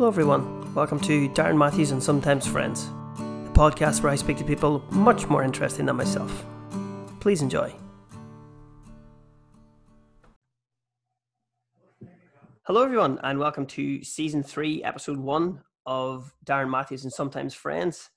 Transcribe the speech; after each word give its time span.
Hello, 0.00 0.08
everyone. 0.08 0.74
Welcome 0.74 0.98
to 1.00 1.28
Darren 1.28 1.58
Matthews 1.58 1.90
and 1.90 2.02
Sometimes 2.02 2.46
Friends, 2.46 2.86
the 3.18 3.50
podcast 3.52 4.02
where 4.02 4.10
I 4.10 4.16
speak 4.16 4.38
to 4.38 4.44
people 4.44 4.82
much 4.90 5.28
more 5.28 5.42
interesting 5.42 5.84
than 5.84 5.96
myself. 5.96 6.46
Please 7.20 7.42
enjoy. 7.42 7.70
Hello, 12.62 12.82
everyone, 12.82 13.20
and 13.24 13.38
welcome 13.38 13.66
to 13.66 14.02
season 14.02 14.42
three, 14.42 14.82
episode 14.82 15.18
one 15.18 15.60
of 15.84 16.32
Darren 16.46 16.70
Matthews 16.70 17.04
and 17.04 17.12
Sometimes 17.12 17.52
Friends. 17.52 18.08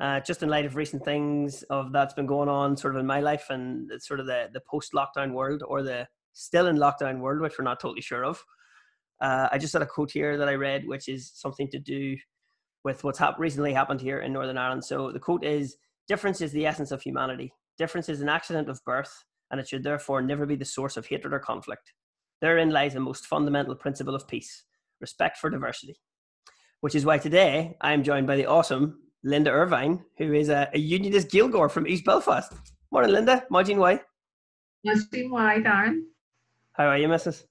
Uh, 0.00 0.20
just 0.20 0.44
in 0.44 0.48
light 0.48 0.64
of 0.64 0.76
recent 0.76 1.04
things 1.04 1.64
of 1.64 1.90
that's 1.90 2.14
been 2.14 2.26
going 2.26 2.48
on, 2.48 2.76
sort 2.76 2.94
of 2.94 3.00
in 3.00 3.06
my 3.06 3.18
life 3.18 3.46
and 3.50 3.90
sort 4.00 4.20
of 4.20 4.26
the, 4.26 4.48
the 4.52 4.62
post-lockdown 4.70 5.32
world 5.32 5.64
or 5.66 5.82
the 5.82 6.06
still 6.34 6.68
in 6.68 6.76
lockdown 6.76 7.18
world, 7.18 7.40
which 7.40 7.58
we're 7.58 7.64
not 7.64 7.80
totally 7.80 8.00
sure 8.00 8.24
of. 8.24 8.44
Uh, 9.20 9.48
I 9.52 9.58
just 9.58 9.72
had 9.72 9.82
a 9.82 9.86
quote 9.86 10.10
here 10.10 10.36
that 10.36 10.48
I 10.48 10.54
read, 10.54 10.86
which 10.86 11.08
is 11.08 11.30
something 11.34 11.68
to 11.70 11.78
do 11.78 12.16
with 12.84 13.04
what's 13.04 13.18
hap- 13.18 13.38
recently 13.38 13.72
happened 13.72 14.00
here 14.00 14.20
in 14.20 14.32
Northern 14.32 14.58
Ireland. 14.58 14.84
So 14.84 15.12
the 15.12 15.20
quote 15.20 15.44
is 15.44 15.76
Difference 16.08 16.40
is 16.40 16.52
the 16.52 16.66
essence 16.66 16.90
of 16.90 17.00
humanity. 17.00 17.52
Difference 17.78 18.08
is 18.08 18.20
an 18.20 18.28
accident 18.28 18.68
of 18.68 18.84
birth, 18.84 19.24
and 19.50 19.60
it 19.60 19.68
should 19.68 19.84
therefore 19.84 20.20
never 20.20 20.46
be 20.46 20.56
the 20.56 20.64
source 20.64 20.96
of 20.96 21.06
hatred 21.06 21.32
or 21.32 21.38
conflict. 21.38 21.92
Therein 22.40 22.70
lies 22.70 22.94
the 22.94 23.00
most 23.00 23.26
fundamental 23.26 23.76
principle 23.76 24.14
of 24.14 24.26
peace 24.26 24.64
respect 25.00 25.38
for 25.38 25.48
diversity. 25.48 26.00
Which 26.80 26.94
is 26.96 27.04
why 27.04 27.18
today 27.18 27.76
I 27.80 27.92
am 27.92 28.02
joined 28.02 28.26
by 28.26 28.36
the 28.36 28.46
awesome 28.46 28.98
Linda 29.22 29.50
Ervine, 29.50 30.04
who 30.18 30.32
is 30.32 30.48
a, 30.48 30.68
a 30.74 30.78
unionist 30.78 31.28
Gaeilgeoir 31.28 31.70
from 31.70 31.86
East 31.86 32.04
Belfast. 32.04 32.52
Morning, 32.90 33.12
Linda. 33.12 33.44
Imagine 33.48 33.78
why. 33.78 34.00
Imagine 34.84 35.30
why, 35.30 35.58
Darren. 35.58 36.00
How 36.72 36.86
are 36.86 36.98
you, 36.98 37.06
Mrs.? 37.06 37.44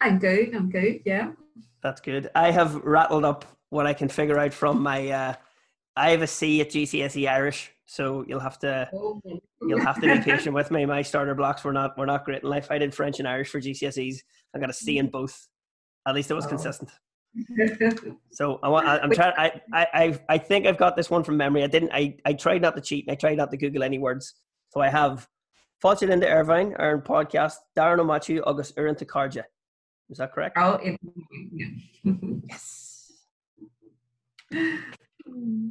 I'm 0.00 0.18
good. 0.18 0.54
I'm 0.54 0.70
good. 0.70 1.00
Yeah. 1.04 1.32
That's 1.82 2.00
good. 2.00 2.30
I 2.34 2.50
have 2.50 2.74
rattled 2.76 3.24
up 3.24 3.44
what 3.70 3.86
I 3.86 3.94
can 3.94 4.08
figure 4.08 4.38
out 4.38 4.52
from 4.52 4.82
my. 4.82 5.08
Uh, 5.08 5.34
I 5.96 6.10
have 6.10 6.22
a 6.22 6.26
C 6.26 6.60
at 6.60 6.70
GCSE 6.70 7.28
Irish, 7.28 7.70
so 7.86 8.24
you'll 8.28 8.40
have 8.40 8.58
to 8.60 8.88
Oh, 8.92 9.20
you'll 9.62 9.80
have 9.80 10.00
to 10.00 10.14
be 10.14 10.20
patient 10.30 10.54
with 10.54 10.70
me. 10.70 10.84
My 10.84 11.02
starter 11.02 11.34
blocks 11.34 11.64
were 11.64 11.72
not 11.72 11.96
were 11.96 12.06
not 12.06 12.24
great 12.24 12.42
in 12.42 12.48
life. 12.50 12.70
I 12.70 12.78
did 12.78 12.94
French 12.94 13.18
and 13.18 13.26
Irish 13.28 13.48
for 13.50 13.60
GCSEs. 13.60 14.16
I 14.54 14.58
got 14.58 14.70
a 14.70 14.74
C 14.74 14.98
in 14.98 15.08
both. 15.08 15.48
At 16.06 16.14
least 16.14 16.30
it 16.30 16.34
was 16.34 16.46
Oh. 16.46 16.50
consistent. 16.50 16.90
So 18.32 18.58
I 18.62 18.68
want. 18.68 18.86
I, 18.86 18.98
I'm 18.98 19.10
trying. 19.10 19.34
I, 19.36 19.60
I 19.74 20.18
I 20.28 20.38
think 20.38 20.66
I've 20.66 20.78
got 20.78 20.96
this 20.96 21.10
one 21.10 21.22
from 21.24 21.36
memory. 21.36 21.62
I 21.64 21.66
didn't. 21.66 21.90
I 21.92 22.16
I 22.24 22.32
tried 22.32 22.62
not 22.62 22.74
to 22.76 22.80
cheat. 22.82 23.06
and 23.06 23.12
I 23.12 23.14
tried 23.14 23.36
not 23.36 23.50
to 23.50 23.56
Google 23.56 23.82
any 23.82 23.98
words. 23.98 24.34
So 24.70 24.80
I 24.80 24.88
have 24.88 25.28
Fáilte 25.82 26.08
Linda 26.08 26.26
Ervine, 26.28 26.74
our 26.78 27.00
podcast, 27.00 27.54
Darren 27.76 27.98
O'Machu, 28.00 28.42
August 28.46 28.74
Urinta 28.76 29.04
Carja. 29.04 29.42
Is 30.10 30.18
that 30.18 30.32
correct? 30.32 30.56
oh, 30.58 30.78
it, 30.82 31.00
Yes. 32.48 33.12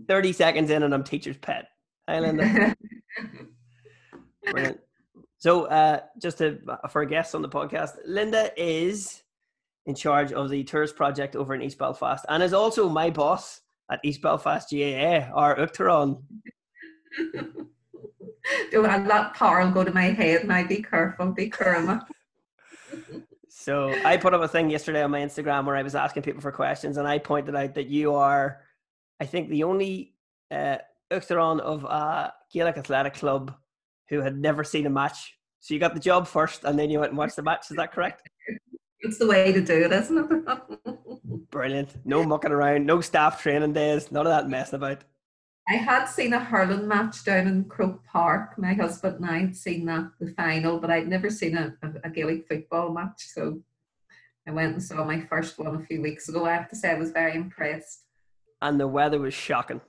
30 0.08 0.34
seconds 0.34 0.70
in 0.70 0.84
and 0.84 0.94
I'm 0.94 1.04
teacher's 1.04 1.38
pet. 1.38 1.68
Hi, 2.10 2.20
Linda. 2.20 2.76
Brilliant. 4.44 4.80
So, 5.38 5.66
uh, 5.66 6.02
just 6.22 6.40
to, 6.40 6.60
for 6.90 7.02
a 7.02 7.08
guest 7.08 7.36
on 7.36 7.42
the 7.42 7.50
podcast, 7.50 7.92
Linda 8.06 8.52
is 8.58 9.24
in 9.86 9.96
charge 9.96 10.32
of 10.34 10.50
the 10.50 10.64
Turas 10.64 10.96
project 10.96 11.36
over 11.36 11.56
in 11.56 11.62
East 11.62 11.78
Belfast 11.78 12.26
and 12.30 12.44
is 12.44 12.54
also 12.54 12.90
my 12.90 13.10
boss 13.10 13.62
at 13.92 14.00
East 14.04 14.22
Belfast 14.22 14.70
GAA, 14.70 15.30
our 15.34 15.56
Uachtaráin. 15.56 16.22
Don't 18.72 18.84
let 18.84 19.08
that 19.08 19.34
power 19.34 19.70
go 19.72 19.84
to 19.84 19.92
my 19.92 20.06
head 20.06 20.48
now. 20.48 20.66
Be 20.68 20.82
careful. 20.82 21.32
Be 21.32 21.50
careful. 21.50 22.00
So, 23.66 23.90
I 24.06 24.18
put 24.18 24.36
up 24.36 24.44
a 24.44 24.48
thing 24.48 24.70
yesterday 24.70 25.02
on 25.02 25.10
my 25.10 25.22
Instagram 25.22 25.66
where 25.66 25.76
I 25.76 25.82
was 25.82 25.96
asking 25.96 26.22
people 26.22 26.40
for 26.40 26.52
questions 26.52 26.98
and 26.98 27.08
I 27.08 27.18
pointed 27.18 27.56
out 27.56 27.74
that 27.74 27.88
you 27.88 28.14
are, 28.14 28.62
I 29.20 29.26
think, 29.26 29.50
the 29.50 29.64
only 29.64 30.14
uh, 30.52 30.78
of 31.10 31.84
a 31.84 32.32
Gaelic 32.54 32.78
athletic 32.78 33.16
club 33.16 33.56
who 34.10 34.22
had 34.22 34.38
never 34.38 34.64
seen 34.64 34.86
a 34.86 34.92
match. 34.92 35.36
So, 35.62 35.74
you 35.74 35.80
got 35.80 35.96
the 35.96 36.00
job 36.00 36.28
first 36.28 36.64
and 36.64 36.78
then 36.78 36.92
you 36.92 37.00
went 37.00 37.14
and 37.14 37.18
watched 37.18 37.38
the 37.38 37.42
match. 37.42 37.72
Is 37.72 37.78
that 37.78 37.92
correct? 37.92 38.30
It's 39.00 39.18
the 39.18 39.26
way 39.26 39.52
to 39.52 39.62
do 39.62 39.86
it, 39.86 39.92
isn't 39.92 40.46
it? 40.86 41.50
Brilliant. 41.50 41.96
No 42.06 42.24
mucking 42.24 42.52
around, 42.52 42.86
no 42.86 43.02
staff 43.02 43.42
training 43.42 43.74
days, 43.74 44.12
none 44.12 44.28
of 44.28 44.32
that 44.32 44.48
messing 44.48 44.78
about. 44.78 45.04
I 45.68 45.74
had 45.74 46.06
seen 46.06 46.34
a 46.34 46.40
hurling 46.40 46.88
match 46.88 47.24
down 47.24 47.48
in 47.48 47.64
Croke 47.66 48.06
Park. 48.06 48.58
My 48.58 48.74
husband 48.74 49.16
and 49.16 49.26
I 49.26 49.40
had 49.40 49.56
seen 49.56 49.86
that 49.86 50.12
the 50.20 50.32
final, 50.34 50.80
but 50.80 50.92
I'd 50.92 51.08
never 51.08 51.32
seen 51.32 51.58
a, 51.58 51.74
a, 52.04 52.10
Gaelic 52.10 52.48
football 52.48 52.94
match. 52.94 53.26
So 53.34 53.62
I 54.48 54.52
went 54.52 54.74
and 54.74 54.84
saw 54.84 55.04
my 55.04 55.22
first 55.22 55.58
one 55.58 55.76
a 55.76 55.86
few 55.86 56.04
weeks 56.04 56.30
ago. 56.30 56.46
I 56.46 56.54
have 56.54 56.70
to 56.70 56.76
say 56.76 56.92
I 56.92 57.00
was 57.00 57.10
very 57.10 57.36
impressed. 57.36 58.04
And 58.62 58.80
the 58.80 58.88
weather 58.88 59.20
was 59.20 59.34
shocking. 59.34 59.82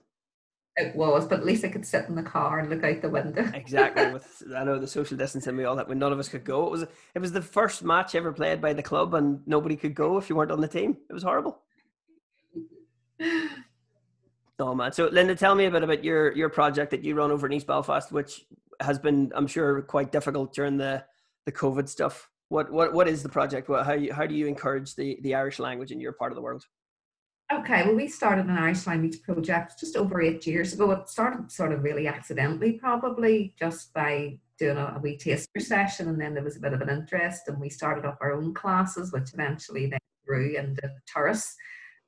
It 0.79 0.97
was, 0.97 1.27
but 1.27 1.41
at 1.41 1.47
least 1.47 1.65
I 1.65 1.69
could 1.69 1.87
sit 1.87 2.07
in 2.09 2.15
the 2.15 2.23
car 2.23 2.59
and 2.59 2.71
look 2.71 2.85
out 2.85 3.03
the 3.03 3.11
window. 3.11 3.51
Exactly. 3.55 4.13
With 4.13 4.45
I 4.55 4.65
know 4.65 4.79
the 4.79 4.87
social 4.87 5.17
distancing 5.17 5.57
we 5.57 5.65
all 5.65 5.77
that 5.77 5.89
when 5.89 5.99
none 5.99 6.13
of 6.13 6.19
us 6.19 6.29
could 6.29 6.45
go. 6.45 6.67
It 6.67 6.71
was 6.71 6.83
it 7.15 7.19
was 7.19 7.33
the 7.33 7.43
first 7.43 7.83
match 7.83 8.15
ever 8.15 8.33
played 8.33 8.63
by 8.63 8.73
the 8.73 8.83
club 8.83 9.13
and 9.13 9.41
nobody 9.47 9.77
could 9.77 9.95
go 9.95 10.17
if 10.17 10.31
you 10.31 10.37
weren't 10.37 10.51
on 10.51 10.61
the 10.61 10.69
team. 10.69 10.97
It 11.09 11.13
was 11.13 11.23
horrible. 11.23 11.59
Oh 14.59 14.75
man. 14.75 14.93
So 14.93 15.07
Linda, 15.07 15.35
tell 15.35 15.55
me 15.55 15.67
a 15.67 15.71
bit 15.71 15.83
about 15.83 16.03
your 16.03 16.33
your 16.33 16.49
project 16.49 16.91
that 16.93 17.05
you 17.05 17.15
run 17.15 17.31
over 17.31 17.47
in 17.47 17.53
East 17.53 17.67
Belfast, 17.67 18.11
which 18.11 18.45
has 18.81 18.99
been, 18.99 19.33
I'm 19.35 19.47
sure, 19.47 19.83
quite 19.83 20.13
difficult 20.13 20.55
during 20.55 20.77
the 20.77 21.05
the 21.45 21.53
COVID 21.53 21.89
stuff. 21.89 22.31
What 22.49 22.73
what 22.73 22.93
what 22.93 23.09
is 23.09 23.23
the 23.23 23.29
project? 23.29 23.69
What 23.69 23.85
how 23.85 23.99
how 24.13 24.27
do 24.27 24.35
you 24.35 24.47
encourage 24.47 24.95
the 24.95 25.19
the 25.23 25.35
Irish 25.35 25.59
language 25.59 25.93
in 25.93 26.01
your 26.01 26.13
part 26.13 26.33
of 26.33 26.37
the 26.37 26.43
world? 26.43 26.65
Okay, 27.53 27.85
well, 27.85 27.95
we 27.95 28.09
started 28.09 28.47
an 28.47 28.59
Irish 28.59 28.89
language 28.89 29.23
project 29.23 29.79
just 29.79 29.95
over 29.95 30.21
eight 30.21 30.45
years 30.49 30.73
ago. 30.73 30.91
It 30.91 31.09
started 31.09 31.53
sort 31.53 31.73
of 31.73 31.85
really 31.85 32.09
accidentally, 32.09 32.73
probably 32.73 33.55
just 33.57 33.93
by 33.95 34.41
doing 34.59 34.77
a, 34.77 34.95
a 34.97 35.01
wee 35.01 35.17
taster 35.17 35.61
session, 35.61 36.09
and 36.09 36.21
then 36.21 36.35
there 36.35 36.43
was 36.43 36.57
a 36.57 36.61
bit 36.61 36.73
of 36.73 36.81
an 36.81 36.89
interest, 36.89 37.43
and 37.47 37.61
we 37.61 37.69
started 37.69 38.05
up 38.05 38.19
our 38.21 38.33
own 38.33 38.53
classes, 38.53 39.13
which 39.13 39.33
eventually 39.33 39.87
then 39.87 40.01
grew 40.27 40.57
into 40.57 40.91
Turas. 41.15 41.53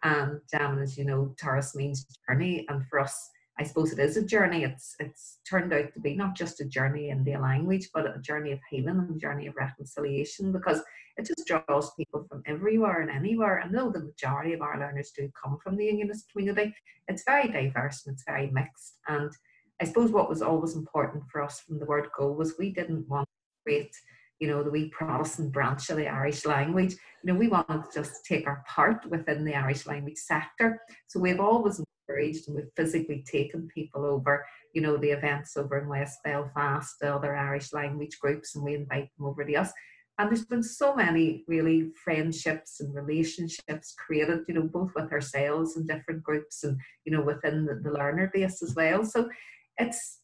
And 0.03 0.41
um, 0.59 0.79
as 0.79 0.97
you 0.97 1.05
know, 1.05 1.35
Turas 1.43 1.75
means 1.75 2.07
journey, 2.29 2.67
and 2.69 2.87
for 2.87 3.01
us, 3.01 3.31
I 3.59 3.65
suppose 3.65 3.93
it 3.93 3.99
is 3.99 4.17
a 4.17 4.25
journey. 4.25 4.63
It's 4.63 4.95
it's 5.01 5.39
turned 5.49 5.73
out 5.73 5.93
to 5.93 6.01
be 6.01 6.15
not 6.15 6.37
just 6.37 6.61
a 6.61 6.65
journey 6.65 7.11
in 7.11 7.25
the 7.25 7.37
language, 7.37 7.89
but 7.93 8.07
a 8.07 8.21
journey 8.21 8.53
of 8.53 8.61
healing 8.71 8.99
and 8.99 9.17
a 9.17 9.19
journey 9.19 9.49
of 9.49 9.57
reconciliation, 9.57 10.53
because 10.53 10.81
it 11.17 11.27
just 11.27 11.49
draws 11.49 11.93
people 11.95 12.25
from 12.29 12.45
everywhere 12.47 13.01
and 13.01 13.11
anywhere. 13.11 13.61
I 13.61 13.69
know 13.69 13.91
the 13.91 14.05
majority 14.05 14.53
of 14.53 14.63
our 14.63 14.79
learners 14.79 15.11
do 15.11 15.29
come 15.43 15.59
from 15.63 15.77
the 15.77 15.87
unionist 15.87 16.31
community. 16.31 16.73
It's 17.09 17.25
very 17.25 17.49
diverse 17.49 18.07
and 18.07 18.15
it's 18.15 18.23
very 18.25 18.49
mixed. 18.53 18.99
And 19.09 19.33
I 19.81 19.85
suppose 19.85 20.13
what 20.13 20.29
was 20.29 20.43
always 20.43 20.77
important 20.77 21.25
for 21.31 21.43
us 21.43 21.61
from 21.61 21.81
the 21.81 21.87
word 21.87 22.09
go 22.17 22.31
was 22.31 22.55
we 22.57 22.71
didn't 22.71 23.09
want 23.09 23.27
to 23.29 23.63
create, 23.65 23.97
you 24.39 24.49
know, 24.49 24.63
the 24.63 24.71
wee 24.71 24.89
Protestant 24.89 25.53
branch 25.53 25.91
of 25.91 25.97
the 25.97 26.09
Irish 26.09 26.47
language. 26.47 26.93
You 26.93 27.33
know, 27.33 27.39
we 27.39 27.49
wanted 27.49 27.85
to 27.85 27.91
just 27.93 28.25
take 28.25 28.47
our 28.47 28.65
part 28.67 29.05
within 29.11 29.45
the 29.45 29.55
Irish 29.55 29.87
language 29.87 30.19
sector. 30.19 30.81
So 31.09 31.19
we've 31.21 31.41
always 31.41 31.81
encouraged 32.09 32.49
and 32.49 32.57
we've 32.57 32.71
physically 32.77 33.25
taken 33.31 33.69
people 33.69 34.05
over, 34.05 34.47
you 34.75 34.81
know, 34.81 34.97
the 34.97 35.11
events 35.11 35.57
over 35.57 35.79
in 35.79 35.89
West 35.89 36.19
Belfast, 36.25 36.95
the 37.01 37.15
other 37.15 37.35
Irish 37.35 37.73
language 37.73 38.19
groups, 38.21 38.55
and 38.55 38.65
we 38.65 38.75
invite 38.75 39.09
them 39.17 39.27
over 39.27 39.45
to 39.45 39.55
us. 39.55 39.73
And 40.19 40.29
there's 40.29 40.45
been 40.45 40.65
so 40.65 40.97
many 40.97 41.45
really 41.47 41.93
friendships 42.03 42.81
and 42.81 42.93
relationships 42.93 43.95
created, 43.97 44.41
you 44.49 44.55
know, 44.55 44.63
both 44.63 44.93
with 44.97 45.13
ourselves 45.13 45.77
and 45.77 45.87
different 45.87 46.25
groups 46.25 46.65
and, 46.65 46.77
you 47.05 47.13
know, 47.13 47.23
within 47.23 47.65
the, 47.65 47.77
the 47.77 47.93
learner 47.93 48.29
base 48.33 48.61
as 48.63 48.75
well. 48.75 49.05
So 49.05 49.29
it's, 49.77 50.19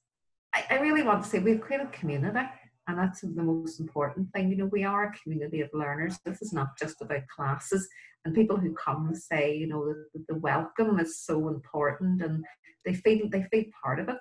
I, 0.52 0.64
I 0.70 0.74
really 0.80 1.04
want 1.04 1.22
to 1.22 1.28
say 1.28 1.38
we've 1.38 1.60
created 1.60 1.92
community 1.92 2.40
and 2.86 2.98
that's 2.98 3.22
the 3.22 3.42
most 3.42 3.80
important 3.80 4.30
thing. 4.32 4.50
You 4.50 4.56
know, 4.56 4.66
we 4.66 4.84
are 4.84 5.04
a 5.04 5.18
community 5.22 5.60
of 5.60 5.70
learners. 5.72 6.18
This 6.24 6.42
is 6.42 6.52
not 6.52 6.78
just 6.78 7.00
about 7.00 7.26
classes 7.28 7.88
and 8.24 8.34
people 8.34 8.56
who 8.56 8.74
come 8.74 9.06
and 9.06 9.16
say, 9.16 9.56
you 9.56 9.66
know, 9.66 9.86
the, 9.86 10.24
the 10.28 10.34
welcome 10.36 10.98
is 10.98 11.18
so 11.18 11.48
important 11.48 12.22
and 12.22 12.44
they 12.84 12.94
feel, 12.94 13.28
they 13.28 13.44
feel 13.44 13.64
part 13.82 14.00
of 14.00 14.08
it. 14.08 14.16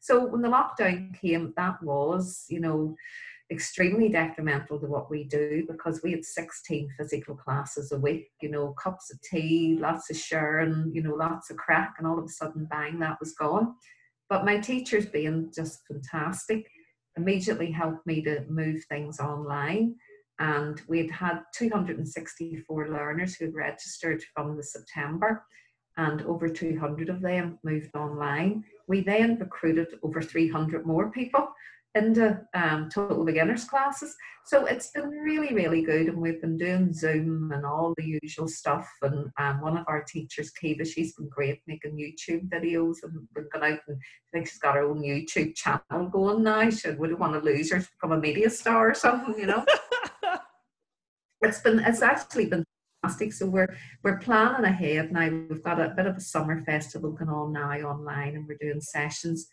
So 0.00 0.26
when 0.26 0.42
the 0.42 0.48
lockdown 0.48 1.18
came, 1.20 1.52
that 1.56 1.82
was, 1.82 2.46
you 2.48 2.60
know, 2.60 2.96
extremely 3.50 4.08
detrimental 4.08 4.78
to 4.78 4.86
what 4.86 5.10
we 5.10 5.24
do 5.24 5.64
because 5.68 6.00
we 6.02 6.12
had 6.12 6.24
16 6.24 6.88
physical 6.96 7.34
classes 7.34 7.92
a 7.92 7.98
week, 7.98 8.30
you 8.40 8.50
know, 8.50 8.72
cups 8.72 9.12
of 9.12 9.20
tea, 9.22 9.76
lots 9.80 10.10
of 10.10 10.16
sharing, 10.16 10.90
you 10.94 11.02
know, 11.02 11.14
lots 11.14 11.50
of 11.50 11.56
crack, 11.56 11.94
and 11.98 12.06
all 12.06 12.18
of 12.18 12.24
a 12.24 12.28
sudden, 12.28 12.66
bang, 12.66 12.98
that 13.00 13.18
was 13.20 13.34
gone. 13.34 13.74
But 14.28 14.44
my 14.44 14.58
teachers, 14.58 15.06
being 15.06 15.52
just 15.54 15.80
fantastic, 15.88 16.70
immediately 17.16 17.70
helped 17.70 18.06
me 18.06 18.22
to 18.22 18.44
move 18.48 18.84
things 18.84 19.20
online. 19.20 19.94
And 20.38 20.80
we 20.88 20.98
had 20.98 21.10
had 21.10 21.42
264 21.54 22.88
learners 22.88 23.34
who 23.36 23.50
registered 23.50 24.22
from 24.34 24.56
the 24.56 24.62
September, 24.62 25.44
and 25.96 26.22
over 26.22 26.48
200 26.48 27.10
of 27.10 27.20
them 27.20 27.58
moved 27.62 27.94
online. 27.94 28.64
We 28.86 29.02
then 29.02 29.38
recruited 29.38 29.98
over 30.02 30.22
300 30.22 30.86
more 30.86 31.10
people 31.10 31.48
into 31.94 32.40
um, 32.54 32.88
total 32.88 33.24
beginners 33.24 33.64
classes. 33.64 34.14
So 34.46 34.66
it's 34.66 34.90
been 34.90 35.08
really, 35.08 35.54
really 35.54 35.82
good. 35.82 36.06
And 36.06 36.18
we've 36.18 36.40
been 36.40 36.56
doing 36.56 36.92
Zoom 36.92 37.52
and 37.52 37.66
all 37.66 37.94
the 37.96 38.18
usual 38.22 38.48
stuff. 38.48 38.88
And 39.02 39.30
um, 39.38 39.60
one 39.60 39.76
of 39.76 39.84
our 39.88 40.02
teachers, 40.02 40.50
Kiva, 40.50 40.84
she's 40.84 41.14
been 41.14 41.28
great 41.28 41.60
making 41.66 41.96
YouTube 41.96 42.48
videos 42.48 42.96
and 43.02 43.26
we've 43.34 43.50
gone 43.50 43.64
out 43.64 43.80
and 43.88 43.96
I 43.98 44.28
think 44.32 44.48
she's 44.48 44.58
got 44.58 44.76
her 44.76 44.82
own 44.82 45.02
YouTube 45.02 45.54
channel 45.54 46.08
going 46.10 46.42
now. 46.42 46.70
She 46.70 46.90
wouldn't 46.90 47.18
want 47.18 47.34
to 47.34 47.48
lose 47.48 47.72
her 47.72 47.80
to 47.80 47.88
become 48.00 48.16
a 48.16 48.20
media 48.20 48.50
star 48.50 48.90
or 48.90 48.94
something, 48.94 49.38
you 49.38 49.46
know. 49.46 49.64
it's 51.42 51.60
been 51.60 51.80
it's 51.80 52.02
actually 52.02 52.46
been 52.46 52.64
fantastic. 53.02 53.32
So 53.32 53.46
we're 53.46 53.76
we're 54.04 54.18
planning 54.18 54.64
ahead 54.64 55.12
now. 55.12 55.28
We've 55.28 55.62
got 55.62 55.80
a 55.80 55.92
bit 55.96 56.06
of 56.06 56.16
a 56.16 56.20
summer 56.20 56.62
festival 56.64 57.12
going 57.12 57.30
on 57.30 57.52
now 57.52 57.72
online 57.88 58.36
and 58.36 58.46
we're 58.46 58.58
doing 58.60 58.80
sessions 58.80 59.48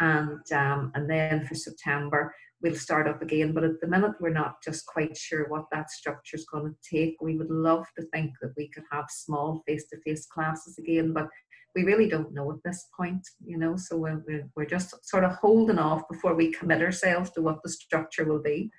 and 0.00 0.52
um, 0.52 0.90
and 0.94 1.08
then 1.08 1.46
for 1.46 1.54
September 1.54 2.34
we'll 2.62 2.74
start 2.74 3.08
up 3.08 3.22
again. 3.22 3.52
But 3.52 3.64
at 3.64 3.80
the 3.80 3.86
minute, 3.86 4.12
we're 4.20 4.30
not 4.30 4.62
just 4.62 4.86
quite 4.86 5.16
sure 5.16 5.48
what 5.48 5.64
that 5.72 5.90
structure 5.90 6.36
is 6.36 6.46
going 6.52 6.72
to 6.72 6.96
take. 6.96 7.16
We 7.20 7.36
would 7.36 7.50
love 7.50 7.86
to 7.98 8.04
think 8.12 8.32
that 8.42 8.52
we 8.56 8.68
could 8.68 8.84
have 8.92 9.06
small 9.08 9.62
face-to-face 9.66 10.26
classes 10.26 10.78
again, 10.78 11.12
but 11.12 11.28
we 11.74 11.84
really 11.84 12.08
don't 12.08 12.34
know 12.34 12.50
at 12.50 12.58
this 12.64 12.88
point, 12.96 13.26
you 13.44 13.56
know. 13.56 13.76
So 13.76 13.96
we're 13.96 14.48
we're 14.56 14.66
just 14.66 14.94
sort 15.08 15.24
of 15.24 15.32
holding 15.32 15.78
off 15.78 16.02
before 16.10 16.34
we 16.34 16.52
commit 16.52 16.82
ourselves 16.82 17.30
to 17.30 17.42
what 17.42 17.62
the 17.62 17.70
structure 17.70 18.24
will 18.24 18.42
be. 18.42 18.70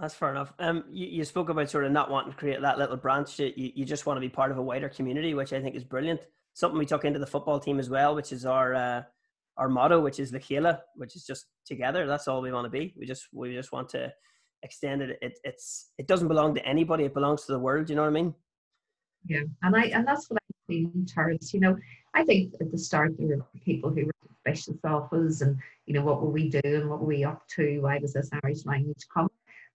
That's 0.00 0.14
fair 0.14 0.30
enough. 0.30 0.52
Um, 0.58 0.84
you, 0.90 1.06
you 1.06 1.24
spoke 1.24 1.50
about 1.50 1.70
sort 1.70 1.84
of 1.84 1.92
not 1.92 2.10
wanting 2.10 2.32
to 2.32 2.38
create 2.38 2.60
that 2.62 2.78
little 2.78 2.96
branch. 2.96 3.38
You, 3.38 3.52
you 3.56 3.84
just 3.84 4.06
want 4.06 4.16
to 4.16 4.20
be 4.20 4.28
part 4.28 4.50
of 4.50 4.58
a 4.58 4.62
wider 4.62 4.88
community, 4.88 5.34
which 5.34 5.52
I 5.52 5.60
think 5.60 5.76
is 5.76 5.84
brilliant. 5.84 6.20
Something 6.54 6.78
we 6.78 6.86
took 6.86 7.04
into 7.04 7.20
the 7.20 7.26
football 7.26 7.60
team 7.60 7.78
as 7.78 7.90
well, 7.90 8.14
which 8.14 8.32
is 8.32 8.44
our 8.44 8.74
uh, 8.74 9.02
our 9.56 9.68
motto, 9.68 10.00
which 10.00 10.18
is 10.18 10.32
Le 10.32 10.40
Chéile, 10.40 10.78
which 10.96 11.16
is 11.16 11.24
just 11.24 11.46
together. 11.64 12.06
That's 12.06 12.28
all 12.28 12.42
we 12.42 12.52
want 12.52 12.66
to 12.66 12.70
be. 12.70 12.94
We 12.98 13.06
just 13.06 13.28
we 13.32 13.54
just 13.54 13.72
want 13.72 13.88
to 13.90 14.12
extend 14.62 15.02
it. 15.02 15.18
it. 15.22 15.38
It's 15.44 15.90
it 15.98 16.06
doesn't 16.06 16.28
belong 16.28 16.54
to 16.54 16.66
anybody. 16.66 17.04
It 17.04 17.14
belongs 17.14 17.44
to 17.44 17.52
the 17.52 17.58
world. 17.58 17.88
You 17.88 17.96
know 17.96 18.02
what 18.02 18.08
I 18.08 18.12
mean? 18.12 18.34
Yeah, 19.26 19.42
and 19.62 19.76
I 19.76 19.84
and 19.86 20.06
that's 20.06 20.28
what 20.28 20.40
I 20.42 20.72
see 20.72 20.88
in. 20.94 21.38
You 21.52 21.60
know, 21.60 21.76
I 22.14 22.24
think 22.24 22.54
at 22.60 22.70
the 22.70 22.78
start 22.78 23.14
there 23.18 23.38
were 23.38 23.44
people 23.64 23.90
who 23.90 24.06
were 24.06 24.12
suspicious 24.26 24.78
of 24.84 25.12
us, 25.12 25.40
and 25.40 25.56
you 25.86 25.94
know 25.94 26.02
what 26.02 26.20
were 26.20 26.30
we 26.30 26.48
doing? 26.48 26.88
What 26.88 27.00
were 27.00 27.06
we 27.06 27.24
up 27.24 27.46
to? 27.56 27.80
Why 27.80 27.98
was 27.98 28.12
this 28.14 28.30
Irish 28.42 28.66
language 28.66 29.06
come? 29.12 29.28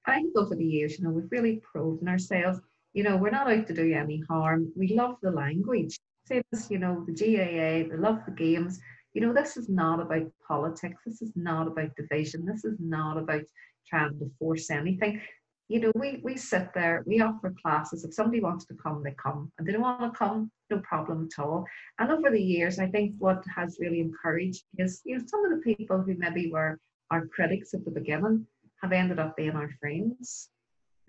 But 0.06 0.14
I 0.14 0.16
think 0.18 0.38
over 0.38 0.56
the 0.56 0.66
years, 0.66 0.98
you 0.98 1.06
know, 1.06 1.12
we've 1.12 1.32
really 1.32 1.62
proven 1.72 2.08
ourselves. 2.08 2.60
You 2.94 3.04
know, 3.04 3.18
we're 3.18 3.30
not 3.30 3.52
out 3.52 3.68
to 3.68 3.74
do 3.74 3.94
any 3.94 4.24
harm. 4.30 4.72
We 4.76 4.96
love 4.96 5.18
the 5.22 5.32
language. 5.32 5.98
Same 6.26 6.44
as 6.54 6.70
you 6.70 6.80
know 6.80 7.06
the 7.08 7.14
GAA. 7.14 7.90
We 7.90 7.98
love 7.98 8.20
the 8.26 8.32
games 8.32 8.80
you 9.14 9.22
know, 9.22 9.34
this 9.34 9.58
is 9.58 9.70
not 9.70 10.00
about 10.00 10.32
politics. 10.48 11.02
This 11.06 11.22
is 11.22 11.32
not 11.36 11.68
about 11.68 11.96
division. 11.96 12.46
This 12.46 12.64
is 12.64 12.78
not 12.80 13.18
about 13.18 13.44
trying 13.88 14.18
to 14.20 14.32
force 14.38 14.70
anything. 14.70 15.22
You 15.68 15.82
know, 15.82 15.92
we, 15.96 16.20
we 16.24 16.36
sit 16.36 16.70
there, 16.74 17.04
we 17.06 17.22
offer 17.22 17.54
classes. 17.62 18.04
If 18.04 18.14
somebody 18.14 18.42
wants 18.42 18.66
to 18.66 18.74
come, 18.76 19.04
they 19.04 19.16
come. 19.22 19.52
And 19.58 19.68
they 19.68 19.72
don't 19.72 19.82
want 19.82 20.02
to 20.02 20.18
come, 20.18 20.52
no 20.72 20.80
problem 20.80 21.28
at 21.32 21.42
all. 21.42 21.66
And 22.00 22.12
over 22.12 22.32
the 22.32 22.42
years, 22.42 22.80
I 22.80 22.88
think 22.88 23.14
what 23.20 23.44
has 23.56 23.78
really 23.80 24.00
encouraged 24.00 24.64
is, 24.78 25.02
you 25.06 25.18
know, 25.18 25.24
some 25.28 25.46
of 25.46 25.52
the 25.52 25.64
people 25.64 26.02
who 26.02 26.16
maybe 26.18 26.52
were 26.52 26.80
our 27.12 27.28
critics 27.28 27.74
at 27.74 27.86
the 27.86 27.92
beginning 27.92 28.46
have 28.82 28.92
ended 28.92 29.20
up 29.20 29.36
being 29.36 29.52
our 29.52 29.70
friends 29.80 30.50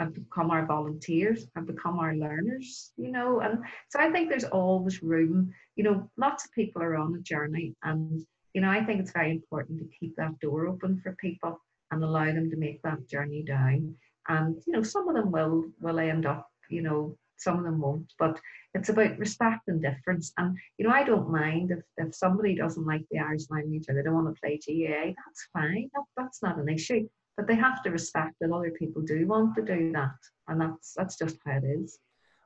have 0.00 0.14
become 0.14 0.50
our 0.50 0.64
volunteers, 0.64 1.46
have 1.54 1.66
become 1.66 1.98
our 1.98 2.14
learners, 2.14 2.92
you 2.96 3.12
know. 3.12 3.40
And 3.40 3.58
so 3.90 4.00
I 4.00 4.10
think 4.10 4.30
there's 4.30 4.44
always 4.44 5.02
room, 5.02 5.52
you 5.76 5.84
know, 5.84 6.10
lots 6.16 6.46
of 6.46 6.52
people 6.52 6.82
are 6.82 6.96
on 6.96 7.14
a 7.14 7.20
journey. 7.20 7.76
And, 7.82 8.24
you 8.54 8.62
know, 8.62 8.70
I 8.70 8.82
think 8.82 9.00
it's 9.00 9.12
very 9.12 9.30
important 9.30 9.78
to 9.78 9.96
keep 9.98 10.16
that 10.16 10.38
door 10.40 10.66
open 10.66 11.00
for 11.02 11.14
people 11.20 11.60
and 11.90 12.02
allow 12.02 12.24
them 12.24 12.50
to 12.50 12.56
make 12.56 12.80
that 12.82 13.06
journey 13.08 13.42
down. 13.42 13.94
And, 14.28 14.56
you 14.66 14.72
know, 14.72 14.82
some 14.82 15.06
of 15.08 15.14
them 15.14 15.30
will 15.30 15.66
will 15.80 16.00
end 16.00 16.24
up, 16.24 16.48
you 16.70 16.80
know, 16.80 17.18
some 17.36 17.58
of 17.58 17.64
them 17.64 17.80
won't. 17.80 18.10
But 18.18 18.40
it's 18.72 18.88
about 18.88 19.18
respect 19.18 19.68
and 19.68 19.82
difference. 19.82 20.32
And, 20.38 20.56
you 20.78 20.86
know, 20.86 20.94
I 20.94 21.04
don't 21.04 21.30
mind 21.30 21.72
if, 21.72 21.80
if 21.98 22.14
somebody 22.14 22.54
doesn't 22.54 22.86
like 22.86 23.04
the 23.10 23.18
Irish 23.18 23.50
language 23.50 23.84
or 23.88 23.94
they 23.94 24.02
don't 24.02 24.14
want 24.14 24.34
to 24.34 24.40
play 24.40 24.58
GAA, 24.66 25.08
that's 25.08 25.48
fine. 25.52 25.90
That, 25.92 26.04
that's 26.16 26.42
not 26.42 26.58
an 26.58 26.70
issue 26.70 27.06
but 27.36 27.46
they 27.46 27.54
have 27.54 27.82
to 27.82 27.90
respect 27.90 28.34
that 28.40 28.52
other 28.52 28.70
people 28.70 29.02
do 29.02 29.26
want 29.26 29.54
to 29.54 29.62
do 29.62 29.92
that 29.92 30.14
and 30.48 30.60
that's 30.60 30.94
that's 30.96 31.16
just 31.16 31.36
how 31.46 31.52
it 31.52 31.64
is. 31.64 31.98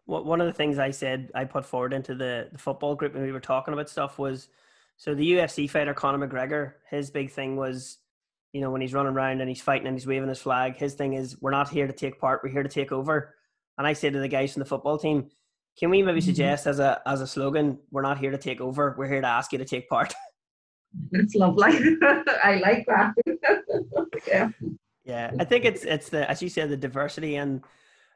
One 0.07 0.41
of 0.41 0.47
the 0.47 0.53
things 0.53 0.79
i 0.79 0.91
said 0.91 1.31
i 1.35 1.45
put 1.45 1.65
forward 1.65 1.95
into 1.95 2.15
the, 2.15 2.49
the 2.53 2.59
football 2.59 2.95
group 2.95 3.15
when 3.15 3.23
we 3.23 3.33
were 3.33 3.41
talking 3.41 3.73
about 3.73 3.89
stuff 3.89 4.19
was 4.19 4.49
so 4.99 5.15
the 5.15 5.33
ufc 5.33 5.71
fighter 5.71 5.95
conor 5.95 6.29
mcgregor 6.29 6.75
his 6.91 7.11
big 7.11 7.31
thing 7.31 7.57
was 7.57 7.99
you 8.53 8.61
know 8.61 8.71
when 8.71 8.83
he's 8.83 8.93
running 8.93 9.15
around 9.15 9.41
and 9.41 9.49
he's 9.49 9.63
fighting 9.63 9.87
and 9.87 9.97
he's 9.97 10.07
waving 10.07 10.29
his 10.29 10.43
flag 10.43 10.77
his 10.77 10.93
thing 10.93 11.15
is 11.15 11.41
we're 11.41 11.51
not 11.51 11.71
here 11.71 11.87
to 11.87 11.93
take 11.95 12.21
part 12.21 12.41
we're 12.45 12.51
here 12.51 12.63
to 12.63 12.69
take 12.69 12.93
over. 12.93 13.35
And 13.79 13.87
i 13.87 13.95
say 13.95 14.11
to 14.11 14.19
the 14.19 14.29
guys 14.29 14.53
from 14.53 14.61
the 14.61 14.67
football 14.67 14.99
team 14.99 15.31
can 15.79 15.89
we 15.89 16.03
maybe 16.03 16.21
mm-hmm. 16.21 16.27
suggest 16.27 16.67
as 16.67 16.79
a 16.79 17.01
as 17.07 17.23
a 17.23 17.27
slogan 17.27 17.79
we're 17.91 18.03
not 18.03 18.19
here 18.19 18.31
to 18.31 18.39
take 18.39 18.61
over 18.61 18.95
we're 18.99 19.09
here 19.09 19.23
to 19.23 19.27
ask 19.27 19.53
you 19.53 19.59
to 19.59 19.65
take 19.65 19.89
part 19.89 20.13
that's 21.11 21.35
lovely 21.35 21.73
i 22.45 22.61
like 22.63 22.87
that 22.87 23.13
yeah 24.29 24.49
yeah, 25.05 25.33
I 25.39 25.45
think 25.45 25.67
it's 25.67 25.85
it's 25.85 26.09
the 26.09 26.29
as 26.31 26.43
you 26.43 26.49
said 26.49 26.71
the 26.71 26.79
diversity 26.79 27.37
and 27.37 27.63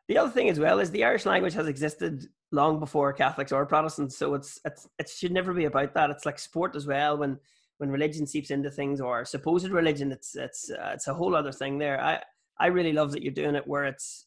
the 0.09 0.17
other 0.17 0.31
thing 0.31 0.49
as 0.49 0.59
well 0.59 0.81
is 0.81 0.91
the 0.91 1.05
Irish 1.05 1.27
language 1.27 1.53
has 1.53 1.69
existed 1.69 2.27
long 2.51 2.81
before 2.81 3.13
Catholics 3.13 3.53
or 3.53 3.67
Protestants, 3.67 4.17
so 4.17 4.33
it's 4.35 4.59
it's 4.65 4.89
it 4.99 5.09
should 5.09 5.33
never 5.33 5.53
be 5.53 5.67
about 5.67 5.93
that. 5.95 6.09
It's 6.09 6.25
like 6.25 6.39
sport 6.39 6.75
as 6.75 6.87
well 6.87 7.19
when 7.19 7.39
when 7.77 7.91
religion 7.91 8.27
seeps 8.27 8.51
into 8.51 8.71
things 8.71 9.03
or 9.03 9.27
supposed 9.27 9.69
religion. 9.69 10.11
It's 10.11 10.35
it's 10.35 10.71
uh, 10.71 10.93
it's 10.95 11.09
a 11.09 11.15
whole 11.15 11.37
other 11.37 11.53
thing 11.53 11.77
there. 11.77 12.01
I 12.01 12.23
I 12.59 12.69
really 12.69 12.95
love 12.95 13.13
that 13.13 13.23
you're 13.23 13.35
doing 13.35 13.55
it 13.55 13.67
where 13.67 13.85
it's. 13.85 14.25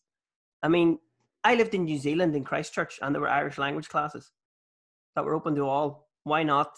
I 0.62 0.68
mean, 0.68 1.00
I 1.44 1.56
lived 1.56 1.74
in 1.74 1.86
New 1.86 1.98
Zealand 1.98 2.36
in 2.36 2.44
Christchurch, 2.44 3.00
and 3.02 3.16
there 3.16 3.22
were 3.22 3.30
Irish 3.30 3.58
language 3.58 3.90
classes 3.90 4.30
that 5.16 5.26
were 5.26 5.34
open 5.34 5.56
to 5.56 5.68
all. 5.68 6.08
Why 6.26 6.44
not? 6.44 6.78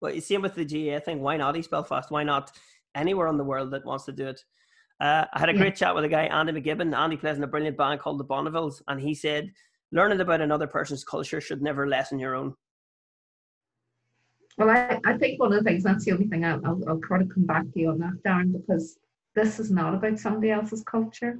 Well, 0.00 0.14
you 0.14 0.20
see 0.20 0.36
with 0.38 0.54
the 0.54 0.64
GAA 0.64 1.00
thing. 1.00 1.20
Why 1.20 1.36
not 1.36 1.56
East 1.56 1.70
Belfast? 1.70 2.10
Why 2.10 2.22
not 2.22 2.52
anywhere 2.94 3.28
in 3.28 3.36
the 3.36 3.44
world 3.44 3.70
that 3.72 3.84
wants 3.84 4.04
to 4.06 4.12
do 4.12 4.28
it? 4.28 4.40
Uh, 5.00 5.24
I 5.32 5.38
had 5.38 5.48
a 5.48 5.54
great 5.54 5.80
yeah. 5.80 5.86
chat 5.86 5.94
with 5.94 6.04
a 6.04 6.08
guy, 6.08 6.24
Andy 6.24 6.52
McGibbon. 6.52 6.96
Andy 6.96 7.16
plays 7.16 7.36
in 7.36 7.44
a 7.44 7.46
brilliant 7.46 7.76
band 7.76 8.00
called 8.00 8.18
the 8.18 8.24
Bonnevilles, 8.24 8.82
and 8.88 9.00
he 9.00 9.14
said, 9.14 9.50
learning 9.92 10.20
about 10.20 10.40
another 10.40 10.66
person's 10.66 11.04
culture 11.04 11.40
should 11.40 11.62
never 11.62 11.88
lessen 11.88 12.18
your 12.18 12.34
own. 12.34 12.54
Well, 14.58 14.68
I, 14.68 15.00
I 15.06 15.16
think 15.16 15.40
one 15.40 15.52
of 15.52 15.58
the 15.58 15.64
things, 15.64 15.84
that's 15.84 16.04
the 16.04 16.12
only 16.12 16.26
thing 16.26 16.44
I'll, 16.44 16.60
I'll, 16.66 16.82
I'll 16.86 16.98
kind 16.98 17.22
of 17.22 17.30
come 17.30 17.46
back 17.46 17.62
to 17.62 17.80
you 17.80 17.90
on 17.90 17.98
that, 18.00 18.22
Darren, 18.26 18.52
because 18.52 18.98
this 19.34 19.58
is 19.58 19.70
not 19.70 19.94
about 19.94 20.18
somebody 20.18 20.50
else's 20.50 20.82
culture. 20.82 21.38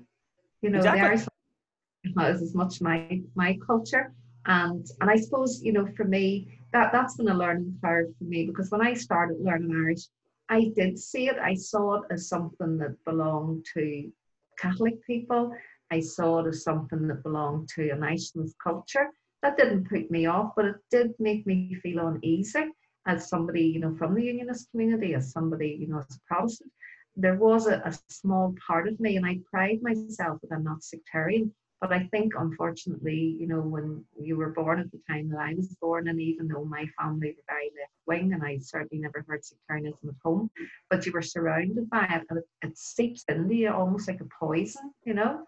You 0.62 0.70
know, 0.70 0.78
exactly. 0.78 1.00
the 1.00 1.06
Irish 1.06 2.34
is 2.34 2.42
as 2.42 2.54
much 2.54 2.80
my 2.80 3.20
my 3.34 3.58
culture. 3.66 4.14
And 4.46 4.87
and 5.00 5.11
I 5.11 5.16
suppose, 5.16 5.62
you 5.62 5.73
know, 5.73 5.87
for 5.96 6.04
me, 6.04 6.58
that, 6.72 6.92
that's 6.92 7.16
been 7.16 7.28
a 7.28 7.34
learning 7.34 7.78
curve 7.82 8.08
for 8.18 8.24
me 8.24 8.46
because 8.46 8.70
when 8.70 8.80
I 8.80 8.94
started 8.94 9.38
learning 9.40 9.72
Irish, 9.72 10.06
I 10.48 10.72
did 10.74 10.98
see 10.98 11.28
it. 11.28 11.38
I 11.38 11.54
saw 11.54 11.94
it 11.94 12.02
as 12.10 12.28
something 12.28 12.78
that 12.78 13.02
belonged 13.04 13.66
to 13.74 14.10
Catholic 14.58 15.04
people. 15.06 15.52
I 15.90 16.00
saw 16.00 16.40
it 16.40 16.48
as 16.48 16.62
something 16.64 17.06
that 17.08 17.22
belonged 17.22 17.68
to 17.76 17.90
a 17.90 17.96
nationalist 17.96 18.56
culture. 18.62 19.10
That 19.42 19.56
didn't 19.56 19.88
put 19.88 20.10
me 20.10 20.26
off, 20.26 20.52
but 20.56 20.66
it 20.66 20.76
did 20.90 21.12
make 21.18 21.46
me 21.46 21.74
feel 21.82 22.06
uneasy 22.06 22.70
as 23.06 23.28
somebody, 23.28 23.62
you 23.62 23.80
know, 23.80 23.94
from 23.96 24.14
the 24.14 24.24
unionist 24.24 24.70
community, 24.70 25.14
as 25.14 25.32
somebody, 25.32 25.78
you 25.80 25.88
know, 25.88 25.98
as 25.98 26.16
a 26.16 26.20
Protestant. 26.26 26.70
There 27.16 27.36
was 27.36 27.66
a, 27.66 27.82
a 27.84 27.94
small 28.08 28.54
part 28.66 28.86
of 28.86 29.00
me, 29.00 29.16
and 29.16 29.26
I 29.26 29.40
pride 29.50 29.80
myself 29.82 30.40
that 30.42 30.54
I'm 30.54 30.64
not 30.64 30.84
sectarian, 30.84 31.52
but 31.80 31.92
I 31.92 32.06
think, 32.10 32.34
unfortunately, 32.38 33.37
you 33.40 33.46
know, 33.46 33.60
when 33.60 34.04
you 34.20 34.37
were 34.37 34.50
born 34.50 34.80
at 34.80 34.90
the 34.92 35.00
time 35.08 35.30
that 35.30 35.40
I 35.40 35.54
was 35.54 35.68
born, 35.80 36.08
and 36.08 36.20
even 36.20 36.46
though 36.46 36.64
my 36.64 36.87
family 37.00 37.28
were 37.28 37.42
very 37.49 37.70
left 37.78 37.92
wing, 38.06 38.34
and 38.34 38.42
I 38.44 38.58
certainly 38.58 39.00
never 39.00 39.25
heard 39.26 39.44
sectarianism 39.44 40.10
at 40.10 40.14
home, 40.22 40.50
but 40.90 41.06
you 41.06 41.12
were 41.12 41.22
surrounded 41.22 41.88
by 41.88 42.04
it, 42.04 42.26
and 42.28 42.38
it, 42.38 42.44
it 42.62 42.76
seeps 42.76 43.25
into 43.28 43.54
you 43.54 43.70
almost 43.70 44.08
like 44.08 44.20
a 44.20 44.28
poison, 44.38 44.92
you 45.04 45.14
know. 45.14 45.46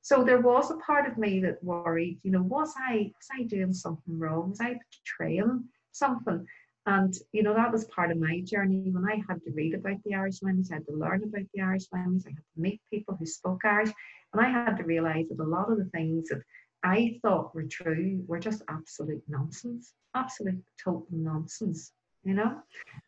So 0.00 0.22
there 0.22 0.40
was 0.40 0.70
a 0.70 0.76
part 0.76 1.10
of 1.10 1.18
me 1.18 1.40
that 1.40 1.62
worried, 1.62 2.20
you 2.22 2.30
know, 2.30 2.42
was 2.42 2.72
I 2.78 3.12
was 3.14 3.28
I 3.38 3.42
doing 3.42 3.74
something 3.74 4.18
wrong? 4.18 4.50
Was 4.50 4.60
I 4.60 4.78
betraying 5.04 5.64
something? 5.92 6.46
And 6.86 7.12
you 7.32 7.42
know, 7.42 7.52
that 7.54 7.72
was 7.72 7.86
part 7.86 8.12
of 8.12 8.18
my 8.18 8.40
journey. 8.42 8.88
When 8.90 9.04
I 9.04 9.16
had 9.28 9.42
to 9.42 9.50
read 9.50 9.74
about 9.74 9.96
the 10.04 10.14
Irish 10.14 10.42
language, 10.42 10.68
I 10.70 10.74
had 10.74 10.86
to 10.86 10.94
learn 10.94 11.24
about 11.24 11.46
the 11.52 11.60
Irish 11.60 11.86
language, 11.92 12.22
I 12.24 12.30
had 12.30 12.36
to 12.36 12.60
meet 12.60 12.80
people 12.88 13.16
who 13.18 13.26
spoke 13.26 13.64
Irish, 13.64 13.90
and 14.36 14.46
I 14.46 14.50
had 14.50 14.76
to 14.76 14.84
realize 14.84 15.26
that 15.30 15.42
a 15.42 15.44
lot 15.44 15.70
of 15.70 15.78
the 15.78 15.90
things 15.94 16.28
that 16.28 16.42
I 16.84 17.18
thought 17.22 17.54
were 17.54 17.64
true 17.64 18.22
were 18.26 18.38
just 18.38 18.62
absolute 18.68 19.22
nonsense, 19.28 19.94
absolute 20.14 20.62
total 20.82 21.06
nonsense, 21.10 21.92
you 22.22 22.34
know? 22.34 22.60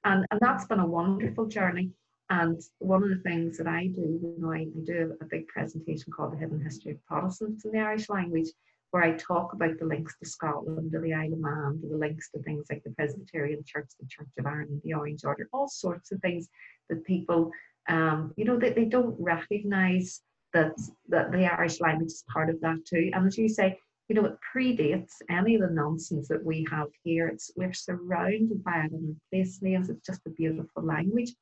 And, 0.05 0.25
and 0.31 0.41
that's 0.41 0.67
been 0.67 0.81
a 0.81 0.87
wonderful 0.87 1.47
journey. 1.47 1.91
And 2.31 2.61
one 2.79 3.03
of 3.03 3.11
the 3.11 3.23
things 3.23 3.59
that 3.59 3.67
I 3.67 3.89
do, 3.89 4.19
you 4.23 4.35
know, 4.39 4.53
I, 4.53 4.61
I 4.61 4.85
do 4.85 5.17
a 5.21 5.25
big 5.27 5.49
presentation 5.49 6.13
called 6.13 6.33
The 6.33 6.39
Hidden 6.39 6.63
History 6.63 6.93
of 6.93 7.07
Protestants 7.07 7.65
in 7.65 7.73
the 7.73 7.79
Irish 7.79 8.09
Language, 8.09 8.49
where 8.91 9.03
I 9.03 9.13
talk 9.13 9.53
about 9.53 9.79
the 9.79 9.87
links 9.87 10.17
to 10.19 10.29
Scotland, 10.29 10.93
to 10.93 11.01
the 11.01 11.13
Isle 11.13 11.35
of 11.35 11.41
Man, 11.41 11.79
to 11.83 11.89
the 11.89 11.97
links 11.97 12.31
to 12.31 12.43
things 12.43 12.67
like 12.71 12.83
the 12.85 12.91
Presbyterian 12.91 13.63
Church, 13.67 13.89
the 14.01 14.07
Church 14.07 14.29
of 14.39 14.47
Ireland, 14.47 14.81
the 14.83 14.95
Orange 14.95 15.25
Order, 15.25 15.49
all 15.53 15.69
sorts 15.69 16.11
of 16.11 16.21
things 16.21 16.49
that 16.89 17.05
people 17.05 17.51
um, 17.89 18.35
you 18.37 18.45
know, 18.45 18.59
they, 18.59 18.71
they 18.71 18.85
don't 18.85 19.17
recognize 19.19 20.21
that, 20.55 20.73
that 21.09 21.33
the 21.33 21.47
Irish 21.47 21.81
language 21.81 22.09
is 22.09 22.25
part 22.33 22.51
of 22.51 22.61
that 22.61 22.85
too. 22.87 23.11
And 23.13 23.27
as 23.27 23.39
you 23.39 23.49
say, 23.49 23.79
you 24.09 24.15
know, 24.15 24.25
it 24.25 24.39
predates 24.55 25.13
any 25.29 25.57
of 25.57 25.61
the 25.61 25.71
nonsense 25.71 26.29
that 26.29 26.45
we 26.45 26.67
have 26.71 26.89
here. 27.05 27.29
It's 27.29 27.51
we're 27.57 27.75
surrounded 27.75 28.65
by 28.65 28.87
it 28.87 28.93
in 28.93 29.21
place 29.31 29.61
names. 29.61 29.91
It's 29.91 30.07
just 30.07 30.27
a 30.27 30.31
beautiful 30.31 30.83
language. 30.83 31.35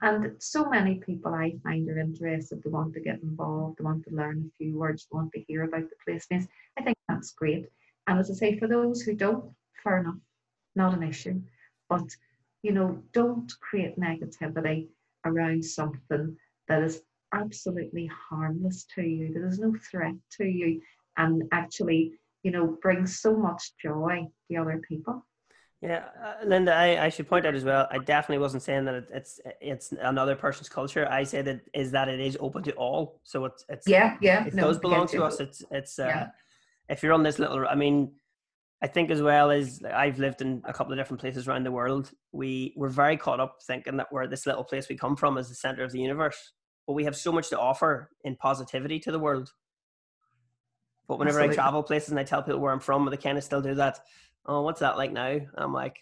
And 0.00 0.32
so 0.38 0.68
many 0.68 0.96
people 0.96 1.34
I 1.34 1.54
find 1.62 1.88
are 1.88 1.98
interested, 1.98 2.62
they 2.62 2.70
want 2.70 2.94
to 2.94 3.00
get 3.00 3.22
involved, 3.22 3.78
they 3.78 3.84
want 3.84 4.04
to 4.04 4.14
learn 4.14 4.44
a 4.46 4.56
few 4.56 4.76
words, 4.76 5.06
they 5.10 5.16
want 5.16 5.32
to 5.32 5.44
hear 5.48 5.62
about 5.62 5.88
the 5.88 5.96
place 6.04 6.26
names. 6.30 6.46
I 6.78 6.82
think 6.82 6.96
that's 7.08 7.32
great. 7.32 7.66
And 8.06 8.18
as 8.18 8.30
I 8.30 8.34
say, 8.34 8.58
for 8.58 8.68
those 8.68 9.00
who 9.00 9.14
don't, 9.14 9.44
fair 9.82 9.98
enough, 9.98 10.18
not 10.76 10.94
an 10.94 11.02
issue. 11.02 11.40
But 11.88 12.04
you 12.62 12.72
know, 12.72 13.02
don't 13.12 13.52
create 13.60 13.98
negativity 13.98 14.88
around 15.24 15.64
something 15.64 16.36
that 16.68 16.82
is 16.82 17.02
absolutely 17.34 18.10
harmless 18.30 18.86
to 18.94 19.02
you, 19.02 19.32
that 19.34 19.46
is 19.46 19.58
no 19.58 19.74
threat 19.90 20.14
to 20.38 20.44
you, 20.44 20.80
and 21.16 21.42
actually, 21.52 22.12
you 22.42 22.50
know, 22.50 22.78
brings 22.82 23.20
so 23.20 23.36
much 23.36 23.72
joy 23.82 24.26
to 24.50 24.56
other 24.56 24.80
people. 24.88 25.24
Yeah, 25.84 26.04
uh, 26.24 26.46
Linda, 26.46 26.72
I, 26.74 27.04
I 27.04 27.08
should 27.10 27.28
point 27.28 27.44
out 27.44 27.54
as 27.54 27.62
well. 27.62 27.86
I 27.90 27.98
definitely 27.98 28.38
wasn't 28.38 28.62
saying 28.62 28.86
that 28.86 28.94
it, 28.94 29.08
it's 29.12 29.40
it's 29.60 29.92
another 29.92 30.34
person's 30.34 30.70
culture. 30.70 31.06
I 31.10 31.24
said 31.24 31.44
that 31.44 31.60
is 31.74 31.90
that 31.90 32.08
it 32.08 32.20
is 32.20 32.38
open 32.40 32.62
to 32.62 32.72
all. 32.72 33.20
So 33.22 33.44
it's 33.44 33.66
it's 33.68 33.86
yeah 33.86 34.16
yeah. 34.22 34.46
It 34.46 34.54
no, 34.54 34.68
does 34.68 34.78
belong 34.78 35.06
to 35.08 35.24
us. 35.24 35.40
It's 35.40 35.62
it's 35.70 35.98
uh, 35.98 36.06
yeah. 36.06 36.28
if 36.88 37.02
you're 37.02 37.12
on 37.12 37.22
this 37.22 37.38
little. 37.38 37.66
I 37.68 37.74
mean, 37.74 38.12
I 38.82 38.86
think 38.86 39.10
as 39.10 39.20
well 39.20 39.50
as 39.50 39.82
I've 39.82 40.18
lived 40.18 40.40
in 40.40 40.62
a 40.64 40.72
couple 40.72 40.92
of 40.92 40.98
different 40.98 41.20
places 41.20 41.46
around 41.48 41.64
the 41.64 41.72
world. 41.72 42.10
We 42.32 42.72
we're 42.76 42.88
very 42.88 43.18
caught 43.18 43.40
up 43.40 43.58
thinking 43.66 43.98
that 43.98 44.10
we're 44.10 44.26
this 44.26 44.46
little 44.46 44.64
place 44.64 44.88
we 44.88 44.96
come 44.96 45.16
from 45.16 45.36
is 45.36 45.50
the 45.50 45.54
center 45.54 45.84
of 45.84 45.92
the 45.92 46.00
universe, 46.00 46.52
but 46.86 46.94
we 46.94 47.04
have 47.04 47.16
so 47.16 47.32
much 47.32 47.48
to 47.50 47.58
offer 47.58 48.10
in 48.24 48.36
positivity 48.36 48.98
to 49.00 49.12
the 49.12 49.18
world. 49.18 49.52
But 51.08 51.18
whenever 51.18 51.38
Absolutely. 51.38 51.58
I 51.58 51.62
travel 51.62 51.82
places 51.82 52.10
and 52.10 52.18
I 52.18 52.24
tell 52.24 52.42
people 52.42 52.60
where 52.60 52.72
I'm 52.72 52.80
from, 52.80 53.08
they 53.10 53.16
kind 53.16 53.38
of 53.38 53.44
still 53.44 53.60
do 53.60 53.74
that. 53.74 54.00
Oh, 54.46 54.62
what's 54.62 54.80
that 54.80 54.96
like 54.96 55.12
now? 55.12 55.38
I'm 55.56 55.72
like, 55.72 55.98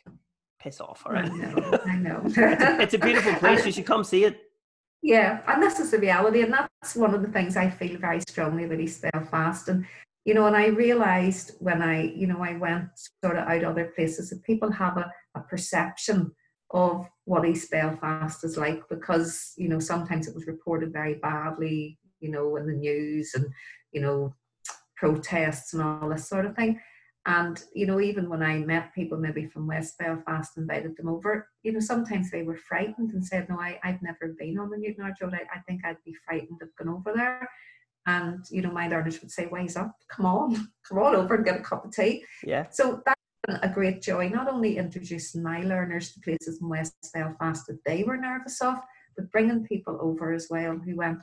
piss 0.60 0.80
off, 0.80 1.02
all 1.04 1.12
right? 1.12 1.30
I 1.30 1.36
know. 1.36 1.78
I 1.86 1.96
know. 1.96 2.22
it's, 2.24 2.36
a, 2.38 2.80
it's, 2.80 2.94
a, 2.94 2.98
beautiful 2.98 3.34
place. 3.40 3.66
You 3.66 3.72
should 3.72 3.86
come 3.86 4.04
see 4.04 4.24
it. 4.24 4.40
Yeah, 5.02 5.40
and 5.48 5.60
this 5.60 5.80
is 5.80 5.90
the 5.90 5.98
reality, 5.98 6.42
and 6.42 6.52
that's 6.52 6.94
one 6.94 7.12
of 7.12 7.22
the 7.22 7.28
things 7.28 7.56
I 7.56 7.68
feel 7.68 7.98
very 7.98 8.20
strongly 8.20 8.64
about 8.64 8.78
East 8.78 9.02
Belfast. 9.02 9.68
And 9.68 9.84
you 10.24 10.34
know, 10.34 10.46
and 10.46 10.56
I 10.56 10.66
realised 10.68 11.52
when 11.58 11.82
I, 11.82 12.02
you 12.02 12.28
know, 12.28 12.38
I 12.40 12.56
went 12.56 12.84
sort 13.24 13.36
of 13.36 13.48
out 13.48 13.64
other 13.64 13.92
places 13.96 14.30
that 14.30 14.44
people 14.44 14.70
have 14.70 14.96
a, 14.96 15.10
a 15.34 15.40
perception 15.40 16.30
of 16.72 17.06
what 17.24 17.46
East 17.46 17.70
Belfast 17.70 18.42
is 18.44 18.56
like 18.56 18.82
because 18.88 19.52
you 19.56 19.68
know 19.68 19.78
sometimes 19.78 20.26
it 20.26 20.34
was 20.34 20.46
reported 20.46 20.92
very 20.92 21.14
badly, 21.14 21.98
you 22.20 22.30
know, 22.30 22.56
in 22.56 22.66
the 22.66 22.72
news 22.72 23.32
and 23.34 23.46
you 23.92 24.00
know 24.00 24.34
protests 24.96 25.74
and 25.74 25.82
all 25.82 26.08
this 26.08 26.28
sort 26.28 26.46
of 26.46 26.54
thing. 26.56 26.80
And, 27.24 27.62
you 27.72 27.86
know, 27.86 28.00
even 28.00 28.28
when 28.28 28.42
I 28.42 28.58
met 28.58 28.94
people 28.94 29.16
maybe 29.16 29.46
from 29.46 29.68
West 29.68 29.96
Belfast, 29.96 30.56
invited 30.56 30.96
them 30.96 31.08
over, 31.08 31.48
you 31.62 31.72
know, 31.72 31.78
sometimes 31.78 32.30
they 32.30 32.42
were 32.42 32.56
frightened 32.56 33.12
and 33.12 33.24
said, 33.24 33.48
No, 33.48 33.60
I, 33.60 33.78
I've 33.84 34.02
never 34.02 34.34
been 34.38 34.58
on 34.58 34.70
the 34.70 34.76
Newtownards 34.76 35.20
Road. 35.20 35.34
I, 35.34 35.58
I 35.58 35.60
think 35.60 35.84
I'd 35.84 36.02
be 36.04 36.16
frightened 36.26 36.60
of 36.62 36.68
going 36.76 36.96
over 36.96 37.12
there. 37.14 37.48
And, 38.06 38.44
you 38.50 38.62
know, 38.62 38.72
my 38.72 38.88
learners 38.88 39.20
would 39.20 39.30
say, 39.30 39.46
Wise 39.46 39.76
up, 39.76 39.94
come 40.10 40.26
on, 40.26 40.68
come 40.88 40.98
on 40.98 41.14
over 41.14 41.36
and 41.36 41.44
get 41.44 41.60
a 41.60 41.62
cup 41.62 41.84
of 41.84 41.92
tea. 41.92 42.24
Yeah. 42.44 42.66
So 42.70 43.00
that's 43.06 43.21
a 43.48 43.68
great 43.68 44.02
joy, 44.02 44.28
not 44.28 44.48
only 44.48 44.78
introducing 44.78 45.42
my 45.42 45.62
learners 45.62 46.12
to 46.12 46.20
places 46.20 46.60
in 46.60 46.68
West 46.68 46.94
Belfast 47.12 47.66
that 47.66 47.84
they 47.84 48.04
were 48.04 48.16
nervous 48.16 48.60
of, 48.60 48.78
but 49.16 49.30
bringing 49.30 49.64
people 49.64 49.98
over 50.00 50.32
as 50.32 50.46
well 50.48 50.78
who 50.78 50.96
went, 50.96 51.18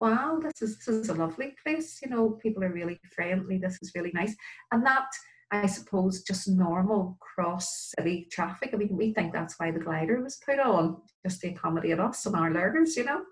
wow, 0.00 0.38
this 0.40 0.60
is 0.60 0.78
this 0.78 0.88
is 0.88 1.08
a 1.08 1.14
lovely 1.14 1.54
place. 1.62 2.00
You 2.02 2.10
know, 2.10 2.30
people 2.42 2.62
are 2.64 2.72
really 2.72 3.00
friendly. 3.14 3.58
This 3.58 3.78
is 3.80 3.92
really 3.94 4.12
nice, 4.14 4.34
and 4.72 4.84
that 4.84 5.06
I 5.50 5.66
suppose 5.66 6.22
just 6.22 6.48
normal 6.48 7.16
cross 7.20 7.92
city 7.96 8.28
traffic. 8.30 8.70
I 8.72 8.76
mean, 8.76 8.96
we 8.96 9.14
think 9.14 9.32
that's 9.32 9.54
why 9.58 9.70
the 9.70 9.80
glider 9.80 10.22
was 10.22 10.40
put 10.44 10.58
on 10.58 11.00
just 11.24 11.40
to 11.40 11.48
accommodate 11.48 12.00
us 12.00 12.26
and 12.26 12.36
our 12.36 12.52
learners. 12.52 12.96
You 12.96 13.04
know, 13.04 13.22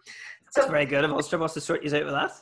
so 0.50 0.62
that's 0.62 0.70
very 0.70 0.86
good 0.86 1.04
of 1.04 1.12
Ulster 1.12 1.38
wants 1.38 1.54
to 1.54 1.60
sort 1.60 1.82
you 1.82 1.94
out 1.94 2.04
with 2.04 2.14
that. 2.14 2.32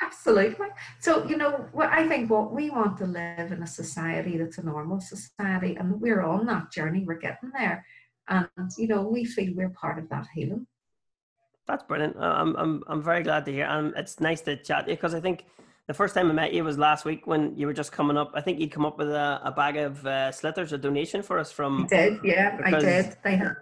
Absolutely. 0.00 0.66
So, 1.00 1.26
you 1.26 1.36
know, 1.36 1.66
what 1.72 1.90
I 1.90 2.06
think 2.06 2.30
what 2.30 2.52
we 2.52 2.70
want 2.70 2.98
to 2.98 3.06
live 3.06 3.52
in 3.52 3.62
a 3.62 3.66
society 3.66 4.36
that's 4.36 4.58
a 4.58 4.62
normal 4.62 5.00
society, 5.00 5.76
and 5.76 6.00
we're 6.00 6.22
on 6.22 6.46
that 6.46 6.70
journey, 6.70 7.04
we're 7.04 7.14
getting 7.14 7.50
there. 7.50 7.84
And, 8.28 8.48
you 8.76 8.86
know, 8.86 9.02
we 9.02 9.24
feel 9.24 9.54
we're 9.54 9.70
part 9.70 9.98
of 9.98 10.08
that 10.10 10.26
healing. 10.34 10.66
That's 11.66 11.82
brilliant. 11.82 12.16
I'm 12.18 12.56
I'm 12.56 12.82
I'm 12.86 13.02
very 13.02 13.22
glad 13.22 13.44
to 13.44 13.52
hear, 13.52 13.66
and 13.66 13.92
it's 13.94 14.20
nice 14.20 14.40
to 14.42 14.56
chat 14.56 14.86
to 14.86 14.90
you 14.90 14.96
because 14.96 15.14
I 15.14 15.20
think 15.20 15.44
the 15.86 15.92
first 15.92 16.14
time 16.14 16.30
I 16.30 16.32
met 16.32 16.54
you 16.54 16.64
was 16.64 16.78
last 16.78 17.04
week 17.04 17.26
when 17.26 17.56
you 17.58 17.66
were 17.66 17.74
just 17.74 17.92
coming 17.92 18.16
up. 18.16 18.30
I 18.34 18.40
think 18.40 18.58
you'd 18.58 18.70
come 18.70 18.86
up 18.86 18.96
with 18.96 19.10
a, 19.10 19.40
a 19.44 19.52
bag 19.52 19.76
of 19.76 20.06
uh, 20.06 20.30
sliotars, 20.30 20.72
a 20.72 20.78
donation 20.78 21.22
for 21.22 21.38
us 21.38 21.52
from. 21.52 21.84
I 21.84 21.86
did, 21.88 22.20
yeah, 22.24 22.58
I 22.64 22.70
did. 22.78 23.16
They 23.22 23.36
had. 23.36 23.56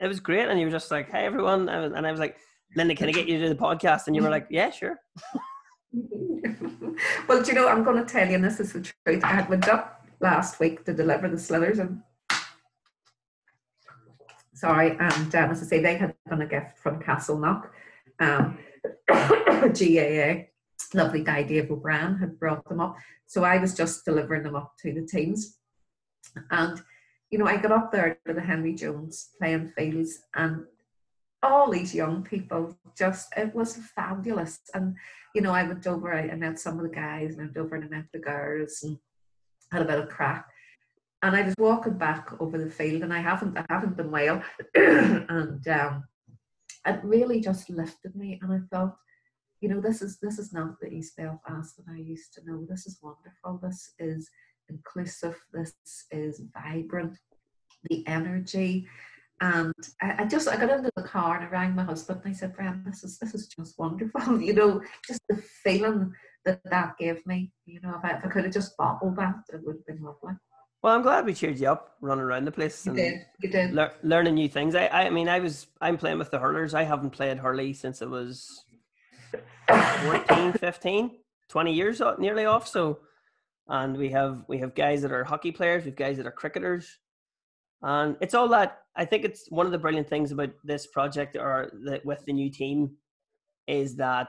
It 0.00 0.08
was 0.08 0.18
great, 0.18 0.48
and 0.48 0.58
you 0.58 0.64
were 0.64 0.72
just 0.72 0.90
like, 0.90 1.10
"Hey, 1.10 1.26
everyone," 1.26 1.68
and 1.68 2.06
I 2.06 2.10
was 2.10 2.20
like, 2.20 2.36
"Linda, 2.74 2.94
can 2.94 3.10
I 3.10 3.12
get 3.12 3.28
you 3.28 3.38
to 3.40 3.50
the 3.50 3.54
podcast?" 3.54 4.06
And 4.06 4.16
you 4.16 4.22
were 4.22 4.30
like, 4.30 4.46
"Yeah, 4.48 4.70
sure." 4.70 4.98
well, 7.28 7.42
do 7.42 7.48
you 7.48 7.54
know, 7.54 7.68
I'm 7.68 7.84
going 7.84 8.04
to 8.04 8.10
tell 8.10 8.28
you, 8.28 8.34
and 8.34 8.44
this 8.44 8.60
is 8.60 8.72
the 8.72 8.80
truth. 8.80 9.24
I 9.24 9.46
went 9.48 9.68
up 9.68 10.06
last 10.20 10.60
week 10.60 10.84
to 10.84 10.92
deliver 10.92 11.28
the 11.28 11.36
sliotars, 11.36 11.78
and 11.78 12.02
sorry, 14.54 14.90
and 14.90 15.34
um, 15.34 15.50
as 15.50 15.62
I 15.62 15.66
say, 15.66 15.80
they 15.80 15.96
had 15.96 16.14
done 16.28 16.42
a 16.42 16.46
gift 16.46 16.78
from 16.78 17.02
Castleknock. 17.02 17.68
Um, 18.20 18.58
GAA, 19.08 20.46
lovely 20.94 21.22
guy 21.22 21.42
Dave 21.42 21.70
O'Brien 21.70 22.18
had 22.18 22.38
brought 22.38 22.68
them 22.68 22.80
up. 22.80 22.96
So 23.26 23.44
I 23.44 23.58
was 23.58 23.74
just 23.74 24.04
delivering 24.04 24.42
them 24.42 24.56
up 24.56 24.74
to 24.82 24.92
the 24.92 25.06
teams. 25.06 25.58
And, 26.50 26.80
you 27.30 27.38
know, 27.38 27.46
I 27.46 27.56
got 27.56 27.72
up 27.72 27.90
there 27.90 28.18
to 28.26 28.32
the 28.34 28.40
Henry 28.40 28.74
Jones 28.74 29.30
playing 29.38 29.72
fields 29.76 30.20
and 30.34 30.64
all 31.46 31.70
these 31.70 31.94
young 31.94 32.22
people 32.22 32.76
just, 32.96 33.32
it 33.36 33.54
was 33.54 33.76
fabulous. 33.76 34.60
And, 34.74 34.96
you 35.34 35.40
know, 35.40 35.52
I 35.52 35.62
went 35.62 35.86
over, 35.86 36.14
I, 36.14 36.34
met 36.34 36.58
some 36.58 36.78
of 36.78 36.82
the 36.82 36.94
guys 36.94 37.32
and 37.32 37.40
I 37.40 37.44
went 37.44 37.56
over 37.56 37.76
and 37.76 37.84
I 37.84 37.88
met 37.88 38.06
the 38.12 38.18
girls 38.18 38.80
and 38.82 38.98
had 39.72 39.82
a 39.82 39.86
bit 39.86 39.98
of 39.98 40.08
crack 40.08 40.46
and 41.22 41.34
I 41.34 41.42
was 41.42 41.54
walking 41.58 41.98
back 41.98 42.28
over 42.40 42.58
the 42.58 42.70
field, 42.70 43.02
and 43.02 43.12
I 43.12 43.20
haven't, 43.20 43.56
I 43.56 43.64
haven't 43.68 43.96
been 43.96 44.10
well, 44.10 44.42
and 44.74 45.66
um, 45.68 46.04
it 46.86 47.00
really 47.02 47.40
just 47.40 47.70
lifted 47.70 48.14
me, 48.14 48.38
and 48.42 48.52
I 48.52 48.60
thought, 48.70 48.96
you 49.60 49.68
know, 49.68 49.80
this 49.80 50.02
is 50.02 50.18
this 50.20 50.38
is 50.38 50.52
not 50.52 50.78
the 50.80 50.88
East 50.88 51.16
Belfast 51.16 51.76
that 51.76 51.90
I 51.90 51.96
used 51.96 52.34
to 52.34 52.44
know. 52.44 52.66
This 52.68 52.86
is 52.86 52.98
wonderful. 53.02 53.58
This 53.62 53.94
is 53.98 54.30
inclusive. 54.68 55.36
This 55.52 55.72
is 56.10 56.42
vibrant. 56.54 57.16
The 57.90 58.06
energy, 58.06 58.86
and 59.40 59.72
I, 60.00 60.22
I 60.22 60.24
just 60.24 60.48
I 60.48 60.56
got 60.56 60.70
into 60.70 60.90
the 60.96 61.02
car 61.02 61.36
and 61.36 61.44
I 61.44 61.48
rang 61.48 61.74
my 61.74 61.84
husband 61.84 62.20
and 62.24 62.34
I 62.34 62.36
said, 62.36 62.54
"Brian, 62.54 62.82
this 62.86 63.04
is 63.04 63.18
this 63.18 63.34
is 63.34 63.48
just 63.48 63.78
wonderful. 63.78 64.40
You 64.40 64.54
know, 64.54 64.80
just 65.06 65.20
the 65.28 65.36
feeling 65.62 66.12
that 66.44 66.60
that 66.64 66.96
gave 66.98 67.26
me. 67.26 67.52
You 67.66 67.80
know, 67.82 67.94
if 67.98 68.04
I, 68.04 68.16
if 68.16 68.24
I 68.24 68.28
could 68.28 68.44
have 68.44 68.52
just 68.52 68.76
bottled 68.76 69.16
that, 69.16 69.34
it 69.52 69.60
would 69.64 69.76
have 69.76 69.86
been 69.86 70.02
lovely." 70.02 70.34
Well, 70.82 70.94
I'm 70.94 71.02
glad 71.02 71.26
we 71.26 71.34
cheered 71.34 71.58
you 71.58 71.68
up 71.68 71.96
running 72.00 72.22
around 72.22 72.44
the 72.44 72.52
place. 72.52 72.86
And 72.86 72.96
you 72.96 73.02
did. 73.02 73.26
You 73.42 73.50
did. 73.50 73.74
Le- 73.74 73.92
learning 74.04 74.34
new 74.34 74.48
things. 74.48 74.74
I, 74.76 74.86
I 74.86 75.10
mean, 75.10 75.28
I 75.28 75.40
was, 75.40 75.66
I'm 75.80 75.96
playing 75.96 76.18
with 76.18 76.30
the 76.30 76.38
hurlers. 76.38 76.74
I 76.74 76.84
haven't 76.84 77.10
played 77.10 77.38
hurley 77.38 77.72
since 77.72 78.02
it 78.02 78.08
was 78.08 78.64
14, 79.66 80.52
15, 80.60 81.10
20 81.48 81.72
years 81.72 82.00
nearly 82.18 82.44
off. 82.44 82.68
So, 82.68 83.00
and 83.66 83.96
we 83.96 84.10
have, 84.10 84.44
we 84.46 84.58
have 84.58 84.76
guys 84.76 85.02
that 85.02 85.10
are 85.10 85.24
hockey 85.24 85.50
players. 85.50 85.82
We 85.82 85.90
have 85.90 85.96
guys 85.96 86.18
that 86.18 86.26
are 86.26 86.30
cricketers. 86.30 86.98
And 87.82 88.16
it's 88.20 88.34
all 88.34 88.48
that, 88.48 88.78
I 88.96 89.04
think 89.04 89.24
it's 89.24 89.50
one 89.50 89.66
of 89.66 89.72
the 89.72 89.78
brilliant 89.78 90.08
things 90.08 90.32
about 90.32 90.50
this 90.64 90.86
project 90.86 91.36
or 91.36 91.70
that 91.84 92.04
with 92.04 92.24
the 92.24 92.32
new 92.32 92.50
team 92.50 92.96
is 93.66 93.96
that 93.96 94.28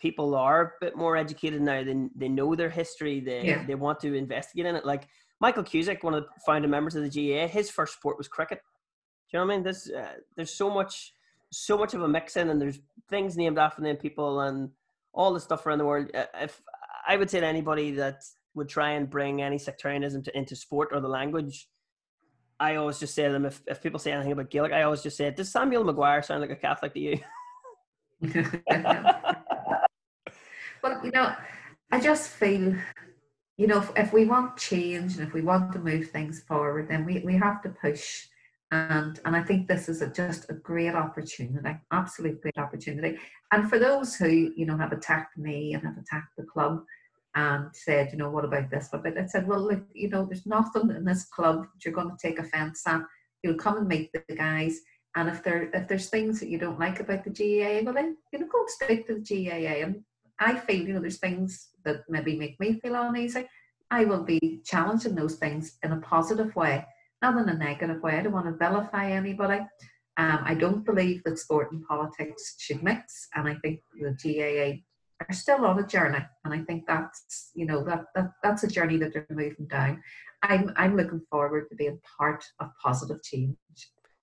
people 0.00 0.34
are 0.34 0.62
a 0.62 0.70
bit 0.80 0.96
more 0.96 1.16
educated 1.16 1.60
now. 1.60 1.84
They, 1.84 2.08
they 2.16 2.28
know 2.28 2.54
their 2.54 2.70
history. 2.70 3.20
They, 3.20 3.44
yeah. 3.44 3.64
they 3.66 3.74
want 3.74 4.00
to 4.00 4.14
investigate 4.14 4.66
in 4.66 4.76
it. 4.76 4.86
Like, 4.86 5.06
Michael 5.40 5.62
Cusack, 5.62 6.04
one 6.04 6.14
of 6.14 6.24
the 6.24 6.28
founding 6.44 6.70
members 6.70 6.94
of 6.94 7.02
the 7.02 7.08
ga 7.08 7.48
his 7.48 7.70
first 7.70 7.94
sport 7.94 8.18
was 8.18 8.28
cricket. 8.28 8.60
Do 9.30 9.38
you 9.38 9.40
know 9.40 9.46
what 9.46 9.52
I 9.52 9.56
mean? 9.56 9.64
There's 9.64 9.90
uh, 9.90 10.14
there's 10.36 10.54
so 10.54 10.68
much 10.68 11.14
so 11.50 11.78
much 11.78 11.94
of 11.94 12.02
a 12.02 12.08
mix 12.08 12.36
in, 12.36 12.50
and 12.50 12.60
there's 12.60 12.78
things 13.08 13.36
named 13.36 13.58
after 13.58 13.82
them 13.82 13.96
people 13.96 14.40
and 14.40 14.70
all 15.12 15.32
the 15.32 15.40
stuff 15.40 15.64
around 15.64 15.78
the 15.78 15.86
world. 15.86 16.10
Uh, 16.14 16.26
if 16.34 16.60
I 17.08 17.16
would 17.16 17.30
say 17.30 17.40
to 17.40 17.46
anybody 17.46 17.92
that 17.92 18.22
would 18.54 18.68
try 18.68 18.90
and 18.90 19.08
bring 19.08 19.40
any 19.40 19.58
sectarianism 19.58 20.22
to, 20.24 20.36
into 20.36 20.54
sport 20.54 20.90
or 20.92 21.00
the 21.00 21.08
language, 21.08 21.68
I 22.60 22.76
always 22.76 23.00
just 23.00 23.14
say 23.14 23.26
to 23.26 23.32
them 23.32 23.46
if, 23.46 23.60
if 23.66 23.82
people 23.82 23.98
say 23.98 24.12
anything 24.12 24.32
about 24.32 24.50
Gaelic, 24.50 24.72
I 24.72 24.82
always 24.82 25.02
just 25.02 25.16
say, 25.16 25.30
"Does 25.30 25.50
Samuel 25.50 25.82
Maguire 25.84 26.22
sound 26.22 26.42
like 26.42 26.50
a 26.50 26.56
Catholic 26.56 26.92
to 26.94 27.00
you?" 27.00 27.18
well, 30.82 31.00
you 31.02 31.10
know, 31.10 31.34
I 31.90 32.00
just 32.00 32.28
feel 32.28 32.76
you 33.60 33.66
know, 33.66 33.76
if, 33.76 33.90
if 33.94 34.12
we 34.14 34.24
want 34.24 34.56
change 34.56 35.18
and 35.18 35.26
if 35.28 35.34
we 35.34 35.42
want 35.42 35.70
to 35.70 35.78
move 35.78 36.08
things 36.08 36.40
forward, 36.48 36.88
then 36.88 37.04
we, 37.04 37.18
we 37.18 37.36
have 37.36 37.60
to 37.60 37.68
push 37.68 38.26
And, 38.70 39.20
and 39.26 39.36
I 39.36 39.42
think 39.42 39.68
this 39.68 39.86
is 39.86 40.00
a, 40.00 40.08
just 40.08 40.48
a 40.48 40.54
great 40.54 40.94
opportunity, 40.94 41.76
absolute 41.92 42.40
great 42.40 42.56
opportunity. 42.56 43.18
And 43.52 43.68
for 43.68 43.78
those 43.78 44.16
who, 44.16 44.50
you 44.56 44.64
know, 44.64 44.78
have 44.78 44.92
attacked 44.92 45.36
me 45.36 45.74
and 45.74 45.82
have 45.82 45.98
attacked 45.98 46.36
the 46.38 46.44
club 46.44 46.84
and 47.34 47.68
said, 47.74 48.10
you 48.12 48.18
know, 48.18 48.30
what 48.30 48.44
about 48.44 48.70
this? 48.70 48.88
But 48.90 49.06
I 49.06 49.26
said, 49.26 49.46
well, 49.46 49.60
look, 49.60 49.84
you 49.94 50.08
know, 50.08 50.24
there's 50.24 50.46
nothing 50.46 50.90
in 50.90 51.04
this 51.04 51.24
club 51.24 51.62
that 51.62 51.84
you're 51.84 51.94
going 51.94 52.10
to 52.10 52.16
take 52.20 52.38
offence 52.38 52.82
at. 52.86 53.02
You'll 53.42 53.54
come 53.54 53.78
and 53.78 53.88
meet 53.88 54.10
the 54.12 54.34
guys. 54.34 54.80
And 55.16 55.28
if 55.28 55.42
there 55.42 55.70
if 55.74 55.88
there's 55.88 56.08
things 56.08 56.38
that 56.38 56.48
you 56.48 56.58
don't 56.58 56.78
like 56.78 57.00
about 57.00 57.24
the 57.24 57.30
GAA, 57.30 57.82
well 57.84 57.94
then 57.94 58.16
you 58.32 58.38
know 58.38 58.46
go 58.46 58.60
and 58.60 58.70
speak 58.70 59.06
to 59.06 59.14
the 59.14 59.48
GAA. 59.48 59.84
And 59.84 60.02
I 60.38 60.56
feel 60.56 60.86
you 60.86 60.94
know 60.94 61.00
there's 61.00 61.18
things 61.18 61.70
that 61.84 62.02
maybe 62.08 62.36
make 62.36 62.60
me 62.60 62.78
feel 62.80 62.94
uneasy. 62.94 63.48
I 63.90 64.04
will 64.04 64.22
be 64.22 64.60
challenging 64.64 65.16
those 65.16 65.34
things 65.34 65.78
in 65.82 65.90
a 65.90 66.00
positive 66.00 66.54
way 66.54 66.86
not 67.22 67.36
in 67.36 67.48
a 67.48 67.56
negative 67.56 68.02
way. 68.02 68.16
I 68.16 68.22
don't 68.22 68.32
want 68.32 68.46
to 68.46 68.52
vilify 68.52 69.10
anybody. 69.10 69.60
Um, 70.16 70.40
I 70.44 70.54
don't 70.54 70.84
believe 70.84 71.22
that 71.24 71.38
sport 71.38 71.72
and 71.72 71.86
politics 71.86 72.56
should 72.58 72.82
mix, 72.82 73.28
and 73.34 73.48
I 73.48 73.54
think 73.56 73.80
the 73.94 74.10
GAA 74.10 74.80
are 75.28 75.34
still 75.34 75.64
on 75.64 75.78
a 75.78 75.86
journey, 75.86 76.24
and 76.44 76.54
I 76.54 76.60
think 76.64 76.86
that's 76.86 77.50
you 77.54 77.66
know 77.66 77.84
that, 77.84 78.04
that 78.14 78.30
that's 78.42 78.64
a 78.64 78.68
journey 78.68 78.96
that 78.98 79.12
they're 79.12 79.26
moving 79.30 79.66
down. 79.68 80.02
I'm 80.42 80.72
I'm 80.76 80.96
looking 80.96 81.20
forward 81.30 81.68
to 81.68 81.76
being 81.76 82.00
part 82.18 82.44
of 82.60 82.68
positive 82.82 83.22
change. 83.22 83.56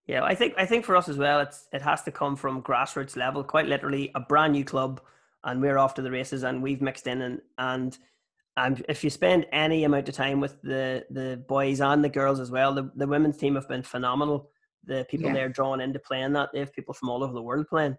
Yeah, 0.08 0.24
I 0.24 0.36
think 0.36 0.54
I 0.58 0.66
think 0.66 0.86
for 0.86 0.96
us 0.96 1.10
as 1.10 1.18
well, 1.18 1.40
it's 1.40 1.68
it 1.74 1.82
has 1.82 2.04
to 2.04 2.12
come 2.12 2.36
from 2.36 2.64
grassroots 2.64 3.16
level, 3.16 3.44
quite 3.44 3.68
literally 3.68 4.12
a 4.16 4.20
brand 4.20 4.54
new 4.54 4.64
club, 4.64 5.02
and 5.44 5.62
we're 5.62 5.78
off 5.78 5.94
to 5.96 6.02
the 6.02 6.12
races, 6.12 6.44
and 6.44 6.64
we've 6.64 6.82
mixed 6.82 7.08
in 7.08 7.22
and 7.22 7.42
and 7.58 7.98
and 8.56 8.84
if 8.90 9.04
you 9.04 9.10
spend 9.10 9.46
any 9.52 9.84
amount 9.84 10.10
of 10.10 10.16
time 10.16 10.40
with 10.40 10.62
the 10.62 11.06
the 11.12 11.44
boys 11.48 11.80
and 11.82 12.04
the 12.04 12.10
girls 12.10 12.40
as 12.40 12.50
well, 12.50 12.74
the, 12.74 12.92
the 12.96 13.08
women's 13.08 13.38
team 13.38 13.56
have 13.56 13.68
been 13.68 13.84
phenomenal. 13.84 14.50
The 14.86 15.06
people 15.10 15.28
yeah. 15.28 15.34
they're 15.34 15.50
drawn 15.50 15.82
into 15.82 16.00
playing 16.00 16.34
that, 16.34 16.50
they 16.54 16.60
have 16.60 16.74
people 16.74 16.94
from 16.94 17.10
all 17.10 17.24
over 17.24 17.34
the 17.34 17.42
world 17.42 17.68
playing. 17.68 17.98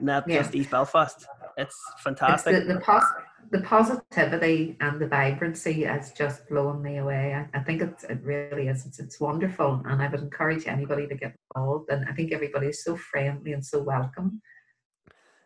Not 0.00 0.28
yeah. 0.28 0.42
just 0.42 0.54
East 0.54 0.70
Belfast. 0.70 1.26
It's 1.56 1.78
fantastic. 1.98 2.54
It's 2.54 2.66
the, 2.66 2.74
the, 2.74 2.80
pos- 2.80 3.12
the 3.50 3.60
positivity 3.62 4.76
and 4.80 5.00
the 5.00 5.06
vibrancy 5.06 5.84
has 5.84 6.12
just 6.12 6.48
blown 6.48 6.82
me 6.82 6.98
away. 6.98 7.34
I, 7.34 7.58
I 7.58 7.62
think 7.62 7.82
it's, 7.82 8.04
it 8.04 8.20
really 8.22 8.68
is. 8.68 8.86
It's, 8.86 8.98
it's 8.98 9.20
wonderful. 9.20 9.82
And 9.86 10.02
I 10.02 10.08
would 10.08 10.20
encourage 10.20 10.66
anybody 10.66 11.06
to 11.06 11.14
get 11.14 11.34
involved. 11.54 11.90
And 11.90 12.06
I 12.08 12.12
think 12.12 12.32
everybody 12.32 12.68
is 12.68 12.84
so 12.84 12.96
friendly 12.96 13.52
and 13.52 13.64
so 13.64 13.82
welcome. 13.82 14.42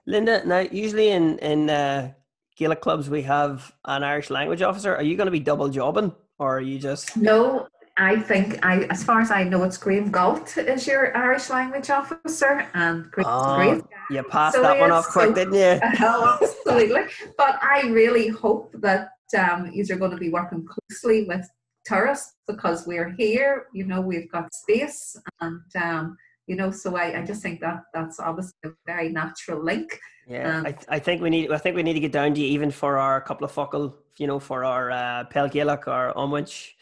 Linda, 0.07 0.47
now 0.47 0.61
usually 0.61 1.11
in 1.11 1.39
in 1.41 1.69
uh, 1.69 2.13
Gaelic 2.57 2.81
clubs 2.81 3.11
we 3.11 3.23
have 3.23 3.75
an 3.85 4.05
Irish 4.05 4.31
language 4.31 4.63
officer. 4.63 4.95
Are 4.95 5.03
you 5.03 5.17
going 5.17 5.27
to 5.27 5.33
be 5.33 5.41
double 5.41 5.69
jobbing, 5.69 6.15
or 6.39 6.59
are 6.59 6.61
you 6.61 6.79
just? 6.79 7.17
No, 7.17 7.67
I 7.99 8.17
think 8.21 8.65
I, 8.65 8.83
as 8.91 9.03
far 9.03 9.21
as 9.21 9.31
I 9.31 9.45
know, 9.45 9.65
it's 9.65 9.79
Graham 9.79 10.11
Galt 10.11 10.59
is 10.59 10.87
your 10.87 11.17
Irish 11.17 11.49
language 11.49 11.89
officer, 11.89 12.69
and 12.75 13.11
Graham's 13.11 13.43
oh, 13.43 13.57
great. 13.57 13.83
You 14.11 14.23
passed 14.23 14.57
so 14.57 14.63
that 14.63 14.79
one 14.79 14.91
off 14.91 15.09
quick, 15.09 15.29
so, 15.29 15.35
didn't 15.35 15.55
you? 15.55 15.81
Oh, 16.01 16.39
absolutely. 16.43 17.03
but 17.39 17.59
I 17.63 17.89
really 17.89 18.29
hope 18.29 18.75
that 18.81 19.13
um, 19.39 19.71
you're 19.73 19.99
going 19.99 20.11
to 20.11 20.19
be 20.19 20.29
working 20.29 20.67
closely 20.67 21.25
with 21.25 21.49
Turas 21.89 22.21
because 22.47 22.87
we're 22.87 23.11
here. 23.17 23.67
You 23.73 23.87
know, 23.87 24.03
we've 24.03 24.31
got 24.31 24.53
space, 24.53 25.17
and 25.41 25.63
um, 25.81 26.19
you 26.47 26.57
know, 26.57 26.71
so 26.71 26.97
I, 26.97 27.21
I 27.21 27.25
just 27.25 27.41
think 27.41 27.61
that 27.61 27.85
that's 27.95 28.21
obviously 28.21 28.53
a 28.67 28.71
very 28.85 29.09
natural 29.09 29.65
link. 29.65 29.99
Yeah, 30.29 30.59
um, 30.59 30.67
I, 30.67 30.77
I 30.89 30.99
think 30.99 31.23
we 31.23 31.31
need 31.31 31.51
I 31.51 31.57
think 31.57 31.77
we 31.77 31.83
need 31.83 31.95
to 31.95 32.01
get 32.01 32.13
down 32.13 32.35
to 32.35 32.41
you 32.41 32.47
even 32.49 32.71
for 32.71 32.99
our 32.99 33.23
couple 33.23 33.47
of 33.47 33.53
focal, 33.53 33.97
you 34.19 34.27
know, 34.27 34.39
for 34.39 34.65
our 34.65 34.91
uh, 34.91 35.25
Gaelic 35.25 35.89
or 35.89 36.13
Onwich. 36.15 36.73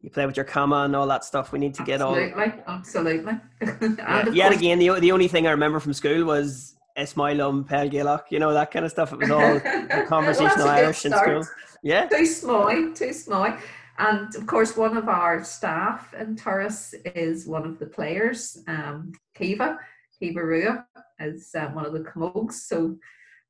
You 0.00 0.10
play 0.10 0.26
with 0.26 0.36
your 0.36 0.44
comma 0.44 0.82
and 0.84 0.94
all 0.94 1.06
that 1.08 1.24
stuff. 1.24 1.52
We 1.52 1.58
need 1.58 1.74
to 1.74 1.82
get 1.82 2.00
all. 2.00 2.14
Absolutely, 2.16 2.62
absolutely. 2.66 3.40
yeah, 3.98 4.28
yet 4.30 4.52
again, 4.52 4.78
the 4.78 5.00
the 5.00 5.12
only 5.12 5.28
thing 5.28 5.46
I 5.46 5.50
remember 5.50 5.80
from 5.80 5.92
school 5.94 6.24
was 6.24 6.76
Esmailum, 6.96 7.66
Pel 7.66 7.88
Gaelic, 7.88 8.24
you 8.30 8.38
know 8.38 8.52
that 8.52 8.70
kind 8.70 8.84
of 8.84 8.90
stuff. 8.90 9.12
It 9.12 9.18
was 9.18 9.30
all 9.30 9.60
conversational 10.06 10.66
well, 10.66 10.76
Irish 10.76 11.04
in 11.04 11.12
school. 11.12 11.44
Yeah, 11.82 12.06
too 12.06 12.26
small, 12.26 12.92
too 12.94 13.12
small. 13.12 13.56
And 13.98 14.34
of 14.34 14.46
course, 14.46 14.76
one 14.76 14.96
of 14.96 15.08
our 15.08 15.42
staff 15.42 16.12
in 16.14 16.36
Turas 16.36 16.94
is 17.14 17.46
one 17.46 17.64
of 17.64 17.78
the 17.78 17.86
players, 17.86 18.58
um, 18.68 19.12
Kiva, 19.34 19.78
Kiva 20.18 20.44
Rua 20.44 20.86
is 21.20 21.54
um, 21.54 21.74
one 21.74 21.86
of 21.86 21.92
the 21.92 22.00
camogues. 22.00 22.52
So 22.52 22.96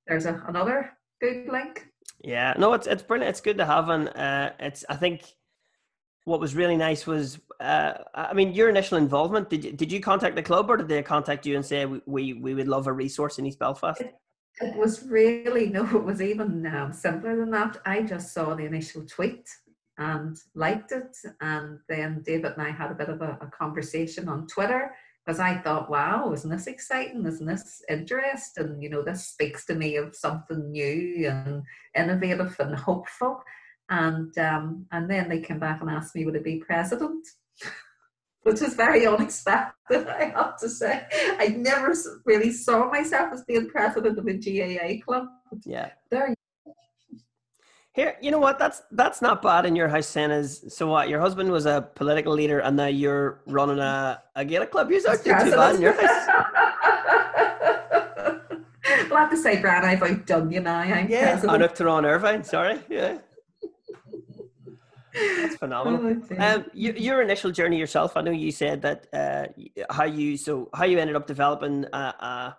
there's 0.06 0.26
a, 0.26 0.42
another 0.46 0.92
good 1.20 1.48
link. 1.48 1.88
Yeah, 2.22 2.54
no, 2.59 2.72
it's 2.74 2.87
it's 2.87 3.02
brilliant. 3.02 3.30
It's 3.30 3.40
good 3.40 3.59
to 3.59 3.66
have, 3.66 3.88
and 3.88 4.09
uh, 4.11 4.52
it's 4.59 4.85
I 4.88 4.96
think 4.96 5.22
what 6.26 6.40
was 6.40 6.56
really 6.56 6.76
nice 6.76 7.06
was 7.06 7.38
uh, 7.60 7.94
I 8.14 8.34
mean 8.34 8.52
your 8.52 8.68
initial 8.68 8.98
involvement. 8.98 9.48
Did 9.48 9.64
you, 9.64 9.72
did 9.72 9.90
you 9.92 10.00
contact 10.00 10.34
the 10.34 10.42
club 10.42 10.68
or 10.68 10.76
did 10.76 10.88
they 10.88 11.02
contact 11.02 11.46
you 11.46 11.54
and 11.54 11.64
say 11.64 11.86
we 11.86 12.00
we, 12.04 12.32
we 12.34 12.54
would 12.54 12.68
love 12.68 12.88
a 12.88 12.92
resource 12.92 13.38
in 13.38 13.46
East 13.46 13.60
Belfast? 13.60 14.00
It, 14.00 14.14
it 14.60 14.76
was 14.76 15.04
really 15.04 15.68
no, 15.68 15.84
it 15.84 16.04
was 16.04 16.20
even 16.20 16.66
um, 16.66 16.92
simpler 16.92 17.36
than 17.36 17.50
that. 17.52 17.78
I 17.86 18.02
just 18.02 18.34
saw 18.34 18.54
the 18.54 18.64
initial 18.64 19.06
tweet 19.06 19.48
and 19.98 20.36
liked 20.54 20.92
it, 20.92 21.16
and 21.40 21.78
then 21.88 22.22
David 22.26 22.52
and 22.52 22.62
I 22.62 22.70
had 22.70 22.90
a 22.90 22.94
bit 22.94 23.08
of 23.08 23.22
a, 23.22 23.38
a 23.40 23.46
conversation 23.46 24.28
on 24.28 24.48
Twitter 24.48 24.94
because 25.24 25.38
I 25.38 25.58
thought, 25.58 25.88
wow, 25.88 26.32
isn't 26.32 26.50
this 26.50 26.66
exciting? 26.66 27.24
Isn't 27.24 27.46
this 27.46 27.82
interesting? 27.88 28.64
And 28.64 28.82
you 28.82 28.90
know, 28.90 29.02
this 29.02 29.28
speaks 29.28 29.64
to 29.66 29.76
me 29.76 29.94
of 29.96 30.16
something 30.16 30.72
new 30.72 31.28
and 31.28 31.62
innovative 31.94 32.56
and 32.58 32.74
hopeful. 32.74 33.42
And 33.88 34.37
um, 34.38 34.87
and 34.92 35.09
then 35.09 35.29
they 35.29 35.40
came 35.40 35.59
back 35.59 35.81
and 35.81 35.90
asked 35.90 36.14
me 36.14 36.25
would 36.25 36.37
I 36.37 36.40
be 36.40 36.59
president, 36.59 37.27
which 38.42 38.61
was 38.61 38.75
very 38.75 39.07
unexpected. 39.07 40.09
I 40.09 40.33
have 40.35 40.59
to 40.59 40.68
say, 40.68 41.07
I 41.38 41.49
never 41.49 41.94
really 42.25 42.53
saw 42.53 42.90
myself 42.90 43.33
as 43.33 43.44
being 43.44 43.68
president 43.68 44.18
of 44.18 44.27
a 44.27 44.33
GAA 44.35 45.05
club. 45.05 45.29
Yeah, 45.64 45.90
there 46.11 46.35
here, 47.96 48.14
you 48.20 48.31
know 48.31 48.38
what? 48.38 48.59
That's 48.59 48.83
that's 48.92 49.22
not 49.22 49.40
bad 49.40 49.64
in 49.64 49.75
your 49.75 49.88
house, 49.88 50.14
is 50.16 50.62
so. 50.68 50.87
What 50.87 51.09
your 51.09 51.18
husband 51.18 51.51
was 51.51 51.64
a 51.64 51.88
political 51.94 52.35
leader, 52.35 52.59
and 52.59 52.77
now 52.77 52.88
you're 52.88 53.40
running 53.46 53.79
a 53.79 54.22
a 54.35 54.44
Gaelic 54.44 54.70
club. 54.70 54.90
You're 54.90 55.03
not 55.03 55.25
too 55.25 55.31
bad 55.31 55.77
in 55.77 55.81
your 55.81 55.94
house. 55.94 56.29
I'll 59.11 59.16
have 59.16 59.31
to 59.31 59.37
say, 59.38 59.62
Brad, 59.62 59.83
I've 59.83 60.03
outdone 60.03 60.53
you 60.53 60.61
now. 60.61 60.81
I'm 60.81 61.09
yeah, 61.09 61.38
president. 61.38 61.62
Anuk 61.62 61.75
Taran 61.75 62.05
Ervine. 62.05 62.44
Sorry, 62.44 62.79
yeah. 62.90 63.16
That's 65.16 65.57
phenomenal. 65.64 66.22
Oh, 66.31 66.37
um, 66.38 66.64
you, 66.72 66.92
your 66.92 67.22
initial 67.22 67.50
journey 67.50 67.79
yourself. 67.79 68.16
I 68.16 68.22
know 68.22 68.31
you 68.31 68.50
said 68.50 68.83
that 68.83 69.07
uh, 69.12 69.46
how 69.90 70.05
you 70.05 70.37
so 70.37 70.68
how 70.74 70.85
you 70.85 70.98
ended 70.98 71.16
up 71.16 71.26
developing 71.26 71.85
a, 71.92 71.96
a 71.96 72.57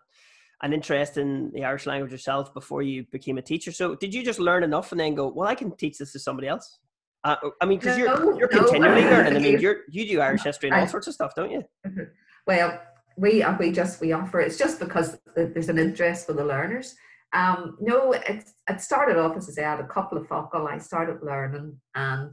an 0.64 0.74
interest 0.74 1.18
in 1.18 1.52
the 1.54 1.64
Irish 1.64 1.86
language 1.86 2.12
yourself 2.12 2.54
before 2.54 2.82
you 2.82 3.06
became 3.12 3.38
a 3.38 3.42
teacher. 3.42 3.72
So 3.72 3.96
did 3.96 4.14
you 4.14 4.24
just 4.24 4.40
learn 4.40 4.64
enough 4.64 4.92
and 4.92 5.00
then 5.00 5.14
go, 5.14 5.28
well, 5.28 5.48
I 5.48 5.56
can 5.56 5.76
teach 5.76 6.00
this 6.00 6.12
to 6.14 6.20
somebody 6.20 6.48
else? 6.48 6.80
Uh, 7.24 7.36
I 7.62 7.66
mean, 7.66 7.80
because 7.80 7.98
no, 7.98 8.06
you're 8.06 8.40
you're 8.40 8.48
continually 8.48 9.02
no, 9.02 9.10
learning. 9.10 9.36
I 9.36 9.40
mean, 9.40 9.60
you're 9.60 9.82
you 9.90 10.08
do 10.08 10.22
Irish 10.22 10.44
history 10.44 10.70
and 10.70 10.80
all 10.80 10.88
sorts 10.88 11.08
of 11.08 11.14
stuff, 11.14 11.34
don't 11.36 11.52
you? 11.52 11.64
Mm-hmm. 11.86 12.04
Well, 12.46 12.80
we 13.18 13.44
uh, 13.44 13.58
we 13.58 13.72
just 13.72 14.00
we 14.00 14.14
offer 14.14 14.40
it's 14.40 14.58
just 14.58 14.80
because 14.80 15.20
there's 15.36 15.70
an 15.70 15.78
interest 15.78 16.28
for 16.28 16.34
the 16.34 16.46
learners. 16.46 16.96
Um, 17.34 17.78
no, 17.82 18.14
it 18.14 18.50
it 18.70 18.82
started 18.82 19.18
off 19.18 19.36
as 19.36 19.50
I 19.50 19.54
said, 19.54 19.80
a 19.80 19.88
couple 19.88 20.18
of 20.18 20.28
focal. 20.28 20.68
I 20.68 20.78
started 20.78 21.22
learning, 21.22 21.78
and 21.96 22.32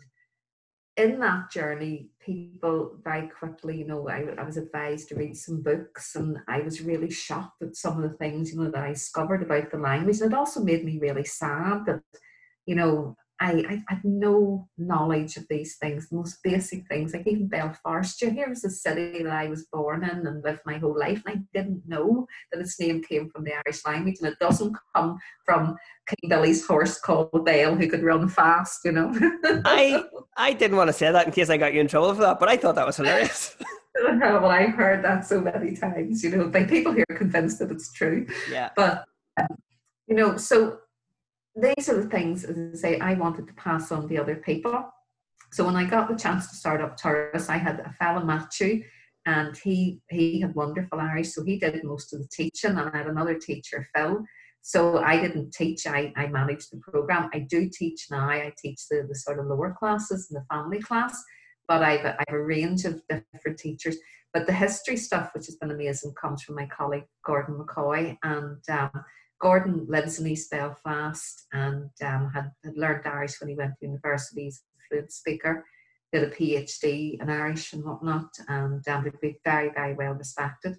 in 0.97 1.19
that 1.21 1.51
journey, 1.51 2.09
people 2.21 2.97
very 3.03 3.29
quickly, 3.29 3.79
you 3.79 3.87
know, 3.87 4.09
I, 4.09 4.27
I 4.39 4.45
was 4.45 4.57
advised 4.57 5.09
to 5.09 5.17
read 5.17 5.37
some 5.37 5.61
books 5.61 6.15
and 6.15 6.39
I 6.47 6.61
was 6.61 6.83
really 6.83 7.11
shocked 7.11 7.63
at 7.63 7.75
some 7.77 8.03
of 8.03 8.09
the 8.09 8.17
things, 8.17 8.53
you 8.53 8.61
know, 8.61 8.71
that 8.71 8.85
I 8.85 8.93
discovered 8.93 9.43
about 9.43 9.71
the 9.71 9.79
language. 9.79 10.21
And 10.21 10.33
it 10.33 10.37
also 10.37 10.63
made 10.63 10.85
me 10.85 10.99
really 10.99 11.25
sad 11.25 11.87
that, 11.87 12.01
you 12.67 12.77
know, 12.77 13.17
I, 13.40 13.64
I 13.68 13.83
had 13.88 14.05
no 14.05 14.68
knowledge 14.79 15.37
of 15.37 15.47
these 15.51 15.77
things, 15.77 16.09
the 16.09 16.16
most 16.16 16.38
basic 16.44 16.87
things, 16.87 17.12
like 17.12 17.27
even 17.27 17.49
Belfast. 17.49 18.20
you 18.23 18.31
Here 18.31 18.49
was 18.49 18.64
a 18.64 18.70
city 18.70 19.25
that 19.25 19.33
I 19.33 19.49
was 19.49 19.66
born 19.73 20.05
in 20.05 20.27
and 20.27 20.44
lived 20.44 20.61
my 20.64 20.79
whole 20.79 20.97
life, 20.97 21.23
and 21.27 21.38
I 21.38 21.59
didn't 21.59 21.83
know 21.87 22.27
that 22.53 22.61
its 22.61 22.79
name 22.79 23.03
came 23.03 23.29
from 23.31 23.44
the 23.44 23.53
Irish 23.66 23.85
language, 23.85 24.16
and 24.20 24.29
it 24.29 24.38
doesn't 24.38 24.77
come 24.94 25.18
from 25.44 25.77
King 26.07 26.31
Billy's 26.31 26.64
horse 26.64 27.01
called 27.01 27.44
Bale, 27.44 27.75
who 27.75 27.88
could 27.88 28.05
run 28.05 28.29
fast, 28.29 28.85
you 28.85 28.92
know. 28.92 29.12
I 29.64 30.05
I 30.37 30.53
didn't 30.53 30.77
want 30.77 30.88
to 30.88 30.92
say 30.92 31.11
that 31.11 31.27
in 31.27 31.33
case 31.33 31.51
I 31.51 31.57
got 31.57 31.75
you 31.75 31.81
in 31.81 31.88
trouble 31.88 32.14
for 32.14 32.23
that, 32.23 32.38
but 32.38 32.49
I 32.49 32.57
thought 32.57 32.77
that 32.77 32.87
was 32.87 32.97
hilarious. 32.97 33.57
well, 34.05 34.47
I've 34.47 34.75
heard 34.75 35.05
that 35.05 35.27
so 35.27 35.40
many 35.40 35.77
times, 35.77 36.23
you 36.23 36.31
know, 36.31 36.49
by 36.49 36.64
people 36.64 36.92
here 36.92 37.05
are 37.11 37.16
convinced 37.16 37.59
that 37.59 37.73
it's 37.73 37.92
true. 37.92 38.27
Yeah. 38.51 38.70
But 38.77 39.05
um, 39.40 39.57
you 40.07 40.14
know, 40.14 40.37
so 40.37 40.79
these 41.57 41.88
are 41.88 42.03
the 42.03 42.09
things, 42.09 42.45
as 42.45 42.57
I 42.57 42.77
say, 42.77 43.01
I 43.01 43.14
wanted 43.14 43.47
to 43.47 43.55
pass 43.55 43.93
on 43.93 44.09
to 44.09 44.17
other 44.17 44.37
people. 44.37 44.90
So 45.53 45.64
when 45.64 45.77
I 45.77 45.85
got 45.85 46.09
the 46.09 46.17
chance 46.17 46.49
to 46.51 46.57
start 46.57 46.81
up 46.81 46.99
Turas, 46.99 47.49
I 47.49 47.59
had 47.59 47.81
a 47.81 47.93
fellow 47.93 48.25
Matthew, 48.25 48.83
and 49.27 49.57
he 49.57 50.01
he 50.11 50.40
had 50.40 50.55
wonderful 50.55 51.01
Irish, 51.01 51.33
so 51.33 51.45
he 51.45 51.59
did 51.59 51.83
most 51.85 52.12
of 52.12 52.21
the 52.21 52.29
teaching, 52.33 52.77
and 52.77 52.90
I 52.90 52.97
had 52.97 53.07
another 53.07 53.38
teacher, 53.38 53.87
Phil. 53.95 54.25
So 54.62 54.99
I 54.99 55.21
didn't 55.21 55.53
teach, 55.53 55.87
I, 55.87 56.11
I 56.17 56.27
managed 56.29 56.73
the 56.73 56.79
program. 56.79 57.29
I 57.35 57.40
do 57.40 57.69
teach 57.71 58.07
now, 58.11 58.31
I 58.31 58.51
teach 58.59 58.81
the, 58.90 59.07
the 59.07 59.14
sort 59.14 59.38
of 59.38 59.47
lower 59.47 59.77
classes 59.79 60.29
and 60.31 60.40
the 60.40 60.47
family 60.55 60.81
class, 60.81 61.23
but 61.69 61.83
I've, 61.83 62.07
I've 62.07 62.35
a 62.35 62.43
range 62.43 62.87
of 62.87 63.03
different 63.33 63.59
teachers. 63.59 63.99
But 64.33 64.47
the 64.47 64.55
history 64.55 64.97
stuff, 64.97 65.31
which 65.35 65.47
has 65.47 65.57
been 65.57 65.71
amazing, 65.71 66.14
comes 66.21 66.43
from 66.43 66.55
my 66.57 66.67
colleague 66.67 67.05
Gordon 67.27 67.57
McCoy. 67.57 68.17
And 68.23 68.59
um, 68.71 68.90
Gordon 69.40 69.87
lives 69.88 70.18
in 70.18 70.27
East 70.27 70.51
Belfast 70.51 71.47
and 71.53 71.90
um, 72.03 72.31
had, 72.33 72.51
had 72.64 72.77
learned 72.77 73.07
Irish 73.07 73.40
when 73.40 73.49
he 73.49 73.57
went 73.57 73.73
to 73.81 73.87
university. 73.87 74.44
He's 74.44 74.62
a 74.62 74.83
fluent 74.88 75.12
speaker, 75.12 75.64
did 76.12 76.25
a 76.25 76.31
PhD 76.31 77.20
in 77.20 77.29
Irish 77.29 77.73
and 77.73 77.85
whatnot, 77.85 78.31
and 78.49 78.87
um, 78.88 79.05
would 79.05 79.20
be 79.20 79.38
very, 79.44 79.70
very 79.70 79.94
well 79.94 80.14
respected. 80.14 80.77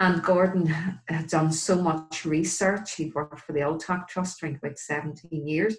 And 0.00 0.22
Gordon 0.22 0.66
had 1.08 1.28
done 1.28 1.52
so 1.52 1.80
much 1.80 2.24
research. 2.24 2.96
He'd 2.96 3.14
worked 3.14 3.40
for 3.40 3.52
the 3.52 3.60
Ultach 3.60 4.08
Trust 4.08 4.40
for 4.40 4.46
about 4.46 4.78
17 4.78 5.46
years. 5.46 5.76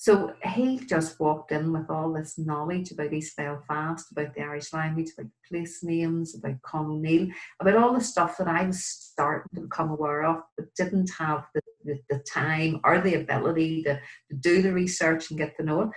So 0.00 0.32
he 0.44 0.78
just 0.78 1.18
walked 1.18 1.50
in 1.50 1.72
with 1.72 1.90
all 1.90 2.12
this 2.12 2.38
knowledge 2.38 2.92
about 2.92 3.12
East 3.12 3.36
Belfast, 3.36 4.06
about 4.12 4.32
the 4.32 4.42
Irish 4.42 4.72
language, 4.72 5.08
about 5.18 5.28
place 5.48 5.82
names, 5.82 6.36
about 6.36 6.62
Con 6.62 6.86
O'Neill, 6.86 7.26
about 7.58 7.74
all 7.74 7.92
the 7.92 8.00
stuff 8.00 8.36
that 8.38 8.46
I 8.46 8.64
was 8.64 8.84
starting 8.84 9.48
to 9.56 9.62
become 9.62 9.90
aware 9.90 10.24
of, 10.24 10.42
but 10.56 10.72
didn't 10.76 11.10
have 11.18 11.46
the, 11.52 11.60
the, 11.84 11.98
the 12.10 12.18
time 12.20 12.80
or 12.84 13.00
the 13.00 13.16
ability 13.16 13.82
to, 13.82 13.94
to 14.30 14.36
do 14.36 14.62
the 14.62 14.72
research 14.72 15.30
and 15.30 15.38
get 15.38 15.56
to 15.56 15.64
know 15.64 15.82
it. 15.82 15.88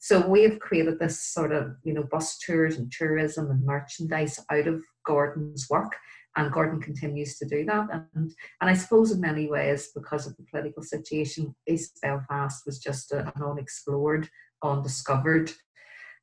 So 0.00 0.28
we 0.28 0.42
have 0.42 0.58
created 0.58 0.98
this 0.98 1.22
sort 1.22 1.52
of, 1.52 1.76
you 1.82 1.94
know, 1.94 2.02
bus 2.02 2.38
tours 2.38 2.76
and 2.76 2.92
tourism 2.92 3.50
and 3.50 3.64
merchandise 3.64 4.38
out 4.50 4.66
of 4.66 4.82
Gordon's 5.06 5.66
work 5.70 5.96
and 6.36 6.52
Gordon 6.52 6.80
continues 6.80 7.38
to 7.38 7.46
do 7.46 7.64
that. 7.64 7.88
And, 7.92 8.32
and 8.60 8.70
I 8.70 8.74
suppose 8.74 9.10
in 9.10 9.20
many 9.20 9.48
ways, 9.48 9.90
because 9.94 10.26
of 10.26 10.36
the 10.36 10.44
political 10.50 10.82
situation, 10.82 11.54
East 11.66 11.98
Belfast 12.02 12.62
was 12.66 12.78
just 12.78 13.12
an 13.12 13.32
unexplored, 13.42 14.28
undiscovered 14.62 15.50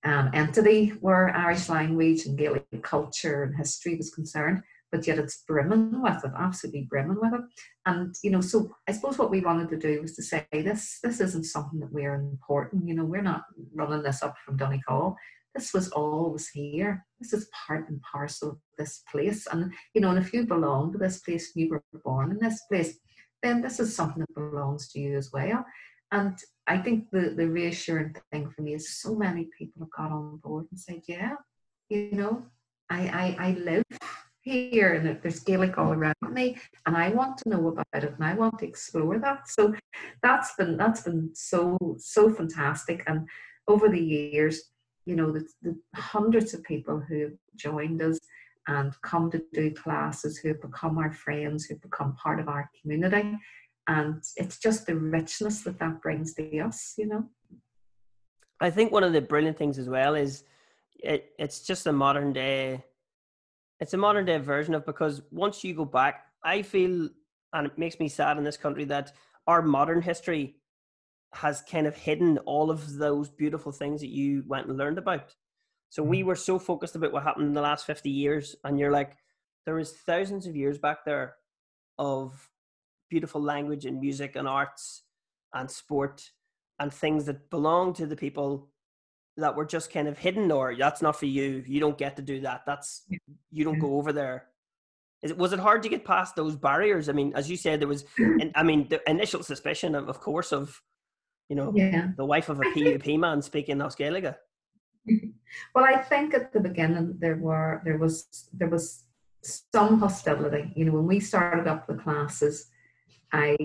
um, 0.05 0.29
entity 0.33 0.89
where 0.99 1.35
Irish 1.35 1.67
language 1.69 2.25
and 2.25 2.37
Gaelic 2.37 2.83
culture 2.83 3.43
and 3.43 3.55
history 3.55 3.95
was 3.95 4.13
concerned. 4.13 4.61
But 4.91 5.07
yet 5.07 5.17
it's 5.17 5.43
brimming 5.47 6.03
with 6.03 6.23
it, 6.23 6.31
absolutely 6.37 6.85
brimming 6.87 7.17
with 7.19 7.33
it. 7.33 7.41
And 7.87 8.13
you 8.23 8.29
know, 8.29 8.41
so 8.41 8.75
I 8.87 8.91
suppose 8.91 9.17
what 9.17 9.31
we 9.31 9.41
wanted 9.41 9.69
to 9.69 9.77
do 9.77 9.99
was 9.99 10.15
to 10.17 10.21
say 10.21 10.45
this: 10.51 10.99
this 11.01 11.19
isn't 11.19 11.45
something 11.45 11.79
that 11.79 11.91
we're 11.91 12.13
important. 12.13 12.87
You 12.87 12.93
know, 12.93 13.03
we're 13.03 13.23
not 13.23 13.41
running 13.73 14.03
this 14.03 14.21
up 14.21 14.35
from 14.45 14.57
Donegal 14.57 15.15
this 15.53 15.73
was 15.73 15.89
always 15.89 16.49
here. 16.49 17.05
This 17.19 17.33
is 17.33 17.49
part 17.67 17.89
and 17.89 18.01
parcel 18.01 18.51
of 18.51 18.57
this 18.77 19.03
place. 19.11 19.47
And, 19.47 19.71
you 19.93 20.01
know, 20.01 20.09
and 20.09 20.19
if 20.19 20.33
you 20.33 20.45
belong 20.45 20.91
to 20.91 20.97
this 20.97 21.19
place, 21.19 21.51
you 21.55 21.69
were 21.69 21.83
born 22.03 22.31
in 22.31 22.39
this 22.39 22.61
place, 22.69 22.97
then 23.41 23.61
this 23.61 23.79
is 23.79 23.95
something 23.95 24.21
that 24.21 24.33
belongs 24.33 24.89
to 24.89 24.99
you 24.99 25.17
as 25.17 25.31
well. 25.31 25.65
And 26.11 26.37
I 26.67 26.77
think 26.77 27.09
the, 27.11 27.33
the 27.35 27.47
reassuring 27.47 28.15
thing 28.31 28.49
for 28.49 28.61
me 28.61 28.75
is 28.75 29.01
so 29.01 29.15
many 29.15 29.49
people 29.57 29.81
have 29.81 29.91
got 29.91 30.15
on 30.15 30.37
board 30.37 30.65
and 30.71 30.79
said, 30.79 31.01
yeah, 31.07 31.35
you 31.89 32.11
know, 32.11 32.45
I, 32.89 33.35
I, 33.39 33.47
I 33.47 33.51
live 33.59 33.83
here 34.43 34.93
and 34.93 35.21
there's 35.21 35.39
Gaelic 35.39 35.77
all 35.77 35.93
around 35.93 36.15
me 36.29 36.57
and 36.85 36.95
I 36.97 37.09
want 37.09 37.37
to 37.39 37.49
know 37.49 37.67
about 37.69 37.85
it 37.93 38.13
and 38.15 38.23
I 38.23 38.33
want 38.33 38.59
to 38.59 38.67
explore 38.67 39.17
that. 39.19 39.47
So 39.47 39.73
that's 40.21 40.53
been 40.55 40.77
that's 40.77 41.01
been 41.01 41.31
so 41.33 41.77
so 41.97 42.29
fantastic. 42.29 43.03
And 43.07 43.27
over 43.67 43.87
the 43.89 43.99
years, 43.99 44.72
you 45.05 45.15
know, 45.15 45.31
the, 45.31 45.47
the 45.61 45.75
hundreds 45.95 46.53
of 46.53 46.63
people 46.63 46.99
who 46.99 47.21
have 47.21 47.33
joined 47.55 48.01
us 48.01 48.19
and 48.67 48.93
come 49.01 49.29
to 49.31 49.41
do 49.53 49.71
classes, 49.71 50.37
who 50.37 50.49
have 50.49 50.61
become 50.61 50.97
our 50.97 51.11
friends, 51.11 51.65
who've 51.65 51.81
become 51.81 52.15
part 52.15 52.39
of 52.39 52.47
our 52.47 52.69
community. 52.81 53.37
And 53.87 54.23
it's 54.37 54.59
just 54.59 54.85
the 54.85 54.95
richness 54.95 55.61
that 55.63 55.79
that 55.79 56.01
brings 56.01 56.33
to 56.35 56.59
us, 56.59 56.93
you 56.97 57.07
know. 57.07 57.25
I 58.61 58.69
think 58.69 58.91
one 58.91 59.03
of 59.03 59.11
the 59.11 59.21
brilliant 59.21 59.57
things 59.57 59.77
as 59.77 59.89
well 59.89 60.15
is 60.15 60.45
it, 60.97 61.31
it's 61.37 61.59
just 61.61 61.85
a 61.87 61.91
modern 61.91 62.31
day, 62.31 62.85
it's 63.81 63.93
a 63.93 63.97
modern 63.97 64.25
day 64.25 64.37
version 64.37 64.73
of 64.73 64.85
because 64.85 65.21
once 65.31 65.63
you 65.65 65.73
go 65.73 65.83
back, 65.83 66.27
I 66.45 66.61
feel, 66.61 67.09
and 67.51 67.67
it 67.67 67.77
makes 67.77 67.99
me 67.99 68.07
sad 68.07 68.37
in 68.37 68.45
this 68.45 68.55
country 68.55 68.85
that 68.85 69.11
our 69.47 69.61
modern 69.61 70.01
history 70.01 70.55
has 71.35 71.63
kind 71.69 71.87
of 71.87 71.95
hidden 71.95 72.37
all 72.39 72.69
of 72.69 72.97
those 72.97 73.29
beautiful 73.29 73.71
things 73.71 74.01
that 74.01 74.09
you 74.09 74.43
went 74.47 74.67
and 74.67 74.77
learned 74.77 74.97
about. 74.97 75.33
So 75.89 76.03
we 76.03 76.19
mm-hmm. 76.19 76.27
were 76.27 76.35
so 76.35 76.59
focused 76.59 76.95
about 76.95 77.11
what 77.11 77.23
happened 77.23 77.47
in 77.47 77.53
the 77.53 77.61
last 77.61 77.85
50 77.85 78.09
years, 78.09 78.55
and 78.63 78.79
you're 78.79 78.91
like, 78.91 79.17
there 79.65 79.79
is 79.79 79.91
thousands 79.91 80.47
of 80.47 80.55
years 80.55 80.77
back 80.77 81.05
there 81.05 81.35
of 81.97 82.49
beautiful 83.09 83.41
language 83.41 83.85
and 83.85 83.99
music 83.99 84.35
and 84.35 84.47
arts 84.47 85.03
and 85.53 85.69
sport 85.69 86.31
and 86.79 86.91
things 86.91 87.25
that 87.25 87.49
belong 87.49 87.93
to 87.93 88.05
the 88.05 88.15
people 88.15 88.69
that 89.37 89.55
were 89.55 89.65
just 89.65 89.91
kind 89.91 90.07
of 90.07 90.17
hidden 90.17 90.51
or 90.51 90.75
that's 90.75 91.01
not 91.01 91.15
for 91.15 91.27
you. 91.27 91.63
You 91.65 91.79
don't 91.79 91.97
get 91.97 92.15
to 92.15 92.21
do 92.21 92.41
that. 92.41 92.63
That's 92.65 93.03
you 93.51 93.63
don't 93.63 93.79
go 93.79 93.97
over 93.97 94.11
there 94.11 94.47
is 95.23 95.31
it 95.31 95.37
was 95.37 95.53
it 95.53 95.59
hard 95.59 95.81
to 95.83 95.89
get 95.89 96.05
past 96.05 96.35
those 96.35 96.55
barriers? 96.55 97.09
I 97.09 97.13
mean 97.13 97.33
as 97.33 97.49
you 97.49 97.57
said 97.57 97.79
there 97.79 97.87
was 97.87 98.05
i 98.55 98.61
mean 98.61 98.87
the 98.89 99.01
initial 99.09 99.41
suspicion 99.41 99.95
of, 99.95 100.09
of 100.09 100.19
course 100.19 100.51
of 100.51 100.79
you 101.49 101.55
know, 101.55 101.71
yeah. 101.75 102.09
the 102.17 102.25
wife 102.25 102.49
of 102.49 102.59
a 102.59 102.63
PUP 102.63 103.07
man 103.19 103.41
speaking 103.41 103.77
Oscailiga. 103.77 104.35
Well, 105.75 105.85
I 105.85 105.97
think 105.97 106.33
at 106.33 106.51
the 106.51 106.59
beginning 106.59 107.17
there 107.19 107.35
were 107.35 107.81
there 107.85 107.99
was 107.99 108.49
there 108.53 108.69
was 108.69 109.03
some 109.43 109.99
hostility. 109.99 110.71
You 110.75 110.85
know, 110.85 110.93
when 110.93 111.05
we 111.05 111.19
started 111.19 111.67
up 111.67 111.85
the 111.85 111.95
classes, 111.95 112.71
I 113.31 113.55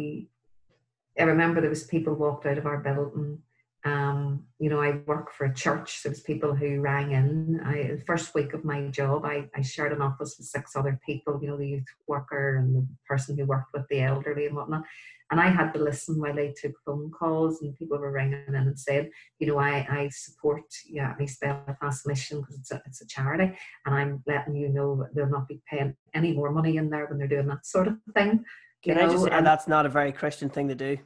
I 1.19 1.23
remember 1.23 1.61
there 1.61 1.71
was 1.71 1.85
people 1.85 2.15
walked 2.15 2.47
out 2.47 2.59
of 2.59 2.67
our 2.67 2.79
building. 2.79 3.39
Um, 3.85 4.45
you 4.59 4.71
know, 4.71 4.81
I 4.81 4.99
work 5.07 5.33
for 5.33 5.47
a 5.47 5.55
church. 5.55 6.03
There 6.03 6.11
was 6.11 6.21
people 6.21 6.55
who 6.55 6.81
rang 6.81 7.13
in. 7.13 7.61
I 7.65 7.95
the 7.95 8.05
first 8.07 8.35
week 8.35 8.53
of 8.53 8.65
my 8.65 8.89
job, 8.89 9.25
I, 9.25 9.49
I 9.55 9.63
shared 9.63 9.93
an 9.93 10.03
office 10.03 10.37
with 10.37 10.49
six 10.49 10.75
other 10.75 10.99
people. 11.07 11.39
You 11.41 11.49
know, 11.49 11.57
the 11.57 11.69
youth 11.69 11.85
worker 12.07 12.57
and 12.57 12.75
the 12.75 12.87
person 13.07 13.39
who 13.39 13.45
worked 13.47 13.73
with 13.73 13.87
the 13.89 14.03
elderly 14.03 14.47
and 14.47 14.57
whatnot. 14.57 14.83
And 15.31 15.41
I 15.41 15.51
had 15.51 15.73
to 15.73 15.83
listen 15.83 16.19
while 16.19 16.35
they 16.35 16.55
took 16.57 16.73
phone 16.85 17.11
calls 17.11 17.61
and 17.61 17.77
people 17.77 17.99
were 17.99 18.11
ringing 18.11 18.43
in 18.49 18.55
and 18.55 18.79
said, 18.79 19.11
you 19.39 19.47
know, 19.47 19.59
I, 19.59 19.87
I 19.91 20.09
support 20.11 20.63
yeah, 20.89 21.15
East 21.21 21.41
Belfast 21.41 22.07
Mission 22.07 22.41
because 22.41 22.59
it's 22.59 22.71
a, 22.73 22.83
it's 22.87 23.03
a 23.03 23.07
charity 23.07 23.57
and 23.85 23.95
I'm 23.95 24.23
letting 24.27 24.57
you 24.57 24.71
know 24.71 24.97
that 24.97 25.15
they'll 25.15 25.29
not 25.29 25.47
be 25.47 25.61
paying 25.71 25.95
any 26.15 26.33
more 26.33 26.51
money 26.51 26.79
in 26.79 26.89
there 26.89 27.07
when 27.07 27.19
they're 27.19 27.29
doing 27.29 27.49
that 27.49 27.67
sort 27.67 27.89
of 27.89 27.99
thing. 28.15 28.43
Can 28.83 28.97
you 28.97 29.03
I 29.03 29.07
know? 29.07 29.13
just 29.13 29.25
say 29.25 29.31
and 29.31 29.47
that's 29.47 29.69
not 29.69 29.85
a 29.85 29.91
very 29.91 30.13
Christian 30.13 30.49
thing 30.49 30.69
to 30.69 30.75
do? 30.75 30.97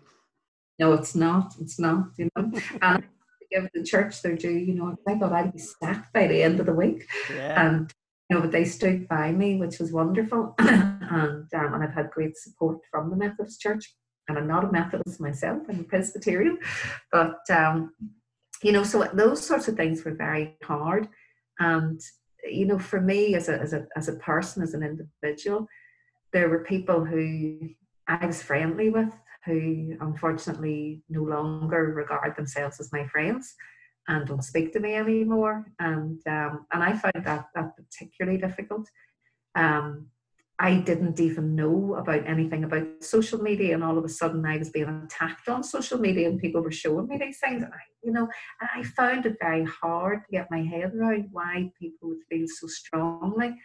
No, 0.79 0.93
it's 0.93 1.15
not. 1.15 1.55
It's 1.61 1.79
not, 1.79 2.09
you 2.19 2.29
know. 2.37 2.53
and 2.83 3.05
give 3.51 3.69
the 3.75 3.83
church 3.83 4.23
their 4.23 4.37
due, 4.37 4.51
you 4.51 4.75
know, 4.75 4.97
I 5.07 5.19
thought 5.19 5.33
I'd 5.33 5.53
be 5.53 5.59
sacked 5.59 6.13
by 6.13 6.27
the 6.27 6.43
end 6.43 6.61
of 6.61 6.67
the 6.67 6.75
week. 6.75 7.07
Yeah. 7.31 7.67
And 7.67 7.93
you 8.31 8.37
know, 8.37 8.43
but 8.43 8.53
they 8.53 8.65
stood 8.65 9.09
by 9.09 9.31
me, 9.31 9.57
which 9.57 9.79
was 9.79 9.93
wonderful. 9.93 10.55
and 10.59 11.47
um, 11.55 11.75
and 11.75 11.83
I've 11.83 11.93
had 11.93 12.11
great 12.11 12.37
support 12.37 12.79
from 12.91 13.11
the 13.11 13.17
Methodist 13.17 13.61
Church 13.61 13.95
and 14.29 14.39
I'm 14.39 14.47
not 14.47 14.65
a 14.65 14.73
Methodist 14.73 15.21
myself, 15.21 15.63
I'm 15.69 15.81
a 15.81 15.85
Presbyterian, 15.85 16.59
but 17.11 17.39
um, 17.51 17.93
you 18.63 18.73
know, 18.73 18.85
so 18.85 19.09
those 19.13 19.45
sorts 19.45 19.69
of 19.69 19.77
things 19.77 20.05
were 20.05 20.15
very 20.15 20.57
hard. 20.63 21.09
And 21.59 22.01
you 22.45 22.67
know, 22.67 22.79
for 22.79 23.01
me 23.01 23.35
as 23.35 23.49
a 23.49 23.59
as 23.61 23.73
a 23.73 23.87
as 23.97 24.09
a 24.09 24.15
person, 24.15 24.63
as 24.63 24.75
an 24.75 24.83
individual, 24.83 25.67
there 26.33 26.49
were 26.49 26.65
people 26.65 27.05
who 27.05 27.71
I 28.07 28.25
was 28.25 28.43
friendly 28.43 28.91
with 28.91 29.13
who 29.45 29.97
unfortunately 30.01 31.03
no 31.09 31.23
longer 31.23 31.93
regard 31.95 32.37
themselves 32.37 32.81
as 32.81 32.93
my 32.93 33.07
friends 33.09 33.55
and 34.09 34.27
don't 34.27 34.43
speak 34.43 34.73
to 34.73 34.81
me 34.81 34.95
anymore. 34.95 35.67
And 35.79 36.21
um, 36.27 36.67
and 36.73 36.83
I 36.83 36.93
found 36.97 37.25
that 37.25 37.47
that 37.55 37.77
particularly 37.77 38.39
difficult. 38.39 38.89
Um, 39.55 40.09
I 40.59 40.77
didn't 40.77 41.19
even 41.19 41.57
know 41.57 41.95
about 41.95 42.27
anything 42.27 42.63
about 42.65 42.87
social 43.01 43.41
media, 43.43 43.75
and 43.75 43.83
all 43.83 43.99
of 43.99 44.05
a 44.05 44.09
sudden 44.09 44.45
I 44.47 44.59
was 44.59 44.71
being 44.71 45.03
attacked 45.05 45.49
on 45.49 45.65
social 45.65 45.99
media, 45.99 46.29
and 46.29 46.41
people 46.41 46.61
were 46.61 46.71
showing 46.71 47.09
me 47.09 47.19
these 47.19 47.39
things. 47.39 47.63
And 47.63 47.73
I, 47.73 47.79
you 48.03 48.13
know, 48.13 48.29
I 48.61 48.83
found 48.83 49.27
it 49.27 49.37
very 49.41 49.65
hard 49.65 50.25
to 50.25 50.31
get 50.31 50.51
my 50.51 50.63
head 50.63 50.95
around 50.95 51.29
why 51.33 51.73
people 51.79 52.11
would 52.11 52.23
feel 52.31 52.47
so 52.47 52.67
strongly. 52.67 53.57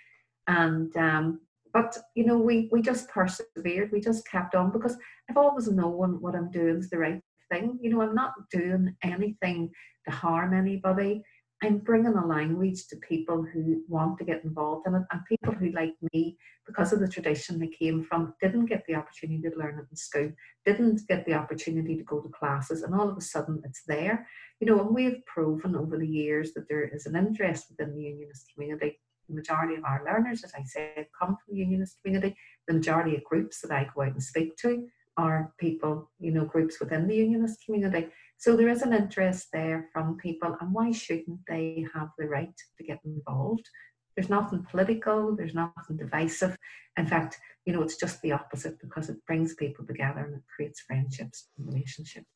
And 0.48 0.96
um, 0.98 1.42
but 1.74 1.98
you 2.16 2.26
know, 2.26 2.38
we 2.38 2.70
we 2.72 2.82
just 2.82 3.10
persevered. 3.10 3.92
We 3.92 4.02
just 4.02 4.28
kept 4.28 4.56
on 4.56 4.72
because 4.72 4.98
I've 5.30 5.38
always 5.38 5.68
known 5.68 6.22
what 6.22 6.36
I'm 6.36 6.52
doing 6.52 6.78
is 6.78 6.90
the 6.90 6.98
right 6.98 7.22
thing. 7.52 7.80
You 7.82 7.92
know, 7.92 8.02
I'm 8.02 8.16
not 8.16 8.34
doing 8.52 8.96
anything 9.04 9.72
to 10.06 10.12
harm 10.12 10.54
anybody. 10.54 11.24
I'm 11.64 11.80
bringing 11.80 12.14
a 12.14 12.26
language 12.26 12.88
to 12.88 12.98
people 12.98 13.44
who 13.44 13.82
want 13.88 14.20
to 14.20 14.26
get 14.26 14.44
involved 14.44 14.86
in 14.86 14.94
it 14.94 15.02
and 15.12 15.22
people 15.28 15.54
who, 15.54 15.72
like 15.72 15.94
me, 16.14 16.38
because 16.68 16.94
of 16.94 17.00
the 17.00 17.08
tradition 17.08 17.58
they 17.58 17.68
came 17.68 18.04
from, 18.04 18.36
didn't 18.40 18.68
get 18.68 18.84
the 18.88 18.94
opportunity 18.94 19.42
to 19.50 19.58
learn 19.58 19.80
it 19.80 19.88
in 19.90 19.98
school, 19.98 20.32
didn't 20.66 21.02
get 21.08 21.26
the 21.26 21.34
opportunity 21.34 21.96
to 21.98 22.04
go 22.04 22.22
to 22.22 22.30
classes, 22.30 22.84
and 22.84 22.94
all 22.94 23.10
of 23.10 23.18
a 23.18 23.22
sudden 23.22 23.60
it's 23.66 23.82
there. 23.88 24.28
You 24.60 24.68
know, 24.68 24.82
and 24.82 24.94
we've 24.94 25.26
proven 25.26 25.76
over 25.76 25.98
the 25.98 26.08
years 26.08 26.54
that 26.54 26.70
there 26.70 26.88
is 26.88 27.08
an 27.08 27.16
interest 27.16 27.68
within 27.72 27.96
the 27.96 28.04
unionist 28.04 28.52
community. 28.54 29.00
The 29.30 29.36
majority 29.36 29.76
of 29.76 29.84
our 29.84 30.04
learners, 30.06 30.44
as 30.44 30.54
I 30.54 30.64
said, 30.64 31.08
come 31.18 31.30
from 31.30 31.54
the 31.54 31.60
unionist 31.60 31.98
community. 32.02 32.36
The 32.68 32.74
majority 32.76 33.16
of 33.16 33.24
groups 33.24 33.62
that 33.62 33.72
I 33.72 33.90
go 33.94 34.04
out 34.04 34.14
and 34.14 34.24
speak 34.24 34.56
to 34.58 34.88
are 35.18 35.54
people, 35.58 36.10
you 36.20 36.32
know, 36.32 36.46
groups 36.46 36.80
within 36.80 37.08
the 37.08 37.16
unionist 37.16 37.66
community. 37.66 38.08
So 38.38 38.56
there 38.56 38.70
is 38.70 38.84
an 38.84 38.94
interest 38.94 39.48
there 39.52 39.90
from 39.92 40.18
people, 40.18 40.56
and 40.62 40.74
why 40.74 40.92
shouldn't 40.92 41.40
they 41.48 41.88
have 41.94 42.10
the 42.18 42.28
right 42.28 42.54
to 42.78 42.84
get 42.84 43.00
involved? 43.04 43.68
There's 44.16 44.30
nothing 44.30 44.66
political, 44.70 45.36
there's 45.36 45.56
nothing 45.56 45.98
divisive. 45.98 46.58
In 46.98 47.08
fact, 47.08 47.38
you 47.66 47.74
know, 47.74 47.82
it's 47.82 47.98
just 47.98 48.22
the 48.22 48.32
opposite 48.32 48.80
because 48.80 49.10
it 49.10 49.26
brings 49.26 49.56
people 49.56 49.86
together 49.86 50.22
and 50.22 50.36
it 50.36 50.44
creates 50.56 50.82
friendships 50.82 51.50
and 51.58 51.68
relationships. 51.68 52.28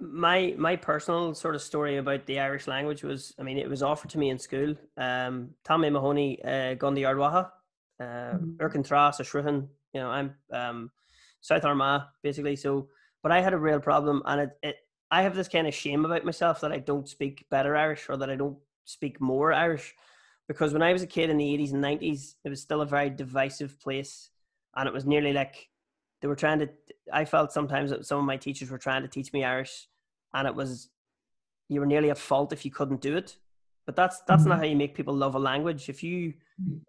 My 0.00 0.54
my 0.58 0.76
personal 0.76 1.34
sort 1.34 1.54
of 1.54 1.62
story 1.62 1.96
about 1.96 2.26
the 2.26 2.40
Irish 2.40 2.66
language 2.66 3.02
was, 3.02 3.34
I 3.38 3.42
mean, 3.42 3.58
it 3.58 3.68
was 3.68 3.82
offered 3.82 4.10
to 4.10 4.18
me 4.18 4.30
in 4.30 4.38
school. 4.38 4.74
Um, 4.96 5.50
Tommy 5.64 5.90
Mahoney, 5.90 6.42
uh, 6.44 6.74
Gundi 6.76 7.02
Ardwaha, 7.02 7.50
uh, 8.00 8.04
mm-hmm. 8.04 8.56
Erkin 8.56 8.86
Tras, 8.86 9.20
Ashruhan, 9.20 9.68
you 9.92 10.00
know, 10.00 10.10
I'm 10.10 10.34
um, 10.52 10.90
South 11.40 11.64
Armagh, 11.64 12.02
basically. 12.22 12.56
So, 12.56 12.88
but 13.22 13.32
I 13.32 13.40
had 13.40 13.54
a 13.54 13.58
real 13.58 13.80
problem 13.80 14.22
and 14.26 14.42
it, 14.42 14.50
it 14.62 14.76
I 15.10 15.22
have 15.22 15.34
this 15.34 15.48
kind 15.48 15.66
of 15.66 15.74
shame 15.74 16.04
about 16.04 16.24
myself 16.24 16.60
that 16.60 16.72
I 16.72 16.78
don't 16.78 17.08
speak 17.08 17.46
better 17.50 17.76
Irish 17.76 18.08
or 18.08 18.16
that 18.16 18.30
I 18.30 18.36
don't 18.36 18.58
speak 18.84 19.20
more 19.20 19.52
Irish. 19.52 19.94
Because 20.48 20.72
when 20.72 20.82
I 20.82 20.92
was 20.92 21.02
a 21.02 21.06
kid 21.06 21.30
in 21.30 21.38
the 21.38 21.58
80s 21.58 21.72
and 21.72 21.82
90s, 21.82 22.34
it 22.44 22.48
was 22.48 22.60
still 22.60 22.80
a 22.80 22.86
very 22.86 23.10
divisive 23.10 23.80
place. 23.80 24.30
And 24.74 24.86
it 24.86 24.92
was 24.92 25.06
nearly 25.06 25.32
like 25.32 25.68
they 26.20 26.28
were 26.28 26.36
trying 26.36 26.60
to, 26.60 26.68
I 27.12 27.24
felt 27.24 27.52
sometimes 27.52 27.90
that 27.90 28.06
some 28.06 28.18
of 28.18 28.24
my 28.24 28.36
teachers 28.36 28.70
were 28.70 28.78
trying 28.78 29.02
to 29.02 29.08
teach 29.08 29.32
me 29.32 29.44
Irish. 29.44 29.88
And 30.34 30.46
it 30.46 30.54
was, 30.54 30.88
you 31.68 31.80
were 31.80 31.86
nearly 31.86 32.10
at 32.10 32.18
fault 32.18 32.52
if 32.52 32.64
you 32.64 32.70
couldn't 32.70 33.00
do 33.00 33.16
it. 33.16 33.36
But 33.86 33.94
that's 33.94 34.20
that's 34.26 34.42
mm-hmm. 34.42 34.50
not 34.50 34.58
how 34.58 34.64
you 34.64 34.76
make 34.76 34.94
people 34.94 35.14
love 35.14 35.34
a 35.36 35.38
language. 35.38 35.88
If 35.88 36.02
you, 36.02 36.34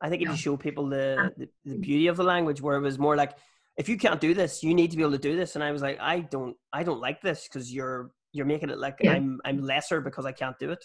I 0.01 0.09
think 0.09 0.23
if 0.23 0.29
you 0.29 0.35
show 0.35 0.57
people 0.57 0.87
the, 0.89 1.31
the, 1.37 1.49
the 1.65 1.77
beauty 1.77 2.07
of 2.07 2.17
the 2.17 2.23
language, 2.23 2.61
where 2.61 2.77
it 2.77 2.81
was 2.81 2.97
more 2.97 3.15
like, 3.15 3.33
if 3.77 3.87
you 3.87 3.97
can't 3.97 4.19
do 4.19 4.33
this, 4.33 4.63
you 4.63 4.73
need 4.73 4.89
to 4.91 4.97
be 4.97 5.03
able 5.03 5.11
to 5.11 5.17
do 5.19 5.35
this. 5.35 5.55
And 5.55 5.63
I 5.63 5.71
was 5.71 5.81
like, 5.81 5.99
I 6.01 6.21
don't, 6.21 6.55
I 6.73 6.83
don't 6.83 6.99
like 6.99 7.21
this 7.21 7.47
because 7.47 7.71
you're, 7.71 8.11
you're 8.33 8.47
making 8.47 8.69
it 8.69 8.79
like 8.79 8.97
yeah. 9.01 9.11
I'm, 9.13 9.39
I'm 9.45 9.61
lesser 9.61 10.01
because 10.01 10.25
I 10.25 10.31
can't 10.31 10.57
do 10.57 10.71
it. 10.71 10.83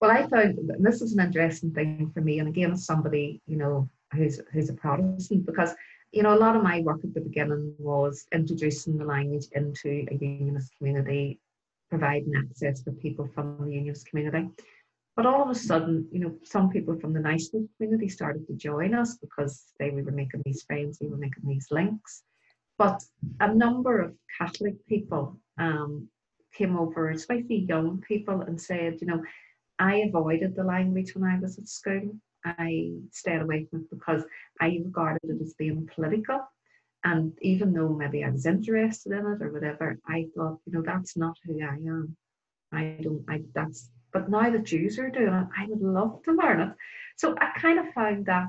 Well, 0.00 0.10
I 0.10 0.26
found 0.28 0.58
this 0.78 1.02
is 1.02 1.12
an 1.12 1.20
interesting 1.20 1.72
thing 1.74 2.10
for 2.14 2.22
me, 2.22 2.38
and 2.38 2.48
again, 2.48 2.72
as 2.72 2.86
somebody 2.86 3.42
you 3.46 3.58
know 3.58 3.86
who's 4.14 4.40
who's 4.50 4.70
a 4.70 4.72
Protestant, 4.72 5.44
because 5.44 5.74
you 6.12 6.22
know 6.22 6.34
a 6.34 6.38
lot 6.44 6.56
of 6.56 6.62
my 6.62 6.80
work 6.80 7.00
at 7.04 7.14
the 7.14 7.20
beginning 7.20 7.74
was 7.78 8.26
introducing 8.32 8.98
the 8.98 9.04
language 9.04 9.46
into 9.52 10.06
a 10.10 10.14
unionist 10.14 10.72
community, 10.76 11.40
providing 11.88 12.32
access 12.36 12.82
for 12.82 12.92
people 12.92 13.28
from 13.34 13.56
the 13.64 13.72
unionist 13.72 14.06
community. 14.08 14.48
But 15.16 15.26
all 15.26 15.42
of 15.42 15.50
a 15.50 15.54
sudden, 15.54 16.08
you 16.12 16.20
know, 16.20 16.34
some 16.44 16.70
people 16.70 16.98
from 16.98 17.12
the 17.12 17.20
nationalist 17.20 17.70
community 17.76 18.08
started 18.08 18.46
to 18.46 18.54
join 18.54 18.94
us 18.94 19.16
because 19.18 19.64
they 19.78 19.90
we 19.90 20.02
were 20.02 20.12
making 20.12 20.42
these 20.44 20.62
friends, 20.62 20.98
we 21.00 21.08
were 21.08 21.16
making 21.16 21.46
these 21.46 21.68
links. 21.70 22.22
But 22.78 23.02
a 23.40 23.54
number 23.54 24.00
of 24.00 24.14
Catholic 24.38 24.74
people 24.86 25.38
um, 25.58 26.08
came 26.54 26.78
over, 26.78 27.10
especially 27.10 27.66
young 27.68 28.00
people, 28.00 28.40
and 28.40 28.58
said, 28.58 28.98
you 29.00 29.06
know, 29.06 29.22
I 29.78 29.96
avoided 29.96 30.56
the 30.56 30.64
language 30.64 31.14
when 31.14 31.24
I 31.30 31.38
was 31.38 31.58
at 31.58 31.68
school. 31.68 32.16
I 32.44 32.92
stayed 33.10 33.42
away 33.42 33.66
from 33.70 33.80
it 33.80 33.90
because 33.90 34.24
I 34.60 34.80
regarded 34.84 35.20
it 35.24 35.42
as 35.42 35.54
being 35.54 35.88
political. 35.94 36.40
And 37.04 37.32
even 37.40 37.72
though 37.72 37.88
maybe 37.88 38.24
I 38.24 38.30
was 38.30 38.46
interested 38.46 39.12
in 39.12 39.26
it 39.26 39.42
or 39.42 39.52
whatever, 39.52 39.98
I 40.06 40.26
thought, 40.36 40.58
you 40.66 40.72
know, 40.72 40.82
that's 40.82 41.16
not 41.16 41.36
who 41.44 41.62
I 41.62 41.74
am. 41.74 42.16
I 42.72 42.98
don't, 43.02 43.24
I, 43.28 43.42
that's 43.54 43.90
but 44.12 44.28
now 44.28 44.50
that 44.50 44.64
Jews 44.64 44.98
are 44.98 45.10
doing 45.10 45.32
it, 45.32 45.46
I 45.56 45.66
would 45.68 45.82
love 45.82 46.22
to 46.24 46.32
learn 46.32 46.60
it. 46.60 46.74
So 47.16 47.36
I 47.38 47.58
kind 47.58 47.78
of 47.78 47.92
found 47.94 48.26
that 48.26 48.48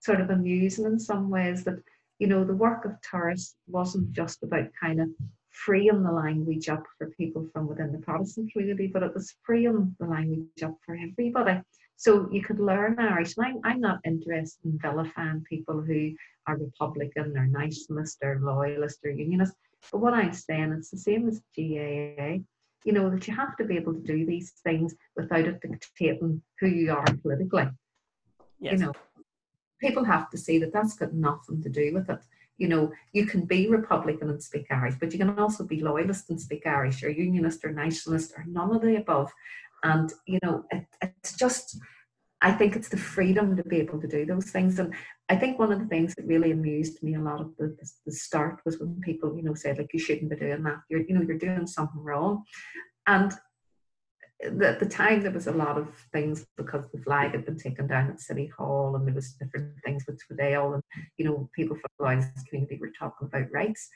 sort 0.00 0.20
of 0.20 0.30
amusing 0.30 0.84
in 0.84 0.98
some 0.98 1.30
ways 1.30 1.64
that, 1.64 1.82
you 2.18 2.26
know, 2.26 2.44
the 2.44 2.54
work 2.54 2.84
of 2.84 2.92
Turas 3.00 3.54
wasn't 3.66 4.12
just 4.12 4.42
about 4.42 4.68
kind 4.80 5.00
of 5.00 5.08
freeing 5.50 6.02
the 6.02 6.12
language 6.12 6.68
up 6.68 6.84
for 6.96 7.10
people 7.10 7.48
from 7.52 7.66
within 7.66 7.92
the 7.92 7.98
Protestant 7.98 8.52
community, 8.52 8.86
but 8.86 9.02
it 9.02 9.14
was 9.14 9.34
freeing 9.44 9.96
the 9.98 10.06
language 10.06 10.62
up 10.62 10.76
for 10.84 10.94
everybody. 10.94 11.60
So 11.98 12.28
you 12.32 12.42
could 12.42 12.58
learn 12.60 12.98
Irish. 12.98 13.36
And 13.36 13.46
I'm, 13.46 13.60
I'm 13.64 13.80
not 13.80 14.00
interested 14.04 14.64
in 14.64 14.78
vilifying 14.78 15.44
people 15.48 15.82
who 15.82 16.14
are 16.46 16.56
Republican 16.56 17.36
or 17.36 17.46
nationalist 17.46 18.18
or 18.22 18.40
loyalist 18.42 19.00
or 19.04 19.10
unionist. 19.10 19.52
But 19.92 19.98
what 19.98 20.14
I'm 20.14 20.32
saying, 20.32 20.72
it's 20.72 20.90
the 20.90 20.98
same 20.98 21.28
as 21.28 21.42
GAA 21.54 22.38
you 22.84 22.92
know, 22.92 23.10
that 23.10 23.26
you 23.26 23.34
have 23.34 23.56
to 23.56 23.64
be 23.64 23.76
able 23.76 23.92
to 23.92 24.00
do 24.00 24.24
these 24.24 24.52
things 24.64 24.94
without 25.16 25.46
it 25.46 25.60
dictating 25.60 26.42
who 26.60 26.68
you 26.68 26.92
are 26.92 27.04
politically. 27.22 27.68
Yes. 28.60 28.72
You 28.72 28.86
know, 28.86 28.92
people 29.80 30.04
have 30.04 30.30
to 30.30 30.38
see 30.38 30.58
that 30.58 30.72
that's 30.72 30.94
got 30.94 31.12
nothing 31.12 31.62
to 31.62 31.68
do 31.68 31.92
with 31.92 32.08
it. 32.08 32.20
You 32.56 32.68
know, 32.68 32.92
you 33.12 33.26
can 33.26 33.44
be 33.44 33.68
Republican 33.68 34.30
and 34.30 34.42
speak 34.42 34.66
Irish, 34.70 34.94
but 34.98 35.12
you 35.12 35.18
can 35.18 35.38
also 35.38 35.64
be 35.64 35.80
loyalist 35.80 36.28
and 36.30 36.40
speak 36.40 36.66
Irish, 36.66 37.02
or 37.04 37.10
unionist 37.10 37.64
or 37.64 37.72
nationalist, 37.72 38.32
or 38.36 38.44
none 38.48 38.74
of 38.74 38.82
the 38.82 38.96
above. 38.96 39.32
And 39.82 40.12
you 40.26 40.38
know, 40.42 40.64
it, 40.70 40.86
it's 41.00 41.36
just 41.36 41.78
I 42.40 42.52
think 42.52 42.76
it's 42.76 42.88
the 42.88 42.96
freedom 42.96 43.56
to 43.56 43.64
be 43.64 43.78
able 43.78 44.00
to 44.00 44.06
do 44.06 44.24
those 44.24 44.50
things. 44.50 44.78
And 44.78 44.94
I 45.28 45.36
think 45.36 45.58
one 45.58 45.72
of 45.72 45.80
the 45.80 45.86
things 45.86 46.14
that 46.14 46.26
really 46.26 46.52
amused 46.52 47.02
me 47.02 47.16
a 47.16 47.20
lot 47.20 47.40
of 47.40 47.56
the, 47.58 47.76
the, 47.80 47.90
the 48.06 48.12
start 48.12 48.60
was 48.64 48.78
when 48.78 49.00
people, 49.00 49.36
you 49.36 49.42
know, 49.42 49.54
said 49.54 49.78
like, 49.78 49.92
you 49.92 49.98
shouldn't 49.98 50.30
be 50.30 50.36
doing 50.36 50.62
that. 50.62 50.78
You're, 50.88 51.00
you 51.00 51.14
know, 51.14 51.22
you're 51.22 51.38
doing 51.38 51.66
something 51.66 52.00
wrong. 52.00 52.44
And 53.08 53.32
at 54.44 54.78
the 54.78 54.86
time 54.86 55.22
there 55.22 55.32
was 55.32 55.48
a 55.48 55.52
lot 55.52 55.76
of 55.76 55.88
things 56.12 56.46
because 56.56 56.84
the 56.92 57.02
flag 57.02 57.32
had 57.32 57.44
been 57.44 57.58
taken 57.58 57.86
down 57.88 58.08
at 58.08 58.20
City 58.20 58.46
Hall 58.46 58.94
and 58.94 59.06
there 59.06 59.14
was 59.14 59.32
different 59.32 59.72
things 59.84 60.04
with 60.06 60.20
Twaddell 60.24 60.74
and 60.74 60.82
you 61.16 61.24
know 61.24 61.50
people 61.54 61.76
from 61.76 61.90
the 61.98 62.04
Loyalist 62.04 62.46
community 62.48 62.78
were 62.80 62.92
talking 62.96 63.26
about 63.26 63.52
rights. 63.52 63.88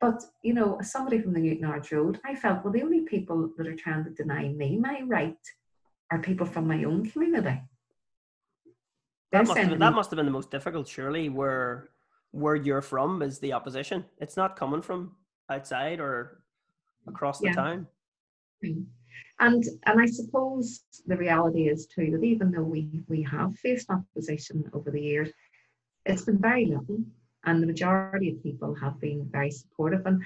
But 0.00 0.22
you 0.42 0.54
know, 0.54 0.78
as 0.80 0.90
somebody 0.90 1.20
from 1.20 1.32
the 1.32 1.40
Newtownards 1.40 1.92
Road, 1.92 2.20
I 2.24 2.34
felt 2.34 2.64
well 2.64 2.72
the 2.72 2.82
only 2.82 3.02
people 3.02 3.50
that 3.56 3.66
are 3.66 3.76
trying 3.76 4.04
to 4.04 4.10
deny 4.10 4.48
me 4.48 4.78
my 4.78 5.02
right 5.06 5.38
are 6.10 6.18
people 6.18 6.46
from 6.46 6.66
my 6.66 6.84
own 6.84 7.08
community 7.08 7.60
that 9.34 9.46
must, 9.46 9.58
have 9.58 9.70
been, 9.70 9.78
that 9.80 9.92
must 9.92 10.10
have 10.10 10.16
been 10.16 10.26
the 10.26 10.32
most 10.32 10.50
difficult, 10.52 10.86
surely, 10.86 11.28
where 11.28 11.88
where 12.30 12.54
you're 12.54 12.82
from 12.82 13.20
is 13.20 13.40
the 13.40 13.52
opposition. 13.52 14.04
It's 14.18 14.36
not 14.36 14.56
coming 14.56 14.80
from 14.80 15.16
outside 15.50 15.98
or 15.98 16.42
across 17.08 17.40
the 17.40 17.46
yeah. 17.46 17.54
town. 17.54 17.86
Mm. 18.64 18.84
And 19.40 19.64
and 19.86 20.00
I 20.00 20.06
suppose 20.06 20.84
the 21.06 21.16
reality 21.16 21.68
is 21.68 21.86
too 21.86 22.10
that 22.12 22.24
even 22.24 22.50
though 22.50 22.62
we 22.62 23.02
we 23.08 23.22
have 23.22 23.56
faced 23.56 23.90
opposition 23.90 24.70
over 24.72 24.90
the 24.90 25.02
years, 25.02 25.30
it's 26.06 26.22
been 26.22 26.38
very 26.38 26.66
little, 26.66 27.00
and 27.44 27.62
the 27.62 27.66
majority 27.66 28.30
of 28.30 28.42
people 28.42 28.74
have 28.74 29.00
been 29.00 29.28
very 29.32 29.50
supportive. 29.50 30.06
And 30.06 30.22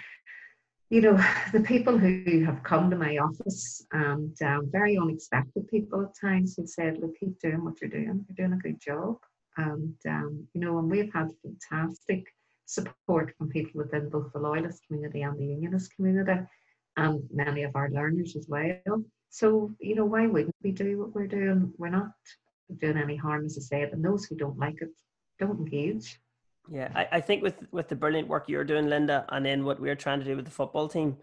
you 0.90 1.00
know, 1.00 1.16
the 1.52 1.60
people 1.60 1.96
who 1.96 2.44
have 2.44 2.62
come 2.62 2.90
to 2.90 2.96
my 2.96 3.18
office 3.18 3.86
and 3.92 4.40
um, 4.42 4.68
very 4.70 4.98
unexpected 4.98 5.68
people 5.68 6.02
at 6.02 6.18
times 6.20 6.54
who 6.56 6.66
said, 6.66 6.98
look, 6.98 7.18
keep 7.18 7.38
doing 7.40 7.64
what 7.64 7.80
you're 7.80 7.90
doing. 7.90 8.24
You're 8.28 8.48
doing 8.48 8.58
a 8.58 8.62
good 8.62 8.80
job. 8.80 9.16
And, 9.56 9.94
um, 10.06 10.46
you 10.54 10.60
know, 10.60 10.78
and 10.78 10.90
we've 10.90 11.12
had 11.12 11.30
fantastic 11.42 12.24
support 12.66 13.34
from 13.36 13.48
people 13.48 13.72
within 13.82 14.08
both 14.08 14.32
the 14.32 14.38
loyalist 14.38 14.82
community 14.86 15.22
and 15.22 15.38
the 15.38 15.46
unionist 15.46 15.94
community 15.96 16.46
and 16.98 17.22
many 17.32 17.62
of 17.62 17.76
our 17.76 17.88
learners 17.90 18.36
as 18.36 18.46
well. 18.48 19.02
So, 19.30 19.70
you 19.78 19.94
know, 19.94 20.04
why 20.04 20.26
wouldn't 20.26 20.54
we 20.62 20.72
do 20.72 20.98
what 20.98 21.14
we're 21.14 21.26
doing? 21.26 21.72
We're 21.78 21.90
not 21.90 22.10
doing 22.80 22.98
any 22.98 23.16
harm, 23.16 23.46
as 23.46 23.56
I 23.56 23.62
said, 23.62 23.92
and 23.92 24.04
those 24.04 24.24
who 24.24 24.36
don't 24.36 24.58
like 24.58 24.82
it, 24.82 24.90
don't 25.38 25.58
engage. 25.58 26.18
Yeah, 26.70 26.90
I, 26.94 27.08
I 27.12 27.20
think 27.20 27.42
with 27.42 27.56
with 27.70 27.88
the 27.88 27.96
brilliant 27.96 28.28
work 28.28 28.48
you're 28.48 28.64
doing, 28.64 28.88
Linda, 28.88 29.24
and 29.30 29.46
then 29.46 29.64
what 29.64 29.80
we're 29.80 29.94
trying 29.94 30.18
to 30.18 30.24
do 30.24 30.36
with 30.36 30.44
the 30.44 30.50
football 30.50 30.88
team, 30.88 31.16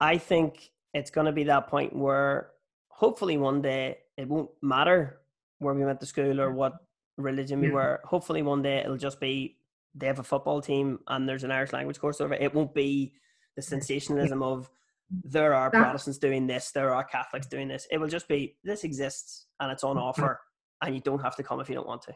I 0.00 0.18
think 0.18 0.70
it's 0.92 1.10
going 1.10 1.26
to 1.26 1.32
be 1.32 1.44
that 1.44 1.68
point 1.68 1.94
where 1.94 2.50
hopefully 2.88 3.36
one 3.36 3.62
day 3.62 3.98
it 4.16 4.26
won't 4.26 4.50
matter 4.62 5.20
where 5.58 5.74
we 5.74 5.84
went 5.84 6.00
to 6.00 6.06
school 6.06 6.40
or 6.40 6.50
what 6.50 6.72
religion 7.16 7.60
we 7.60 7.70
were. 7.70 8.00
Hopefully 8.04 8.42
one 8.42 8.62
day 8.62 8.78
it'll 8.78 8.96
just 8.96 9.20
be 9.20 9.58
they 9.94 10.06
have 10.06 10.18
a 10.18 10.24
football 10.24 10.60
team 10.60 10.98
and 11.06 11.28
there's 11.28 11.44
an 11.44 11.50
Irish 11.50 11.72
language 11.72 12.00
course 12.00 12.20
over. 12.20 12.34
It 12.34 12.54
won't 12.54 12.74
be 12.74 13.12
the 13.56 13.62
sensationalism 13.62 14.42
of 14.42 14.68
there 15.10 15.54
are 15.54 15.70
Protestants 15.70 16.18
doing 16.18 16.46
this, 16.46 16.72
there 16.72 16.92
are 16.94 17.04
Catholics 17.04 17.46
doing 17.46 17.68
this. 17.68 17.86
It 17.90 17.98
will 17.98 18.08
just 18.08 18.28
be 18.28 18.56
this 18.64 18.84
exists 18.84 19.46
and 19.60 19.70
it's 19.70 19.84
on 19.84 19.96
mm-hmm. 19.96 20.04
offer, 20.04 20.40
and 20.82 20.94
you 20.94 21.00
don't 21.00 21.22
have 21.22 21.36
to 21.36 21.42
come 21.42 21.60
if 21.60 21.68
you 21.68 21.74
don't 21.74 21.86
want 21.86 22.02
to 22.02 22.14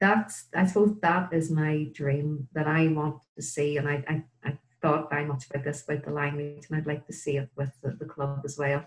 that's 0.00 0.46
I 0.54 0.66
suppose 0.66 0.96
that 1.02 1.32
is 1.32 1.50
my 1.50 1.86
dream 1.92 2.48
that 2.52 2.66
I 2.66 2.88
want 2.88 3.22
to 3.36 3.42
see, 3.42 3.76
and 3.76 3.88
I 3.88 4.04
I, 4.08 4.24
I 4.48 4.58
thought 4.80 5.10
very 5.10 5.24
much 5.24 5.46
about 5.50 5.64
this 5.64 5.82
about 5.82 6.04
the 6.04 6.12
language, 6.12 6.66
and 6.68 6.78
I'd 6.78 6.86
like 6.86 7.06
to 7.06 7.12
see 7.12 7.36
it 7.36 7.48
with 7.56 7.72
the, 7.82 7.90
the 7.90 8.04
club 8.04 8.42
as 8.44 8.56
well. 8.58 8.84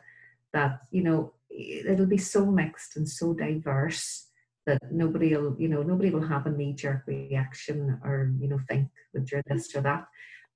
That 0.53 0.81
you 0.91 1.03
know 1.03 1.33
it'll 1.49 2.05
be 2.05 2.17
so 2.17 2.45
mixed 2.45 2.95
and 2.95 3.07
so 3.07 3.33
diverse 3.33 4.27
that 4.65 4.79
nobody 4.91 5.35
will 5.35 5.55
you 5.59 5.67
know 5.67 5.83
nobody 5.83 6.11
will 6.11 6.27
have 6.27 6.45
a 6.45 6.51
knee 6.51 6.73
jerk 6.73 7.03
reaction 7.07 7.99
or 8.03 8.33
you 8.39 8.47
know 8.47 8.59
think 8.69 8.89
that 9.13 9.29
you're 9.31 9.43
this 9.47 9.75
or 9.75 9.81
that, 9.81 10.07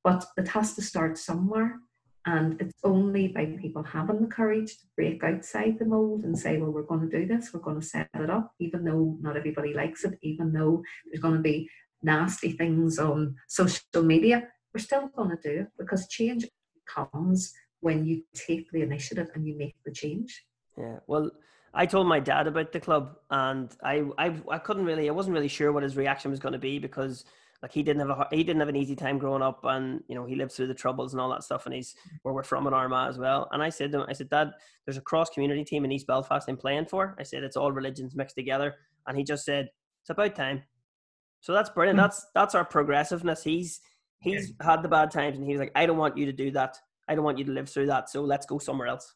but 0.03 0.25
it 0.37 0.47
has 0.49 0.73
to 0.75 0.81
start 0.81 1.17
somewhere. 1.17 1.79
And 2.25 2.59
it's 2.59 2.73
only 2.83 3.27
by 3.27 3.45
people 3.61 3.83
having 3.83 4.21
the 4.21 4.27
courage 4.27 4.77
to 4.79 4.85
break 4.95 5.23
outside 5.23 5.77
the 5.77 5.85
mold 5.85 6.23
and 6.23 6.37
say, 6.37 6.57
well, 6.57 6.71
we're 6.71 6.81
going 6.81 7.07
to 7.07 7.19
do 7.19 7.27
this, 7.27 7.53
we're 7.53 7.59
going 7.59 7.79
to 7.79 7.85
set 7.85 8.09
it 8.15 8.29
up, 8.31 8.51
even 8.59 8.83
though 8.83 9.17
not 9.21 9.37
everybody 9.37 9.73
likes 9.75 10.03
it, 10.05 10.17
even 10.23 10.51
though 10.51 10.81
there's 11.05 11.21
going 11.21 11.35
to 11.35 11.41
be 11.41 11.69
nasty 12.01 12.51
things 12.51 12.97
on 12.97 13.35
social 13.47 14.03
media, 14.03 14.47
we're 14.73 14.79
still 14.81 15.07
going 15.15 15.29
to 15.29 15.37
do 15.41 15.61
it 15.61 15.67
because 15.77 16.07
change 16.07 16.45
comes 16.87 17.53
when 17.81 18.05
you 18.05 18.23
take 18.33 18.71
the 18.71 18.81
initiative 18.81 19.29
and 19.35 19.45
you 19.47 19.55
make 19.57 19.75
the 19.85 19.91
change. 19.91 20.43
Yeah, 20.77 20.97
well, 21.05 21.29
I 21.73 21.85
told 21.85 22.07
my 22.07 22.19
dad 22.19 22.47
about 22.47 22.71
the 22.71 22.79
club, 22.79 23.17
and 23.29 23.69
I, 23.83 24.03
I, 24.17 24.33
I 24.49 24.57
couldn't 24.57 24.85
really, 24.85 25.09
I 25.09 25.11
wasn't 25.11 25.35
really 25.35 25.47
sure 25.47 25.71
what 25.71 25.83
his 25.83 25.95
reaction 25.95 26.31
was 26.31 26.39
going 26.39 26.53
to 26.53 26.59
be 26.59 26.79
because 26.79 27.25
like 27.61 27.71
he 27.71 27.83
didn't 27.83 28.07
have 28.07 28.09
a 28.09 28.27
he 28.31 28.43
didn't 28.43 28.59
have 28.59 28.69
an 28.69 28.75
easy 28.75 28.95
time 28.95 29.17
growing 29.17 29.41
up, 29.41 29.61
and 29.63 30.03
you 30.07 30.15
know 30.15 30.25
he 30.25 30.35
lived 30.35 30.51
through 30.51 30.67
the 30.67 30.73
troubles 30.73 31.13
and 31.13 31.21
all 31.21 31.29
that 31.29 31.43
stuff, 31.43 31.65
and 31.65 31.73
he's 31.73 31.95
where 32.21 32.33
we're 32.33 32.43
from 32.43 32.67
in 32.67 32.73
Armagh 32.73 33.09
as 33.09 33.17
well. 33.17 33.47
And 33.51 33.63
I 33.63 33.69
said 33.69 33.91
to 33.91 34.01
him, 34.01 34.05
I 34.07 34.13
said, 34.13 34.29
Dad, 34.29 34.51
there's 34.85 34.97
a 34.97 35.01
cross 35.01 35.29
community 35.29 35.63
team 35.63 35.85
in 35.85 35.91
East 35.91 36.07
Belfast 36.07 36.47
I'm 36.47 36.57
playing 36.57 36.85
for. 36.85 37.15
I 37.19 37.23
said 37.23 37.43
it's 37.43 37.57
all 37.57 37.71
religions 37.71 38.15
mixed 38.15 38.35
together, 38.35 38.75
and 39.07 39.17
he 39.17 39.23
just 39.23 39.45
said 39.45 39.69
it's 40.01 40.09
about 40.09 40.35
time. 40.35 40.63
So 41.41 41.53
that's 41.53 41.69
brilliant. 41.69 41.97
Mm-hmm. 41.97 42.05
That's 42.05 42.27
that's 42.33 42.55
our 42.55 42.65
progressiveness. 42.65 43.43
He's 43.43 43.81
he's 44.19 44.53
yeah. 44.59 44.65
had 44.65 44.83
the 44.83 44.89
bad 44.89 45.11
times, 45.11 45.37
and 45.37 45.47
he's 45.47 45.59
like, 45.59 45.71
I 45.75 45.85
don't 45.85 45.97
want 45.97 46.17
you 46.17 46.25
to 46.25 46.33
do 46.33 46.51
that. 46.51 46.77
I 47.07 47.15
don't 47.15 47.23
want 47.23 47.37
you 47.37 47.45
to 47.45 47.51
live 47.51 47.69
through 47.69 47.87
that. 47.87 48.09
So 48.09 48.21
let's 48.23 48.45
go 48.45 48.57
somewhere 48.57 48.87
else. 48.87 49.13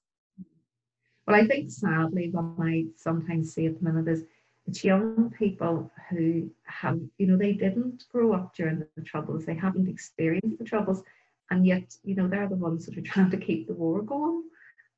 Well, 1.27 1.39
I 1.39 1.45
think 1.45 1.69
sadly, 1.69 2.29
what 2.31 2.65
I 2.65 2.85
sometimes 2.95 3.53
see 3.53 3.67
at 3.67 3.77
the 3.77 3.83
minute 3.83 4.07
is 4.07 4.23
it's 4.69 4.83
young 4.83 5.31
people 5.37 5.91
who 6.09 6.49
have, 6.65 6.99
you 7.17 7.25
know, 7.25 7.37
they 7.37 7.53
didn't 7.53 8.05
grow 8.11 8.33
up 8.33 8.55
during 8.55 8.85
the 8.95 9.01
troubles, 9.03 9.45
they 9.45 9.55
haven't 9.55 9.89
experienced 9.89 10.59
the 10.59 10.63
troubles, 10.63 11.01
and 11.49 11.65
yet, 11.65 11.95
you 12.03 12.15
know, 12.15 12.27
they're 12.27 12.47
the 12.47 12.55
ones 12.55 12.85
that 12.85 12.97
are 12.97 13.01
trying 13.01 13.31
to 13.31 13.37
keep 13.37 13.67
the 13.67 13.73
war 13.73 14.03
going. 14.03 14.43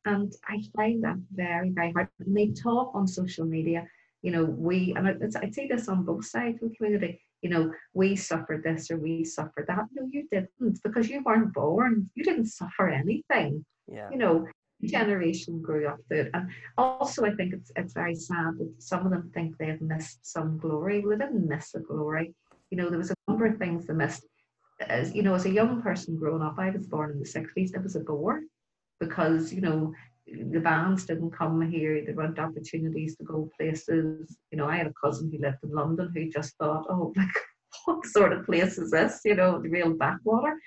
And 0.05 0.33
I 0.47 0.61
find 0.75 1.03
that 1.03 1.17
very, 1.33 1.69
very 1.69 1.93
hard. 1.93 2.09
And 2.19 2.35
they 2.35 2.47
talk 2.47 2.91
on 2.93 3.07
social 3.07 3.45
media, 3.45 3.87
you 4.23 4.31
know, 4.31 4.43
we, 4.43 4.93
and 4.97 5.07
I, 5.07 5.49
see 5.51 5.67
this 5.67 5.87
on 5.87 6.03
both 6.03 6.25
sides 6.25 6.61
of 6.61 6.69
the 6.69 6.75
community, 6.75 7.21
you 7.41 7.49
know, 7.49 7.71
we 7.93 8.15
suffered 8.15 8.63
this 8.63 8.91
or 8.91 8.97
we 8.97 9.23
suffered 9.23 9.65
that. 9.67 9.85
No, 9.93 10.07
you 10.11 10.27
didn't 10.31 10.83
because 10.83 11.09
you 11.09 11.23
weren't 11.23 11.53
born. 11.53 12.09
You 12.15 12.23
didn't 12.23 12.47
suffer 12.47 12.89
anything. 12.89 13.65
Yeah. 13.87 14.09
You 14.11 14.17
know, 14.17 14.47
Mm-hmm. 14.81 14.97
generation 14.97 15.61
grew 15.61 15.87
up 15.87 15.99
through 16.07 16.21
it. 16.21 16.31
And 16.33 16.49
also, 16.77 17.25
I 17.25 17.35
think 17.35 17.53
it's 17.53 17.71
it's 17.75 17.93
very 17.93 18.15
sad 18.15 18.57
that 18.57 18.73
some 18.79 19.05
of 19.05 19.11
them 19.11 19.29
think 19.33 19.57
they've 19.57 19.81
missed 19.81 20.25
some 20.25 20.57
glory. 20.57 21.01
Well, 21.01 21.17
they 21.17 21.25
didn't 21.25 21.47
miss 21.47 21.71
the 21.71 21.79
glory. 21.79 22.33
You 22.71 22.77
know, 22.77 22.89
there 22.89 22.97
was 22.97 23.11
a 23.11 23.15
number 23.27 23.45
of 23.45 23.57
things 23.57 23.85
they 23.85 23.93
missed. 23.93 24.25
As 24.79 25.13
you 25.13 25.21
know, 25.21 25.35
as 25.35 25.45
a 25.45 25.51
young 25.51 25.81
person 25.81 26.17
growing 26.17 26.41
up, 26.41 26.55
I 26.57 26.71
was 26.71 26.87
born 26.87 27.11
in 27.11 27.19
the 27.19 27.25
'60s. 27.25 27.75
It 27.75 27.83
was 27.83 27.95
a 27.95 27.99
bore 27.99 28.41
because 28.99 29.53
you 29.53 29.61
know 29.61 29.93
the 30.25 30.59
bands 30.59 31.05
didn't 31.05 31.31
come 31.31 31.61
here. 31.69 32.03
There 32.03 32.15
weren't 32.15 32.39
opportunities 32.39 33.15
to 33.17 33.23
go 33.23 33.49
places. 33.59 34.35
You 34.51 34.57
know, 34.57 34.67
I 34.67 34.77
had 34.77 34.87
a 34.87 34.93
cousin 35.03 35.29
who 35.31 35.39
lived 35.39 35.63
in 35.63 35.71
London 35.71 36.11
who 36.13 36.29
just 36.29 36.57
thought, 36.57 36.85
oh, 36.89 37.13
like 37.17 37.29
what 37.85 38.05
sort 38.05 38.33
of 38.33 38.45
place 38.45 38.77
is 38.77 38.91
this? 38.91 39.21
You 39.25 39.35
know, 39.35 39.61
the 39.61 39.69
real 39.69 39.93
backwater. 39.93 40.57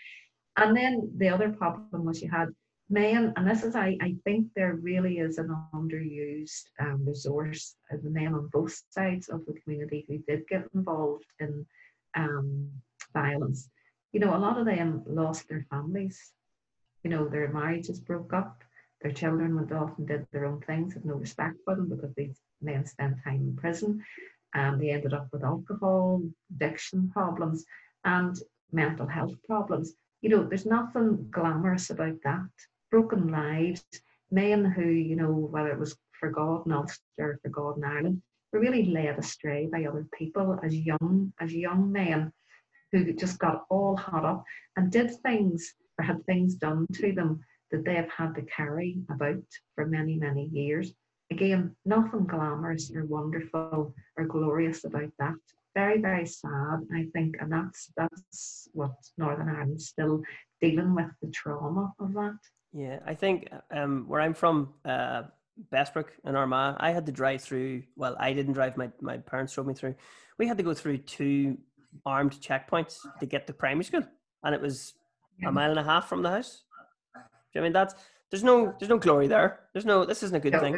And 0.56 0.76
then 0.76 1.10
the 1.16 1.28
other 1.28 1.50
problem 1.50 2.04
was 2.04 2.22
you 2.22 2.30
had 2.30 2.48
men, 2.90 3.32
and 3.36 3.48
this 3.48 3.64
is, 3.64 3.74
I, 3.74 3.96
I 4.00 4.14
think 4.24 4.48
there 4.54 4.74
really 4.74 5.18
is 5.18 5.38
an 5.38 5.56
underused 5.74 6.64
um, 6.80 7.04
resource, 7.06 7.76
uh, 7.92 7.96
the 8.02 8.10
men 8.10 8.34
on 8.34 8.48
both 8.52 8.82
sides 8.90 9.28
of 9.28 9.44
the 9.46 9.54
community 9.62 10.04
who 10.06 10.18
did 10.18 10.46
get 10.48 10.68
involved 10.74 11.24
in 11.40 11.66
um, 12.14 12.70
violence. 13.12 13.68
You 14.12 14.20
know, 14.20 14.36
a 14.36 14.38
lot 14.38 14.58
of 14.58 14.66
them 14.66 15.02
lost 15.06 15.48
their 15.48 15.66
families. 15.70 16.32
You 17.02 17.10
know, 17.10 17.26
their 17.28 17.48
marriages 17.48 18.00
broke 18.00 18.32
up, 18.32 18.62
their 19.00 19.12
children 19.12 19.56
went 19.56 19.72
off 19.72 19.96
and 19.98 20.06
did 20.06 20.26
their 20.30 20.46
own 20.46 20.60
things, 20.60 20.94
had 20.94 21.04
no 21.04 21.14
respect 21.14 21.56
for 21.64 21.74
them 21.74 21.88
because 21.88 22.14
these 22.14 22.38
men 22.62 22.86
spent 22.86 23.16
time 23.24 23.40
in 23.40 23.56
prison. 23.56 24.04
And 24.54 24.80
they 24.80 24.90
ended 24.90 25.12
up 25.12 25.28
with 25.32 25.42
alcohol, 25.42 26.22
addiction 26.54 27.10
problems, 27.10 27.64
and 28.04 28.36
mental 28.72 29.06
health 29.06 29.34
problems. 29.46 29.94
You 30.22 30.30
know, 30.30 30.44
there's 30.44 30.64
nothing 30.64 31.26
glamorous 31.30 31.90
about 31.90 32.16
that 32.22 32.48
broken 32.94 33.26
lives, 33.26 33.84
men 34.30 34.64
who, 34.64 34.84
you 34.84 35.16
know, 35.16 35.32
whether 35.32 35.72
it 35.72 35.80
was 35.80 35.96
for 36.12 36.30
God 36.30 36.64
in 36.64 36.70
Ulster 36.70 37.00
or 37.18 37.40
for 37.42 37.48
God 37.48 37.76
in 37.76 37.82
Ireland, 37.82 38.22
were 38.52 38.60
really 38.60 38.84
led 38.84 39.18
astray 39.18 39.66
by 39.66 39.84
other 39.84 40.06
people 40.16 40.60
as 40.62 40.76
young, 40.76 41.32
as 41.40 41.52
young 41.52 41.90
men 41.90 42.32
who 42.92 43.12
just 43.14 43.40
got 43.40 43.64
all 43.68 43.96
hot 43.96 44.24
up 44.24 44.44
and 44.76 44.92
did 44.92 45.10
things 45.22 45.74
or 45.98 46.04
had 46.04 46.24
things 46.24 46.54
done 46.54 46.86
to 46.92 47.12
them 47.12 47.40
that 47.72 47.84
they 47.84 47.96
have 47.96 48.10
had 48.10 48.32
to 48.36 48.42
carry 48.42 48.98
about 49.10 49.42
for 49.74 49.86
many, 49.86 50.14
many 50.14 50.44
years. 50.52 50.92
Again, 51.32 51.74
nothing 51.84 52.26
glamorous 52.26 52.92
or 52.94 53.06
wonderful 53.06 53.92
or 54.16 54.24
glorious 54.24 54.84
about 54.84 55.10
that. 55.18 55.34
Very, 55.74 56.00
very 56.00 56.26
sad, 56.26 56.86
I 56.94 57.08
think, 57.12 57.34
and 57.40 57.50
that's 57.50 57.90
that's 57.96 58.68
what 58.72 58.94
Northern 59.18 59.48
Ireland's 59.48 59.88
still 59.88 60.22
dealing 60.62 60.94
with 60.94 61.10
the 61.20 61.30
trauma 61.32 61.92
of 61.98 62.12
that. 62.12 62.38
Yeah, 62.74 62.98
I 63.06 63.14
think 63.14 63.48
um, 63.70 64.04
where 64.08 64.20
I'm 64.20 64.34
from, 64.34 64.74
uh, 64.84 65.22
Bessbrook 65.72 66.08
in 66.24 66.34
Armagh, 66.34 66.76
I 66.80 66.90
had 66.90 67.06
to 67.06 67.12
drive 67.12 67.40
through. 67.40 67.84
Well, 67.94 68.16
I 68.18 68.32
didn't 68.32 68.54
drive. 68.54 68.76
My 68.76 68.90
my 69.00 69.18
parents 69.18 69.54
drove 69.54 69.68
me 69.68 69.74
through. 69.74 69.94
We 70.38 70.48
had 70.48 70.56
to 70.56 70.64
go 70.64 70.74
through 70.74 70.98
two 70.98 71.56
armed 72.04 72.32
checkpoints 72.32 72.98
to 73.20 73.26
get 73.26 73.46
to 73.46 73.52
primary 73.52 73.84
school, 73.84 74.02
and 74.42 74.54
it 74.54 74.60
was 74.60 74.94
a 75.46 75.52
mile 75.52 75.70
and 75.70 75.78
a 75.78 75.84
half 75.84 76.08
from 76.08 76.22
the 76.22 76.30
house. 76.30 76.64
Do 77.14 77.20
you 77.20 77.60
know 77.60 77.60
I 77.60 77.64
mean 77.64 77.72
that's 77.72 77.94
there's 78.30 78.42
no 78.42 78.74
there's 78.80 78.88
no 78.88 78.98
glory 78.98 79.28
there. 79.28 79.60
There's 79.72 79.84
no 79.84 80.04
this 80.04 80.24
isn't 80.24 80.36
a 80.36 80.40
good 80.40 80.54
no, 80.54 80.60
thing. 80.60 80.76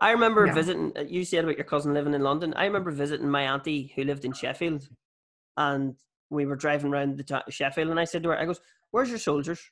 I 0.00 0.12
remember 0.12 0.46
no. 0.46 0.54
visiting. 0.54 0.92
Uh, 0.96 1.02
you 1.02 1.26
said 1.26 1.44
about 1.44 1.58
your 1.58 1.66
cousin 1.66 1.92
living 1.92 2.14
in 2.14 2.22
London. 2.22 2.54
I 2.56 2.64
remember 2.64 2.90
visiting 2.90 3.28
my 3.28 3.42
auntie 3.42 3.92
who 3.94 4.04
lived 4.04 4.24
in 4.24 4.32
Sheffield, 4.32 4.88
and 5.58 5.96
we 6.30 6.46
were 6.46 6.56
driving 6.56 6.90
around 6.90 7.18
the 7.18 7.44
Sheffield, 7.50 7.90
and 7.90 8.00
I 8.00 8.04
said 8.04 8.22
to 8.22 8.30
her, 8.30 8.38
"I 8.38 8.46
goes, 8.46 8.62
where's 8.90 9.10
your 9.10 9.18
soldiers?" 9.18 9.70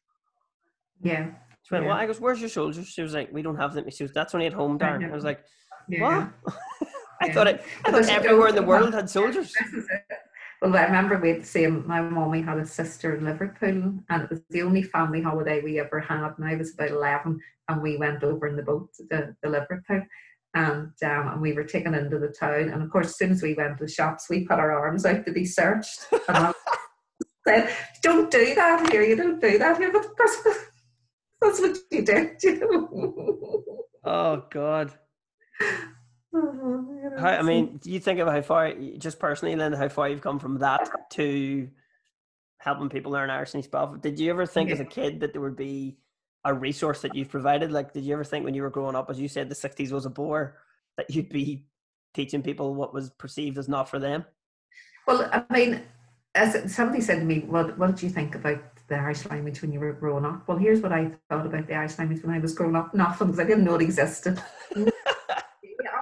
Yeah. 1.00 1.30
She 1.62 1.74
went, 1.74 1.84
yeah. 1.84 1.90
Well, 1.90 1.98
I 1.98 2.06
goes, 2.06 2.20
Where's 2.20 2.40
your 2.40 2.48
soldiers? 2.48 2.88
She 2.88 3.02
was 3.02 3.14
like, 3.14 3.32
We 3.32 3.42
don't 3.42 3.56
have 3.56 3.74
them. 3.74 3.88
She 3.90 4.02
was, 4.02 4.12
That's 4.12 4.34
only 4.34 4.46
at 4.46 4.52
home, 4.52 4.78
Darren. 4.78 5.10
I 5.10 5.14
was 5.14 5.24
like. 5.24 5.44
What? 5.88 6.28
I 7.20 7.26
yeah. 7.26 7.32
thought 7.32 7.46
it, 7.46 7.64
I 7.84 7.90
thought 7.90 8.08
everywhere 8.08 8.48
in 8.48 8.54
the 8.54 8.62
world 8.62 8.94
had 8.94 9.08
soldiers. 9.08 9.54
Well, 10.62 10.76
I 10.76 10.84
remember 10.84 11.18
we 11.18 11.30
had 11.30 11.42
the 11.42 11.46
same. 11.46 11.84
My 11.88 12.00
mommy 12.00 12.40
had 12.40 12.58
a 12.58 12.64
sister 12.64 13.16
in 13.16 13.24
Liverpool, 13.24 13.98
and 14.08 14.22
it 14.22 14.30
was 14.30 14.42
the 14.48 14.62
only 14.62 14.84
family 14.84 15.20
holiday 15.20 15.60
we 15.60 15.80
ever 15.80 15.98
had. 15.98 16.34
And 16.38 16.46
I 16.46 16.54
was 16.54 16.72
about 16.72 16.90
11, 16.90 17.40
and 17.68 17.82
we 17.82 17.96
went 17.96 18.22
over 18.22 18.46
in 18.46 18.54
the 18.54 18.62
boat 18.62 18.90
to, 18.94 19.34
the 19.42 19.48
Liverpool. 19.48 20.02
And, 20.54 20.92
um, 21.02 21.28
and 21.32 21.40
we 21.40 21.52
were 21.52 21.64
taken 21.64 21.94
into 21.94 22.20
the 22.20 22.28
town. 22.28 22.68
And 22.68 22.80
of 22.80 22.90
course, 22.90 23.08
as 23.08 23.18
soon 23.18 23.32
as 23.32 23.42
we 23.42 23.54
went 23.54 23.78
to 23.78 23.86
the 23.86 23.90
shops, 23.90 24.30
we 24.30 24.46
put 24.46 24.60
our 24.60 24.70
arms 24.70 25.04
out 25.04 25.26
to 25.26 25.32
be 25.32 25.44
searched. 25.44 26.06
And 26.12 26.36
I 26.36 26.52
said, 27.48 27.74
Don't 28.04 28.30
do 28.30 28.54
that 28.54 28.88
here. 28.92 29.02
You 29.02 29.16
don't 29.16 29.40
do 29.40 29.58
that 29.58 29.78
here. 29.78 29.90
But 29.90 30.04
of 30.04 30.16
course, 30.16 30.36
that's 31.42 31.60
what 31.60 31.76
you 31.90 32.02
did. 32.02 32.42
oh 34.04 34.44
God. 34.50 34.92
Oh, 36.34 37.12
how, 37.18 37.28
I 37.28 37.42
mean, 37.42 37.78
do 37.78 37.90
you 37.92 38.00
think 38.00 38.18
of 38.20 38.28
how 38.28 38.40
far, 38.42 38.72
just 38.98 39.18
personally, 39.18 39.54
Lynn, 39.54 39.72
how 39.72 39.88
far 39.88 40.08
you've 40.08 40.22
come 40.22 40.38
from 40.38 40.58
that 40.58 40.88
to 41.12 41.68
helping 42.58 42.88
people 42.88 43.12
learn 43.12 43.30
Irish 43.30 43.54
and 43.54 43.64
spell? 43.64 43.94
Did 44.00 44.18
you 44.18 44.30
ever 44.30 44.46
think 44.46 44.68
yeah. 44.68 44.76
as 44.76 44.80
a 44.80 44.84
kid 44.84 45.20
that 45.20 45.32
there 45.32 45.42
would 45.42 45.56
be 45.56 45.98
a 46.44 46.54
resource 46.54 47.02
that 47.02 47.14
you've 47.14 47.28
provided? 47.28 47.70
Like, 47.70 47.92
did 47.92 48.04
you 48.04 48.14
ever 48.14 48.24
think 48.24 48.44
when 48.44 48.54
you 48.54 48.62
were 48.62 48.70
growing 48.70 48.96
up, 48.96 49.10
as 49.10 49.20
you 49.20 49.28
said, 49.28 49.48
the 49.48 49.54
60s 49.54 49.92
was 49.92 50.06
a 50.06 50.10
bore, 50.10 50.56
that 50.96 51.10
you'd 51.10 51.28
be 51.28 51.66
teaching 52.14 52.42
people 52.42 52.74
what 52.74 52.94
was 52.94 53.10
perceived 53.10 53.58
as 53.58 53.68
not 53.68 53.88
for 53.88 53.98
them? 53.98 54.24
Well, 55.06 55.28
I 55.32 55.44
mean, 55.52 55.82
as 56.34 56.74
somebody 56.74 57.00
said 57.00 57.20
to 57.20 57.24
me, 57.24 57.40
what, 57.40 57.78
what 57.78 57.90
did 57.90 58.02
you 58.02 58.10
think 58.10 58.34
about 58.34 58.58
the 58.88 58.96
Irish 58.96 59.26
language 59.26 59.62
when 59.62 59.72
you 59.72 59.80
were 59.80 59.92
growing 59.92 60.24
up? 60.24 60.46
Well, 60.46 60.58
here's 60.58 60.80
what 60.80 60.92
I 60.92 61.12
thought 61.28 61.46
about 61.46 61.66
the 61.66 61.74
Irish 61.74 61.98
language 61.98 62.22
when 62.22 62.34
I 62.34 62.38
was 62.38 62.54
growing 62.54 62.76
up. 62.76 62.94
Nothing, 62.94 63.28
because 63.28 63.40
I 63.40 63.44
didn't 63.44 63.64
know 63.64 63.74
it 63.74 63.82
existed. 63.82 64.42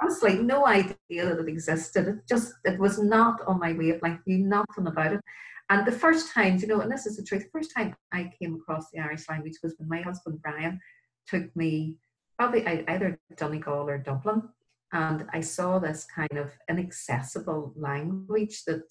Honestly, 0.01 0.39
no 0.39 0.67
idea 0.67 0.95
that 1.09 1.39
it 1.39 1.47
existed. 1.47 2.07
It 2.07 2.27
just, 2.27 2.53
it 2.65 2.79
was 2.79 2.99
not 2.99 3.41
on 3.47 3.59
my 3.59 3.71
way 3.73 3.91
wavelength, 3.91 4.21
knew 4.25 4.39
nothing 4.39 4.87
about 4.87 5.13
it. 5.13 5.21
And 5.69 5.85
the 5.85 5.91
first 5.91 6.33
time, 6.33 6.57
you 6.57 6.67
know, 6.67 6.81
and 6.81 6.91
this 6.91 7.05
is 7.05 7.15
the 7.15 7.23
truth, 7.23 7.43
the 7.43 7.59
first 7.59 7.71
time 7.75 7.95
I 8.11 8.31
came 8.37 8.55
across 8.55 8.91
the 8.91 8.99
Irish 8.99 9.29
language 9.29 9.57
was 9.63 9.73
when 9.77 9.87
my 9.87 10.01
husband 10.01 10.41
Brian 10.41 10.79
took 11.27 11.55
me 11.55 11.95
probably 12.37 12.67
either 12.67 13.19
Donegal 13.37 13.87
or 13.87 13.97
Dublin. 13.97 14.43
And 14.91 15.27
I 15.31 15.39
saw 15.39 15.79
this 15.79 16.05
kind 16.13 16.37
of 16.37 16.51
inaccessible 16.69 17.73
language 17.77 18.65
that 18.65 18.83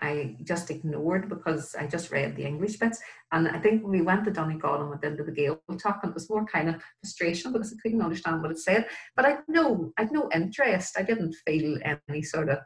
I 0.00 0.36
just 0.42 0.70
ignored 0.70 1.28
because 1.28 1.74
I 1.74 1.86
just 1.86 2.10
read 2.10 2.36
the 2.36 2.44
English 2.44 2.78
bits. 2.78 3.00
And 3.32 3.48
I 3.48 3.58
think 3.58 3.82
when 3.82 3.92
we 3.92 4.02
went 4.02 4.24
to 4.24 4.30
Donegal 4.30 4.80
and 4.80 4.90
went 4.90 5.04
into 5.04 5.24
the 5.24 5.58
talk 5.76 6.00
and 6.02 6.10
it 6.10 6.14
was 6.14 6.30
more 6.30 6.44
kind 6.46 6.68
of 6.68 6.82
frustration 7.02 7.52
because 7.52 7.72
I 7.72 7.76
couldn't 7.82 8.02
understand 8.02 8.42
what 8.42 8.50
it 8.50 8.58
said. 8.58 8.86
But 9.16 9.24
I'd 9.26 9.38
no, 9.48 9.92
I'd 9.98 10.12
no 10.12 10.28
interest. 10.34 10.96
I 10.98 11.02
didn't 11.02 11.34
feel 11.46 11.78
any 12.08 12.22
sort 12.22 12.48
of 12.48 12.58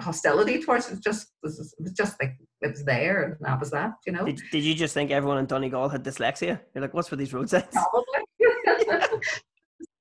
hostility 0.00 0.62
towards 0.62 0.90
it. 0.90 0.94
it 0.94 1.02
just 1.02 1.32
was, 1.42 1.74
it 1.78 1.82
was 1.82 1.92
just 1.92 2.20
like 2.20 2.36
it 2.62 2.70
was 2.70 2.84
there, 2.84 3.22
and 3.22 3.36
that 3.40 3.60
was 3.60 3.70
that. 3.70 3.92
You 4.06 4.12
know. 4.12 4.24
Did, 4.24 4.40
did 4.50 4.64
you 4.64 4.74
just 4.74 4.94
think 4.94 5.10
everyone 5.10 5.38
in 5.38 5.46
Donegal 5.46 5.88
had 5.88 6.04
dyslexia? 6.04 6.60
You're 6.74 6.82
like, 6.82 6.94
what's 6.94 7.08
for 7.08 7.16
these 7.16 7.32
road 7.32 7.50
signs? 7.50 7.64
Probably. 7.72 8.04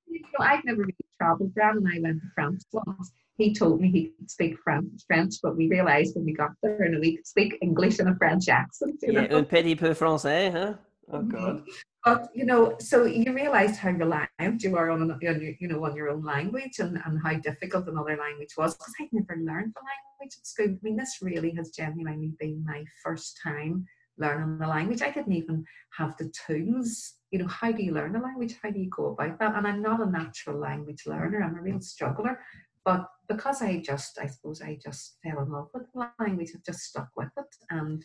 you 0.07 0.21
know, 0.21 0.45
I've 0.45 0.63
never 0.63 0.81
really 0.81 0.95
travelled. 1.17 1.53
Brad 1.53 1.75
and 1.75 1.87
I 1.87 1.99
went 1.99 2.21
to 2.21 2.27
France 2.33 2.65
once 2.71 3.11
he 3.41 3.53
told 3.53 3.81
me 3.81 3.89
he 3.89 4.13
could 4.17 4.29
speak 4.29 4.57
French, 4.63 5.01
French, 5.07 5.35
but 5.41 5.57
we 5.57 5.67
realised 5.67 6.15
when 6.15 6.25
we 6.25 6.33
got 6.33 6.51
there 6.61 6.81
and 6.83 6.99
we 6.99 7.17
could 7.17 7.27
speak 7.27 7.57
English 7.61 7.99
in 7.99 8.07
a 8.07 8.15
French 8.15 8.47
accent. 8.49 8.95
You 9.01 9.13
yeah, 9.13 9.27
know? 9.27 9.37
un 9.37 9.45
petit 9.45 9.75
peu 9.75 9.93
français, 9.93 10.51
huh? 10.51 10.73
Oh 11.11 11.19
mm-hmm. 11.19 11.29
God. 11.29 11.63
but 12.05 12.29
you 12.33 12.45
know, 12.45 12.75
so 12.79 13.05
you 13.05 13.33
realise 13.33 13.77
how 13.77 13.91
reliant 13.91 14.63
you 14.63 14.75
are 14.77 14.89
on, 14.89 15.11
on 15.11 15.19
your, 15.21 15.33
you 15.59 15.67
know, 15.67 15.83
on 15.85 15.95
your 15.95 16.09
own 16.09 16.23
language, 16.23 16.79
and, 16.79 16.97
and 17.05 17.19
how 17.23 17.33
difficult 17.33 17.87
another 17.87 18.17
language 18.17 18.53
was. 18.57 18.75
Because 18.75 18.93
I'd 18.99 19.09
never 19.11 19.35
learned 19.35 19.73
the 19.75 19.83
language 19.91 20.35
at 20.37 20.47
school. 20.47 20.67
I 20.67 20.77
mean, 20.81 20.97
this 20.97 21.17
really 21.21 21.51
has 21.57 21.69
genuinely 21.71 22.31
been 22.39 22.63
my 22.65 22.83
first 23.03 23.39
time 23.43 23.85
learning 24.17 24.59
the 24.59 24.67
language. 24.67 25.01
I 25.01 25.11
didn't 25.11 25.33
even 25.33 25.65
have 25.97 26.15
the 26.17 26.31
tools. 26.45 27.15
You 27.31 27.39
know, 27.39 27.47
how 27.47 27.71
do 27.71 27.83
you 27.83 27.93
learn 27.93 28.15
a 28.15 28.21
language? 28.21 28.55
How 28.61 28.71
do 28.71 28.79
you 28.79 28.89
go 28.89 29.07
about 29.07 29.39
that? 29.39 29.55
And 29.55 29.67
I'm 29.67 29.81
not 29.81 30.01
a 30.01 30.09
natural 30.09 30.59
language 30.59 31.03
learner. 31.05 31.43
I'm 31.43 31.55
a 31.55 31.61
real 31.61 31.81
struggler. 31.81 32.39
But 32.83 33.05
because 33.27 33.61
I 33.61 33.77
just, 33.77 34.17
I 34.19 34.27
suppose, 34.27 34.61
I 34.61 34.79
just 34.83 35.17
fell 35.23 35.43
in 35.43 35.51
love 35.51 35.69
with 35.73 35.83
the 35.93 36.09
language. 36.19 36.51
I've 36.55 36.63
just 36.63 36.81
stuck 36.81 37.09
with 37.15 37.29
it, 37.37 37.55
and 37.69 38.03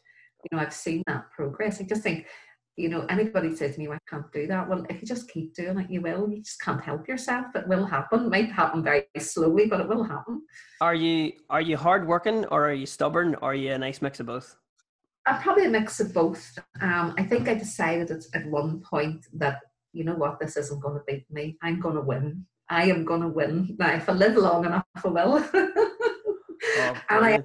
you 0.51 0.57
know, 0.57 0.63
I've 0.63 0.75
seen 0.75 1.03
that 1.07 1.31
progress. 1.31 1.81
I 1.81 1.85
just 1.85 2.03
think 2.03 2.27
you 2.77 2.91
know, 2.91 3.07
anybody 3.09 3.55
says 3.55 3.75
to 3.75 3.81
me, 3.81 3.89
I 3.89 3.99
can't 4.09 4.31
do 4.33 4.47
that. 4.49 4.69
Well, 4.69 4.85
if 4.91 5.01
you 5.01 5.09
just 5.09 5.31
keep 5.31 5.55
doing 5.55 5.79
it, 5.79 5.91
you 5.91 6.03
will. 6.03 6.31
You 6.31 6.43
just 6.43 6.61
can't 6.61 6.85
help 6.85 7.09
yourself. 7.09 7.47
It 7.55 7.67
will 7.67 7.87
happen. 7.87 8.27
It 8.27 8.31
might 8.31 8.53
happen 8.53 8.83
very 8.83 9.07
slowly, 9.19 9.67
but 9.67 9.81
it 9.81 9.89
will 9.89 10.05
happen. 10.05 10.43
Are 10.81 10.95
you 10.95 11.33
are 11.49 11.63
you 11.63 11.77
hardworking 11.79 12.45
or 12.47 12.69
are 12.69 12.75
you 12.75 12.87
stubborn 12.87 13.35
or 13.37 13.53
are 13.53 13.55
you 13.55 13.73
a 13.73 13.79
nice 13.79 14.03
mix 14.03 14.21
of 14.21 14.27
both? 14.27 14.57
I'm 15.27 15.41
probably 15.41 15.65
a 15.65 15.71
mix 15.71 16.01
of 16.01 16.13
both. 16.13 16.59
Um, 16.81 17.15
I 17.19 17.25
think 17.25 17.49
I 17.49 17.55
decided 17.55 18.25
at 18.35 18.47
one 18.47 18.81
point 18.81 19.27
that, 19.33 19.59
you 19.93 20.05
know 20.05 20.15
what, 20.15 20.39
this 20.39 20.57
isn't 20.57 20.81
going 20.81 20.99
to 20.99 21.05
beat 21.07 21.25
me. 21.31 21.57
I'm 21.63 21.81
going 21.81 21.97
to 21.97 22.03
win. 22.03 22.47
I 22.69 22.85
am 22.91 23.05
going 23.05 23.21
to 23.21 23.29
win. 23.29 23.77
Now, 23.79 23.95
if 23.95 24.09
I 24.09 24.13
live 24.13 24.37
long 24.37 24.65
enough, 24.65 24.85
I 25.05 25.09
will. 25.09 25.45
oh, 25.55 26.97
and 27.11 27.25
I, 27.25 27.43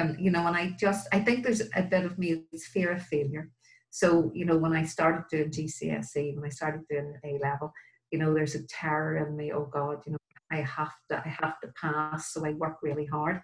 um, 0.00 0.16
you 0.18 0.30
know, 0.30 0.46
and 0.46 0.56
I 0.56 0.74
just, 0.78 1.08
I 1.12 1.20
think 1.20 1.44
there's 1.44 1.62
a 1.74 1.82
bit 1.82 2.04
of 2.04 2.18
me, 2.18 2.44
it's 2.52 2.66
fear 2.66 2.92
of 2.92 3.02
failure. 3.02 3.50
So, 3.90 4.30
you 4.34 4.44
know, 4.44 4.56
when 4.56 4.74
I 4.74 4.84
started 4.84 5.24
doing 5.30 5.50
GCSE, 5.50 6.34
when 6.34 6.44
I 6.44 6.48
started 6.48 6.82
doing 6.90 7.14
A 7.24 7.38
level, 7.42 7.72
you 8.10 8.18
know, 8.18 8.34
there's 8.34 8.54
a 8.54 8.66
terror 8.66 9.26
in 9.26 9.36
me, 9.36 9.52
oh 9.52 9.68
God, 9.72 10.02
you 10.06 10.12
know, 10.12 10.18
I 10.50 10.56
have 10.62 10.92
to, 11.10 11.18
I 11.18 11.28
have 11.28 11.60
to 11.60 11.72
pass. 11.80 12.32
So 12.32 12.44
I 12.44 12.50
work 12.50 12.78
really 12.82 13.06
hard. 13.06 13.40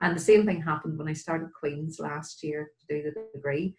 And 0.00 0.14
the 0.14 0.20
same 0.20 0.44
thing 0.44 0.60
happened 0.60 0.98
when 0.98 1.08
I 1.08 1.14
started 1.14 1.48
Queen's 1.58 1.98
last 1.98 2.42
year 2.42 2.70
to 2.80 2.86
do 2.94 3.02
the 3.02 3.26
degree. 3.34 3.74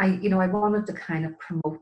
I, 0.00 0.18
you 0.20 0.28
know, 0.28 0.40
I 0.40 0.48
wanted 0.48 0.86
to 0.86 0.92
kind 0.92 1.24
of 1.24 1.38
promote 1.38 1.80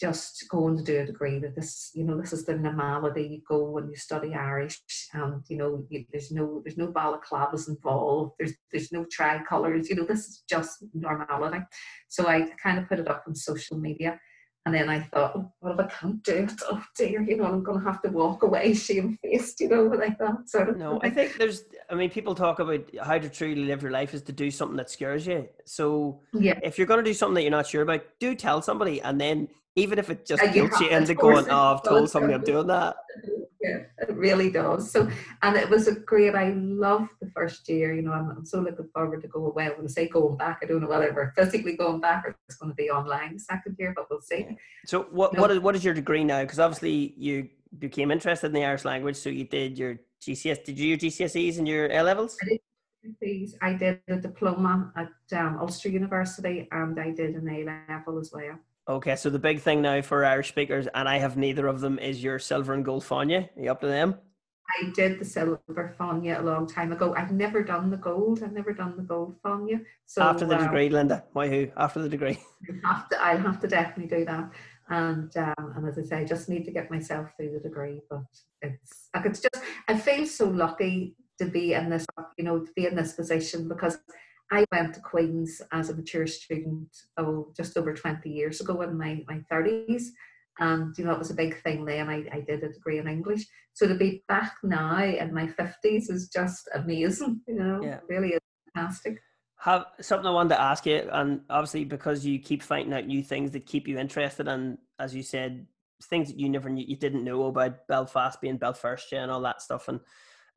just 0.00 0.46
going 0.48 0.78
to 0.78 0.82
do 0.82 1.00
a 1.00 1.04
degree 1.04 1.38
that 1.40 1.54
this, 1.54 1.90
you 1.94 2.04
know, 2.04 2.18
this 2.18 2.32
is 2.32 2.46
the 2.46 2.56
normality. 2.56 3.22
You 3.24 3.42
go 3.46 3.76
and 3.76 3.90
you 3.90 3.96
study 3.96 4.34
Irish, 4.34 4.80
and 5.12 5.42
you 5.48 5.58
know, 5.58 5.84
you, 5.90 6.06
there's 6.10 6.30
no, 6.32 6.62
there's 6.64 6.78
no 6.78 6.88
balaclavas 6.88 7.68
involved. 7.68 8.32
There's, 8.38 8.54
there's 8.72 8.92
no 8.92 9.04
tricolours. 9.12 9.90
You 9.90 9.96
know, 9.96 10.06
this 10.06 10.26
is 10.26 10.42
just 10.48 10.84
normality. 10.94 11.58
So 12.08 12.26
I 12.26 12.48
kind 12.62 12.78
of 12.78 12.88
put 12.88 12.98
it 12.98 13.08
up 13.08 13.24
on 13.28 13.34
social 13.34 13.78
media, 13.78 14.18
and 14.70 14.88
then 14.88 14.88
I 14.88 15.00
thought, 15.00 15.32
oh, 15.34 15.52
what 15.58 15.72
if 15.72 15.80
I 15.80 15.86
can't 15.88 16.22
do 16.22 16.34
it? 16.34 16.52
Oh 16.70 16.82
dear, 16.96 17.22
you 17.22 17.36
know, 17.36 17.44
I'm 17.44 17.62
going 17.62 17.80
to 17.80 17.84
have 17.84 18.00
to 18.02 18.08
walk 18.08 18.44
away 18.44 18.72
shamefaced, 18.86 19.60
you 19.60 19.68
know, 19.68 19.82
like 19.82 20.16
that 20.18 20.48
sort 20.48 20.68
of. 20.68 20.76
No, 20.76 21.00
thing. 21.00 21.10
I 21.10 21.14
think 21.14 21.38
there's. 21.38 21.64
I 21.90 21.94
mean, 21.94 22.08
people 22.08 22.36
talk 22.36 22.60
about 22.60 22.84
how 23.02 23.18
to 23.18 23.28
truly 23.28 23.64
live 23.64 23.82
your 23.82 23.90
life 23.90 24.14
is 24.14 24.22
to 24.22 24.32
do 24.32 24.50
something 24.50 24.76
that 24.76 24.88
scares 24.88 25.26
you. 25.26 25.48
So, 25.64 26.20
yeah, 26.32 26.60
if 26.62 26.78
you're 26.78 26.86
going 26.86 27.02
to 27.02 27.10
do 27.10 27.14
something 27.14 27.34
that 27.34 27.42
you're 27.42 27.50
not 27.50 27.66
sure 27.66 27.82
about, 27.82 28.04
do 28.20 28.36
tell 28.36 28.62
somebody, 28.62 29.02
and 29.02 29.20
then 29.20 29.48
even 29.76 29.98
if 29.98 30.10
it 30.10 30.26
just 30.26 30.42
guilt 30.52 30.72
you 30.80 30.88
into 30.88 31.14
going, 31.14 31.46
"Oh, 31.48 31.74
I've 31.74 31.82
told 31.82 32.10
somebody 32.10 32.34
I'm 32.34 32.44
doing 32.44 32.66
that." 32.68 32.96
yeah, 33.60 33.80
it 33.98 34.16
really 34.16 34.50
does. 34.50 34.90
So, 34.90 35.08
and 35.42 35.56
it 35.56 35.68
was 35.68 35.86
a 35.86 35.94
great. 35.94 36.34
I 36.34 36.52
loved 36.54 37.10
the 37.20 37.30
first 37.30 37.68
year. 37.68 37.94
You 37.94 38.02
know, 38.02 38.12
I'm, 38.12 38.30
I'm 38.30 38.46
so 38.46 38.60
looking 38.60 38.88
forward 38.94 39.20
to 39.22 39.28
go 39.28 39.46
away. 39.46 39.64
When 39.64 39.72
I'm 39.72 39.76
going 39.76 39.86
to 39.88 39.92
say 39.92 40.08
going 40.08 40.36
back. 40.36 40.60
I 40.62 40.66
don't 40.66 40.80
know 40.80 40.88
whether 40.88 41.12
we're 41.12 41.32
physically 41.32 41.76
going 41.76 42.00
back 42.00 42.24
or 42.26 42.36
it's 42.48 42.56
going 42.56 42.72
to 42.72 42.76
be 42.76 42.90
online 42.90 43.38
second 43.38 43.76
year, 43.78 43.92
but 43.94 44.06
we'll 44.10 44.22
see. 44.22 44.56
So, 44.86 45.02
what 45.10 45.34
no. 45.34 45.42
what 45.42 45.50
is 45.50 45.60
what 45.60 45.76
is 45.76 45.84
your 45.84 45.94
degree 45.94 46.24
now? 46.24 46.42
Because 46.42 46.58
obviously 46.58 47.14
you 47.18 47.48
became 47.78 48.10
interested 48.10 48.46
in 48.46 48.52
the 48.54 48.64
Irish 48.64 48.84
language, 48.84 49.16
so 49.16 49.28
you 49.28 49.44
did 49.44 49.78
your 49.78 49.98
GCS. 50.22 50.64
Did 50.64 50.78
you 50.78 50.96
do 50.96 51.06
your 51.06 51.12
GCSEs 51.12 51.58
and 51.58 51.68
your 51.68 51.86
A 51.92 52.02
levels? 52.02 52.38
I 52.42 52.46
did. 52.46 52.60
I 53.62 53.72
did 53.74 54.00
a 54.08 54.16
diploma 54.16 54.92
at 54.96 55.38
um, 55.38 55.58
Ulster 55.58 55.88
University, 55.88 56.68
and 56.72 56.98
I 56.98 57.10
did 57.10 57.34
an 57.34 57.48
A 57.48 57.64
level 57.64 58.18
as 58.18 58.30
well. 58.32 58.58
Okay, 58.88 59.14
so 59.16 59.30
the 59.30 59.38
big 59.38 59.60
thing 59.60 59.82
now 59.82 60.02
for 60.02 60.24
Irish 60.24 60.48
speakers, 60.48 60.88
and 60.94 61.08
I 61.08 61.18
have 61.18 61.36
neither 61.36 61.66
of 61.66 61.80
them, 61.80 61.98
is 61.98 62.22
your 62.22 62.38
silver 62.38 62.72
and 62.72 62.84
gold 62.84 63.04
Fáinne. 63.04 63.48
Are 63.56 63.62
you 63.62 63.70
up 63.70 63.80
to 63.82 63.86
them? 63.86 64.16
I 64.80 64.90
did 64.90 65.18
the 65.18 65.24
silver 65.24 65.94
Fáinne 65.98 66.38
a 66.38 66.42
long 66.42 66.66
time 66.66 66.92
ago. 66.92 67.14
I've 67.16 67.32
never 67.32 67.62
done 67.62 67.90
the 67.90 67.96
gold. 67.96 68.42
I've 68.42 68.52
never 68.52 68.72
done 68.72 68.96
the 68.96 69.02
gold 69.02 69.36
Fáinne. 69.42 69.84
So 70.06 70.22
after 70.22 70.46
the 70.46 70.56
uh, 70.56 70.64
degree, 70.64 70.88
Linda, 70.88 71.24
why 71.32 71.48
who? 71.48 71.68
After 71.76 72.00
the 72.00 72.08
degree, 72.08 72.38
I'll 72.84 72.94
have 72.94 73.08
to, 73.10 73.22
I'll 73.22 73.38
have 73.38 73.60
to 73.60 73.68
definitely 73.68 74.18
do 74.18 74.24
that. 74.24 74.50
And 74.88 75.36
um, 75.36 75.72
and 75.76 75.88
as 75.88 75.98
I 75.98 76.02
say, 76.02 76.16
I 76.18 76.24
just 76.24 76.48
need 76.48 76.64
to 76.64 76.72
get 76.72 76.90
myself 76.90 77.30
through 77.36 77.52
the 77.52 77.60
degree. 77.60 78.00
But 78.08 78.24
it's 78.62 79.08
like 79.14 79.26
it's 79.26 79.40
just 79.40 79.64
I 79.88 79.98
feel 79.98 80.26
so 80.26 80.48
lucky 80.48 81.16
to 81.38 81.46
be 81.46 81.74
in 81.74 81.90
this, 81.90 82.06
you 82.36 82.44
know, 82.44 82.60
to 82.60 82.72
be 82.74 82.86
in 82.86 82.94
this 82.94 83.12
position 83.12 83.68
because 83.68 83.98
I 84.50 84.64
went 84.72 84.94
to 84.94 85.00
Queen's 85.00 85.62
as 85.72 85.90
a 85.90 85.96
mature 85.96 86.26
student, 86.26 86.88
oh, 87.16 87.52
just 87.56 87.76
over 87.76 87.94
20 87.94 88.28
years 88.28 88.60
ago 88.60 88.82
in 88.82 88.98
my, 88.98 89.24
my 89.28 89.42
30s. 89.50 90.06
And, 90.58 90.96
you 90.98 91.04
know, 91.04 91.12
it 91.12 91.18
was 91.18 91.30
a 91.30 91.34
big 91.34 91.62
thing 91.62 91.84
then. 91.84 92.08
I, 92.08 92.26
I 92.32 92.40
did 92.40 92.62
a 92.64 92.72
degree 92.72 92.98
in 92.98 93.08
English. 93.08 93.46
So 93.72 93.86
to 93.86 93.94
be 93.94 94.24
back 94.28 94.54
now 94.62 95.02
in 95.02 95.32
my 95.32 95.46
50s 95.46 96.10
is 96.10 96.28
just 96.34 96.68
amazing, 96.74 97.40
you 97.46 97.54
know, 97.54 97.80
yeah. 97.82 98.00
really 98.08 98.30
is 98.30 98.40
fantastic. 98.74 99.22
Have 99.58 99.84
something 100.00 100.26
I 100.26 100.32
wanted 100.32 100.50
to 100.50 100.60
ask 100.60 100.86
you, 100.86 101.08
and 101.12 101.42
obviously 101.50 101.84
because 101.84 102.24
you 102.24 102.38
keep 102.38 102.62
finding 102.62 102.94
out 102.94 103.06
new 103.06 103.22
things 103.22 103.50
that 103.50 103.66
keep 103.66 103.86
you 103.86 103.98
interested, 103.98 104.48
and 104.48 104.78
as 104.98 105.14
you 105.14 105.22
said, 105.22 105.66
things 106.04 106.28
that 106.28 106.40
you 106.40 106.48
never 106.48 106.70
knew, 106.70 106.84
you 106.86 106.96
didn't 106.96 107.24
know 107.24 107.44
about 107.44 107.86
Belfast 107.86 108.40
being 108.40 108.56
Belfast 108.56 109.12
and 109.12 109.30
all 109.30 109.42
that 109.42 109.60
stuff, 109.60 109.88
and 109.88 110.00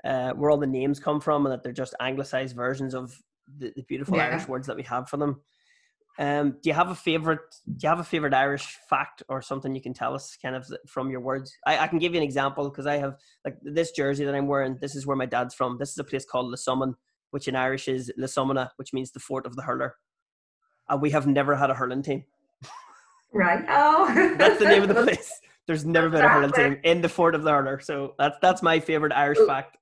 uh, 0.05 0.31
where 0.33 0.49
all 0.49 0.57
the 0.57 0.65
names 0.65 1.01
come 1.01 1.19
from, 1.19 1.45
and 1.45 1.51
that 1.51 1.63
they're 1.63 1.73
just 1.73 1.95
anglicized 1.99 2.55
versions 2.55 2.95
of 2.95 3.21
the, 3.57 3.73
the 3.75 3.83
beautiful 3.83 4.17
yeah. 4.17 4.25
Irish 4.25 4.47
words 4.47 4.67
that 4.67 4.75
we 4.75 4.83
have 4.83 5.09
for 5.09 5.17
them. 5.17 5.41
Um, 6.19 6.57
do 6.61 6.69
you 6.69 6.73
have 6.73 6.89
a 6.89 6.95
favorite? 6.95 7.39
Do 7.65 7.79
you 7.81 7.89
have 7.89 7.99
a 7.99 8.03
favorite 8.03 8.33
Irish 8.33 8.77
fact 8.87 9.23
or 9.29 9.41
something 9.41 9.73
you 9.73 9.81
can 9.81 9.93
tell 9.93 10.13
us, 10.13 10.37
kind 10.41 10.55
of 10.55 10.71
from 10.87 11.09
your 11.09 11.21
words? 11.21 11.51
I, 11.65 11.79
I 11.79 11.87
can 11.87 11.97
give 11.97 12.13
you 12.13 12.19
an 12.19 12.23
example 12.23 12.69
because 12.69 12.85
I 12.85 12.97
have 12.97 13.15
like 13.43 13.57
this 13.63 13.91
jersey 13.91 14.23
that 14.25 14.35
I'm 14.35 14.47
wearing. 14.47 14.77
This 14.79 14.95
is 14.95 15.07
where 15.07 15.17
my 15.17 15.25
dad's 15.25 15.55
from. 15.55 15.77
This 15.79 15.89
is 15.89 15.97
a 15.97 16.03
place 16.03 16.25
called 16.25 16.53
Lissummon, 16.53 16.93
which 17.31 17.47
in 17.47 17.55
Irish 17.55 17.87
is 17.87 18.11
Lissummana, 18.19 18.69
which 18.75 18.93
means 18.93 19.11
the 19.11 19.19
fort 19.19 19.47
of 19.47 19.55
the 19.55 19.63
hurler. 19.63 19.95
And 20.87 21.01
we 21.01 21.09
have 21.11 21.25
never 21.25 21.55
had 21.55 21.71
a 21.71 21.73
hurling 21.73 22.03
team. 22.03 22.25
Right. 23.33 23.65
Oh, 23.67 24.35
that's 24.37 24.59
the 24.59 24.65
name 24.65 24.83
of 24.83 24.89
the 24.89 24.93
place. 25.03 25.31
There's 25.65 25.85
never 25.85 26.09
been 26.09 26.23
a 26.23 26.29
hurling 26.29 26.51
team 26.51 26.77
in 26.83 27.01
the 27.01 27.09
fort 27.09 27.33
of 27.33 27.43
the 27.43 27.51
hurler. 27.51 27.79
So 27.79 28.13
that's 28.19 28.37
that's 28.41 28.61
my 28.61 28.79
favorite 28.79 29.13
Irish 29.13 29.39
fact. 29.47 29.77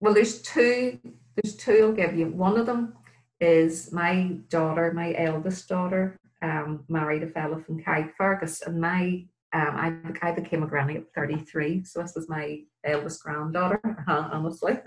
Well, 0.00 0.12
there's 0.12 0.42
two 0.42 0.98
there's 1.36 1.56
two 1.56 1.78
I'll 1.82 1.92
give 1.92 2.16
you. 2.16 2.26
One 2.28 2.58
of 2.58 2.66
them 2.66 2.94
is 3.40 3.92
my 3.92 4.38
daughter, 4.48 4.92
my 4.92 5.14
eldest 5.16 5.68
daughter, 5.68 6.16
um, 6.42 6.84
married 6.88 7.22
a 7.22 7.28
fellow 7.28 7.60
from 7.60 7.82
Carrickfergus, 7.82 8.66
and 8.66 8.80
my 8.80 9.26
um, 9.52 10.12
I, 10.22 10.28
I 10.28 10.32
became 10.32 10.62
a 10.62 10.66
granny 10.66 10.96
at 10.96 11.14
33, 11.14 11.84
so 11.84 12.02
this 12.02 12.14
was 12.14 12.28
my 12.28 12.60
eldest 12.84 13.22
granddaughter, 13.22 13.80
honestly. 14.08 14.78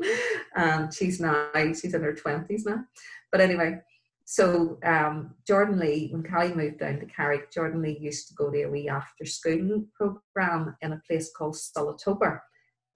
and 0.56 0.92
she's 0.92 1.20
now 1.20 1.48
she's 1.54 1.94
in 1.94 2.02
her 2.02 2.14
20s 2.14 2.66
now. 2.66 2.84
But 3.30 3.40
anyway, 3.40 3.80
so 4.24 4.78
um, 4.82 5.34
Jordan 5.46 5.78
Lee, 5.78 6.08
when 6.10 6.24
Callie 6.24 6.54
moved 6.54 6.80
down 6.80 6.98
to 6.98 7.06
Carrick, 7.06 7.52
Jordan 7.52 7.82
Lee 7.82 7.98
used 8.00 8.28
to 8.28 8.34
go 8.34 8.50
to 8.50 8.62
a 8.62 8.70
wee 8.70 8.88
after 8.88 9.24
school 9.24 9.84
program 9.94 10.76
in 10.80 10.92
a 10.92 11.02
place 11.06 11.30
called 11.36 11.54
Sullatober, 11.54 12.40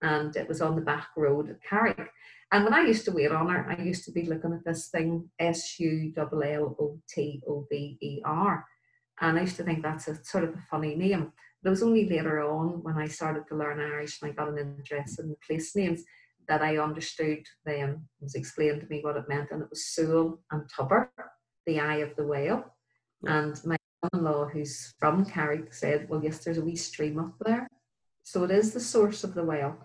and 0.03 0.35
it 0.35 0.49
was 0.49 0.61
on 0.61 0.75
the 0.75 0.83
back 0.83 1.09
road 1.17 1.51
at 1.51 1.63
Carrick. 1.63 2.11
And 2.53 2.65
when 2.65 2.75
I 2.75 2.81
used 2.81 3.05
to 3.05 3.13
wait 3.13 3.31
on 3.31 3.49
her, 3.49 3.67
I 3.69 3.81
used 3.81 4.05
to 4.07 4.13
be 4.13 4.25
looking 4.25 4.53
at 4.53 4.65
this 4.65 4.89
thing 4.89 5.31
S 5.39 5.79
U 5.79 6.13
L 6.17 6.43
L 6.43 6.77
O 6.81 6.99
T 7.09 7.41
O 7.49 7.67
B 7.71 7.97
E 8.01 8.21
R. 8.25 8.67
And 9.21 9.39
I 9.39 9.43
used 9.43 9.57
to 9.57 9.63
think 9.63 9.83
that's 9.83 10.09
a 10.09 10.23
sort 10.25 10.45
of 10.45 10.51
a 10.51 10.63
funny 10.71 10.97
name. 10.97 11.33
But 11.63 11.69
it 11.69 11.71
was 11.71 11.83
only 11.83 12.09
later 12.09 12.43
on 12.43 12.83
when 12.83 12.97
I 12.97 13.07
started 13.07 13.45
to 13.49 13.57
learn 13.57 13.81
Irish 13.81 14.21
and 14.21 14.31
I 14.31 14.35
got 14.35 14.49
an 14.49 14.59
interest 14.59 15.21
in 15.21 15.29
the 15.29 15.37
place 15.47 15.77
names 15.77 16.03
that 16.49 16.63
I 16.63 16.79
understood 16.79 17.47
then, 17.65 17.91
it 17.91 18.25
was 18.25 18.35
explained 18.35 18.81
to 18.81 18.89
me 18.89 19.01
what 19.03 19.17
it 19.17 19.29
meant. 19.29 19.53
And 19.53 19.63
it 19.63 19.71
was 19.71 19.87
Súil 19.97 20.39
an 20.51 20.67
Tobair, 20.75 21.09
the 21.67 21.79
eye 21.79 21.99
of 21.99 22.17
the 22.17 22.27
whale. 22.27 22.65
And 23.25 23.55
my 23.65 23.77
son 24.03 24.11
in 24.15 24.25
law, 24.25 24.47
who's 24.47 24.95
from 24.99 25.25
Carrick, 25.25 25.73
said, 25.73 26.09
Well, 26.09 26.25
yes, 26.25 26.39
there's 26.39 26.59
a 26.59 26.65
wee 26.65 26.75
stream 26.75 27.21
up 27.21 27.35
there. 27.41 27.69
So 28.25 28.43
it 28.43 28.51
is 28.51 28.73
the 28.73 28.81
source 28.81 29.23
of 29.23 29.35
the 29.35 29.45
whale 29.45 29.79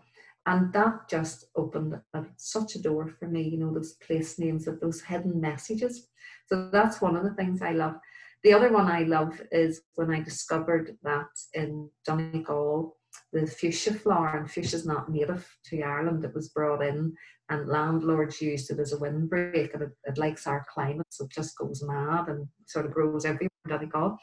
and 0.45 0.71
that 0.73 1.09
just 1.09 1.45
opened 1.55 1.99
such 2.37 2.75
a 2.75 2.81
door 2.81 3.07
for 3.07 3.27
me 3.27 3.41
you 3.41 3.57
know 3.57 3.73
those 3.73 3.93
place 3.93 4.37
names 4.39 4.67
of 4.67 4.79
those 4.79 5.01
hidden 5.01 5.39
messages. 5.39 6.07
So 6.47 6.69
that's 6.71 7.01
one 7.01 7.15
of 7.15 7.23
the 7.23 7.33
things 7.33 7.61
i 7.61 7.71
love. 7.71 7.95
The 8.43 8.53
other 8.53 8.71
one 8.71 8.87
i 8.87 9.03
love 9.03 9.41
is 9.51 9.81
when 9.95 10.11
i 10.13 10.21
discovered 10.21 10.97
that 11.03 11.29
in 11.53 11.89
donegal 12.05 12.97
the 13.33 13.47
fuchsia 13.47 13.93
flower 13.93 14.37
and 14.37 14.49
fuchsia 14.49 14.75
is 14.75 14.85
not 14.85 15.09
native 15.09 15.47
to 15.65 15.81
ireland 15.81 16.23
it 16.23 16.35
was 16.35 16.49
brought 16.49 16.83
in 16.83 17.13
and 17.49 17.67
landlords 17.67 18.41
used 18.41 18.71
it 18.71 18.79
as 18.79 18.93
a 18.93 18.97
windbreak 18.97 19.73
and 19.73 19.83
it, 19.83 19.91
it 20.03 20.17
likes 20.17 20.47
our 20.47 20.65
climate 20.73 21.07
so 21.09 21.25
it 21.25 21.31
just 21.31 21.57
goes 21.57 21.83
mad 21.83 22.27
and 22.27 22.47
sort 22.67 22.85
of 22.85 22.93
grows 22.93 23.25
everywhere 23.25 23.49
in 23.65 23.71
donegal 23.71 24.17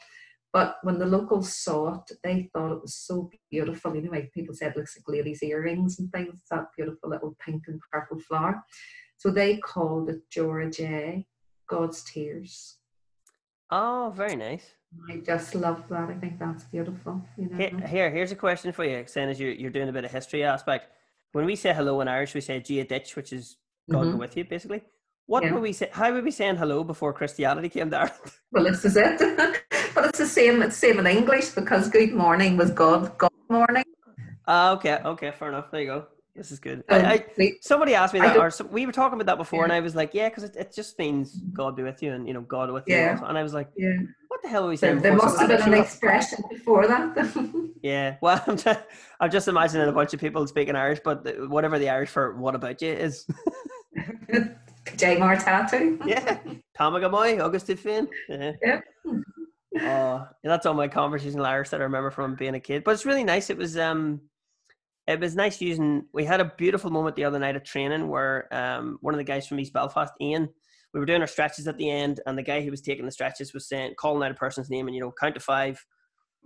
But 0.53 0.77
when 0.83 0.99
the 0.99 1.07
locals 1.07 1.57
saw 1.57 1.95
it, 1.95 2.11
they 2.23 2.49
thought 2.53 2.71
it 2.71 2.81
was 2.81 2.95
so 2.95 3.31
beautiful. 3.49 3.95
You 3.95 4.03
know, 4.03 4.11
like 4.11 4.31
people 4.33 4.53
said, 4.53 4.71
it 4.71 4.77
looks 4.77 4.95
like 4.95 5.17
ladies' 5.17 5.41
earrings 5.41 5.97
and 5.97 6.11
things. 6.11 6.35
It's 6.35 6.49
that 6.51 6.67
beautiful 6.77 7.09
little 7.09 7.35
pink 7.43 7.63
and 7.67 7.81
purple 7.91 8.19
flower. 8.19 8.63
So 9.17 9.31
they 9.31 9.57
called 9.57 10.09
it 10.09 10.21
Deora 10.33 10.67
Dé, 10.67 11.25
God's 11.67 12.03
Tears. 12.03 12.77
Oh, 13.71 14.13
very 14.15 14.35
nice. 14.35 14.69
I 15.09 15.17
just 15.17 15.55
love 15.55 15.83
that. 15.89 16.09
I 16.09 16.13
think 16.13 16.37
that's 16.37 16.65
beautiful. 16.65 17.23
You 17.35 17.49
know? 17.49 17.57
Here, 17.57 17.87
here, 17.87 18.11
here's 18.11 18.31
a 18.31 18.35
question 18.35 18.71
for 18.71 18.85
you, 18.85 19.05
saying 19.07 19.29
as 19.29 19.39
you're, 19.39 19.53
you're 19.53 19.71
doing 19.71 19.89
a 19.89 19.93
bit 19.93 20.05
of 20.05 20.11
history 20.11 20.43
aspect. 20.43 20.87
When 21.31 21.45
we 21.45 21.55
say 21.55 21.73
hello 21.73 21.99
in 22.01 22.07
Irish, 22.07 22.35
we 22.35 22.41
say 22.41 22.59
Dia 22.59 22.85
duit, 22.85 23.15
which 23.15 23.33
is 23.33 23.57
God 23.89 24.05
mm-hmm. 24.05 24.19
with 24.19 24.37
you, 24.37 24.45
basically. 24.45 24.83
What 25.25 25.43
yeah. 25.43 25.53
would 25.53 25.63
we 25.63 25.73
say? 25.73 25.89
How 25.91 26.11
were 26.11 26.21
we 26.21 26.31
saying 26.31 26.57
hello 26.57 26.83
before 26.83 27.13
Christianity 27.13 27.69
came 27.69 27.89
there? 27.89 28.11
Well, 28.51 28.65
this 28.65 28.85
is 28.85 28.97
it. 28.97 29.19
but 29.93 30.05
it's 30.05 30.19
the 30.19 30.27
same. 30.27 30.61
It's 30.61 30.77
same 30.77 30.99
in 30.99 31.07
English 31.07 31.49
because 31.49 31.89
good 31.89 32.13
morning 32.13 32.57
was 32.57 32.71
God. 32.71 33.17
God 33.17 33.31
morning. 33.49 33.83
Uh, 34.47 34.75
okay. 34.77 34.99
Okay. 35.05 35.31
Fair 35.31 35.49
enough. 35.49 35.71
There 35.71 35.81
you 35.81 35.87
go. 35.87 36.05
This 36.35 36.51
is 36.51 36.59
good. 36.59 36.83
Um, 36.89 37.05
I, 37.05 37.25
I, 37.37 37.51
somebody 37.61 37.93
asked 37.93 38.11
me 38.11 38.19
that, 38.19 38.35
or 38.35 38.49
some, 38.49 38.71
we 38.71 38.87
were 38.87 38.91
talking 38.91 39.21
about 39.21 39.27
that 39.27 39.37
before, 39.37 39.59
yeah. 39.59 39.63
and 39.65 39.73
I 39.73 39.79
was 39.81 39.95
like, 39.95 40.15
"Yeah, 40.15 40.29
because 40.29 40.43
it, 40.43 40.55
it 40.55 40.73
just 40.73 40.97
means 40.97 41.33
God 41.53 41.75
be 41.75 41.83
with 41.83 42.01
you, 42.01 42.11
and 42.11 42.27
you 42.27 42.33
know, 42.33 42.41
God 42.41 42.71
with 42.71 42.85
yeah. 42.87 43.19
you." 43.19 43.25
And 43.25 43.37
I 43.37 43.43
was 43.43 43.53
like, 43.53 43.69
"Yeah, 43.77 43.97
what 44.29 44.41
the 44.41 44.47
hell 44.47 44.65
are 44.65 44.69
we 44.69 44.75
saying?" 44.75 44.95
There, 45.01 45.11
there 45.11 45.15
must 45.15 45.39
have 45.39 45.47
been 45.47 45.61
an 45.61 45.75
expression 45.75 46.43
before 46.49 46.87
that. 46.87 47.15
yeah, 47.83 48.15
well, 48.19 48.43
I'm 48.47 48.57
just, 48.57 48.79
I'm 49.19 49.29
just 49.29 49.47
imagining 49.47 49.87
a 49.87 49.91
bunch 49.91 50.15
of 50.15 50.19
people 50.19 50.47
speaking 50.47 50.75
Irish, 50.75 51.01
but 51.03 51.23
whatever 51.49 51.77
the 51.77 51.89
Irish 51.89 52.09
for 52.09 52.35
"What 52.35 52.55
about 52.55 52.81
you" 52.81 52.91
is. 52.91 53.27
J 54.95 55.17
tattoo. 55.17 55.99
yeah, 56.05 56.39
Tá 56.77 56.91
mé 56.91 56.99
go 56.99 57.09
maith, 57.09 57.39
August 57.39 57.67
Finn. 57.77 58.07
Yeah. 58.27 58.51
yeah. 58.61 58.81
Oh, 59.81 60.27
that's 60.43 60.65
all 60.65 60.73
my 60.73 60.87
conversations 60.87 61.35
in 61.35 61.41
Irish 61.41 61.69
that 61.69 61.81
I 61.81 61.85
remember 61.85 62.11
from 62.11 62.35
being 62.35 62.55
a 62.55 62.59
kid. 62.59 62.83
But 62.83 62.91
it's 62.91 63.05
really 63.05 63.23
nice. 63.23 63.49
It 63.49 63.57
was 63.57 63.77
um 63.77 64.21
it 65.07 65.19
was 65.19 65.35
nice 65.35 65.59
using. 65.59 66.05
We 66.13 66.23
had 66.23 66.39
a 66.39 66.53
beautiful 66.57 66.89
moment 66.89 67.15
the 67.15 67.25
other 67.25 67.39
night 67.39 67.55
at 67.55 67.65
training 67.65 68.07
where 68.07 68.53
um, 68.53 68.97
one 69.01 69.13
of 69.13 69.17
the 69.17 69.23
guys 69.23 69.47
from 69.47 69.59
East 69.59 69.73
Belfast, 69.73 70.13
Ian, 70.21 70.47
we 70.93 70.99
were 70.99 71.05
doing 71.05 71.21
our 71.21 71.27
stretches 71.27 71.67
at 71.67 71.77
the 71.77 71.89
end, 71.89 72.21
and 72.25 72.37
the 72.37 72.43
guy 72.43 72.61
who 72.61 72.71
was 72.71 72.81
taking 72.81 73.05
the 73.05 73.11
stretches 73.11 73.53
was 73.53 73.67
saying, 73.67 73.95
calling 73.99 74.23
out 74.23 74.31
a 74.31 74.35
person's 74.35 74.69
name, 74.69 74.87
and 74.87 74.95
you 74.95 75.01
know, 75.01 75.11
count 75.19 75.35
to 75.35 75.41
five. 75.41 75.83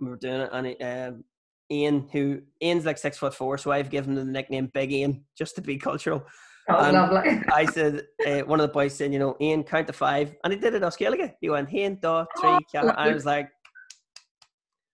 We 0.00 0.08
were 0.08 0.16
doing 0.16 0.40
it, 0.40 0.50
and 0.52 0.66
it, 0.66 0.82
um, 0.82 1.24
Ian, 1.70 2.08
who 2.12 2.40
Ian's 2.62 2.86
like 2.86 2.98
six 2.98 3.18
foot 3.18 3.34
four, 3.34 3.58
so 3.58 3.70
I've 3.70 3.90
given 3.90 4.16
him 4.16 4.26
the 4.26 4.32
nickname 4.32 4.70
Big 4.72 4.92
Ian 4.92 5.24
just 5.36 5.54
to 5.56 5.60
be 5.60 5.76
cultural. 5.76 6.26
Oh, 6.70 6.90
lovely. 6.90 7.40
I 7.52 7.64
said, 7.66 8.06
uh, 8.26 8.40
one 8.40 8.60
of 8.60 8.68
the 8.68 8.72
boys 8.72 8.94
said, 8.94 9.12
you 9.12 9.18
know, 9.18 9.36
Ian, 9.40 9.64
count 9.64 9.86
to 9.86 9.92
five, 9.92 10.34
and 10.44 10.52
he 10.52 10.58
did 10.58 10.74
it 10.74 10.82
as 10.82 10.96
Gaeilge. 10.96 11.34
He 11.40 11.48
went, 11.48 11.72
Ian, 11.72 11.98
da, 12.00 12.26
three, 12.38 12.58
oh, 12.76 12.88
I 12.88 13.12
was 13.12 13.24
like, 13.24 13.50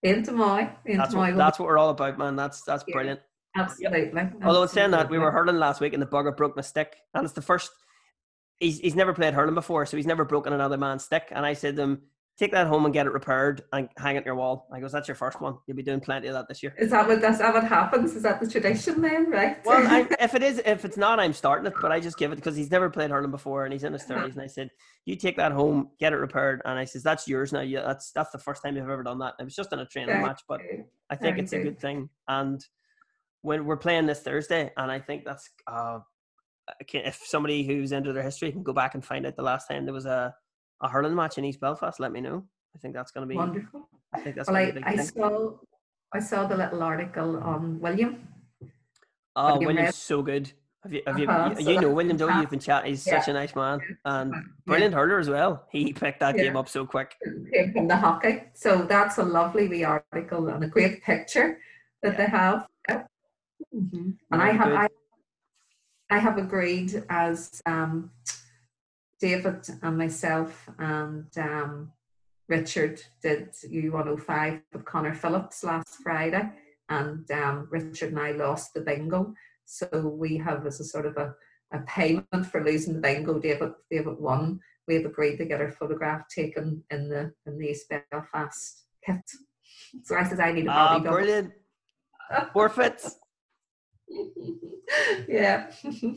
into 0.03 0.33
my, 0.33 0.71
into 0.85 0.99
that's 0.99 1.15
my. 1.15 1.31
What, 1.31 1.39
that's 1.39 1.59
what 1.59 1.67
we're 1.67 1.79
all 1.79 1.91
about, 1.91 2.19
man. 2.19 2.37
That's 2.37 2.63
that's 2.63 2.85
yeah. 2.87 2.93
brilliant. 2.93 3.21
Absolutely. 3.57 4.11
Yep. 4.15 4.35
Although 4.45 4.67
saying 4.67 4.91
that, 4.91 5.11
we 5.11 5.19
were 5.19 5.31
hurling 5.31 5.59
last 5.59 5.81
week 5.81 5.93
and 5.93 6.03
the 6.03 6.07
bugger 6.07 6.37
broke 6.37 6.57
my 6.57 6.63
stick. 6.63 6.97
And 7.15 7.25
it's 7.25 7.35
the 7.35 7.43
first, 7.43 7.71
he's, 8.59 8.81
he's 8.81 8.97
never 8.97 9.13
played 9.13 9.35
hurling 9.35 9.55
before, 9.55 9.87
so 9.87 9.97
he's 9.97 10.07
never 10.07 10.25
broken 10.25 10.53
another 10.53 10.77
man's 10.77 11.05
stick. 11.05 11.29
And 11.31 11.47
I 11.47 11.53
said 11.53 11.77
to 11.77 11.83
him, 11.83 12.03
take 12.37 12.51
that 12.51 12.67
home 12.67 12.85
and 12.85 12.93
get 12.93 13.07
it 13.07 13.13
repaired 13.13 13.63
and 13.73 13.89
hang 13.97 14.17
it 14.17 14.21
on 14.21 14.25
your 14.25 14.35
wall. 14.35 14.67
I 14.73 14.81
goes, 14.81 14.91
that's 14.91 15.07
your 15.07 15.15
first 15.15 15.41
one. 15.41 15.57
You'll 15.67 15.77
be 15.77 15.85
doing 15.85 16.01
plenty 16.01 16.27
of 16.27 16.35
that 16.35 16.49
this 16.49 16.63
year. 16.63 16.75
Is 16.79 16.91
that 16.91 17.07
what 17.07 17.21
that's 17.21 17.39
that 17.39 17.55
what 17.55 17.65
happens? 17.65 18.15
Is 18.15 18.25
that 18.25 18.41
the 18.41 18.49
tradition 18.49 19.01
then, 19.01 19.31
right? 19.31 19.65
Well, 19.65 19.87
I, 19.87 20.09
if 20.21 20.35
it 20.35 20.43
is, 20.43 20.61
if 20.65 20.85
it's 20.85 20.97
not, 20.97 21.21
I'm 21.21 21.33
starting 21.33 21.67
it. 21.67 21.75
But 21.81 21.93
I 21.93 22.01
just 22.01 22.19
give 22.19 22.33
it 22.33 22.37
because 22.37 22.57
he's 22.57 22.71
never 22.71 22.91
played 22.91 23.11
hurling 23.11 23.31
before 23.31 23.65
and 23.65 23.73
he's 23.73 23.85
in 23.85 23.93
his 23.93 24.03
thirties. 24.03 24.35
And 24.35 24.43
I 24.43 24.49
said, 24.49 24.71
you 25.05 25.17
take 25.17 25.37
that 25.37 25.53
home, 25.53 25.91
get 26.01 26.13
it 26.13 26.17
repaired. 26.17 26.61
And 26.65 26.79
I 26.79 26.85
says, 26.85 27.03
that's 27.03 27.29
yours 27.29 27.53
now. 27.53 27.61
Yeah, 27.61 27.83
that's 27.83 28.11
that's 28.11 28.31
the 28.31 28.39
first 28.39 28.63
time 28.63 28.77
you've 28.77 28.89
ever 28.89 29.05
done 29.05 29.19
that. 29.21 29.35
It 29.39 29.45
was 29.45 29.55
just 29.55 29.73
in 29.73 29.79
a 29.79 29.87
training 29.87 30.21
match, 30.21 30.43
but 30.49 30.61
I 31.11 31.17
think 31.17 31.39
it's 31.39 31.53
a 31.53 31.63
good 31.63 31.79
thing. 31.79 32.09
And 32.27 32.65
when 33.43 33.65
we're 33.65 33.77
playing 33.77 34.07
this 34.07 34.21
Thursday, 34.21 34.73
and 34.77 34.91
I 34.91 34.99
think 34.99 35.25
that's 35.25 35.51
uh, 35.69 35.99
if 36.91 37.23
somebody 37.27 37.65
who's 37.65 37.93
into 37.93 38.13
their 38.13 38.23
history 38.23 38.51
can 38.51 38.63
go 38.63 38.73
back 38.73 38.95
and 38.95 39.05
find 39.05 39.27
out 39.27 39.37
the 39.37 39.43
last 39.43 39.69
time 39.69 39.85
there 39.85 39.95
was 39.95 40.07
a, 40.07 40.35
a 40.85 40.89
hurling 40.89 41.15
match 41.15 41.39
in 41.39 41.45
East 41.45 41.61
Belfast, 41.61 41.99
let 41.99 42.13
me 42.13 42.21
know. 42.21 42.45
I 42.77 42.79
think 42.79 42.95
that's 42.95 43.11
going 43.11 43.27
to 43.27 43.29
be 43.29 43.37
wonderful. 43.37 43.89
I 44.13 44.21
think 44.21 44.37
that's 44.37 44.49
well, 44.49 44.57
I, 44.57 44.73
I 44.85 44.97
saw 44.97 45.53
I 46.13 46.21
saw 46.21 46.47
the 46.47 46.57
little 46.57 46.83
article 46.83 47.39
on 47.39 47.81
William. 47.81 48.29
Oh, 49.35 49.59
William's 49.59 49.87
read? 49.87 49.95
so 49.95 50.23
good. 50.23 50.53
Have 50.85 50.93
you, 50.93 51.03
have 51.07 51.19
you, 51.19 51.27
uh-huh, 51.27 51.55
you, 51.59 51.65
so 51.65 51.81
know 51.81 51.91
William, 51.91 52.17
don't 52.17 52.35
you? 52.35 52.41
You've 52.43 52.51
been 52.51 52.61
chatting. 52.61 52.91
He's 52.91 53.07
yeah. 53.07 53.19
such 53.19 53.29
a 53.29 53.33
nice 53.33 53.57
man 53.57 53.81
and 54.05 54.35
brilliant 54.67 54.93
yeah. 54.93 54.99
hurler 54.99 55.19
as 55.19 55.31
well. 55.31 55.67
He 55.73 55.95
picked 55.95 56.21
that 56.21 56.37
yeah. 56.37 56.45
game 56.45 56.57
up 56.57 56.69
so 56.69 56.85
quick. 56.85 57.17
From 57.73 57.89
the 57.89 57.97
hockey. 57.97 58.43
So 58.53 58.83
that's 58.83 59.17
a 59.17 59.23
lovely 59.23 59.67
wee 59.67 59.83
article 59.83 60.49
and 60.49 60.63
a 60.63 60.69
great 60.69 61.03
picture 61.03 61.59
that 62.03 62.19
they 62.19 62.27
have. 62.27 62.67
Mm-hmm. 62.89 64.11
And 64.31 64.43
I 64.43 64.53
have 64.53 64.73
I, 64.73 64.89
I 66.11 66.19
have 66.19 66.37
agreed 66.37 67.03
as 67.09 67.63
um, 67.65 68.11
David 69.21 69.67
and 69.83 69.99
myself 69.99 70.69
and 70.79 71.27
um, 71.39 71.93
Richard 72.49 73.03
did 73.23 73.53
U105 73.53 74.63
with 74.73 74.85
Connor 74.85 75.15
Phillips 75.15 75.65
last 75.65 75.97
Friday, 76.03 76.51
and 76.89 77.31
um, 77.31 77.69
Richard 77.71 78.11
and 78.11 78.21
I 78.21 78.33
lost 78.33 78.75
the 78.75 78.83
bingo. 78.83 79.35
So 79.65 80.15
we 80.19 80.37
have 80.39 80.67
as 80.67 80.81
a 80.81 80.85
sort 80.85 81.07
of 81.07 81.17
a, 81.17 81.35
a 81.73 81.81
payment 81.81 82.47
for 82.51 82.63
losing 82.63 82.95
the 82.95 83.01
bingo. 83.01 83.39
David 83.39 83.73
David 83.91 84.19
won. 84.19 84.61
We 84.87 84.97
have 84.97 85.07
agreed 85.07 85.39
to 85.39 85.47
get 85.47 85.63
our 85.63 85.71
photograph 85.71 86.29
taken 86.29 86.85
in 86.91 87.09
the 87.09 87.33
in 87.47 87.59
the 87.59 87.69
East 87.69 87.91
Belfast 88.11 88.85
kit. 89.05 89.23
So 90.03 90.17
I 90.17 90.25
said 90.25 90.41
I 90.41 90.53
need 90.53 90.67
a 90.67 90.71
ah, 90.71 90.99
brilliant. 90.99 91.53
Forfeits. 92.53 93.17
yeah. 95.29 95.71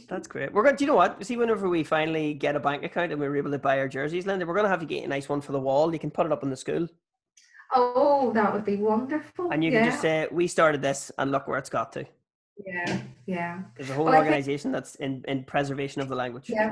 That's 0.09 0.27
great. 0.27 0.53
We're 0.53 0.63
going 0.63 0.75
to, 0.75 0.83
you 0.83 0.87
know 0.87 0.95
what? 0.95 1.23
See, 1.25 1.37
whenever 1.37 1.69
we 1.69 1.83
finally 1.83 2.33
get 2.33 2.55
a 2.55 2.59
bank 2.59 2.83
account 2.83 3.11
and 3.11 3.19
we're 3.19 3.35
able 3.35 3.51
to 3.51 3.59
buy 3.59 3.79
our 3.79 3.87
jerseys, 3.87 4.25
Linda, 4.25 4.45
we're 4.45 4.53
going 4.53 4.65
to 4.65 4.69
have 4.69 4.79
to 4.79 4.85
get 4.85 5.03
a 5.03 5.07
nice 5.07 5.29
one 5.29 5.41
for 5.41 5.51
the 5.51 5.59
wall. 5.59 5.93
You 5.93 5.99
can 5.99 6.11
put 6.11 6.25
it 6.25 6.31
up 6.31 6.43
in 6.43 6.49
the 6.49 6.57
school. 6.57 6.87
Oh, 7.73 8.31
that 8.33 8.53
would 8.53 8.65
be 8.65 8.77
wonderful. 8.77 9.49
And 9.51 9.63
you 9.63 9.71
yeah. 9.71 9.81
can 9.81 9.91
just 9.91 10.01
say, 10.01 10.27
we 10.31 10.47
started 10.47 10.81
this 10.81 11.11
and 11.17 11.31
look 11.31 11.47
where 11.47 11.57
it's 11.57 11.69
got 11.69 11.91
to. 11.93 12.05
Yeah, 12.65 13.01
yeah. 13.25 13.59
There's 13.75 13.89
a 13.89 13.93
whole 13.93 14.05
well, 14.05 14.15
organization 14.15 14.71
think, 14.71 14.83
that's 14.83 14.95
in, 14.95 15.23
in 15.27 15.43
preservation 15.43 16.01
of 16.01 16.09
the 16.09 16.15
language. 16.15 16.49
Yeah. 16.49 16.71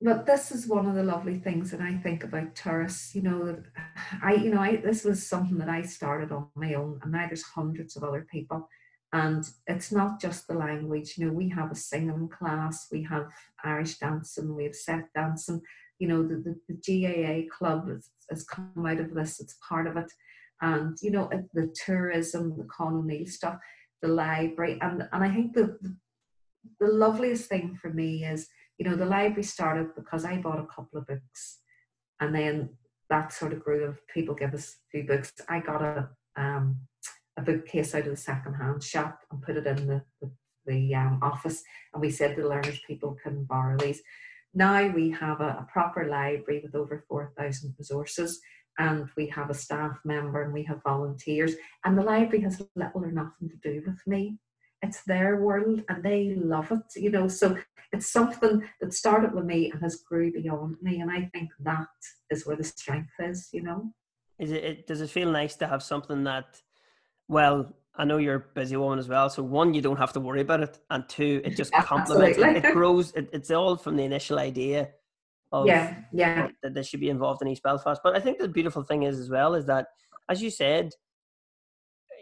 But 0.00 0.26
this 0.26 0.52
is 0.52 0.68
one 0.68 0.86
of 0.86 0.94
the 0.94 1.02
lovely 1.02 1.38
things 1.38 1.72
that 1.72 1.80
I 1.80 1.94
think 1.94 2.22
about 2.22 2.54
Turas. 2.54 3.14
You 3.14 3.22
know, 3.22 3.62
I, 4.22 4.34
you 4.34 4.50
know, 4.50 4.60
I 4.60 4.76
this 4.76 5.04
was 5.04 5.26
something 5.26 5.58
that 5.58 5.68
I 5.68 5.82
started 5.82 6.30
on 6.30 6.48
my 6.54 6.74
own, 6.74 7.00
and 7.02 7.10
now 7.10 7.26
there's 7.26 7.42
hundreds 7.42 7.96
of 7.96 8.04
other 8.04 8.26
people 8.30 8.68
and 9.12 9.48
it's 9.66 9.90
not 9.90 10.20
just 10.20 10.46
the 10.46 10.54
language, 10.54 11.14
you 11.16 11.26
know, 11.26 11.32
we 11.32 11.48
have 11.48 11.70
a 11.70 11.76
singing 11.76 12.28
class, 12.28 12.88
we 12.92 13.02
have 13.04 13.28
Irish 13.64 13.98
dancing, 13.98 14.54
we 14.54 14.64
have 14.64 14.74
set 14.74 15.04
dancing, 15.14 15.62
you 15.98 16.08
know, 16.08 16.22
the, 16.22 16.36
the, 16.36 16.56
the 16.68 17.46
GAA 17.48 17.54
club 17.56 17.88
has, 17.88 18.10
has 18.28 18.44
come 18.44 18.84
out 18.86 19.00
of 19.00 19.14
this, 19.14 19.40
it's 19.40 19.56
part 19.66 19.86
of 19.86 19.96
it. 19.96 20.12
And, 20.60 20.98
you 21.00 21.10
know, 21.10 21.30
the 21.54 21.74
tourism, 21.86 22.56
the 22.58 22.64
Con 22.64 23.26
stuff, 23.26 23.56
the 24.02 24.08
library. 24.08 24.78
And, 24.82 25.08
and 25.12 25.24
I 25.24 25.32
think 25.32 25.54
the, 25.54 25.78
the, 25.80 25.96
the 26.80 26.88
loveliest 26.88 27.48
thing 27.48 27.78
for 27.80 27.90
me 27.90 28.24
is, 28.24 28.48
you 28.76 28.88
know, 28.88 28.96
the 28.96 29.06
library 29.06 29.42
started 29.44 29.94
because 29.96 30.24
I 30.24 30.36
bought 30.36 30.60
a 30.60 30.66
couple 30.66 30.98
of 30.98 31.06
books 31.06 31.60
and 32.20 32.34
then 32.34 32.70
that 33.08 33.32
sort 33.32 33.52
of 33.52 33.60
grew 33.64 33.84
of 33.84 34.06
people 34.08 34.34
give 34.34 34.52
us 34.52 34.76
a 34.76 34.90
few 34.90 35.04
books. 35.04 35.32
I 35.48 35.60
got 35.60 35.82
a 35.82 36.08
um, 36.36 36.76
a 37.38 37.42
bookcase 37.42 37.94
out 37.94 38.02
of 38.02 38.10
the 38.10 38.16
second-hand 38.16 38.82
shop 38.82 39.20
and 39.30 39.42
put 39.42 39.56
it 39.56 39.66
in 39.66 39.86
the, 39.86 40.02
the, 40.20 40.30
the 40.66 40.94
um, 40.94 41.18
office 41.22 41.62
and 41.94 42.00
we 42.00 42.10
said 42.10 42.36
the 42.36 42.46
learners 42.46 42.80
people 42.86 43.16
can 43.22 43.44
borrow 43.44 43.76
these. 43.78 44.02
Now 44.54 44.88
we 44.88 45.10
have 45.10 45.40
a, 45.40 45.58
a 45.60 45.66
proper 45.70 46.06
library 46.06 46.60
with 46.62 46.74
over 46.74 47.04
4,000 47.08 47.74
resources 47.78 48.40
and 48.78 49.08
we 49.16 49.26
have 49.28 49.50
a 49.50 49.54
staff 49.54 49.98
member 50.04 50.42
and 50.42 50.52
we 50.52 50.64
have 50.64 50.82
volunteers 50.82 51.54
and 51.84 51.96
the 51.96 52.02
library 52.02 52.42
has 52.42 52.60
little 52.74 53.04
or 53.04 53.12
nothing 53.12 53.48
to 53.48 53.56
do 53.62 53.82
with 53.86 54.00
me. 54.06 54.38
It's 54.82 55.02
their 55.04 55.40
world 55.40 55.82
and 55.88 56.02
they 56.02 56.34
love 56.36 56.70
it, 56.70 57.00
you 57.00 57.10
know. 57.10 57.28
So 57.28 57.56
it's 57.92 58.10
something 58.10 58.62
that 58.80 58.92
started 58.92 59.34
with 59.34 59.44
me 59.44 59.70
and 59.70 59.82
has 59.82 59.96
grew 59.96 60.32
beyond 60.32 60.76
me, 60.82 61.00
and 61.00 61.10
I 61.10 61.28
think 61.32 61.50
that 61.60 61.88
is 62.30 62.46
where 62.46 62.56
the 62.56 62.64
strength 62.64 63.12
is, 63.18 63.48
you 63.52 63.62
know. 63.62 63.92
Is 64.38 64.52
it, 64.52 64.64
it 64.64 64.86
does 64.86 65.00
it 65.00 65.10
feel 65.10 65.30
nice 65.30 65.56
to 65.56 65.66
have 65.66 65.82
something 65.82 66.22
that 66.24 66.60
well, 67.28 67.74
I 67.96 68.04
know 68.04 68.18
you're 68.18 68.36
a 68.36 68.44
busy 68.54 68.76
woman 68.76 68.98
as 68.98 69.08
well. 69.08 69.28
So 69.28 69.42
one, 69.42 69.74
you 69.74 69.82
don't 69.82 69.96
have 69.96 70.12
to 70.14 70.20
worry 70.20 70.40
about 70.40 70.60
it, 70.60 70.78
and 70.90 71.08
two, 71.08 71.40
it 71.44 71.56
just 71.56 71.72
complements. 71.80 72.38
It, 72.38 72.64
it, 72.64 72.72
grows. 72.72 73.12
It, 73.12 73.28
it's 73.32 73.50
all 73.50 73.76
from 73.76 73.96
the 73.96 74.04
initial 74.04 74.38
idea 74.38 74.90
of 75.52 75.66
yeah, 75.66 75.96
yeah, 76.12 76.48
that 76.62 76.74
they 76.74 76.82
should 76.82 77.00
be 77.00 77.10
involved 77.10 77.42
in 77.42 77.48
East 77.48 77.62
Belfast. 77.62 78.00
But 78.02 78.16
I 78.16 78.20
think 78.20 78.38
the 78.38 78.48
beautiful 78.48 78.82
thing 78.82 79.02
is 79.02 79.18
as 79.18 79.30
well 79.30 79.54
is 79.54 79.66
that, 79.66 79.86
as 80.28 80.42
you 80.42 80.50
said, 80.50 80.90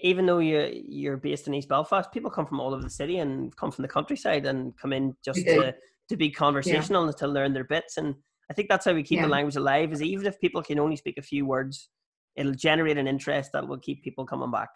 even 0.03 0.27
though 0.27 0.39
you 0.39 0.83
you're 0.89 1.17
based 1.17 1.47
in 1.47 1.55
East 1.55 1.69
Belfast, 1.69 2.11
people 2.13 2.31
come 2.31 2.47
from 2.47 2.61
all 2.61 2.73
over 2.73 2.83
the 2.83 2.91
city 2.91 3.19
and 3.19 3.55
come 3.57 3.71
from 3.71 3.83
the 3.83 3.89
countryside 3.89 4.47
and 4.47 4.77
come 4.79 4.93
in 4.93 5.15
just 5.25 5.41
to 5.47 5.75
to 6.09 6.17
be 6.17 6.31
conversational 6.31 7.03
yeah. 7.03 7.09
and 7.09 7.17
to 7.19 7.27
learn 7.27 7.53
their 7.53 7.65
bits. 7.65 7.97
And 7.97 8.15
I 8.51 8.55
think 8.55 8.69
that's 8.69 8.85
how 8.85 8.93
we 8.93 9.03
keep 9.03 9.17
yeah. 9.17 9.25
the 9.25 9.33
language 9.33 9.57
alive. 9.57 9.93
Is 9.93 10.03
even 10.03 10.27
if 10.27 10.41
people 10.41 10.63
can 10.63 10.79
only 10.79 10.97
speak 10.97 11.19
a 11.19 11.23
few 11.23 11.45
words 11.45 11.91
it'll 12.37 12.53
generate 12.53 12.99
an 12.99 13.09
interest 13.09 13.51
that 13.53 13.67
will 13.67 13.79
keep 13.79 14.05
people 14.05 14.27
coming 14.27 14.51
back. 14.51 14.69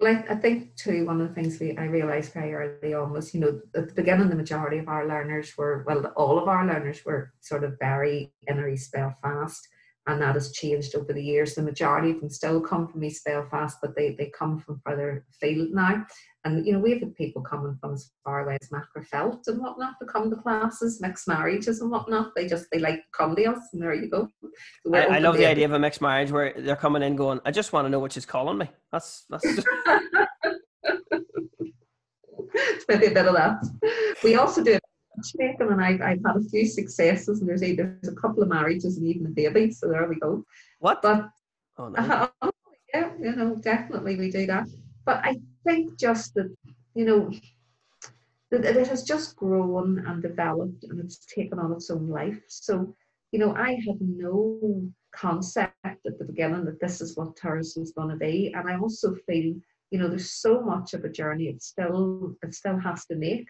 Well, 0.00 0.22
I, 0.28 0.34
think 0.34 0.74
too, 0.76 1.06
one 1.06 1.20
of 1.20 1.28
the 1.28 1.34
things 1.34 1.60
we 1.60 1.76
I 1.76 1.84
realised 1.84 2.32
very 2.32 2.52
early 2.52 2.94
on 2.94 3.12
was, 3.12 3.32
you 3.32 3.40
know, 3.40 3.60
at 3.76 3.88
the 3.88 3.94
beginning, 3.94 4.28
the 4.28 4.34
majority 4.34 4.78
of 4.78 4.88
our 4.88 5.06
learners 5.06 5.56
were, 5.56 5.84
well, 5.86 6.06
all 6.16 6.38
of 6.38 6.48
our 6.48 6.66
learners 6.66 7.04
were 7.04 7.32
sort 7.40 7.62
of 7.62 7.78
very 7.78 8.32
inner 8.48 8.68
East 8.68 8.92
Belfast 8.92 9.68
and 10.06 10.20
that 10.20 10.34
has 10.34 10.52
changed 10.52 10.94
over 10.94 11.12
the 11.12 11.22
years. 11.22 11.54
The 11.54 11.62
majority 11.62 12.10
of 12.10 12.20
them 12.20 12.30
still 12.30 12.60
come 12.60 12.88
from 12.88 13.04
East 13.04 13.24
Belfast, 13.24 13.78
but 13.80 13.96
they, 13.96 14.14
they 14.14 14.30
come 14.36 14.58
from 14.58 14.80
further 14.84 15.24
field 15.40 15.70
now. 15.72 16.04
And 16.44 16.66
you 16.66 16.74
know, 16.74 16.78
we've 16.78 17.00
had 17.00 17.14
people 17.14 17.40
coming 17.40 17.74
from 17.80 17.94
as 17.94 18.10
far 18.22 18.44
away 18.44 18.58
as 18.60 18.68
Magherafelt 18.68 19.46
and 19.46 19.60
whatnot 19.60 19.94
to 20.00 20.06
come 20.06 20.28
to 20.28 20.36
classes, 20.36 21.00
mixed 21.00 21.26
marriages 21.26 21.80
and 21.80 21.90
whatnot. 21.90 22.32
They 22.36 22.46
just 22.46 22.66
they 22.70 22.78
like 22.78 22.96
to 22.96 23.02
come 23.16 23.34
to 23.34 23.44
us, 23.46 23.70
and 23.72 23.80
there 23.80 23.94
you 23.94 24.10
go. 24.10 24.28
So 24.86 24.94
I, 24.94 25.16
I, 25.16 25.18
love 25.20 25.38
the 25.38 25.46
idea 25.46 25.64
of 25.64 25.72
a 25.72 25.78
mixed 25.78 26.02
marriage 26.02 26.30
where 26.30 26.52
they're 26.54 26.76
coming 26.76 27.02
in 27.02 27.16
going, 27.16 27.40
I 27.46 27.50
just 27.50 27.72
want 27.72 27.86
to 27.86 27.90
know 27.90 27.98
what 27.98 28.12
she's 28.12 28.26
calling 28.26 28.58
me. 28.58 28.68
That's 28.92 29.24
that's 29.30 29.42
just... 29.42 29.66
maybe 32.88 33.06
a 33.06 33.10
bit 33.10 33.26
of 33.26 33.34
that. 33.34 33.64
We 34.22 34.36
also 34.36 34.62
do 34.62 34.78
matchmaking, 35.16 35.70
and 35.70 35.82
I've, 35.82 36.02
I've 36.02 36.20
had 36.26 36.36
a 36.36 36.44
few 36.50 36.66
successes, 36.66 37.40
and 37.40 37.48
there's 37.48 37.62
a, 37.62 37.74
there's 37.74 38.08
a 38.08 38.14
couple 38.14 38.42
of 38.42 38.50
marriages 38.50 38.98
and 38.98 39.06
even 39.06 39.26
a 39.26 39.30
baby, 39.30 39.70
so 39.70 39.88
there 39.88 40.06
we 40.06 40.16
go. 40.16 40.44
What? 40.80 41.00
But 41.00 41.30
oh, 41.78 41.88
no. 41.88 42.28
uh, 42.42 42.50
yeah, 42.92 43.12
you 43.18 43.34
know, 43.34 43.56
definitely 43.56 44.16
we 44.16 44.30
do 44.30 44.44
that. 44.46 44.68
But 45.04 45.20
I 45.24 45.36
think 45.64 45.98
just 45.98 46.34
that, 46.34 46.54
you 46.94 47.04
know, 47.04 47.30
that 48.50 48.64
it 48.64 48.86
has 48.88 49.02
just 49.02 49.36
grown 49.36 50.04
and 50.06 50.22
developed 50.22 50.84
and 50.84 51.00
it's 51.00 51.26
taken 51.26 51.58
on 51.58 51.72
its 51.72 51.90
own 51.90 52.08
life. 52.08 52.40
So, 52.48 52.94
you 53.32 53.38
know, 53.38 53.54
I 53.54 53.72
had 53.72 54.00
no 54.00 54.82
concept 55.14 55.74
at 55.84 55.98
the 56.04 56.24
beginning 56.24 56.64
that 56.64 56.80
this 56.80 57.00
is 57.00 57.16
what 57.16 57.36
Turas 57.36 57.76
is 57.76 57.92
going 57.96 58.10
to 58.10 58.16
be. 58.16 58.52
And 58.54 58.68
I 58.68 58.78
also 58.78 59.14
feel, 59.26 59.54
you 59.90 59.98
know, 59.98 60.08
there's 60.08 60.30
so 60.30 60.60
much 60.60 60.94
of 60.94 61.04
a 61.04 61.08
journey 61.08 61.44
it 61.44 61.62
still 61.62 62.36
it 62.42 62.54
still 62.54 62.78
has 62.78 63.06
to 63.06 63.16
make. 63.16 63.46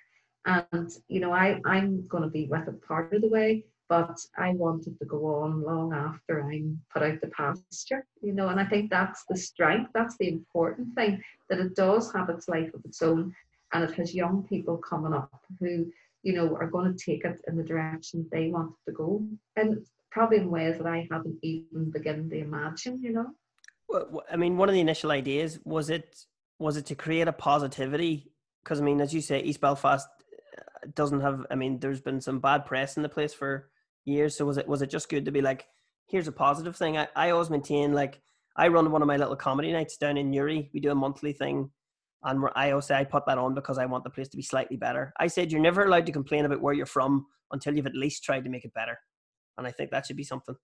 And, 0.47 0.91
you 1.09 1.21
know, 1.21 1.33
I, 1.33 1.61
I'm 1.65 2.07
going 2.07 2.23
to 2.23 2.29
be 2.29 2.47
with 2.47 2.69
it 2.69 2.83
part 2.87 3.15
of 3.15 3.23
the 3.23 3.29
way, 3.29 3.65
but 3.89 4.19
I 4.39 4.51
wanted 4.51 4.99
to 4.99 5.05
go 5.05 5.27
on 5.27 5.63
long 5.63 5.93
after 5.93 6.43
I'm 6.43 6.81
put 6.93 7.03
out 7.03 7.21
the 7.21 7.29
pasture, 7.29 8.07
you 8.23 8.33
know, 8.33 8.49
and 8.49 8.59
I 8.59 8.65
think 8.65 8.91
that's 8.91 9.25
the 9.29 9.37
strength, 9.37 9.91
that's 9.95 10.17
the 10.17 10.29
important 10.29 10.95
thing, 10.95 11.23
that 11.49 11.61
it 11.61 11.77
does 11.77 12.13
have 12.13 12.31
its 12.31 12.49
life 12.49 12.73
of 12.75 12.85
its 12.85 13.03
own 13.03 13.35
and 13.73 13.85
it 13.85 13.95
has 13.95 14.15
young 14.15 14.45
people 14.45 14.79
coming 14.79 15.13
up 15.13 15.43
who, 15.61 15.87
you 16.23 16.33
know, 16.33 16.57
are 16.57 16.69
going 16.69 16.97
to 16.97 17.05
take 17.05 17.25
it 17.25 17.41
in 17.49 17.57
the 17.57 17.63
direction 17.63 18.27
they 18.31 18.49
want 18.49 18.73
to 18.87 18.93
go. 18.93 19.23
And 19.57 19.85
probably 20.11 20.39
in 20.39 20.51
ways 20.51 20.79
that 20.79 20.87
I 20.87 21.07
haven't 21.11 21.39
even 21.43 21.91
begun 21.91 22.31
to 22.31 22.39
imagine, 22.39 23.03
you 23.03 23.13
know. 23.13 23.27
Well, 23.89 24.23
I 24.31 24.37
mean, 24.37 24.57
one 24.57 24.69
of 24.69 24.75
the 24.75 24.81
initial 24.81 25.11
ideas 25.11 25.59
was 25.65 25.91
it 25.91 26.17
was 26.59 26.77
it 26.77 26.87
to 26.87 26.95
create 26.95 27.29
a 27.29 27.33
positivity 27.33 28.31
because 28.63 28.81
I 28.81 28.85
mean, 28.85 29.01
as 29.01 29.13
you 29.13 29.21
say, 29.21 29.41
East 29.41 29.61
Belfast 29.61 30.09
uh, 30.57 30.87
doesn't 30.95 31.21
have. 31.21 31.45
I 31.51 31.57
mean, 31.57 31.81
there's 31.81 32.01
been 32.01 32.21
some 32.21 32.39
bad 32.39 32.65
press 32.65 32.97
in 32.97 33.03
the 33.03 33.09
place 33.09 33.35
for 33.35 33.69
years. 34.05 34.37
So 34.37 34.45
was 34.45 34.59
it 34.59 34.69
was 34.69 34.83
it 34.83 34.91
just 34.91 35.09
good 35.09 35.25
to 35.25 35.33
be 35.33 35.43
like, 35.43 35.67
here's 36.07 36.29
a 36.29 36.33
positive 36.33 36.77
thing? 36.77 36.97
I, 36.97 37.09
I 37.17 37.31
always 37.31 37.51
maintain 37.51 37.93
like 37.93 38.21
I 38.57 38.69
run 38.69 38.91
one 38.91 39.03
of 39.03 39.09
my 39.09 39.17
little 39.17 39.37
comedy 39.37 39.73
nights 39.73 39.97
down 39.97 40.17
in 40.17 40.31
Newry. 40.31 40.71
We 40.73 40.81
do 40.81 40.91
a 40.91 40.95
monthly 40.95 41.33
thing, 41.33 41.71
and 42.23 42.45
I 42.55 42.71
always 42.71 42.87
say 42.87 42.95
I 42.95 43.05
put 43.05 43.27
that 43.27 43.39
on 43.39 43.55
because 43.55 43.79
I 43.79 43.87
want 43.87 44.05
the 44.05 44.11
place 44.11 44.29
to 44.29 44.37
be 44.37 44.43
slightly 44.43 44.77
better. 44.77 45.13
I 45.19 45.27
said 45.27 45.51
you're 45.51 45.61
never 45.61 45.85
allowed 45.85 46.07
to 46.07 46.13
complain 46.13 46.45
about 46.45 46.61
where 46.61 46.75
you're 46.75 46.87
from 46.87 47.27
until 47.53 47.75
you've 47.75 47.87
at 47.87 47.95
least 47.95 48.25
tried 48.25 48.45
to 48.45 48.51
make 48.51 48.65
it 48.65 48.75
better, 48.75 48.99
and 49.59 49.67
I 49.67 49.71
think 49.71 49.91
that 49.91 50.07
should 50.07 50.17
be 50.17 50.25
something. 50.25 50.57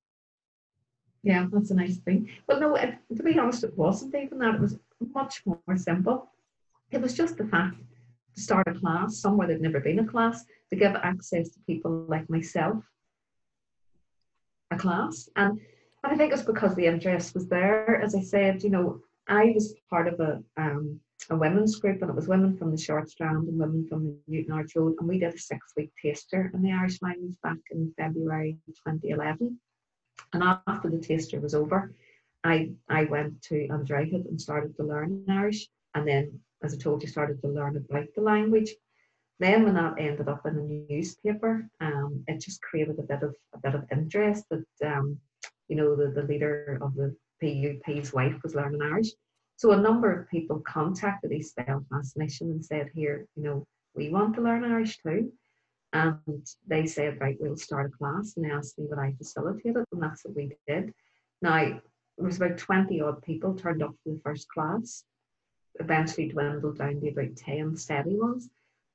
Yeah, 1.22 1.46
that's 1.52 1.70
a 1.70 1.74
nice 1.74 1.98
thing. 1.98 2.30
But 2.46 2.60
no, 2.60 2.76
it, 2.76 2.94
to 3.14 3.22
be 3.22 3.38
honest, 3.38 3.64
it 3.64 3.76
wasn't 3.76 4.14
even 4.14 4.38
that. 4.38 4.54
It 4.54 4.60
was 4.60 4.78
much 5.14 5.42
more 5.44 5.76
simple. 5.76 6.30
It 6.92 7.00
was 7.00 7.14
just 7.14 7.36
the 7.36 7.44
fact 7.44 7.76
to 8.34 8.40
start 8.40 8.66
a 8.68 8.74
class 8.74 9.18
somewhere 9.18 9.46
they've 9.46 9.60
never 9.60 9.80
been 9.80 9.98
a 9.98 10.06
class, 10.06 10.44
to 10.70 10.76
give 10.76 10.94
access 10.96 11.50
to 11.50 11.60
people 11.66 12.06
like 12.08 12.28
myself 12.30 12.82
a 14.70 14.76
class. 14.76 15.28
And, 15.36 15.60
and 16.02 16.12
I 16.12 16.16
think 16.16 16.32
it's 16.32 16.42
because 16.42 16.74
the 16.74 16.86
interest 16.86 17.34
was 17.34 17.48
there. 17.48 18.00
As 18.00 18.14
I 18.14 18.22
said, 18.22 18.62
you 18.62 18.70
know, 18.70 19.00
I 19.28 19.52
was 19.54 19.74
part 19.88 20.08
of 20.08 20.18
a 20.20 20.42
um, 20.56 21.00
a 21.28 21.36
women's 21.36 21.76
group, 21.76 22.00
and 22.00 22.10
it 22.10 22.16
was 22.16 22.28
women 22.28 22.56
from 22.56 22.70
the 22.70 22.78
Short 22.78 23.10
Strand 23.10 23.48
and 23.48 23.58
women 23.58 23.86
from 23.86 24.04
the 24.04 24.16
Newtownards 24.32 24.74
Road, 24.74 24.94
and 24.98 25.08
we 25.08 25.18
did 25.18 25.34
a 25.34 25.38
six 25.38 25.72
week 25.76 25.92
taster 26.02 26.50
in 26.54 26.62
the 26.62 26.72
Irish 26.72 27.02
language 27.02 27.36
back 27.42 27.58
in 27.70 27.92
February 27.98 28.56
2011. 28.66 29.58
And 30.32 30.42
after 30.66 30.88
the 30.88 30.98
taster 30.98 31.38
was 31.40 31.54
over, 31.54 31.94
I 32.42 32.70
I 32.88 33.04
went 33.04 33.42
to 33.42 33.66
An 33.68 33.84
Droichead 33.84 34.28
and 34.28 34.40
started 34.40 34.74
to 34.76 34.84
learn 34.84 35.24
Irish, 35.28 35.68
and 35.94 36.08
then 36.08 36.40
as 36.62 36.74
I 36.74 36.78
told 36.78 37.02
you, 37.02 37.08
started 37.08 37.40
to 37.42 37.48
learn 37.48 37.76
about 37.76 38.06
the 38.14 38.22
language. 38.22 38.70
Then 39.40 39.64
when 39.64 39.74
that 39.74 39.94
ended 39.98 40.28
up 40.28 40.44
in 40.44 40.58
a 40.58 40.92
newspaper, 40.92 41.66
um, 41.80 42.22
it 42.28 42.40
just 42.40 42.60
created 42.60 42.98
a 42.98 43.02
bit 43.02 43.22
of 43.22 43.34
a 43.54 43.58
bit 43.58 43.74
of 43.74 43.86
interest 43.90 44.44
that 44.50 44.66
um, 44.86 45.18
you 45.68 45.76
know 45.76 45.96
the, 45.96 46.10
the 46.10 46.26
leader 46.28 46.78
of 46.82 46.94
the 46.94 47.16
PUP's 47.42 48.12
wife 48.12 48.36
was 48.42 48.54
learning 48.54 48.82
Irish. 48.82 49.08
So 49.56 49.72
a 49.72 49.80
number 49.80 50.12
of 50.12 50.28
people 50.28 50.62
contacted 50.66 51.32
East 51.32 51.56
Belfast 51.56 52.16
Mission 52.16 52.50
and 52.50 52.64
said, 52.64 52.90
here, 52.94 53.26
you 53.36 53.42
know, 53.42 53.66
we 53.94 54.08
want 54.08 54.34
to 54.36 54.40
learn 54.40 54.64
Irish 54.64 54.98
too. 54.98 55.32
And 55.92 56.18
they 56.66 56.86
said, 56.86 57.20
right, 57.20 57.36
we'll 57.40 57.56
start 57.56 57.90
a 57.92 57.96
class. 57.96 58.34
And 58.36 58.44
they 58.44 58.50
asked 58.50 58.78
me 58.78 58.86
would 58.88 58.98
I 58.98 59.12
facilitate 59.18 59.76
it, 59.76 59.86
and 59.92 60.02
that's 60.02 60.24
what 60.24 60.36
we 60.36 60.52
did. 60.68 60.92
Now, 61.42 61.58
there 61.60 62.26
was 62.26 62.36
about 62.36 62.58
20 62.58 63.00
odd 63.00 63.22
people 63.22 63.54
turned 63.54 63.82
up 63.82 63.94
for 64.04 64.12
the 64.12 64.20
first 64.22 64.48
class 64.48 65.04
eventually 65.78 66.28
dwindled 66.28 66.78
down 66.78 67.00
to 67.00 67.08
about 67.08 67.36
10 67.36 67.76
steady 67.76 68.16
ones. 68.16 68.48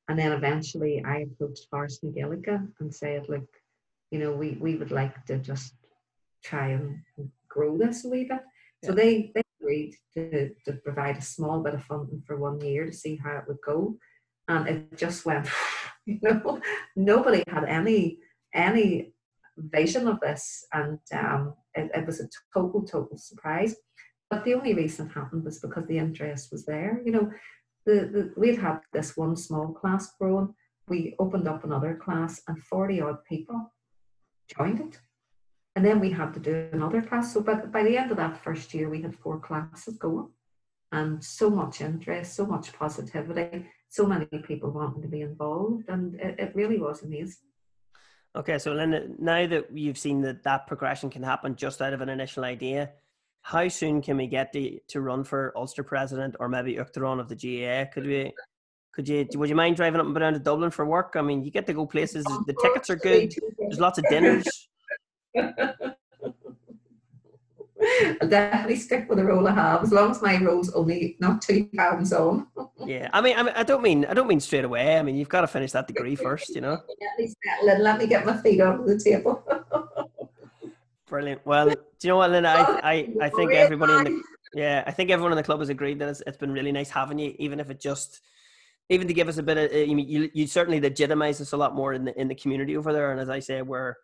And 0.08 0.20
then 0.20 0.32
eventually 0.32 1.04
I 1.06 1.26
approached 1.26 1.68
Foras 1.72 2.04
na 2.04 2.12
Gaeilge 2.12 2.68
and 2.80 2.94
said, 2.94 3.28
look, 3.28 3.48
you 4.12 4.20
know, 4.20 4.32
we, 4.32 4.52
we 4.62 4.76
would 4.76 4.92
like 4.92 5.26
to 5.26 5.38
just 5.38 5.74
try 6.44 6.70
and 6.70 7.00
grow 7.50 7.78
this 7.78 8.06
a 8.06 8.10
wee 8.10 8.26
bit. 8.26 8.42
Yeah. 8.84 8.90
So 8.90 8.96
they, 8.96 9.32
they 9.34 9.42
agreed 9.60 9.96
to, 10.14 10.52
to 10.66 10.74
provide 10.84 11.18
a 11.18 11.22
small 11.22 11.62
bit 11.62 11.74
of 11.74 11.84
funding 11.84 12.22
for 12.26 12.38
one 12.38 12.62
year 12.62 12.86
to 12.86 12.94
see 12.94 13.20
how 13.24 13.38
it 13.38 13.46
would 13.48 13.62
go. 13.66 13.98
And 14.48 14.68
it 14.68 14.98
just 14.98 15.26
went, 15.26 15.48
you 16.06 16.20
know, 16.22 16.62
nobody 16.96 17.44
had 17.48 17.66
any 17.66 18.20
any 18.54 19.14
vision 19.58 20.08
of 20.08 20.20
this. 20.20 20.66
And 20.74 21.00
um, 21.14 21.54
it, 21.74 21.92
it 21.94 22.06
was 22.06 22.20
a 22.20 22.30
total, 22.54 22.84
total 22.84 23.18
surprise. 23.18 23.76
But 24.30 24.44
the 24.44 24.54
only 24.54 24.74
reason 24.74 25.08
it 25.08 25.14
happened 25.14 25.44
was 25.44 25.60
because 25.60 25.86
the 25.88 25.98
interest 25.98 26.52
was 26.52 26.66
there. 26.66 27.02
You 27.06 27.12
know, 27.12 27.32
the, 27.86 27.94
the 27.94 28.34
we'd 28.36 28.60
had 28.60 28.80
this 28.94 29.16
one 29.16 29.36
small 29.36 29.74
class 29.74 30.14
growing. 30.20 30.54
We 30.88 31.16
opened 31.18 31.48
up 31.48 31.64
another 31.64 31.96
class, 31.96 32.42
and 32.48 32.62
forty 32.64 33.02
odd 33.02 33.24
people 33.24 33.74
joined 34.56 34.80
it. 34.80 35.00
And 35.76 35.84
then 35.84 36.00
we 36.00 36.12
had 36.12 36.34
to 36.36 36.40
do 36.40 36.70
another 36.72 37.02
class. 37.02 37.34
So, 37.34 37.42
but 37.42 37.72
by 37.72 37.84
the 37.84 37.98
end 37.98 38.12
of 38.12 38.18
that 38.18 38.42
first 38.44 38.74
year, 38.74 38.90
we 38.90 39.02
had 39.02 39.16
four 39.16 39.40
classes 39.40 39.98
going, 39.98 40.30
and 40.92 41.24
so 41.24 41.50
much 41.50 41.82
interest, 41.82 42.34
so 42.36 42.46
much 42.46 42.72
positivity, 42.74 43.68
so 43.90 44.06
many 44.06 44.26
people 44.44 44.72
wanting 44.72 45.02
to 45.02 45.08
be 45.08 45.22
involved, 45.22 45.90
and 45.90 46.16
it, 46.16 46.40
it 46.40 46.56
really 46.56 46.78
was 46.78 47.04
amazing. 47.04 47.44
Okay, 48.36 48.58
so 48.58 48.74
Linda, 48.74 49.08
now 49.18 49.48
that 49.48 49.76
you've 49.76 49.98
seen 49.98 50.22
that 50.22 50.44
that 50.44 50.68
progression 50.68 51.10
can 51.10 51.24
happen 51.24 51.56
just 51.56 51.82
out 51.82 51.94
of 51.94 52.02
an 52.02 52.10
initial 52.10 52.44
idea, 52.44 52.92
how 53.46 53.68
soon 53.68 54.02
can 54.02 54.18
we 54.18 54.26
get 54.26 54.52
to, 54.54 54.80
to 54.88 55.02
run 55.02 55.24
for 55.24 55.54
Ulster 55.56 55.84
president 55.84 56.36
or 56.40 56.50
maybe 56.50 56.78
Uachtarán 56.78 57.20
of 57.20 57.30
the 57.30 57.36
GAA? 57.36 57.88
Could 57.94 58.08
we? 58.08 58.34
Could 58.92 59.08
you? 59.08 59.28
Would 59.36 59.50
you 59.50 59.56
mind 59.56 59.76
driving 59.76 60.02
up 60.02 60.08
and 60.08 60.16
down 60.16 60.34
to 60.34 60.40
Dublin 60.40 60.72
for 60.72 60.84
work? 60.84 61.14
I 61.16 61.22
mean, 61.22 61.44
you 61.44 61.52
get 61.52 61.68
to 61.68 61.74
go 61.74 61.86
places. 61.86 62.24
The 62.24 62.56
tickets 62.60 62.90
are 62.90 62.96
good. 62.96 63.36
There's 63.60 63.80
lots 63.80 64.00
of 64.00 64.06
dinners. 64.10 64.48
I'll 65.38 65.84
definitely 68.28 68.78
stick 68.78 69.08
with 69.08 69.20
the 69.20 69.26
role 69.26 69.48
I 69.48 69.54
have 69.54 69.84
as 69.84 69.92
long 69.92 70.10
as 70.10 70.24
my 70.24 70.42
role's 70.42 70.74
only 70.74 71.16
not 71.20 71.44
two 71.44 71.70
pounds 71.78 72.14
on. 72.14 72.48
yeah, 72.88 73.12
I 73.14 73.22
mean, 73.22 73.38
I 73.38 73.44
mean, 73.44 73.54
I 73.56 73.62
don't 73.62 73.84
mean, 73.84 74.06
I 74.06 74.16
don't 74.16 74.28
mean 74.28 74.40
straight 74.40 74.66
away. 74.66 74.98
I 74.98 75.04
mean, 75.04 75.18
you've 75.18 75.30
got 75.30 75.42
to 75.42 75.48
finish 75.48 75.72
that 75.74 75.86
degree 75.86 76.16
first, 76.28 76.56
you 76.56 76.62
know. 76.62 76.82
Let, 77.64 77.80
let 77.80 78.00
me 78.00 78.08
get 78.08 78.26
my 78.26 78.38
feet 78.38 78.60
under 78.60 78.92
the 78.92 79.00
table. 79.00 79.44
Brilliant. 81.08 81.46
Well, 81.46 81.70
do 81.70 81.76
you 82.02 82.10
know 82.10 82.18
what, 82.18 82.32
Linda? 82.32 82.50
I, 82.50 82.92
I, 82.92 83.26
I 83.26 83.30
think 83.30 83.52
everybody 83.52 83.94
in 83.94 84.04
the 84.06 84.24
yeah, 84.56 84.84
I 84.88 84.92
think 84.92 85.12
everyone 85.12 85.34
in 85.34 85.36
the 85.36 85.44
club 85.44 85.60
has 85.60 85.70
agreed 85.70 86.00
that 86.00 86.10
it's, 86.10 86.24
it's 86.26 86.38
been 86.38 86.52
really 86.52 86.72
nice 86.72 86.90
having 86.90 87.20
you, 87.20 87.36
even 87.38 87.60
if 87.60 87.70
it 87.70 87.80
just 87.80 88.22
even 88.90 89.08
to 89.08 89.14
give 89.14 89.28
us 89.28 89.38
a 89.38 89.44
bit 89.44 89.58
of 89.58 89.72
uh, 89.72 89.78
you, 89.78 89.98
you, 89.98 90.30
you 90.34 90.48
certainly 90.48 90.80
legitimize 90.80 91.42
us 91.42 91.52
a 91.52 91.58
lot 91.58 91.76
more 91.76 91.94
in 91.94 92.06
the 92.06 92.20
in 92.20 92.28
the 92.28 92.36
community 92.36 92.78
over 92.78 92.94
there. 92.94 93.12
And 93.12 93.20
as 93.20 93.30
I 93.30 93.40
say, 93.40 93.62
we're 93.62 93.96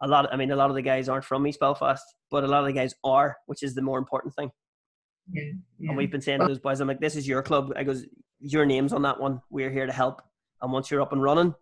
a 0.00 0.08
lot. 0.08 0.24
Of, 0.24 0.32
I 0.32 0.36
mean, 0.36 0.50
a 0.50 0.56
lot 0.56 0.70
of 0.70 0.76
the 0.76 0.82
guys 0.82 1.08
aren't 1.08 1.24
from 1.24 1.46
East 1.46 1.60
Belfast, 1.60 2.04
but 2.30 2.44
a 2.44 2.46
lot 2.46 2.60
of 2.60 2.66
the 2.66 2.72
guys 2.72 2.94
are, 3.04 3.36
which 3.46 3.62
is 3.62 3.74
the 3.74 3.82
more 3.82 3.98
important 3.98 4.34
thing. 4.34 4.50
Yeah, 5.30 5.42
yeah. 5.78 5.88
And 5.88 5.96
we've 5.96 6.10
been 6.10 6.22
saying 6.22 6.40
to 6.40 6.46
those 6.46 6.60
boys, 6.60 6.80
I'm 6.80 6.88
like, 6.88 7.00
this 7.00 7.16
is 7.16 7.28
your 7.28 7.42
club. 7.42 7.72
I 7.76 7.82
goes, 7.82 8.06
your 8.40 8.64
name's 8.64 8.94
on 8.94 9.02
that 9.02 9.20
one. 9.20 9.42
We're 9.50 9.70
here 9.70 9.84
to 9.84 9.92
help. 9.92 10.22
And 10.62 10.72
once 10.72 10.90
you're 10.90 11.02
up 11.02 11.12
and 11.12 11.22
running, 11.22 11.54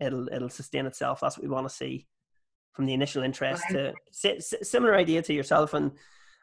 it'll 0.00 0.28
it'll 0.28 0.48
sustain 0.48 0.86
itself. 0.86 1.20
That's 1.20 1.36
what 1.36 1.42
we 1.42 1.50
want 1.50 1.68
to 1.68 1.74
see 1.74 2.06
from 2.74 2.86
the 2.86 2.92
initial 2.92 3.22
interest 3.22 3.64
to 3.70 3.94
similar 4.62 4.94
idea 4.94 5.22
to 5.22 5.32
yourself 5.32 5.74
and 5.74 5.92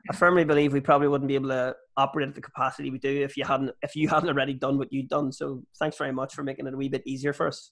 I 0.09 0.15
firmly 0.15 0.43
believe 0.43 0.73
we 0.73 0.81
probably 0.81 1.07
wouldn't 1.07 1.27
be 1.27 1.35
able 1.35 1.49
to 1.49 1.75
operate 1.97 2.29
at 2.29 2.35
the 2.35 2.41
capacity 2.41 2.89
we 2.89 2.97
do 2.97 3.21
if 3.21 3.37
you 3.37 3.45
hadn't 3.45 3.71
if 3.81 3.95
you 3.95 4.07
hadn't 4.07 4.29
already 4.29 4.53
done 4.53 4.77
what 4.77 4.91
you'd 4.91 5.09
done. 5.09 5.31
So 5.31 5.63
thanks 5.79 5.97
very 5.97 6.11
much 6.11 6.33
for 6.33 6.43
making 6.43 6.67
it 6.67 6.73
a 6.73 6.77
wee 6.77 6.89
bit 6.89 7.03
easier 7.05 7.33
for 7.33 7.47
us. 7.47 7.71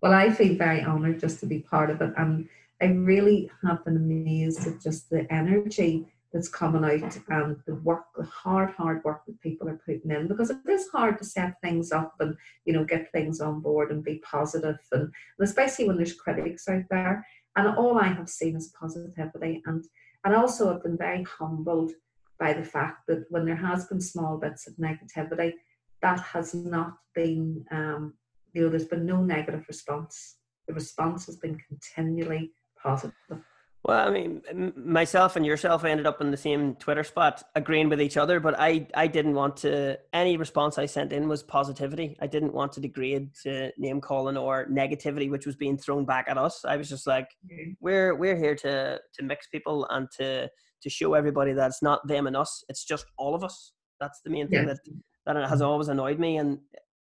Well, 0.00 0.14
I 0.14 0.30
feel 0.30 0.56
very 0.56 0.82
honoured 0.82 1.20
just 1.20 1.40
to 1.40 1.46
be 1.46 1.60
part 1.60 1.90
of 1.90 2.00
it, 2.00 2.12
and 2.16 2.48
I 2.80 2.86
really 2.86 3.50
have 3.64 3.84
been 3.84 3.96
amazed 3.96 4.66
at 4.66 4.80
just 4.80 5.10
the 5.10 5.32
energy 5.32 6.06
that's 6.32 6.48
coming 6.48 6.84
out 6.84 7.18
and 7.28 7.56
the 7.66 7.74
work, 7.76 8.04
the 8.16 8.24
hard, 8.24 8.70
hard 8.72 9.02
work 9.02 9.24
that 9.26 9.40
people 9.40 9.68
are 9.68 9.80
putting 9.84 10.10
in 10.10 10.28
because 10.28 10.50
it 10.50 10.58
is 10.68 10.88
hard 10.88 11.16
to 11.18 11.24
set 11.24 11.54
things 11.62 11.90
up 11.90 12.14
and 12.20 12.36
you 12.66 12.72
know 12.72 12.84
get 12.84 13.10
things 13.12 13.40
on 13.40 13.60
board 13.60 13.90
and 13.90 14.04
be 14.04 14.22
positive 14.30 14.76
and, 14.92 15.02
and 15.02 15.12
especially 15.40 15.86
when 15.86 15.96
there's 15.96 16.12
critics 16.12 16.68
out 16.68 16.82
there. 16.90 17.26
And 17.58 17.76
all 17.76 17.98
I 17.98 18.06
have 18.06 18.28
seen 18.28 18.54
is 18.54 18.72
positivity 18.78 19.62
and 19.66 19.84
and 20.24 20.34
also 20.34 20.72
I've 20.72 20.82
been 20.82 20.96
very 20.96 21.24
humbled 21.24 21.90
by 22.38 22.52
the 22.52 22.64
fact 22.64 23.06
that 23.08 23.24
when 23.30 23.44
there 23.44 23.56
has 23.56 23.86
been 23.86 24.00
small 24.00 24.38
bits 24.38 24.68
of 24.68 24.74
negativity, 24.74 25.54
that 26.02 26.20
has 26.20 26.54
not 26.54 26.92
been 27.16 27.64
um, 27.72 28.14
you 28.52 28.62
know, 28.62 28.68
there's 28.68 28.84
been 28.84 29.06
no 29.06 29.22
negative 29.22 29.64
response. 29.66 30.36
The 30.68 30.74
response 30.74 31.26
has 31.26 31.36
been 31.36 31.58
continually 31.68 32.52
positive. 32.80 33.42
Well, 33.88 34.06
I 34.06 34.10
mean, 34.10 34.42
myself 34.76 35.36
and 35.36 35.46
yourself 35.46 35.82
ended 35.82 36.06
up 36.06 36.20
in 36.20 36.30
the 36.30 36.36
same 36.36 36.74
Twitter 36.74 37.02
spot, 37.02 37.42
agreeing 37.54 37.88
with 37.88 38.02
each 38.02 38.18
other. 38.18 38.38
But 38.38 38.54
I, 38.60 38.86
I 38.94 39.06
didn't 39.06 39.32
want 39.32 39.56
to. 39.58 39.98
Any 40.12 40.36
response 40.36 40.76
I 40.76 40.84
sent 40.84 41.10
in 41.10 41.26
was 41.26 41.42
positivity. 41.42 42.14
I 42.20 42.26
didn't 42.26 42.52
want 42.52 42.72
to 42.72 42.82
degrade 42.82 43.30
to 43.44 43.72
name 43.78 44.02
calling 44.02 44.36
or 44.36 44.66
negativity, 44.66 45.30
which 45.30 45.46
was 45.46 45.56
being 45.56 45.78
thrown 45.78 46.04
back 46.04 46.26
at 46.28 46.36
us. 46.36 46.66
I 46.66 46.76
was 46.76 46.90
just 46.90 47.06
like, 47.06 47.28
mm-hmm. 47.50 47.70
we're 47.80 48.14
we're 48.14 48.36
here 48.36 48.54
to 48.56 49.00
to 49.14 49.22
mix 49.22 49.46
people 49.46 49.86
and 49.88 50.06
to 50.18 50.50
to 50.82 50.90
show 50.90 51.14
everybody 51.14 51.54
that 51.54 51.68
it's 51.68 51.82
not 51.82 52.06
them 52.06 52.26
and 52.26 52.36
us. 52.36 52.62
It's 52.68 52.84
just 52.84 53.06
all 53.16 53.34
of 53.34 53.42
us. 53.42 53.72
That's 54.02 54.20
the 54.22 54.28
main 54.28 54.48
thing 54.48 54.66
that 54.66 54.80
that 55.24 55.48
has 55.48 55.62
always 55.62 55.88
annoyed 55.88 56.18
me. 56.18 56.36
And 56.36 56.58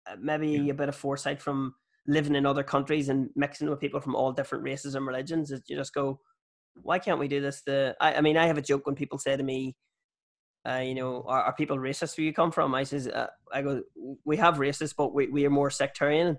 uh, 0.05 0.17
maybe 0.21 0.49
yeah. 0.49 0.71
a 0.71 0.75
bit 0.75 0.89
of 0.89 0.95
foresight 0.95 1.41
from 1.41 1.73
living 2.05 2.35
in 2.35 2.45
other 2.45 2.61
countries 2.61 3.09
and 3.09 3.31
mixing 3.35 3.71
with 3.71 3.79
people 3.79 4.01
from 4.01 4.15
all 4.15 4.31
different 4.31 4.63
races 4.63 4.93
and 4.93 5.07
religions 5.07 5.49
is 5.49 5.63
you 5.65 5.75
just 5.75 5.95
go 5.95 6.19
why 6.81 6.99
can't 6.99 7.19
we 7.19 7.27
do 7.27 7.41
this? 7.41 7.61
The 7.65 7.95
i, 7.99 8.15
I 8.15 8.21
mean 8.21 8.37
i 8.37 8.47
have 8.47 8.57
a 8.57 8.61
joke 8.61 8.85
when 8.85 8.95
people 8.95 9.17
say 9.17 9.35
to 9.35 9.43
me 9.43 9.75
uh, 10.67 10.79
you 10.79 10.95
know 10.95 11.23
are, 11.27 11.43
are, 11.43 11.53
people 11.53 11.77
racist 11.77 12.17
where 12.17 12.25
you 12.25 12.33
come 12.33 12.51
from? 12.51 12.73
I 12.73 12.83
says 12.83 13.07
uh, 13.07 13.27
i 13.53 13.61
go 13.61 13.83
we 14.23 14.37
have 14.37 14.55
racists 14.55 14.95
but 14.97 15.13
we, 15.13 15.27
we 15.27 15.45
are 15.45 15.51
more 15.51 15.69
sectarian. 15.69 16.37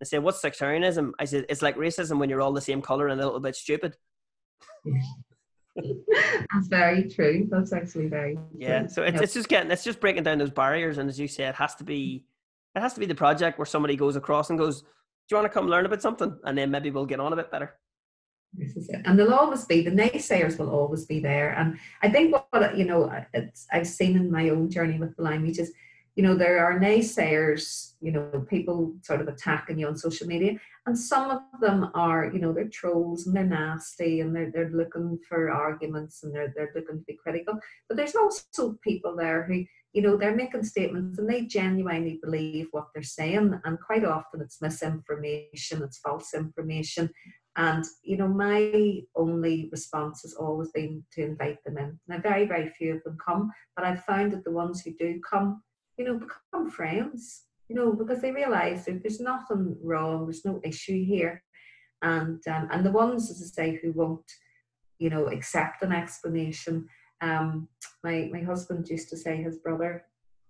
They 0.00 0.04
say 0.04 0.18
what's 0.18 0.40
sectarianism? 0.40 1.14
I 1.18 1.24
said 1.24 1.46
it's 1.48 1.62
like 1.62 1.76
racism 1.76 2.18
when 2.18 2.30
you're 2.30 2.42
all 2.42 2.52
the 2.52 2.60
same 2.60 2.82
color 2.82 3.08
and 3.08 3.20
a 3.20 3.24
little 3.24 3.40
bit 3.40 3.56
stupid. 3.56 3.96
That's 5.76 6.68
very 6.68 7.08
true. 7.08 7.48
That's 7.50 7.72
actually 7.74 8.08
very 8.08 8.38
yeah 8.56 8.80
true. 8.80 8.88
so 8.88 9.02
it's, 9.02 9.20
it's 9.20 9.34
just 9.34 9.48
getting 9.48 9.70
it's 9.70 9.84
just 9.84 10.00
breaking 10.00 10.22
down 10.22 10.38
those 10.38 10.50
barriers 10.50 10.96
and 10.96 11.08
as 11.08 11.20
you 11.20 11.28
say 11.28 11.44
it 11.44 11.54
has 11.54 11.74
to 11.76 11.84
be 11.84 12.24
it 12.76 12.80
has 12.80 12.94
to 12.94 13.00
be 13.00 13.06
the 13.06 13.14
project 13.14 13.58
where 13.58 13.66
somebody 13.66 13.96
goes 13.96 14.16
across 14.16 14.50
and 14.50 14.58
goes, 14.58 14.82
"Do 14.82 14.88
you 15.30 15.36
want 15.38 15.46
to 15.46 15.54
come 15.54 15.66
learn 15.66 15.86
about 15.86 16.02
something?" 16.02 16.38
And 16.44 16.56
then 16.56 16.70
maybe 16.70 16.90
we'll 16.90 17.06
get 17.06 17.20
on 17.20 17.32
a 17.32 17.36
bit 17.36 17.50
better. 17.50 17.74
This 18.58 18.76
is 18.76 18.88
it. 18.88 19.02
And 19.04 19.18
they'll 19.18 19.34
always 19.34 19.64
be 19.64 19.82
the 19.82 19.90
naysayers 19.90 20.58
will 20.58 20.70
always 20.70 21.04
be 21.04 21.20
there. 21.20 21.50
And 21.50 21.78
I 22.02 22.08
think 22.08 22.34
what 22.34 22.76
you 22.76 22.84
know, 22.84 23.10
I've 23.72 23.86
seen 23.86 24.16
in 24.16 24.30
my 24.30 24.48
own 24.48 24.70
journey 24.70 24.98
with 24.98 25.16
the 25.16 25.22
language 25.22 25.58
is, 25.58 25.72
you 26.14 26.22
know, 26.22 26.34
there 26.34 26.64
are 26.64 26.80
naysayers. 26.80 27.92
You 28.00 28.12
know, 28.12 28.46
people 28.48 28.94
sort 29.02 29.20
of 29.20 29.28
attacking 29.28 29.78
you 29.78 29.88
on 29.88 29.96
social 29.96 30.26
media, 30.26 30.58
and 30.86 30.98
some 30.98 31.30
of 31.30 31.40
them 31.60 31.90
are, 31.94 32.30
you 32.32 32.38
know, 32.38 32.52
they're 32.52 32.68
trolls 32.68 33.26
and 33.26 33.36
they're 33.36 33.44
nasty 33.44 34.20
and 34.20 34.34
they're 34.34 34.50
they're 34.50 34.70
looking 34.70 35.18
for 35.28 35.50
arguments 35.50 36.22
and 36.22 36.34
they're 36.34 36.52
they're 36.56 36.72
looking 36.74 36.98
to 36.98 37.04
be 37.04 37.18
critical. 37.22 37.58
But 37.88 37.96
there's 37.96 38.16
also 38.16 38.78
people 38.82 39.16
there 39.16 39.44
who 39.44 39.64
you 39.96 40.02
know, 40.02 40.18
they're 40.18 40.36
making 40.36 40.62
statements 40.62 41.18
and 41.18 41.26
they 41.26 41.46
genuinely 41.46 42.20
believe 42.22 42.68
what 42.70 42.88
they're 42.92 43.02
saying. 43.02 43.58
And 43.64 43.78
quite 43.80 44.04
often 44.04 44.42
it's 44.42 44.60
misinformation, 44.60 45.82
it's 45.82 45.96
false 45.96 46.34
information. 46.34 47.08
And, 47.56 47.84
you 48.02 48.16
know, 48.18 48.28
my 48.28 49.00
only 49.14 49.68
response 49.72 50.22
has 50.22 50.34
always 50.34 50.70
been 50.72 51.02
to 51.12 51.22
invite 51.22 51.62
them 51.64 51.78
in. 51.78 51.98
Now, 52.06 52.18
very, 52.18 52.46
very 52.46 52.68
few 52.68 52.96
of 52.96 53.02
them 53.04 53.16
come, 53.24 53.50
but 53.74 53.84
I've 53.84 54.04
found 54.04 54.32
that 54.32 54.44
the 54.44 54.50
ones 54.50 54.82
who 54.82 54.92
do 54.98 55.20
come, 55.28 55.62
you 55.96 56.04
know, 56.04 56.18
become 56.18 56.70
friends, 56.70 57.44
you 57.68 57.74
know, 57.74 57.92
because 57.92 58.20
they 58.20 58.30
realize 58.30 58.84
that 58.84 59.02
there's 59.02 59.20
nothing 59.20 59.76
wrong, 59.82 60.26
there's 60.26 60.44
no 60.44 60.60
issue 60.64 61.02
here. 61.04 61.42
And, 62.02 62.46
um, 62.46 62.68
and 62.70 62.84
the 62.84 62.92
ones, 62.92 63.30
as 63.30 63.42
I 63.42 63.46
say, 63.46 63.80
who 63.82 63.92
won't, 63.92 64.30
you 64.98 65.08
know, 65.08 65.26
accept 65.28 65.82
an 65.82 65.92
explanation, 65.92 66.86
um, 67.22 67.68
my 68.04 68.28
my 68.32 68.40
husband 68.40 68.88
used 68.88 69.08
to 69.10 69.16
say 69.16 69.42
his 69.42 69.58
brother 69.58 70.04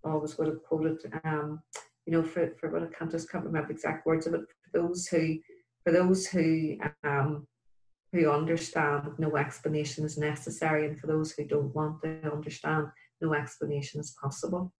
always 0.04 0.36
would 0.38 0.48
have 0.48 0.62
quoted, 0.64 0.98
um, 1.24 1.62
you 2.06 2.12
know, 2.12 2.22
for 2.22 2.54
for 2.58 2.70
what 2.70 2.82
I 2.82 2.86
can't 2.86 3.10
just 3.10 3.30
can't 3.30 3.44
remember 3.44 3.72
exact 3.72 4.06
words 4.06 4.26
of 4.26 4.34
it. 4.34 4.40
For 4.64 4.80
those 4.80 5.06
who 5.06 5.38
for 5.86 5.92
those 5.92 6.26
who 6.26 6.76
um, 7.04 7.46
who 8.12 8.28
understand, 8.30 9.08
no 9.18 9.36
explanation 9.36 10.04
is 10.04 10.18
necessary, 10.18 10.86
and 10.86 10.98
for 10.98 11.06
those 11.06 11.32
who 11.32 11.44
don't 11.44 11.72
want 11.74 12.02
to 12.02 12.32
understand, 12.32 12.88
no 13.20 13.34
explanation 13.34 14.00
is 14.00 14.16
possible. 14.20 14.72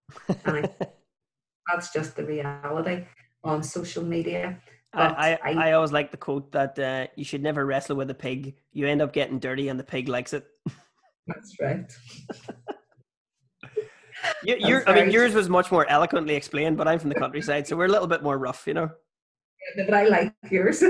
And 0.44 0.66
I, 0.66 0.70
that's 1.68 1.92
just 1.92 2.16
the 2.16 2.24
reality 2.24 3.04
on 3.44 3.62
social 3.62 4.02
media. 4.02 4.58
I, 4.92 5.38
I, 5.44 5.52
I, 5.52 5.72
always 5.72 5.92
like 5.92 6.10
the 6.10 6.16
quote 6.16 6.50
that 6.52 6.78
uh, 6.78 7.06
you 7.16 7.24
should 7.24 7.42
never 7.42 7.66
wrestle 7.66 7.96
with 7.96 8.10
a 8.10 8.14
pig. 8.14 8.54
You 8.72 8.86
end 8.86 9.02
up 9.02 9.12
getting 9.12 9.38
dirty, 9.38 9.68
and 9.68 9.78
the 9.78 9.84
pig 9.84 10.08
likes 10.08 10.32
it. 10.32 10.46
That's 11.26 11.54
right. 11.60 11.92
you, 14.42 14.56
your, 14.58 14.88
I 14.88 14.94
mean, 14.94 15.10
yours 15.10 15.34
was 15.34 15.48
much 15.48 15.70
more 15.70 15.88
eloquently 15.88 16.34
explained, 16.34 16.78
but 16.78 16.88
I'm 16.88 16.98
from 16.98 17.10
the 17.10 17.16
countryside, 17.16 17.66
so 17.68 17.76
we're 17.76 17.86
a 17.86 17.90
little 17.90 18.08
bit 18.08 18.22
more 18.22 18.38
rough, 18.38 18.66
you 18.66 18.74
know. 18.74 18.90
But 19.74 19.94
I 19.94 20.06
like 20.06 20.34
yours. 20.50 20.82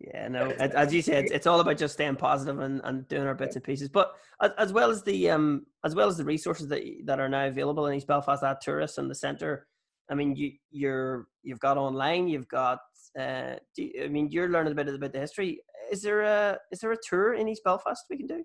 yeah, 0.00 0.28
no, 0.28 0.50
as 0.58 0.92
you 0.92 1.02
said, 1.02 1.26
it's 1.32 1.46
all 1.46 1.60
about 1.60 1.78
just 1.78 1.94
staying 1.94 2.16
positive 2.16 2.58
and, 2.58 2.80
and 2.84 3.06
doing 3.08 3.26
our 3.26 3.34
bits 3.34 3.56
and 3.56 3.64
pieces. 3.64 3.88
But 3.88 4.14
as, 4.42 4.50
as 4.58 4.72
well 4.72 4.90
as 4.90 5.02
the 5.02 5.30
um, 5.30 5.66
as 5.84 5.94
well 5.94 6.08
as 6.08 6.16
the 6.16 6.24
resources 6.24 6.68
that 6.68 6.82
that 7.04 7.20
are 7.20 7.28
now 7.28 7.46
available 7.46 7.86
in 7.86 7.94
East 7.94 8.08
Belfast 8.08 8.42
at 8.42 8.62
Turas 8.64 8.98
and 8.98 9.10
the 9.10 9.14
centre, 9.14 9.66
I 10.10 10.14
mean, 10.14 10.34
you 10.34 10.52
you're 10.70 11.28
you've 11.42 11.60
got 11.60 11.78
online, 11.78 12.28
you've 12.28 12.48
got. 12.48 12.78
Uh, 13.18 13.54
you, 13.76 13.92
I 14.04 14.08
mean, 14.08 14.28
you're 14.30 14.50
learning 14.50 14.72
a 14.72 14.74
bit 14.74 14.88
about 14.88 15.10
the 15.10 15.18
history 15.18 15.62
is 15.90 16.02
there 16.02 16.22
a 16.22 16.58
is 16.70 16.80
there 16.80 16.92
a 16.92 16.96
tour 17.08 17.34
in 17.34 17.48
East 17.48 17.64
Belfast 17.64 18.04
we 18.10 18.16
can 18.16 18.26
do? 18.26 18.44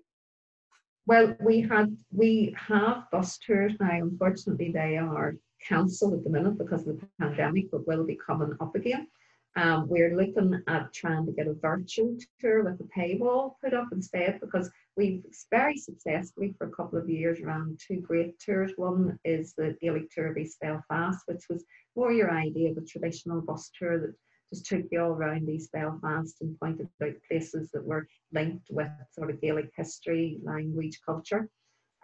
Well, 1.06 1.36
we 1.40 1.60
had 1.60 1.96
we 2.12 2.54
have 2.68 3.04
bus 3.10 3.38
tours 3.38 3.72
now. 3.80 4.02
Unfortunately, 4.02 4.70
they 4.72 4.96
are 4.96 5.34
cancelled 5.66 6.14
at 6.14 6.24
the 6.24 6.30
minute 6.30 6.58
because 6.58 6.86
of 6.86 7.00
the 7.00 7.08
pandemic, 7.20 7.70
but 7.70 7.86
will 7.86 8.04
be 8.04 8.18
coming 8.26 8.56
up 8.60 8.74
again. 8.74 9.06
Um, 9.54 9.86
we're 9.86 10.16
looking 10.16 10.62
at 10.66 10.94
trying 10.94 11.26
to 11.26 11.32
get 11.32 11.46
a 11.46 11.52
virtual 11.52 12.16
tour 12.40 12.64
with 12.64 12.80
a 12.80 12.98
paywall 12.98 13.54
put 13.62 13.74
up 13.74 13.88
instead 13.92 14.40
because 14.40 14.70
we've 14.96 15.22
very 15.50 15.76
successfully 15.76 16.54
for 16.56 16.68
a 16.68 16.70
couple 16.70 16.98
of 16.98 17.10
years 17.10 17.40
ran 17.42 17.76
two 17.86 18.00
great 18.00 18.38
tours. 18.38 18.72
One 18.76 19.18
is 19.24 19.52
the 19.52 19.76
Gaelic 19.82 20.10
Tour 20.10 20.28
of 20.28 20.38
East 20.38 20.58
Belfast, 20.60 21.20
which 21.26 21.44
was 21.50 21.64
more 21.96 22.12
your 22.12 22.30
idea 22.30 22.70
of 22.70 22.78
a 22.78 22.86
traditional 22.86 23.42
bus 23.42 23.70
tour 23.78 24.00
that 24.00 24.14
just 24.52 24.64
took 24.66 24.84
you 24.90 25.02
all 25.02 25.12
around 25.12 25.48
East 25.48 25.72
Belfast 25.72 26.36
and 26.40 26.58
pointed 26.58 26.88
out 27.02 27.12
places 27.28 27.70
that 27.72 27.84
were 27.84 28.06
linked 28.32 28.68
with 28.70 28.88
sort 29.12 29.30
of 29.30 29.40
Gaelic 29.40 29.70
history, 29.76 30.38
language, 30.42 31.00
culture. 31.04 31.48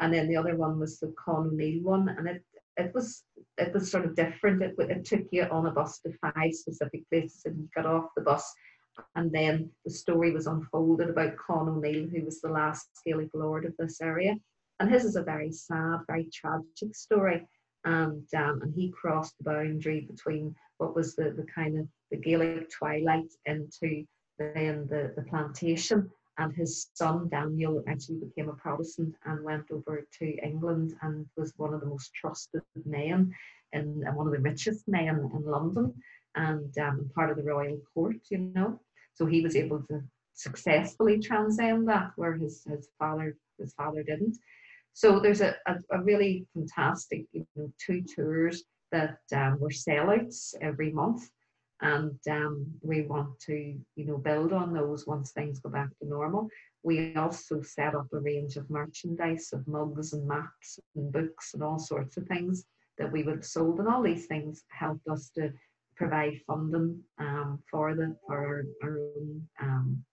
And 0.00 0.12
then 0.12 0.28
the 0.28 0.36
other 0.36 0.56
one 0.56 0.78
was 0.78 0.98
the 1.00 1.14
Con 1.22 1.48
O'Neill 1.48 1.82
one, 1.82 2.08
and 2.10 2.28
it 2.28 2.44
it 2.78 2.94
was 2.94 3.24
it 3.58 3.74
was 3.74 3.90
sort 3.90 4.04
of 4.04 4.16
different. 4.16 4.62
It, 4.62 4.74
it 4.78 5.04
took 5.04 5.24
you 5.30 5.44
on 5.44 5.66
a 5.66 5.70
bus 5.70 6.00
to 6.00 6.12
five 6.22 6.54
specific 6.54 7.02
places, 7.10 7.42
and 7.44 7.58
you 7.58 7.68
got 7.74 7.86
off 7.86 8.10
the 8.16 8.22
bus, 8.22 8.50
and 9.16 9.30
then 9.32 9.70
the 9.84 9.90
story 9.90 10.32
was 10.32 10.46
unfolded 10.46 11.10
about 11.10 11.36
Con 11.36 11.68
O'Neill, 11.68 12.08
who 12.08 12.24
was 12.24 12.40
the 12.40 12.48
last 12.48 12.88
Gaelic 13.04 13.30
lord 13.34 13.64
of 13.64 13.74
this 13.78 14.00
area. 14.00 14.36
And 14.80 14.90
his 14.90 15.04
is 15.04 15.16
a 15.16 15.22
very 15.22 15.50
sad, 15.50 16.00
very 16.06 16.28
tragic 16.32 16.94
story. 16.94 17.46
And 17.84 18.26
um, 18.34 18.62
and 18.62 18.74
he 18.74 18.90
crossed 18.90 19.34
the 19.38 19.44
boundary 19.44 20.06
between 20.08 20.54
what 20.78 20.94
was 20.94 21.16
the, 21.16 21.34
the 21.36 21.46
kind 21.52 21.78
of 21.78 21.86
the 22.10 22.16
Gaelic 22.16 22.70
twilight 22.70 23.32
into 23.46 24.04
then 24.38 24.86
the, 24.88 25.12
the 25.16 25.22
plantation. 25.22 26.10
And 26.38 26.54
his 26.54 26.88
son 26.94 27.28
Daniel 27.28 27.82
actually 27.88 28.18
became 28.18 28.48
a 28.48 28.54
Protestant 28.54 29.14
and 29.24 29.42
went 29.42 29.70
over 29.70 30.06
to 30.20 30.26
England 30.38 30.94
and 31.02 31.26
was 31.36 31.52
one 31.56 31.74
of 31.74 31.80
the 31.80 31.86
most 31.86 32.14
trusted 32.14 32.62
men 32.84 33.34
and, 33.72 34.04
and 34.04 34.16
one 34.16 34.26
of 34.26 34.32
the 34.32 34.38
richest 34.38 34.86
men 34.86 35.30
in 35.34 35.44
London 35.44 35.92
and 36.36 36.78
um, 36.78 37.10
part 37.14 37.30
of 37.30 37.36
the 37.36 37.42
royal 37.42 37.78
court, 37.92 38.16
you 38.30 38.38
know. 38.54 38.80
So 39.14 39.26
he 39.26 39.40
was 39.40 39.56
able 39.56 39.82
to 39.88 40.00
successfully 40.34 41.18
transcend 41.18 41.88
that 41.88 42.12
where 42.14 42.34
his, 42.34 42.62
his 42.64 42.88
father 42.98 43.36
his 43.58 43.74
father 43.74 44.04
didn't. 44.04 44.36
So 44.92 45.18
there's 45.18 45.40
a, 45.40 45.56
a, 45.66 45.76
a 45.90 46.02
really 46.02 46.46
fantastic 46.54 47.26
you 47.32 47.44
know, 47.56 47.72
two 47.84 48.02
tours 48.02 48.62
that 48.92 49.18
um, 49.34 49.58
were 49.58 49.70
sellouts 49.70 50.54
every 50.60 50.92
month 50.92 51.28
and 51.80 52.18
um, 52.30 52.66
we 52.82 53.02
want 53.02 53.38
to 53.40 53.76
you 53.96 54.04
know 54.04 54.18
build 54.18 54.52
on 54.52 54.72
those 54.72 55.06
once 55.06 55.30
things 55.32 55.60
go 55.60 55.70
back 55.70 55.88
to 55.98 56.08
normal 56.08 56.48
we 56.82 57.14
also 57.16 57.60
set 57.60 57.94
up 57.94 58.06
a 58.12 58.18
range 58.18 58.56
of 58.56 58.70
merchandise 58.70 59.50
of 59.52 59.66
mugs 59.66 60.12
and 60.12 60.26
maps 60.26 60.78
and 60.94 61.12
books 61.12 61.54
and 61.54 61.62
all 61.62 61.78
sorts 61.78 62.16
of 62.16 62.26
things 62.26 62.64
that 62.98 63.10
we 63.10 63.22
would 63.22 63.36
have 63.36 63.44
sold. 63.44 63.78
And 63.78 63.88
all 63.88 64.02
these 64.02 64.26
things 64.26 64.64
helped 64.68 65.06
us 65.08 65.30
to 65.36 65.52
provide 65.96 66.40
funding 66.46 67.02
um, 67.18 67.60
for 67.70 67.94
the 67.94 68.16
for 68.26 68.38
our, 68.38 68.64
our 68.82 68.98
own 68.98 69.48
um, 69.60 70.04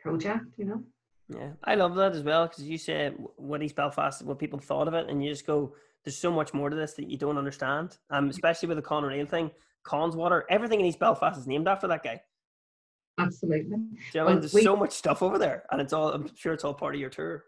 project, 0.00 0.46
you 0.56 0.66
know. 0.66 0.82
Yeah, 1.28 1.52
I 1.64 1.74
love 1.74 1.94
that 1.96 2.12
as 2.12 2.22
well 2.22 2.46
because 2.46 2.64
you 2.64 2.78
say 2.78 3.10
what 3.36 3.62
East 3.62 3.76
Belfast, 3.76 4.22
what 4.22 4.38
people 4.38 4.58
thought 4.58 4.88
of 4.88 4.94
it, 4.94 5.08
and 5.08 5.24
you 5.24 5.30
just 5.30 5.46
go, 5.46 5.74
"There's 6.04 6.18
so 6.18 6.30
much 6.30 6.52
more 6.52 6.68
to 6.68 6.76
this 6.76 6.94
that 6.94 7.10
you 7.10 7.16
don't 7.16 7.38
understand." 7.38 7.96
Um, 8.10 8.28
especially 8.28 8.68
with 8.68 8.76
the 8.76 8.82
Con 8.82 9.04
Rail 9.04 9.26
thing, 9.26 9.50
Connswater, 9.84 10.42
everything 10.48 10.80
in 10.80 10.86
East 10.86 10.98
Belfast 10.98 11.38
is 11.38 11.46
named 11.46 11.68
after 11.68 11.86
that 11.88 12.02
guy. 12.02 12.20
Absolutely. 13.18 13.76
You 13.76 13.96
know, 14.14 14.26
well, 14.26 14.40
there's 14.40 14.52
we, 14.54 14.62
so 14.62 14.76
much 14.76 14.92
stuff 14.92 15.22
over 15.22 15.38
there, 15.38 15.64
and 15.70 15.80
it's 15.80 15.92
all. 15.92 16.12
I'm 16.12 16.28
sure 16.34 16.52
it's 16.52 16.64
all 16.64 16.74
part 16.74 16.94
of 16.94 17.00
your 17.00 17.10
tour. 17.10 17.44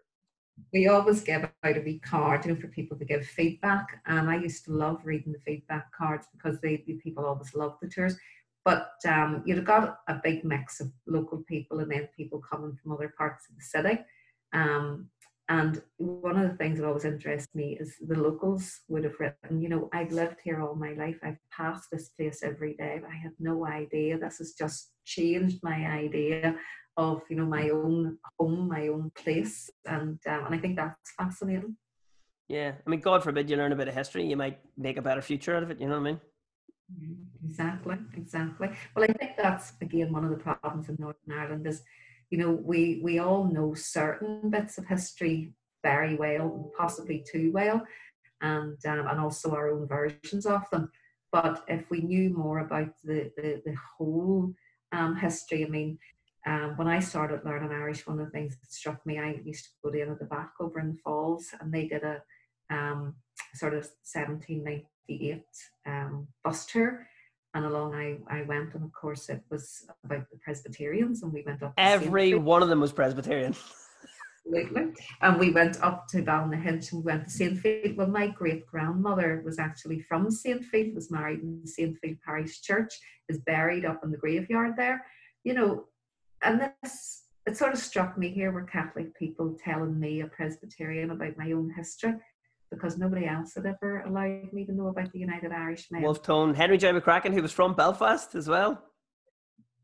We 0.72 0.88
always 0.88 1.22
give 1.22 1.44
out 1.44 1.76
a 1.76 1.80
wee 1.80 1.98
card, 1.98 2.46
you 2.46 2.54
know, 2.54 2.60
for 2.60 2.68
people 2.68 2.96
to 2.98 3.04
give 3.04 3.26
feedback. 3.26 4.00
And 4.06 4.30
I 4.30 4.36
used 4.36 4.64
to 4.66 4.72
love 4.72 5.00
reading 5.04 5.32
the 5.32 5.38
feedback 5.40 5.92
cards 5.92 6.28
because 6.32 6.60
they 6.60 6.78
people 6.78 7.26
always 7.26 7.54
love 7.54 7.76
the 7.82 7.88
tours. 7.88 8.16
But 8.64 8.92
um, 9.06 9.42
you've 9.44 9.64
got 9.64 10.00
a 10.08 10.14
big 10.22 10.44
mix 10.44 10.80
of 10.80 10.90
local 11.06 11.44
people 11.46 11.80
and 11.80 11.90
then 11.90 12.08
people 12.16 12.40
coming 12.40 12.76
from 12.82 12.92
other 12.92 13.12
parts 13.16 13.46
of 13.50 13.56
the 13.56 13.62
city. 13.62 14.00
Um, 14.52 15.10
and 15.48 15.80
one 15.98 16.36
of 16.36 16.50
the 16.50 16.56
things 16.56 16.78
that 16.78 16.86
always 16.86 17.04
interests 17.04 17.54
me 17.54 17.76
is 17.78 17.94
the 18.00 18.18
locals 18.18 18.80
would 18.88 19.04
have 19.04 19.14
written, 19.20 19.62
you 19.62 19.68
know, 19.68 19.88
I've 19.92 20.10
lived 20.10 20.38
here 20.42 20.60
all 20.60 20.74
my 20.74 20.92
life. 20.94 21.18
I've 21.22 21.38
passed 21.52 21.88
this 21.92 22.08
place 22.10 22.40
every 22.42 22.74
day. 22.74 23.00
I 23.08 23.16
had 23.16 23.30
no 23.38 23.64
idea. 23.64 24.18
This 24.18 24.38
has 24.38 24.54
just 24.58 24.90
changed 25.04 25.60
my 25.62 25.86
idea 25.86 26.56
of, 26.96 27.22
you 27.30 27.36
know, 27.36 27.46
my 27.46 27.68
own 27.68 28.18
home, 28.40 28.66
my 28.68 28.88
own 28.88 29.12
place. 29.14 29.70
And 29.84 30.18
um, 30.26 30.46
and 30.46 30.54
I 30.54 30.58
think 30.58 30.74
that's 30.76 31.12
fascinating. 31.16 31.76
Yeah. 32.48 32.72
I 32.84 32.90
mean, 32.90 33.00
God 33.00 33.22
forbid 33.22 33.48
you 33.48 33.56
learn 33.56 33.72
a 33.72 33.76
bit 33.76 33.88
of 33.88 33.94
history, 33.94 34.26
you 34.26 34.36
might 34.36 34.58
make 34.76 34.96
a 34.96 35.02
better 35.02 35.22
future 35.22 35.54
out 35.56 35.62
of 35.62 35.70
it. 35.70 35.80
You 35.80 35.86
know 35.86 36.00
what 36.00 36.08
I 36.08 36.10
mean? 36.12 36.20
Mm-hmm. 36.92 37.48
Exactly, 37.48 37.96
exactly. 38.16 38.68
Well, 38.94 39.04
I 39.04 39.12
think 39.12 39.32
that's 39.36 39.72
again 39.80 40.12
one 40.12 40.24
of 40.24 40.30
the 40.30 40.36
problems 40.36 40.88
in 40.88 40.96
Northern 40.98 41.38
Ireland 41.38 41.66
is 41.66 41.82
you 42.30 42.38
know, 42.38 42.50
we, 42.50 43.00
we 43.02 43.18
all 43.18 43.44
know 43.44 43.74
certain 43.74 44.50
bits 44.50 44.78
of 44.78 44.86
history 44.86 45.52
very 45.82 46.16
well, 46.16 46.72
possibly 46.76 47.24
too 47.30 47.52
well, 47.52 47.82
and, 48.40 48.78
um, 48.86 49.06
and 49.06 49.20
also 49.20 49.52
our 49.52 49.70
own 49.70 49.86
versions 49.86 50.46
of 50.46 50.68
them. 50.70 50.90
But 51.32 51.64
if 51.68 51.88
we 51.90 52.00
knew 52.00 52.30
more 52.30 52.60
about 52.60 52.92
the, 53.04 53.30
the, 53.36 53.62
the 53.64 53.76
whole 53.96 54.52
um, 54.92 55.16
history, 55.16 55.64
I 55.64 55.68
mean, 55.68 55.98
um, 56.46 56.74
when 56.76 56.88
I 56.88 57.00
started 57.00 57.44
learning 57.44 57.72
Irish, 57.72 58.06
one 58.06 58.20
of 58.20 58.26
the 58.26 58.32
things 58.32 58.56
that 58.56 58.72
struck 58.72 59.04
me, 59.04 59.18
I 59.18 59.40
used 59.44 59.64
to 59.64 59.70
go 59.82 59.90
down 59.90 60.12
at 60.12 60.18
the 60.18 60.26
back 60.26 60.52
over 60.60 60.78
in 60.78 60.92
the 60.92 60.98
falls, 61.04 61.48
and 61.60 61.72
they 61.72 61.88
did 61.88 62.04
a 62.04 62.22
um, 62.70 63.14
sort 63.54 63.74
of 63.74 63.88
1798 64.12 65.44
um, 65.86 66.28
bus 66.44 66.66
tour 66.66 67.06
and 67.56 67.64
along 67.64 67.94
I, 67.94 68.18
I 68.28 68.42
went 68.42 68.74
and 68.74 68.84
of 68.84 68.92
course 68.92 69.28
it 69.28 69.42
was 69.50 69.86
about 70.04 70.28
the 70.30 70.38
Presbyterians 70.38 71.22
and 71.22 71.32
we 71.32 71.42
went 71.42 71.62
up 71.62 71.72
every 71.78 72.34
one 72.34 72.62
of 72.62 72.68
them 72.68 72.80
was 72.80 72.92
Presbyterian. 72.92 73.54
Absolutely. 74.48 74.92
And 75.22 75.40
we 75.40 75.50
went 75.50 75.82
up 75.82 76.06
to 76.10 76.22
Ballynahinch 76.22 76.92
and 76.92 77.02
we 77.02 77.12
went 77.12 77.24
to 77.24 77.30
Saint 77.30 77.62
Saintfield 77.62 77.96
well 77.96 78.08
my 78.08 78.28
great 78.28 78.66
grandmother 78.66 79.42
was 79.44 79.58
actually 79.58 80.00
from 80.00 80.30
Saint 80.30 80.62
Saintfield 80.62 80.94
was 80.94 81.10
married 81.10 81.40
in 81.40 81.60
the 81.62 81.70
Saintfield 81.70 82.18
Parish 82.24 82.60
Church 82.60 82.92
is 83.28 83.38
buried 83.38 83.84
up 83.84 84.00
in 84.04 84.10
the 84.10 84.18
graveyard 84.18 84.74
there 84.76 85.04
you 85.46 85.54
know. 85.54 85.84
And 86.42 86.60
this 86.82 87.22
it 87.46 87.56
sort 87.56 87.72
of 87.72 87.78
struck 87.78 88.18
me 88.18 88.28
here 88.28 88.50
were 88.50 88.64
Catholic 88.64 89.16
people 89.16 89.56
telling 89.64 89.98
me 89.98 90.20
a 90.20 90.26
Presbyterian 90.26 91.12
about 91.12 91.38
my 91.38 91.52
own 91.52 91.72
history 91.74 92.14
because 92.70 92.98
nobody 92.98 93.26
else 93.26 93.54
had 93.54 93.66
ever 93.66 94.00
allowed 94.00 94.52
me 94.52 94.64
to 94.66 94.72
know 94.72 94.88
about 94.88 95.12
the 95.12 95.18
United 95.18 95.52
Irishmen. 95.52 96.02
Wolfe 96.02 96.22
Tone, 96.22 96.54
Henry 96.54 96.78
Joy 96.78 96.92
McCracken, 96.92 97.32
who 97.32 97.42
was 97.42 97.52
from 97.52 97.74
Belfast 97.74 98.34
as 98.34 98.48
well. 98.48 98.82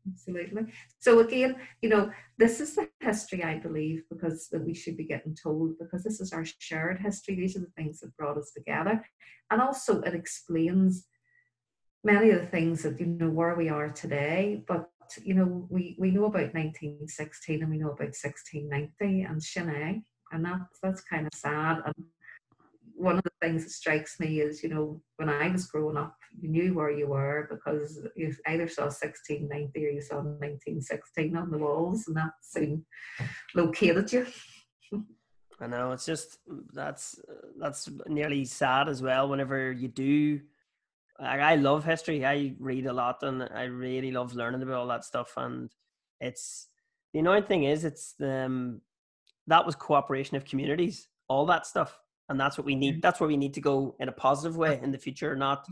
Absolutely. 0.07 0.63
So 0.99 1.19
again, 1.19 1.55
you 1.81 1.89
know, 1.89 2.11
this 2.37 2.59
is 2.59 2.75
the 2.75 2.89
history 2.99 3.43
I 3.43 3.59
believe 3.59 4.03
because 4.09 4.49
that 4.51 4.65
we 4.65 4.73
should 4.73 4.97
be 4.97 5.05
getting 5.05 5.35
told 5.35 5.77
because 5.79 6.03
this 6.03 6.19
is 6.19 6.33
our 6.33 6.43
shared 6.59 6.99
history. 6.99 7.35
These 7.35 7.55
are 7.55 7.61
the 7.61 7.71
things 7.77 8.01
that 8.01 8.15
brought 8.17 8.37
us 8.37 8.51
together, 8.51 9.03
and 9.49 9.61
also 9.61 10.01
it 10.01 10.13
explains 10.13 11.07
many 12.03 12.31
of 12.31 12.41
the 12.41 12.47
things 12.47 12.83
that 12.83 12.99
you 12.99 13.05
know 13.05 13.29
where 13.29 13.55
we 13.55 13.69
are 13.69 13.89
today. 13.89 14.63
But 14.67 14.89
you 15.23 15.35
know, 15.35 15.67
we 15.69 15.95
we 15.97 16.11
know 16.11 16.25
about 16.25 16.53
1916 16.53 17.61
and 17.61 17.71
we 17.71 17.77
know 17.77 17.91
about 17.91 18.15
1690 18.15 19.21
and 19.21 19.41
Sin 19.41 20.03
and 20.33 20.45
that's 20.45 20.79
that's 20.81 21.01
kind 21.01 21.27
of 21.27 21.33
sad. 21.33 21.77
And 21.85 21.95
one 23.03 23.17
of 23.17 23.23
the 23.23 23.31
things 23.41 23.63
that 23.63 23.71
strikes 23.71 24.19
me 24.19 24.39
is, 24.39 24.63
you 24.63 24.69
know, 24.69 25.01
when 25.17 25.29
I 25.29 25.49
was 25.49 25.67
growing 25.67 25.97
up, 25.97 26.15
you 26.39 26.47
knew 26.47 26.73
where 26.73 26.89
you 26.89 27.07
were 27.07 27.47
because 27.51 27.99
you 28.15 28.33
either 28.47 28.67
saw 28.67 28.83
1690 28.83 29.85
or 29.85 29.89
you 29.89 30.01
saw 30.01 30.15
1916 30.15 31.35
on 31.35 31.51
the 31.51 31.57
walls, 31.57 32.05
and 32.07 32.15
that 32.15 32.31
soon 32.41 32.85
located 33.53 34.11
you. 34.13 34.25
I 35.59 35.67
know 35.67 35.91
it's 35.91 36.05
just 36.05 36.39
that's 36.73 37.19
that's 37.59 37.89
nearly 38.07 38.45
sad 38.45 38.87
as 38.87 39.01
well. 39.01 39.29
Whenever 39.29 39.71
you 39.71 39.89
do, 39.89 40.39
like, 41.19 41.41
I 41.41 41.55
love 41.55 41.83
history. 41.83 42.25
I 42.25 42.55
read 42.57 42.85
a 42.85 42.93
lot, 42.93 43.21
and 43.21 43.43
I 43.43 43.63
really 43.63 44.11
love 44.11 44.33
learning 44.33 44.63
about 44.63 44.75
all 44.75 44.87
that 44.87 45.05
stuff. 45.05 45.33
And 45.35 45.69
it's 46.21 46.67
the 47.13 47.19
annoying 47.19 47.43
thing 47.43 47.65
is, 47.65 47.83
it's 47.83 48.15
um 48.21 48.81
that 49.47 49.65
was 49.65 49.75
cooperation 49.75 50.37
of 50.37 50.45
communities, 50.45 51.09
all 51.27 51.45
that 51.47 51.67
stuff 51.67 51.99
and 52.29 52.39
that's 52.39 52.57
what 52.57 52.65
we 52.65 52.75
need 52.75 53.01
that's 53.01 53.19
where 53.19 53.27
we 53.27 53.37
need 53.37 53.53
to 53.53 53.61
go 53.61 53.95
in 53.99 54.09
a 54.09 54.13
positive 54.13 54.57
way 54.57 54.79
in 54.81 54.91
the 54.91 54.97
future 54.97 55.35
not 55.35 55.65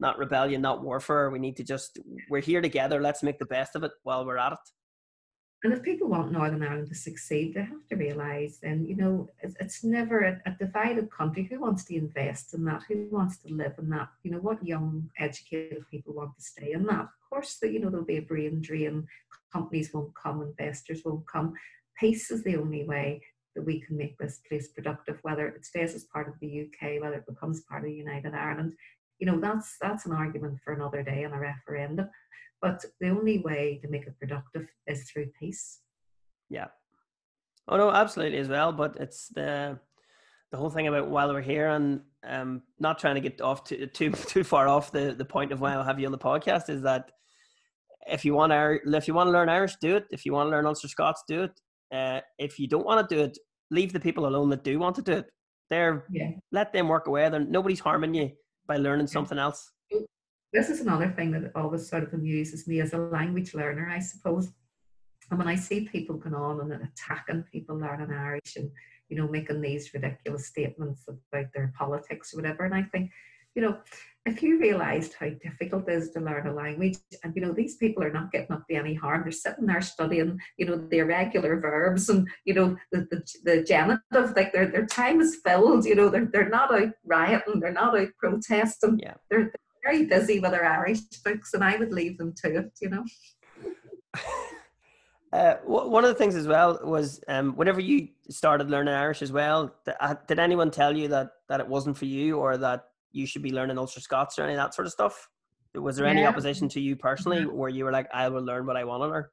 not 0.00 0.18
rebellion 0.18 0.60
not 0.60 0.82
warfare 0.82 1.30
we 1.30 1.38
need 1.38 1.56
to 1.56 1.64
just 1.64 1.98
we're 2.28 2.40
here 2.40 2.60
together 2.60 3.00
let's 3.00 3.22
make 3.22 3.38
the 3.38 3.46
best 3.46 3.76
of 3.76 3.84
it 3.84 3.92
while 4.02 4.24
we're 4.24 4.38
at 4.38 4.52
it 4.52 4.58
and 5.64 5.72
if 5.72 5.82
people 5.82 6.08
want 6.08 6.30
Northern 6.30 6.62
Ireland 6.62 6.88
to 6.88 6.94
succeed, 6.94 7.54
they 7.54 7.62
have 7.62 7.86
to 7.88 7.96
realise, 7.96 8.58
and 8.62 8.86
you 8.86 8.96
know, 8.96 9.30
it's, 9.40 9.56
it's 9.58 9.82
never 9.82 10.20
a, 10.20 10.42
a, 10.44 10.54
divided 10.58 11.10
country. 11.10 11.48
Who 11.50 11.58
wants 11.58 11.84
to 11.86 11.96
invest 11.96 12.52
in 12.52 12.66
that? 12.66 12.82
Who 12.86 13.08
wants 13.10 13.38
to 13.38 13.48
live 13.48 13.72
in 13.78 13.88
that? 13.88 14.08
You 14.24 14.32
know, 14.32 14.40
what 14.40 14.64
young, 14.64 15.08
educated 15.18 15.82
people 15.90 16.12
want 16.12 16.36
to 16.36 16.42
stay 16.42 16.72
in 16.72 16.84
that? 16.84 17.00
Of 17.00 17.30
course, 17.30 17.56
that 17.62 17.72
you 17.72 17.80
know 17.80 17.88
there'll 17.88 18.04
be 18.04 18.18
a 18.18 18.22
brain 18.22 18.60
drain. 18.60 19.06
Companies 19.54 19.90
won't 19.94 20.14
come, 20.14 20.42
investors 20.42 21.00
won't 21.02 21.26
come. 21.26 21.54
Peace 21.98 22.30
is 22.30 22.44
the 22.44 22.56
only 22.56 22.84
way 22.84 23.22
that 23.54 23.64
we 23.64 23.80
can 23.80 23.96
make 23.96 24.16
this 24.18 24.40
place 24.48 24.68
productive, 24.68 25.18
whether 25.22 25.46
it 25.48 25.64
stays 25.64 25.94
as 25.94 26.04
part 26.04 26.28
of 26.28 26.34
the 26.40 26.62
UK, 26.62 27.00
whether 27.00 27.16
it 27.16 27.26
becomes 27.26 27.62
part 27.62 27.84
of 27.84 27.90
United 27.90 28.34
Ireland. 28.34 28.72
You 29.18 29.26
know, 29.26 29.40
that's 29.40 29.76
that's 29.80 30.06
an 30.06 30.12
argument 30.12 30.58
for 30.64 30.74
another 30.74 31.02
day 31.02 31.22
and 31.24 31.34
a 31.34 31.38
referendum. 31.38 32.08
But 32.60 32.84
the 33.00 33.10
only 33.10 33.38
way 33.38 33.78
to 33.82 33.88
make 33.88 34.06
it 34.06 34.18
productive 34.18 34.66
is 34.86 35.08
through 35.10 35.30
peace. 35.38 35.80
Yeah. 36.48 36.68
Oh 37.68 37.76
no, 37.76 37.90
absolutely 37.90 38.38
as 38.38 38.48
well. 38.48 38.72
But 38.72 38.96
it's 38.98 39.28
the 39.28 39.78
the 40.50 40.56
whole 40.56 40.70
thing 40.70 40.86
about 40.86 41.08
while 41.08 41.32
we're 41.32 41.42
here 41.42 41.68
and 41.68 42.00
um 42.24 42.62
not 42.78 42.98
trying 42.98 43.16
to 43.16 43.20
get 43.20 43.40
off 43.40 43.64
too 43.64 43.86
too 43.86 44.10
too 44.32 44.44
far 44.44 44.68
off 44.68 44.92
the 44.92 45.14
the 45.16 45.24
point 45.24 45.52
of 45.52 45.60
why 45.60 45.72
I'll 45.72 45.84
have 45.84 45.98
you 45.98 46.06
on 46.06 46.12
the 46.12 46.18
podcast 46.18 46.68
is 46.68 46.82
that 46.82 47.10
if 48.06 48.24
you 48.24 48.34
want 48.34 48.52
to 48.52 48.78
if 48.96 49.08
you 49.08 49.14
want 49.14 49.28
to 49.28 49.32
learn 49.32 49.48
Irish, 49.48 49.76
do 49.80 49.96
it. 49.96 50.06
If 50.10 50.26
you 50.26 50.32
want 50.32 50.46
to 50.46 50.50
learn 50.50 50.66
Ulster 50.66 50.88
Scots, 50.88 51.22
do 51.26 51.42
it. 51.44 51.60
Uh, 51.94 52.20
if 52.38 52.58
you 52.58 52.66
don't 52.66 52.84
want 52.84 53.08
to 53.08 53.14
do 53.14 53.22
it, 53.22 53.38
leave 53.70 53.92
the 53.92 54.00
people 54.00 54.26
alone 54.26 54.50
that 54.50 54.64
do 54.64 54.78
want 54.78 54.96
to 54.96 55.02
do 55.02 55.12
it. 55.12 55.26
They're 55.70 56.04
yeah. 56.10 56.30
let 56.52 56.72
them 56.72 56.88
work 56.88 57.06
away. 57.06 57.28
They're, 57.28 57.40
nobody's 57.40 57.80
harming 57.80 58.14
you 58.14 58.30
by 58.66 58.76
learning 58.76 59.06
something 59.06 59.38
else. 59.38 59.70
This 60.52 60.70
is 60.70 60.80
another 60.80 61.10
thing 61.16 61.30
that 61.32 61.52
always 61.54 61.88
sort 61.88 62.04
of 62.04 62.12
amuses 62.12 62.66
me 62.68 62.80
as 62.80 62.92
a 62.92 62.98
language 62.98 63.54
learner, 63.54 63.88
I 63.88 63.98
suppose. 63.98 64.52
And 65.30 65.38
when 65.38 65.48
I 65.48 65.56
see 65.56 65.88
people 65.88 66.16
going 66.16 66.34
on 66.34 66.60
and 66.60 66.82
attacking 66.82 67.44
people 67.50 67.78
learning 67.78 68.12
Irish 68.12 68.56
and 68.56 68.70
you 69.08 69.16
know 69.16 69.28
making 69.28 69.60
these 69.60 69.92
ridiculous 69.94 70.46
statements 70.46 71.04
about 71.08 71.46
their 71.54 71.72
politics 71.76 72.32
or 72.32 72.38
whatever, 72.38 72.64
and 72.64 72.74
I 72.74 72.82
think, 72.82 73.10
you 73.54 73.62
know, 73.62 73.78
if 74.26 74.42
you 74.42 74.58
realized 74.58 75.14
how 75.18 75.28
difficult 75.42 75.88
it 75.88 75.92
is 75.92 76.10
to 76.10 76.20
learn 76.20 76.46
a 76.46 76.54
language, 76.54 76.96
and 77.22 77.34
you 77.36 77.42
know, 77.42 77.52
these 77.52 77.76
people 77.76 78.02
are 78.02 78.12
not 78.12 78.32
getting 78.32 78.52
up 78.52 78.66
to 78.68 78.74
any 78.74 78.94
harm, 78.94 79.22
they're 79.22 79.32
sitting 79.32 79.66
there 79.66 79.82
studying, 79.82 80.38
you 80.56 80.66
know, 80.66 80.76
the 80.76 80.98
irregular 80.98 81.60
verbs 81.60 82.08
and 82.08 82.26
you 82.44 82.54
know, 82.54 82.76
the, 82.90 83.06
the, 83.10 83.22
the 83.44 83.62
genitive, 83.62 84.34
like 84.36 84.52
their 84.52 84.66
their 84.66 84.86
time 84.86 85.20
is 85.20 85.40
filled, 85.44 85.84
you 85.84 85.94
know, 85.94 86.08
they're 86.08 86.28
they're 86.32 86.48
not 86.48 86.72
out 86.72 86.90
rioting, 87.04 87.60
they're 87.60 87.72
not 87.72 87.98
out 87.98 88.08
protesting, 88.18 88.98
yeah. 89.02 89.14
they're, 89.30 89.44
they're 89.44 89.92
very 89.92 90.06
busy 90.06 90.40
with 90.40 90.52
their 90.52 90.64
Irish 90.64 91.00
books, 91.22 91.52
and 91.52 91.62
I 91.62 91.76
would 91.76 91.92
leave 91.92 92.16
them 92.16 92.32
to 92.44 92.58
it, 92.58 92.72
you 92.80 92.88
know. 92.90 93.04
Uh, 95.34 95.56
one 95.64 96.04
of 96.04 96.10
the 96.10 96.14
things 96.14 96.36
as 96.36 96.46
well 96.46 96.78
was 96.84 97.20
um, 97.26 97.56
whenever 97.56 97.80
you 97.80 98.06
started 98.30 98.70
learning 98.70 98.94
Irish 98.94 99.20
as 99.20 99.32
well, 99.32 99.74
uh, 99.98 100.14
did 100.28 100.38
anyone 100.38 100.70
tell 100.70 100.96
you 100.96 101.08
that 101.08 101.30
that 101.48 101.58
it 101.58 101.66
wasn't 101.66 101.98
for 101.98 102.04
you 102.04 102.38
or 102.38 102.56
that 102.56 102.84
you 103.14 103.26
should 103.26 103.42
be 103.42 103.52
learning 103.52 103.78
Ulster 103.78 104.00
Scots 104.00 104.38
or 104.38 104.42
any 104.42 104.52
of 104.52 104.58
that 104.58 104.74
sort 104.74 104.86
of 104.86 104.92
stuff? 104.92 105.28
Was 105.74 105.96
there 105.96 106.06
yeah. 106.06 106.12
any 106.12 106.24
opposition 106.24 106.68
to 106.70 106.80
you 106.80 106.96
personally 106.96 107.46
where 107.46 107.68
you 107.68 107.84
were 107.84 107.92
like, 107.92 108.08
I 108.12 108.28
will 108.28 108.42
learn 108.42 108.66
what 108.66 108.76
I 108.76 108.84
want 108.84 109.02
to 109.02 109.08
learn? 109.08 109.24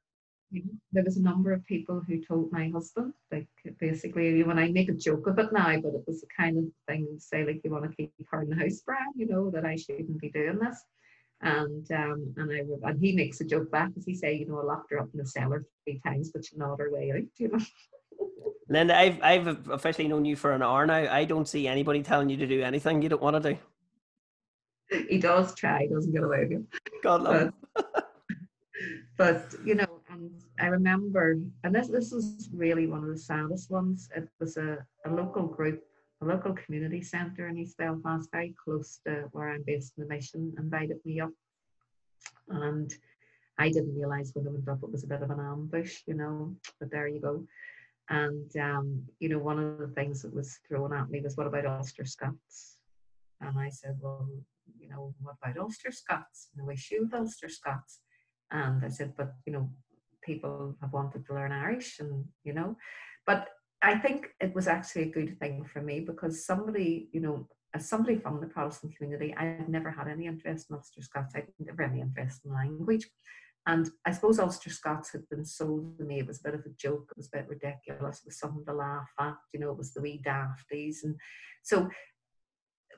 there 0.92 1.04
was 1.04 1.16
a 1.16 1.22
number 1.22 1.52
of 1.52 1.64
people 1.64 2.02
who 2.06 2.22
told 2.22 2.52
my 2.52 2.68
husband, 2.68 3.12
like 3.30 3.48
basically, 3.80 4.42
when 4.42 4.58
I 4.58 4.68
make 4.68 4.88
a 4.88 4.94
joke 4.94 5.26
of 5.26 5.38
it 5.38 5.52
now, 5.52 5.80
but 5.80 5.94
it 5.94 6.04
was 6.06 6.20
the 6.20 6.26
kind 6.36 6.58
of 6.58 6.64
thing 6.86 7.06
say, 7.18 7.44
like, 7.44 7.62
you 7.64 7.70
want 7.70 7.90
to 7.90 7.96
keep 7.96 8.12
her 8.30 8.42
in 8.42 8.50
the 8.50 8.56
house, 8.56 8.82
Brian, 8.84 9.12
you 9.16 9.26
know, 9.26 9.50
that 9.50 9.64
I 9.64 9.76
shouldn't 9.76 10.20
be 10.20 10.30
doing 10.30 10.58
this. 10.58 10.78
And 11.40 11.90
um, 11.92 12.34
and 12.36 12.52
I 12.52 12.88
and 12.88 13.00
he 13.00 13.12
makes 13.16 13.40
a 13.40 13.44
joke 13.44 13.70
back 13.70 13.90
as 13.96 14.04
he 14.04 14.14
say, 14.14 14.34
you 14.34 14.46
know, 14.46 14.60
I 14.60 14.64
locked 14.64 14.92
her 14.92 15.00
up 15.00 15.08
in 15.12 15.18
the 15.18 15.26
cellar 15.26 15.64
three 15.84 16.00
times, 16.04 16.30
but 16.32 16.44
she 16.44 16.56
gnawed 16.56 16.78
her 16.78 16.92
way 16.92 17.12
out, 17.12 17.24
you 17.36 17.48
know. 17.48 17.58
Linda, 18.68 18.96
I've 18.96 19.20
I've 19.22 19.70
officially 19.70 20.06
known 20.06 20.24
you 20.24 20.36
for 20.36 20.52
an 20.52 20.62
hour 20.62 20.86
now. 20.86 21.12
I 21.12 21.24
don't 21.24 21.48
see 21.48 21.66
anybody 21.66 22.02
telling 22.02 22.28
you 22.28 22.36
to 22.36 22.46
do 22.46 22.62
anything 22.62 23.02
you 23.02 23.08
don't 23.08 23.22
want 23.22 23.42
to 23.42 23.54
do. 23.54 23.58
He 25.08 25.18
does 25.18 25.54
try, 25.54 25.82
he 25.82 25.88
doesn't 25.88 26.12
get 26.12 26.22
away 26.22 26.44
with 26.44 26.52
it. 26.52 27.02
God 27.02 27.22
love 27.22 27.52
but, 29.16 29.50
but 29.50 29.54
you 29.64 29.74
know, 29.74 30.00
and 30.10 30.30
I 30.60 30.66
remember, 30.66 31.38
and 31.64 31.74
this 31.74 31.88
this 31.88 32.12
was 32.12 32.48
really 32.52 32.86
one 32.86 33.02
of 33.02 33.08
the 33.08 33.18
saddest 33.18 33.70
ones. 33.70 34.08
It 34.14 34.28
was 34.40 34.56
a, 34.56 34.78
a 35.06 35.10
local 35.10 35.46
group, 35.46 35.82
a 36.20 36.24
local 36.24 36.54
community 36.54 37.02
centre 37.02 37.48
in 37.48 37.58
East 37.58 37.76
Belfast, 37.78 38.28
very 38.32 38.54
close 38.62 39.00
to 39.06 39.28
where 39.32 39.50
I'm 39.50 39.62
based 39.66 39.94
in 39.96 40.04
the 40.04 40.14
mission, 40.14 40.54
invited 40.58 40.98
me 41.04 41.20
up, 41.20 41.30
and 42.48 42.92
I 43.58 43.68
didn't 43.68 43.94
realise 43.94 44.32
when 44.34 44.46
I 44.46 44.50
went 44.50 44.68
up 44.68 44.82
it 44.82 44.92
was 44.92 45.04
a 45.04 45.08
bit 45.08 45.22
of 45.22 45.30
an 45.30 45.40
ambush, 45.40 46.02
you 46.06 46.14
know. 46.14 46.54
But 46.80 46.90
there 46.90 47.08
you 47.08 47.20
go. 47.20 47.44
And 48.08 48.54
um, 48.56 49.02
you 49.20 49.28
know, 49.28 49.38
one 49.38 49.58
of 49.58 49.78
the 49.78 49.88
things 49.88 50.22
that 50.22 50.34
was 50.34 50.58
thrown 50.66 50.92
at 50.92 51.10
me 51.10 51.20
was, 51.20 51.36
"What 51.36 51.46
about 51.46 51.66
Ulster 51.66 52.04
Scots?" 52.04 52.78
And 53.40 53.58
I 53.58 53.68
said, 53.68 53.98
"Well, 54.00 54.28
know, 54.92 55.14
what 55.20 55.36
about 55.42 55.58
Ulster 55.58 55.90
Scots? 55.90 56.48
No 56.54 56.70
issue 56.70 57.02
with 57.02 57.14
Ulster 57.14 57.48
Scots." 57.48 58.00
And 58.50 58.84
I 58.84 58.88
said, 58.88 59.14
"But 59.16 59.32
you 59.46 59.52
know, 59.52 59.70
people 60.22 60.76
have 60.80 60.92
wanted 60.92 61.26
to 61.26 61.34
learn 61.34 61.52
Irish, 61.52 61.98
and 62.00 62.26
you 62.44 62.52
know, 62.52 62.76
but 63.26 63.48
I 63.82 63.98
think 63.98 64.28
it 64.40 64.54
was 64.54 64.68
actually 64.68 65.02
a 65.02 65.16
good 65.18 65.38
thing 65.40 65.64
for 65.64 65.82
me 65.82 66.00
because 66.00 66.46
somebody, 66.46 67.08
you 67.12 67.20
know, 67.20 67.48
as 67.74 67.88
somebody 67.88 68.16
from 68.16 68.40
the 68.40 68.46
Protestant 68.46 68.96
community, 68.96 69.34
I 69.36 69.44
had 69.44 69.68
never 69.68 69.90
had 69.90 70.06
any 70.06 70.26
interest 70.26 70.70
in 70.70 70.76
Ulster 70.76 71.02
Scots. 71.02 71.34
I 71.34 71.40
didn't 71.40 71.66
never 71.66 71.82
any 71.82 72.00
interest 72.00 72.44
in 72.44 72.52
language. 72.52 73.08
And 73.66 73.88
I 74.04 74.12
suppose 74.12 74.38
Ulster 74.38 74.70
Scots 74.70 75.12
had 75.12 75.28
been 75.28 75.44
sold 75.44 75.96
to 75.98 76.04
me. 76.04 76.18
It 76.18 76.26
was 76.26 76.40
a 76.40 76.42
bit 76.42 76.54
of 76.54 76.66
a 76.66 76.70
joke. 76.78 77.08
It 77.10 77.16
was 77.16 77.28
a 77.32 77.38
bit 77.38 77.48
ridiculous. 77.48 78.18
It 78.18 78.26
was 78.26 78.38
something 78.38 78.64
to 78.66 78.74
laugh 78.74 79.08
at. 79.20 79.36
You 79.52 79.60
know, 79.60 79.70
it 79.70 79.78
was 79.78 79.92
the 79.94 80.00
wee 80.00 80.22
dafties. 80.24 81.04
And 81.04 81.16
so 81.62 81.88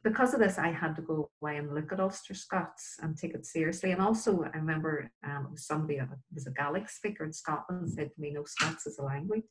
because 0.04 0.34
of 0.34 0.40
this, 0.40 0.58
I 0.58 0.68
had 0.68 0.94
to 0.96 1.02
go 1.02 1.30
away 1.42 1.56
and 1.56 1.74
look 1.74 1.90
at 1.90 1.98
Ulster 1.98 2.34
Scots 2.34 2.96
and 3.02 3.16
take 3.16 3.34
it 3.34 3.46
seriously. 3.46 3.92
And 3.92 4.02
also, 4.02 4.44
I 4.44 4.58
remember 4.58 5.10
um, 5.26 5.46
it 5.46 5.52
was 5.52 5.66
somebody, 5.66 5.94
it 5.94 6.08
was 6.32 6.46
a 6.46 6.50
Gaelic 6.50 6.90
speaker 6.90 7.24
in 7.24 7.32
Scotland, 7.32 7.90
said 7.90 8.12
to 8.12 8.20
me, 8.20 8.30
no, 8.30 8.44
Scots 8.44 8.86
is 8.86 8.98
a 8.98 9.02
language, 9.02 9.42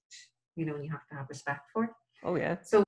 you 0.56 0.66
know, 0.66 0.76
and 0.76 0.86
you 0.86 0.92
have 0.92 1.08
to 1.10 1.16
have 1.16 1.26
respect 1.28 1.72
for 1.74 1.86
it. 1.86 1.90
Oh, 2.24 2.36
yeah. 2.36 2.58
So 2.64 2.84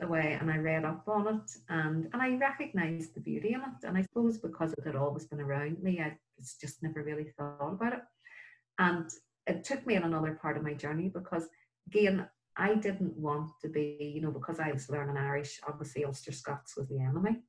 away 0.00 0.38
and 0.40 0.50
I 0.50 0.56
read 0.56 0.84
up 0.84 1.04
on 1.06 1.28
it 1.28 1.50
and, 1.68 2.08
and 2.12 2.22
I 2.22 2.36
recognised 2.36 3.14
the 3.14 3.20
beauty 3.20 3.54
in 3.54 3.60
it. 3.60 3.86
And 3.86 3.98
I 3.98 4.02
suppose 4.02 4.38
because 4.38 4.72
it 4.72 4.86
had 4.86 4.96
always 4.96 5.26
been 5.26 5.40
around 5.40 5.82
me, 5.82 6.00
I 6.00 6.16
just 6.60 6.82
never 6.82 7.02
really 7.02 7.32
thought 7.36 7.72
about 7.72 7.94
it. 7.94 8.02
And 8.78 9.10
it 9.46 9.64
took 9.64 9.86
me 9.86 9.96
in 9.96 10.04
another 10.04 10.38
part 10.40 10.56
of 10.56 10.62
my 10.62 10.72
journey 10.72 11.10
because, 11.12 11.48
again, 11.88 12.26
I 12.56 12.74
didn't 12.74 13.16
want 13.16 13.50
to 13.62 13.68
be, 13.68 14.12
you 14.14 14.20
know, 14.20 14.30
because 14.30 14.60
I 14.60 14.72
was 14.72 14.90
learning 14.90 15.16
Irish, 15.16 15.60
obviously 15.66 16.04
Ulster 16.04 16.32
Scots 16.32 16.76
was 16.76 16.88
the 16.88 17.00
enemy, 17.00 17.40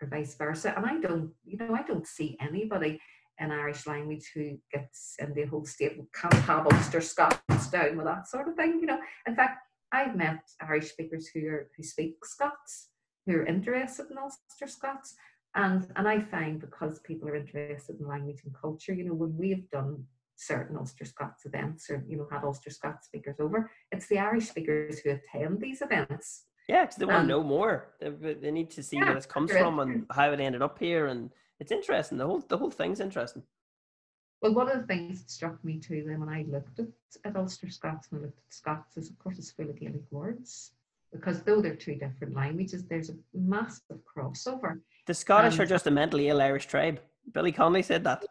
or 0.00 0.08
vice 0.08 0.34
versa. 0.36 0.72
And 0.76 0.86
I 0.86 1.00
don't, 1.00 1.32
you 1.44 1.56
know, 1.56 1.74
I 1.74 1.82
don't 1.82 2.06
see 2.06 2.36
anybody 2.40 3.00
in 3.38 3.50
Irish 3.50 3.86
language 3.86 4.30
who 4.34 4.58
gets 4.72 5.16
in 5.18 5.34
the 5.34 5.46
whole 5.46 5.64
state 5.64 5.98
can't 6.14 6.34
have 6.34 6.66
Ulster 6.66 7.00
Scots 7.00 7.70
down 7.70 7.96
with 7.96 8.06
that 8.06 8.28
sort 8.28 8.48
of 8.48 8.54
thing, 8.54 8.78
you 8.80 8.86
know. 8.86 9.00
In 9.26 9.34
fact, 9.34 9.66
I've 9.90 10.16
met 10.16 10.40
Irish 10.60 10.90
speakers 10.90 11.28
who 11.28 11.46
are 11.48 11.68
who 11.76 11.82
speak 11.82 12.24
Scots, 12.24 12.88
who 13.26 13.36
are 13.36 13.46
interested 13.46 14.10
in 14.10 14.18
Ulster 14.18 14.66
Scots. 14.66 15.14
And 15.54 15.86
and 15.96 16.08
I 16.08 16.20
find 16.20 16.60
because 16.60 17.00
people 17.00 17.28
are 17.28 17.36
interested 17.36 18.00
in 18.00 18.06
language 18.06 18.42
and 18.44 18.54
culture, 18.54 18.94
you 18.94 19.04
know, 19.04 19.14
when 19.14 19.36
we've 19.36 19.68
done 19.70 20.04
certain 20.46 20.76
Ulster 20.76 21.04
Scots 21.04 21.44
events 21.44 21.88
or 21.90 22.04
you 22.08 22.16
know 22.16 22.28
had 22.30 22.44
Ulster 22.44 22.70
Scots 22.70 23.06
speakers 23.06 23.36
over, 23.40 23.70
it's 23.90 24.06
the 24.08 24.18
Irish 24.18 24.48
speakers 24.48 24.98
who 25.00 25.10
attend 25.10 25.60
these 25.60 25.82
events. 25.82 26.44
Yeah, 26.68 26.82
because 26.82 26.96
they 26.96 27.04
want 27.04 27.16
to 27.16 27.20
um, 27.22 27.26
know 27.28 27.42
more. 27.42 27.94
They, 28.00 28.34
they 28.34 28.50
need 28.50 28.70
to 28.72 28.82
see 28.82 28.96
yeah, 28.96 29.06
where 29.06 29.14
this 29.14 29.26
comes 29.26 29.50
from 29.50 29.80
and 29.80 30.06
how 30.10 30.32
it 30.32 30.40
ended 30.40 30.62
up 30.62 30.78
here, 30.78 31.06
and 31.06 31.30
it's 31.60 31.72
interesting. 31.72 32.18
The 32.18 32.26
whole 32.26 32.44
the 32.48 32.58
whole 32.58 32.70
thing's 32.70 33.00
interesting. 33.00 33.42
Well, 34.40 34.54
one 34.54 34.68
of 34.68 34.80
the 34.80 34.86
things 34.86 35.20
that 35.20 35.30
struck 35.30 35.64
me 35.64 35.78
too 35.78 36.04
then 36.06 36.20
when 36.20 36.28
I 36.28 36.44
looked 36.48 36.80
at, 36.80 36.88
at 37.24 37.36
Ulster 37.36 37.70
Scots 37.70 38.08
and 38.10 38.20
I 38.20 38.22
looked 38.24 38.38
at 38.38 38.52
Scots 38.52 38.96
is, 38.96 39.08
of 39.08 39.18
course, 39.18 39.38
it's 39.38 39.52
full 39.52 39.70
of 39.70 39.78
Gaelic 39.78 40.02
words 40.10 40.72
because 41.12 41.42
though 41.42 41.60
they're 41.60 41.76
two 41.76 41.94
different 41.94 42.34
languages, 42.34 42.84
there's 42.84 43.10
a 43.10 43.14
massive 43.34 43.98
crossover. 44.16 44.80
The 45.06 45.14
Scottish 45.14 45.58
are 45.58 45.62
um, 45.62 45.68
just 45.68 45.86
a 45.86 45.90
mentally 45.90 46.28
ill 46.28 46.40
Irish 46.40 46.66
tribe. 46.66 47.00
Billy 47.32 47.52
Connolly 47.52 47.82
said 47.82 48.02
that. 48.04 48.24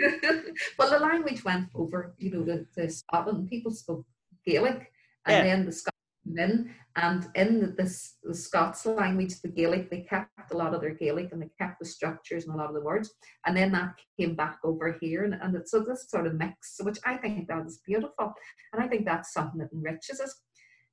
well, 0.78 0.90
the 0.90 0.98
language 0.98 1.44
went 1.44 1.68
over, 1.74 2.14
you 2.18 2.30
know, 2.30 2.44
the, 2.44 2.66
the 2.76 2.88
Scotland 2.90 3.48
people 3.48 3.70
spoke 3.70 4.04
Gaelic, 4.46 4.90
and 5.26 5.36
yeah. 5.36 5.42
then 5.42 5.66
the 5.66 5.72
Scots 5.72 5.96
in, 6.36 6.70
and 6.96 7.26
in 7.34 7.60
the, 7.60 7.66
this, 7.68 8.16
the 8.22 8.34
Scots 8.34 8.86
language, 8.86 9.40
the 9.40 9.48
Gaelic, 9.48 9.90
they 9.90 10.02
kept 10.02 10.52
a 10.52 10.56
lot 10.56 10.74
of 10.74 10.80
their 10.80 10.94
Gaelic 10.94 11.30
and 11.32 11.42
they 11.42 11.50
kept 11.58 11.78
the 11.78 11.86
structures 11.86 12.44
and 12.44 12.54
a 12.54 12.58
lot 12.58 12.68
of 12.68 12.74
the 12.74 12.80
words, 12.80 13.12
and 13.46 13.56
then 13.56 13.72
that 13.72 13.94
came 14.18 14.34
back 14.34 14.58
over 14.64 14.96
here, 15.00 15.24
and, 15.24 15.34
and 15.34 15.68
so 15.68 15.80
this 15.80 16.06
sort 16.08 16.26
of 16.26 16.34
mix, 16.34 16.78
which 16.82 16.98
I 17.04 17.16
think 17.16 17.48
that 17.48 17.66
is 17.66 17.80
beautiful, 17.86 18.32
and 18.72 18.82
I 18.82 18.88
think 18.88 19.04
that's 19.04 19.32
something 19.32 19.60
that 19.60 19.72
enriches 19.72 20.20
us. 20.20 20.34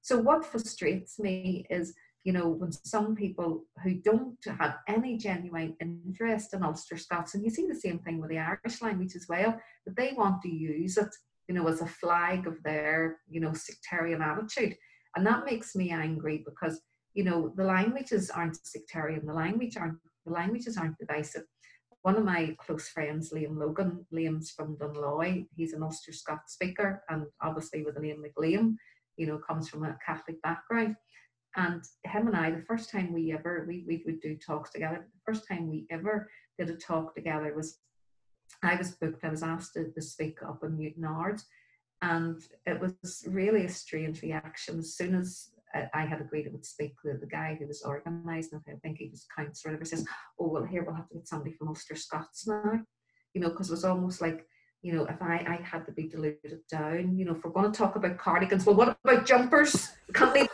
So 0.02 0.18
what 0.18 0.46
frustrates 0.46 1.20
me 1.20 1.66
is 1.70 1.94
you 2.28 2.34
know, 2.34 2.50
when 2.50 2.74
some 2.74 3.16
people 3.16 3.64
who 3.82 3.94
don't 3.94 4.38
have 4.60 4.80
any 4.90 5.18
genuine 5.18 5.74
interest 5.80 6.54
in 6.54 6.62
Ulster 6.62 6.98
Scots, 6.98 7.36
and 7.36 7.42
you 7.42 7.50
see 7.50 7.66
the 7.66 7.74
same 7.74 8.00
thing 8.00 8.20
with 8.20 8.30
the 8.30 8.38
Irish 8.38 8.82
language 8.82 9.16
as 9.16 9.28
well, 9.30 9.58
that 9.86 9.96
they 9.96 10.12
want 10.12 10.42
to 10.42 10.50
use 10.50 10.98
it, 10.98 11.08
you 11.48 11.56
know, 11.56 11.66
as 11.70 11.80
a 11.80 11.88
flag 11.88 12.46
of 12.46 12.62
their, 12.64 13.20
you 13.30 13.40
know, 13.40 13.54
sectarian 13.54 14.22
attitude. 14.22 14.76
And 15.16 15.26
that 15.26 15.46
makes 15.46 15.74
me 15.74 15.92
angry 15.92 16.44
because, 16.46 16.82
you 17.14 17.24
know, 17.24 17.54
the 17.56 17.64
languages 17.64 18.30
aren't 18.30 18.60
sectarian, 18.68 19.26
the 19.26 19.34
language 19.34 19.78
aren't 19.78 20.00
the 20.26 20.34
languages 20.34 20.76
aren't 20.78 20.98
divisive. 20.98 21.44
One 22.02 22.18
of 22.18 22.26
my 22.26 22.58
close 22.60 22.90
friends, 22.90 23.32
Liam 23.32 23.58
Logan, 23.58 24.06
Liam's 24.14 24.52
from 24.52 24.76
Dunloy, 24.76 25.48
he's 25.56 25.72
an 25.72 25.82
Ulster 25.82 26.12
Scots 26.12 26.52
speaker, 26.56 27.04
and 27.08 27.24
obviously 27.42 27.86
with 27.86 27.96
the 27.96 28.02
name 28.02 28.22
McLean, 28.22 28.78
you 29.16 29.28
know, 29.28 29.38
comes 29.38 29.70
from 29.70 29.86
a 29.86 29.98
Catholic 30.06 30.42
background. 30.42 30.98
And 31.58 31.84
him 32.06 32.28
and 32.28 32.36
I, 32.36 32.52
the 32.52 32.62
first 32.62 32.92
time 32.92 33.12
we 33.12 33.34
ever, 33.34 33.66
we, 33.68 33.84
we 33.88 34.04
would 34.06 34.22
do 34.22 34.38
talks 34.38 34.70
together, 34.70 35.08
the 35.12 35.32
first 35.34 35.48
time 35.48 35.68
we 35.68 35.88
ever 35.90 36.30
did 36.58 36.70
a 36.70 36.76
talk 36.76 37.16
together 37.16 37.52
was, 37.56 37.80
I 38.64 38.76
was 38.76 38.92
booked, 38.92 39.26
I 39.26 39.30
was 39.30 39.42
asked 39.42 39.74
to, 39.74 39.92
to 39.92 40.02
speak 40.02 40.38
up 40.44 40.64
in 40.64 40.78
Newtownards. 40.78 41.44
And 42.04 42.40
it 42.68 42.80
was 42.80 43.26
really 43.28 43.66
a 43.66 43.70
strange 43.70 44.22
reaction. 44.22 44.78
As 44.78 44.96
soon 44.96 45.16
as 45.16 45.50
I 45.96 46.06
had 46.06 46.22
agreed 46.22 46.48
I 46.48 46.52
would 46.52 46.66
speak, 46.66 46.94
the, 47.04 47.18
the 47.20 47.26
guy 47.26 47.58
who 47.60 47.66
was 47.66 47.82
organising 47.82 48.62
it, 48.66 48.72
I 48.72 48.78
think 48.84 49.00
he 49.00 49.10
was 49.10 49.26
councillor, 49.36 49.74
ever 49.74 49.84
says, 49.84 50.06
oh, 50.40 50.50
well, 50.50 50.64
here 50.64 50.84
we'll 50.84 50.96
have 50.96 51.10
to 51.10 51.16
get 51.16 51.28
somebody 51.28 51.54
from 51.54 51.70
Ulster 51.70 51.96
Scots 51.96 52.48
now. 52.48 52.82
You 53.34 53.42
know, 53.42 53.50
because 53.50 53.70
it 53.70 53.74
was 53.74 53.84
almost 53.84 54.22
like, 54.22 54.46
you 54.84 54.94
know, 54.94 55.06
if 55.06 55.22
I, 55.24 55.44
I 55.48 55.60
had 55.64 55.88
to 55.88 55.92
be 55.92 56.08
diluted 56.08 56.60
down, 56.72 57.18
you 57.18 57.26
know, 57.26 57.34
if 57.34 57.44
we're 57.44 57.52
going 57.52 57.72
to 57.72 57.78
talk 57.78 57.96
about 57.96 58.20
cardigans, 58.20 58.66
well, 58.66 58.76
what 58.76 58.98
about 59.04 59.26
jumpers? 59.26 59.90
Can't 60.14 60.34
jumpers 60.36 60.50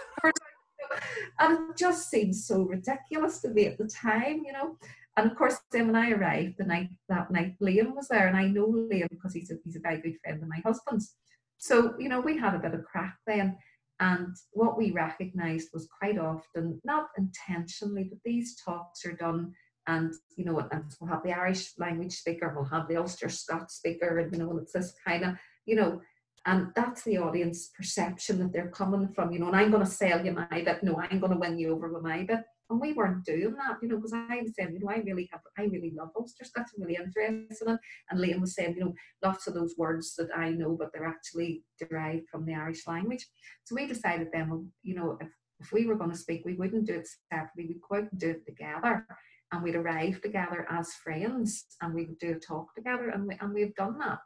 and 1.39 1.69
it 1.69 1.77
just 1.77 2.09
seemed 2.09 2.35
so 2.35 2.63
ridiculous 2.63 3.41
to 3.41 3.49
me 3.49 3.65
at 3.65 3.77
the 3.77 3.87
time, 3.87 4.43
you 4.45 4.53
know. 4.53 4.77
And 5.15 5.29
of 5.29 5.37
course, 5.37 5.57
then 5.71 5.87
when 5.87 5.95
I 5.95 6.11
arrived 6.11 6.55
the 6.57 6.65
night 6.65 6.89
that 7.09 7.29
night, 7.31 7.55
Liam 7.61 7.95
was 7.95 8.07
there, 8.07 8.27
and 8.27 8.37
I 8.37 8.47
know 8.47 8.67
Liam 8.67 9.09
because 9.09 9.33
he's 9.33 9.51
a 9.51 9.55
he's 9.63 9.75
a 9.75 9.79
very 9.79 10.01
good 10.01 10.17
friend 10.23 10.41
of 10.41 10.49
my 10.49 10.61
husband's. 10.65 11.15
So 11.57 11.93
you 11.99 12.09
know, 12.09 12.19
we 12.19 12.37
had 12.37 12.55
a 12.55 12.59
bit 12.59 12.73
of 12.73 12.83
crack 12.83 13.17
then, 13.27 13.57
and 13.99 14.35
what 14.51 14.77
we 14.77 14.91
recognised 14.91 15.69
was 15.73 15.87
quite 15.99 16.17
often, 16.17 16.81
not 16.83 17.07
intentionally, 17.17 18.05
but 18.05 18.19
these 18.25 18.55
talks 18.63 19.05
are 19.05 19.13
done, 19.13 19.53
and 19.87 20.13
you 20.35 20.45
know, 20.45 20.59
and 20.71 20.83
we'll 20.99 21.11
have 21.11 21.23
the 21.23 21.31
Irish 21.33 21.73
language 21.77 22.13
speaker, 22.13 22.53
we'll 22.55 22.65
have 22.65 22.87
the 22.87 22.97
Ulster 22.97 23.29
Scots 23.29 23.75
speaker, 23.75 24.19
and 24.19 24.33
you 24.33 24.39
know, 24.39 24.57
it's 24.57 24.73
this 24.73 24.93
kind 25.05 25.23
of, 25.23 25.35
you 25.65 25.75
know, 25.75 26.01
and 26.45 26.67
that's 26.75 27.03
the 27.03 27.17
audience 27.17 27.71
perception 27.75 28.39
that 28.39 28.51
they're 28.51 28.69
coming 28.69 29.07
from, 29.07 29.31
you 29.31 29.39
know, 29.39 29.47
and 29.47 29.55
I'm 29.55 29.71
going 29.71 29.85
to 29.85 29.89
sell 29.89 30.25
you 30.25 30.33
my 30.33 30.47
bit. 30.49 30.83
No, 30.83 30.99
I'm 30.99 31.19
going 31.19 31.31
to 31.31 31.37
win 31.37 31.57
you 31.57 31.73
over 31.73 31.91
with 31.91 32.03
my 32.03 32.23
bit. 32.23 32.41
And 32.69 32.81
we 32.81 32.91
weren't 32.93 33.23
doing 33.23 33.55
that, 33.55 33.77
you 33.81 33.87
know, 33.87 33.97
because 33.97 34.13
I 34.13 34.41
was 34.41 34.53
saying, 34.57 34.73
you 34.73 34.79
know, 34.79 34.89
I 34.89 34.97
really 35.05 35.29
have, 35.31 35.41
I 35.57 35.63
really 35.63 35.93
love 35.95 36.09
Ulster 36.17 36.43
Scots. 36.43 36.71
I'm 36.75 36.83
really 36.83 36.95
interested 36.95 37.67
in 37.67 37.73
it. 37.75 37.79
And 38.09 38.19
Liam 38.19 38.41
was 38.41 38.55
saying, 38.55 38.75
you 38.77 38.85
know, 38.85 38.93
lots 39.23 39.47
of 39.47 39.53
those 39.53 39.75
words 39.77 40.15
that 40.15 40.29
I 40.35 40.49
know, 40.49 40.75
but 40.77 40.89
they're 40.91 41.07
actually 41.07 41.63
derived 41.79 42.27
from 42.29 42.45
the 42.45 42.55
Irish 42.55 42.87
language. 42.87 43.25
So 43.63 43.75
we 43.75 43.87
decided 43.87 44.29
then, 44.33 44.49
well, 44.49 44.65
you 44.81 44.95
know, 44.95 45.17
if, 45.21 45.29
if 45.59 45.71
we 45.71 45.85
were 45.85 45.95
going 45.95 46.11
to 46.11 46.17
speak, 46.17 46.43
we 46.45 46.55
wouldn't 46.55 46.87
do 46.87 46.95
it 46.95 47.07
separately. 47.31 47.77
We'd 47.89 47.99
and 47.99 48.19
do 48.19 48.31
it 48.31 48.45
together. 48.45 49.05
And 49.51 49.63
we'd 49.63 49.75
arrive 49.75 50.21
together 50.21 50.65
as 50.69 50.93
friends 50.95 51.65
and 51.81 51.93
we 51.93 52.05
would 52.05 52.17
do 52.17 52.31
a 52.31 52.39
talk 52.39 52.73
together. 52.75 53.09
And, 53.09 53.27
we, 53.27 53.37
and 53.39 53.53
we've 53.53 53.75
done 53.75 53.99
that 53.99 54.19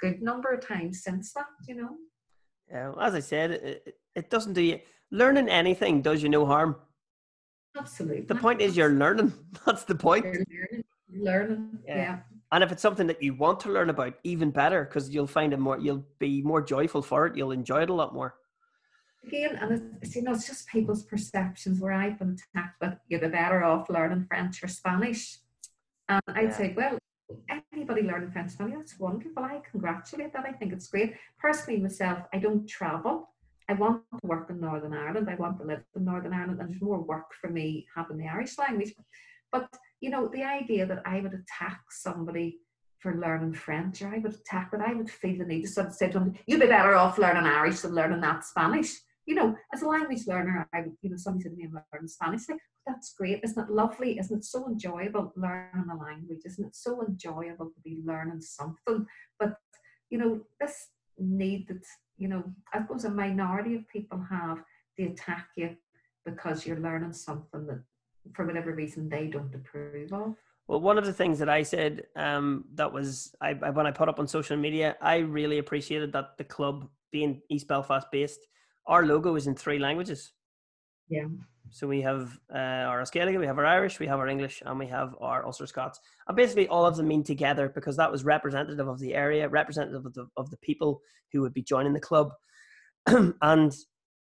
good 0.00 0.22
number 0.22 0.50
of 0.50 0.66
times 0.66 1.02
since 1.02 1.32
that, 1.34 1.46
you 1.66 1.74
know. 1.76 1.96
Yeah, 2.70 2.88
well, 2.88 3.00
as 3.00 3.14
I 3.14 3.20
said, 3.20 3.50
it, 3.52 3.98
it 4.14 4.30
doesn't 4.30 4.54
do 4.54 4.62
you 4.62 4.80
learning 5.10 5.48
anything 5.48 6.02
does 6.02 6.22
you 6.22 6.28
no 6.28 6.46
harm. 6.46 6.76
Absolutely. 7.76 8.22
The 8.22 8.34
point 8.34 8.60
is 8.60 8.76
you're 8.76 8.90
learning. 8.90 9.32
That's 9.66 9.84
the 9.84 9.94
point. 9.94 10.24
learning, 10.24 10.84
learning. 11.12 11.78
Yeah. 11.86 11.96
yeah. 11.96 12.18
And 12.52 12.62
if 12.62 12.72
it's 12.72 12.82
something 12.82 13.06
that 13.08 13.22
you 13.22 13.34
want 13.34 13.60
to 13.60 13.70
learn 13.70 13.90
about, 13.90 14.14
even 14.24 14.50
better, 14.50 14.84
because 14.84 15.10
you'll 15.10 15.26
find 15.26 15.52
it 15.52 15.58
more. 15.58 15.78
You'll 15.78 16.06
be 16.18 16.42
more 16.42 16.62
joyful 16.62 17.02
for 17.02 17.26
it. 17.26 17.36
You'll 17.36 17.52
enjoy 17.52 17.82
it 17.82 17.90
a 17.90 17.94
lot 17.94 18.14
more. 18.14 18.34
Again, 19.26 19.56
and 19.60 19.98
it's, 20.00 20.14
you 20.14 20.22
know, 20.22 20.32
it's 20.32 20.46
just 20.46 20.68
people's 20.68 21.02
perceptions. 21.02 21.80
Where 21.80 21.92
I've 21.92 22.18
been 22.18 22.36
attacked 22.54 22.80
with, 22.80 22.94
you're 23.08 23.20
be 23.20 23.28
better 23.28 23.64
off 23.64 23.90
learning 23.90 24.26
French 24.28 24.62
or 24.62 24.68
Spanish. 24.68 25.38
And 26.08 26.22
I'd 26.28 26.44
yeah. 26.44 26.56
say, 26.56 26.74
well, 26.76 26.98
anybody 27.72 28.02
learning 28.02 28.30
French 28.30 28.52
Spanish, 28.52 28.74
that's 28.76 28.98
wonderful. 28.98 29.44
I 29.44 29.60
congratulate 29.70 30.32
that. 30.32 30.44
I 30.44 30.52
think 30.52 30.72
it's 30.72 30.88
great. 30.88 31.14
Personally, 31.38 31.80
myself, 31.80 32.20
I 32.32 32.38
don't 32.38 32.66
travel. 32.68 33.30
I 33.68 33.72
want 33.74 34.02
to 34.12 34.26
work 34.26 34.48
in 34.50 34.60
Northern 34.60 34.94
Ireland. 34.94 35.28
I 35.28 35.34
want 35.34 35.58
to 35.58 35.66
live 35.66 35.82
in 35.96 36.04
Northern 36.04 36.32
Ireland, 36.32 36.60
and 36.60 36.70
there's 36.70 36.82
more 36.82 37.02
work 37.02 37.34
for 37.40 37.50
me 37.50 37.86
having 37.94 38.18
the 38.18 38.28
Irish 38.28 38.58
language. 38.58 38.94
But 39.50 39.68
you 40.00 40.10
know, 40.10 40.28
the 40.28 40.44
idea 40.44 40.86
that 40.86 41.02
I 41.06 41.20
would 41.20 41.34
attack 41.34 41.80
somebody 41.90 42.58
for 43.00 43.14
learning 43.14 43.54
French, 43.54 44.02
or 44.02 44.08
I 44.14 44.18
would 44.18 44.34
attack 44.34 44.70
that 44.70 44.80
I 44.80 44.94
would 44.94 45.10
feel 45.10 45.38
the 45.38 45.44
need 45.44 45.62
to 45.62 45.68
sort 45.68 45.88
of 45.88 45.94
say 45.94 46.08
to 46.10 46.18
them, 46.18 46.34
"You'd 46.46 46.60
be 46.60 46.66
better 46.66 46.94
off 46.94 47.18
learning 47.18 47.44
Irish 47.44 47.80
than 47.80 47.94
learning 47.94 48.20
that 48.20 48.44
Spanish." 48.44 48.94
You 49.26 49.34
know, 49.34 49.56
as 49.74 49.82
a 49.82 49.88
language 49.88 50.26
learner, 50.26 50.68
I 50.72 50.82
would, 50.82 50.96
you 51.02 51.10
know, 51.10 51.16
somebody 51.16 51.42
said 51.42 51.52
to 51.52 51.56
me, 51.56 51.64
"I'm 51.64 51.82
learning 51.92 52.08
Spanish." 52.08 52.48
Like, 52.48 52.60
that's 52.86 53.12
great. 53.14 53.40
Isn't 53.42 53.64
it 53.64 53.70
lovely? 53.70 54.18
Isn't 54.18 54.38
it 54.38 54.44
so 54.44 54.68
enjoyable 54.68 55.32
learning 55.36 55.88
a 55.90 55.96
language? 55.96 56.42
Isn't 56.44 56.66
it 56.66 56.76
so 56.76 57.04
enjoyable 57.04 57.66
to 57.66 57.80
be 57.84 58.00
learning 58.04 58.40
something? 58.40 59.06
But 59.38 59.56
you 60.10 60.18
know, 60.18 60.42
this 60.60 60.88
need 61.18 61.66
that 61.68 61.82
you 62.18 62.28
know, 62.28 62.44
I 62.72 62.80
suppose 62.80 63.04
a 63.04 63.10
minority 63.10 63.74
of 63.74 63.88
people 63.88 64.24
have, 64.30 64.62
they 64.96 65.04
attack 65.04 65.48
you 65.56 65.76
because 66.24 66.66
you're 66.66 66.80
learning 66.80 67.12
something 67.12 67.66
that, 67.66 67.82
for 68.34 68.46
whatever 68.46 68.72
reason, 68.72 69.08
they 69.08 69.26
don't 69.26 69.54
approve 69.54 70.12
of. 70.12 70.34
Well, 70.66 70.80
one 70.80 70.98
of 70.98 71.04
the 71.04 71.12
things 71.12 71.38
that 71.38 71.48
I 71.48 71.62
said 71.62 72.04
um, 72.16 72.64
that 72.74 72.92
was 72.92 73.34
I, 73.40 73.50
I, 73.62 73.70
when 73.70 73.86
I 73.86 73.92
put 73.92 74.08
up 74.08 74.18
on 74.18 74.26
social 74.26 74.56
media, 74.56 74.96
I 75.00 75.18
really 75.18 75.58
appreciated 75.58 76.12
that 76.12 76.36
the 76.38 76.44
club 76.44 76.88
being 77.12 77.40
East 77.48 77.68
Belfast 77.68 78.06
based, 78.10 78.40
our 78.86 79.04
logo 79.04 79.36
is 79.36 79.46
in 79.46 79.54
three 79.54 79.78
languages. 79.78 80.32
Yeah. 81.08 81.26
So 81.70 81.86
we 81.86 82.00
have 82.02 82.38
uh, 82.54 82.58
our 82.58 83.04
Gaelic, 83.04 83.38
we 83.38 83.46
have 83.46 83.58
our 83.58 83.66
Irish, 83.66 83.98
we 83.98 84.06
have 84.06 84.18
our 84.18 84.28
English, 84.28 84.62
and 84.64 84.78
we 84.78 84.86
have 84.86 85.14
our 85.20 85.44
Ulster 85.44 85.66
Scots. 85.66 86.00
And 86.28 86.36
basically, 86.36 86.68
all 86.68 86.86
of 86.86 86.96
them 86.96 87.08
mean 87.08 87.22
together 87.22 87.68
because 87.68 87.96
that 87.96 88.10
was 88.10 88.24
representative 88.24 88.88
of 88.88 89.00
the 89.00 89.14
area, 89.14 89.48
representative 89.48 90.06
of 90.06 90.14
the, 90.14 90.26
of 90.36 90.50
the 90.50 90.56
people 90.58 91.00
who 91.32 91.40
would 91.42 91.54
be 91.54 91.62
joining 91.62 91.92
the 91.92 92.00
club. 92.00 92.30
and 93.42 93.74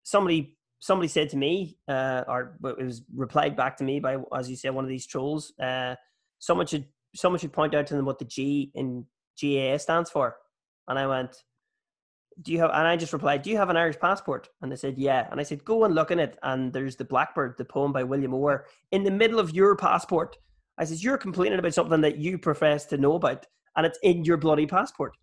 somebody 0.04 0.58
somebody 0.80 1.08
said 1.08 1.30
to 1.30 1.38
me, 1.38 1.78
uh, 1.88 2.24
or 2.28 2.58
it 2.64 2.84
was 2.84 3.04
replied 3.14 3.56
back 3.56 3.78
to 3.78 3.84
me 3.84 4.00
by, 4.00 4.18
as 4.38 4.50
you 4.50 4.56
said, 4.56 4.74
one 4.74 4.86
of 4.86 4.90
these 4.90 5.06
trolls. 5.06 5.54
Uh, 5.62 5.96
someone 6.40 6.66
should 6.66 6.86
someone 7.16 7.40
should 7.40 7.54
point 7.54 7.76
out 7.76 7.88
to 7.88 7.96
them 7.96 8.06
what 8.06 8.20
the 8.20 8.26
G 8.26 8.72
in 8.76 9.06
GAA 9.42 9.78
stands 9.78 10.10
for. 10.10 10.38
And 10.88 10.98
I 10.98 11.08
went, 11.08 11.36
do 12.42 12.52
you 12.52 12.60
have 12.60 12.72
and 12.72 12.88
i 12.88 12.96
just 12.96 13.14
replied 13.14 13.42
do 13.42 13.50
you 13.50 13.58
have 13.58 13.70
an 13.70 13.78
irish 13.78 14.00
passport? 14.00 14.50
And 14.62 14.72
they 14.72 14.76
said 14.76 14.98
yeah. 14.98 15.28
And 15.32 15.40
i 15.40 15.44
said 15.44 15.66
go 15.66 15.84
and 15.84 15.96
look 15.96 16.12
in 16.12 16.20
it. 16.20 16.38
And 16.44 16.72
there's 16.72 16.96
the 16.96 17.06
blackbird 17.06 17.56
the 17.58 17.66
poem 17.66 17.92
by 17.92 18.04
william 18.04 18.34
O'War 18.34 18.66
in 18.92 19.04
the 19.04 19.12
middle 19.12 19.40
of 19.40 19.54
your 19.54 19.76
passport. 19.76 20.38
I 20.78 20.86
says 20.86 21.04
you're 21.04 21.18
complaining 21.18 21.60
about 21.60 21.74
something 21.74 22.02
that 22.02 22.18
you 22.18 22.38
profess 22.38 22.86
to 22.88 22.98
know 22.98 23.16
about 23.16 23.46
and 23.76 23.86
it's 23.86 24.00
in 24.04 24.24
your 24.24 24.38
bloody 24.38 24.66
passport. 24.66 25.16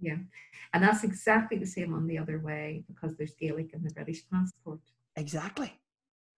Yeah. 0.00 0.16
And 0.72 0.82
that's 0.82 1.04
exactly 1.04 1.58
the 1.58 1.66
same 1.66 1.94
on 1.94 2.06
the 2.06 2.18
other 2.18 2.38
way 2.38 2.84
because 2.86 3.16
there's 3.16 3.34
gaelic 3.34 3.72
in 3.72 3.82
the 3.82 3.90
british 3.90 4.22
passport. 4.30 4.80
Exactly. 5.16 5.72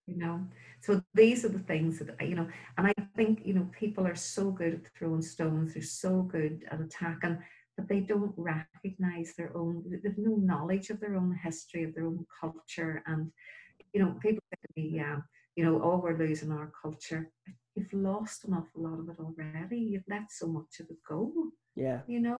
You 0.06 0.16
know? 0.16 0.46
So 0.80 1.02
these 1.12 1.44
are 1.44 1.48
the 1.48 1.58
things 1.58 1.98
that 1.98 2.26
you 2.26 2.36
know 2.36 2.48
and 2.76 2.86
i 2.86 2.94
think 3.16 3.40
you 3.44 3.52
know 3.52 3.68
people 3.72 4.06
are 4.06 4.14
so 4.14 4.50
good 4.50 4.74
at 4.74 4.86
throwing 4.96 5.22
stones 5.22 5.74
they're 5.74 5.82
so 5.82 6.22
good 6.22 6.64
at 6.70 6.80
attacking 6.80 7.38
but 7.78 7.88
they 7.88 8.00
don't 8.00 8.34
recognize 8.36 9.34
their 9.38 9.56
own, 9.56 9.84
they've 10.02 10.18
no 10.18 10.34
knowledge 10.34 10.90
of 10.90 10.98
their 10.98 11.14
own 11.14 11.38
history, 11.42 11.84
of 11.84 11.94
their 11.94 12.06
own 12.06 12.26
culture. 12.40 13.04
And, 13.06 13.30
you 13.94 14.02
know, 14.02 14.16
people 14.20 14.42
say 14.52 14.58
to 14.66 14.82
me, 14.82 14.96
yeah, 14.96 15.18
you 15.54 15.64
know, 15.64 15.80
oh, 15.82 16.00
we're 16.02 16.18
losing 16.18 16.50
our 16.50 16.72
culture. 16.82 17.30
You've 17.76 17.92
lost 17.92 18.44
an 18.44 18.54
awful 18.54 18.82
lot 18.82 18.98
of 18.98 19.08
it 19.08 19.16
already. 19.20 19.78
You've 19.78 20.02
let 20.10 20.24
so 20.30 20.48
much 20.48 20.80
of 20.80 20.86
it 20.90 20.96
go. 21.08 21.32
Yeah. 21.76 22.00
You 22.08 22.18
know, 22.18 22.36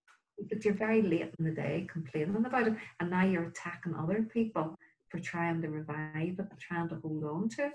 but 0.51 0.65
you're 0.65 0.75
very 0.75 1.03
late 1.03 1.33
in 1.39 1.45
the 1.45 1.53
day 1.53 1.87
complaining 1.89 2.45
about 2.45 2.67
it. 2.67 2.75
And 2.99 3.11
now 3.11 3.25
you're 3.25 3.47
attacking 3.47 3.95
other 3.95 4.29
people 4.33 4.75
for 5.09 5.21
trying 5.21 5.63
to 5.63 5.69
revive 5.69 6.41
it, 6.41 6.47
trying 6.59 6.89
to 6.89 6.97
hold 6.97 7.23
on 7.23 7.49
to 7.51 7.67
it. 7.67 7.73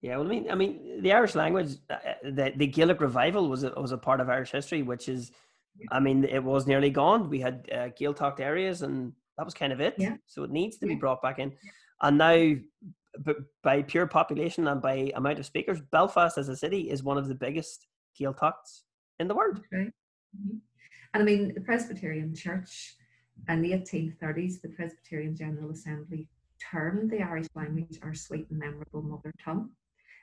Yeah, 0.00 0.18
well, 0.18 0.26
I 0.26 0.30
mean, 0.30 0.50
I 0.50 0.54
mean, 0.54 1.02
the 1.02 1.12
Irish 1.12 1.34
language, 1.34 1.76
uh, 1.90 1.96
the, 2.22 2.52
the 2.54 2.68
Gaelic 2.68 3.00
revival 3.00 3.48
was 3.48 3.64
a, 3.64 3.70
was 3.70 3.90
a 3.90 3.98
part 3.98 4.20
of 4.20 4.28
Irish 4.28 4.52
history, 4.52 4.82
which 4.82 5.08
is 5.08 5.32
I 5.90 6.00
mean, 6.00 6.24
it 6.24 6.42
was 6.42 6.66
nearly 6.66 6.90
gone. 6.90 7.28
We 7.28 7.40
had 7.40 7.68
uh, 7.72 7.88
Gaeltacht 7.98 8.40
areas, 8.40 8.82
and 8.82 9.12
that 9.36 9.44
was 9.44 9.54
kind 9.54 9.72
of 9.72 9.80
it. 9.80 9.94
Yeah. 9.98 10.16
So 10.26 10.44
it 10.44 10.50
needs 10.50 10.78
to 10.78 10.86
be 10.86 10.94
brought 10.94 11.22
back 11.22 11.38
in. 11.38 11.52
And 12.02 12.18
now, 12.18 12.34
b- 12.34 13.34
by 13.62 13.82
pure 13.82 14.06
population 14.06 14.68
and 14.68 14.80
by 14.80 15.12
amount 15.14 15.38
of 15.38 15.46
speakers, 15.46 15.80
Belfast 15.90 16.38
as 16.38 16.48
a 16.48 16.56
city 16.56 16.90
is 16.90 17.02
one 17.02 17.18
of 17.18 17.28
the 17.28 17.34
biggest 17.34 17.86
Gaeltachts 18.20 18.82
in 19.18 19.28
the 19.28 19.34
world. 19.34 19.60
Okay. 19.72 19.90
Mm-hmm. 20.36 20.56
And 21.14 21.22
I 21.22 21.24
mean, 21.24 21.54
the 21.54 21.60
Presbyterian 21.60 22.34
Church 22.34 22.96
in 23.48 23.62
the 23.62 23.72
1830s, 23.72 24.60
the 24.60 24.68
Presbyterian 24.70 25.36
General 25.36 25.70
Assembly 25.70 26.28
termed 26.60 27.10
the 27.10 27.22
Irish 27.22 27.46
language 27.54 27.98
our 28.02 28.14
sweet 28.14 28.48
and 28.50 28.58
memorable 28.58 29.02
mother 29.02 29.32
tongue. 29.42 29.70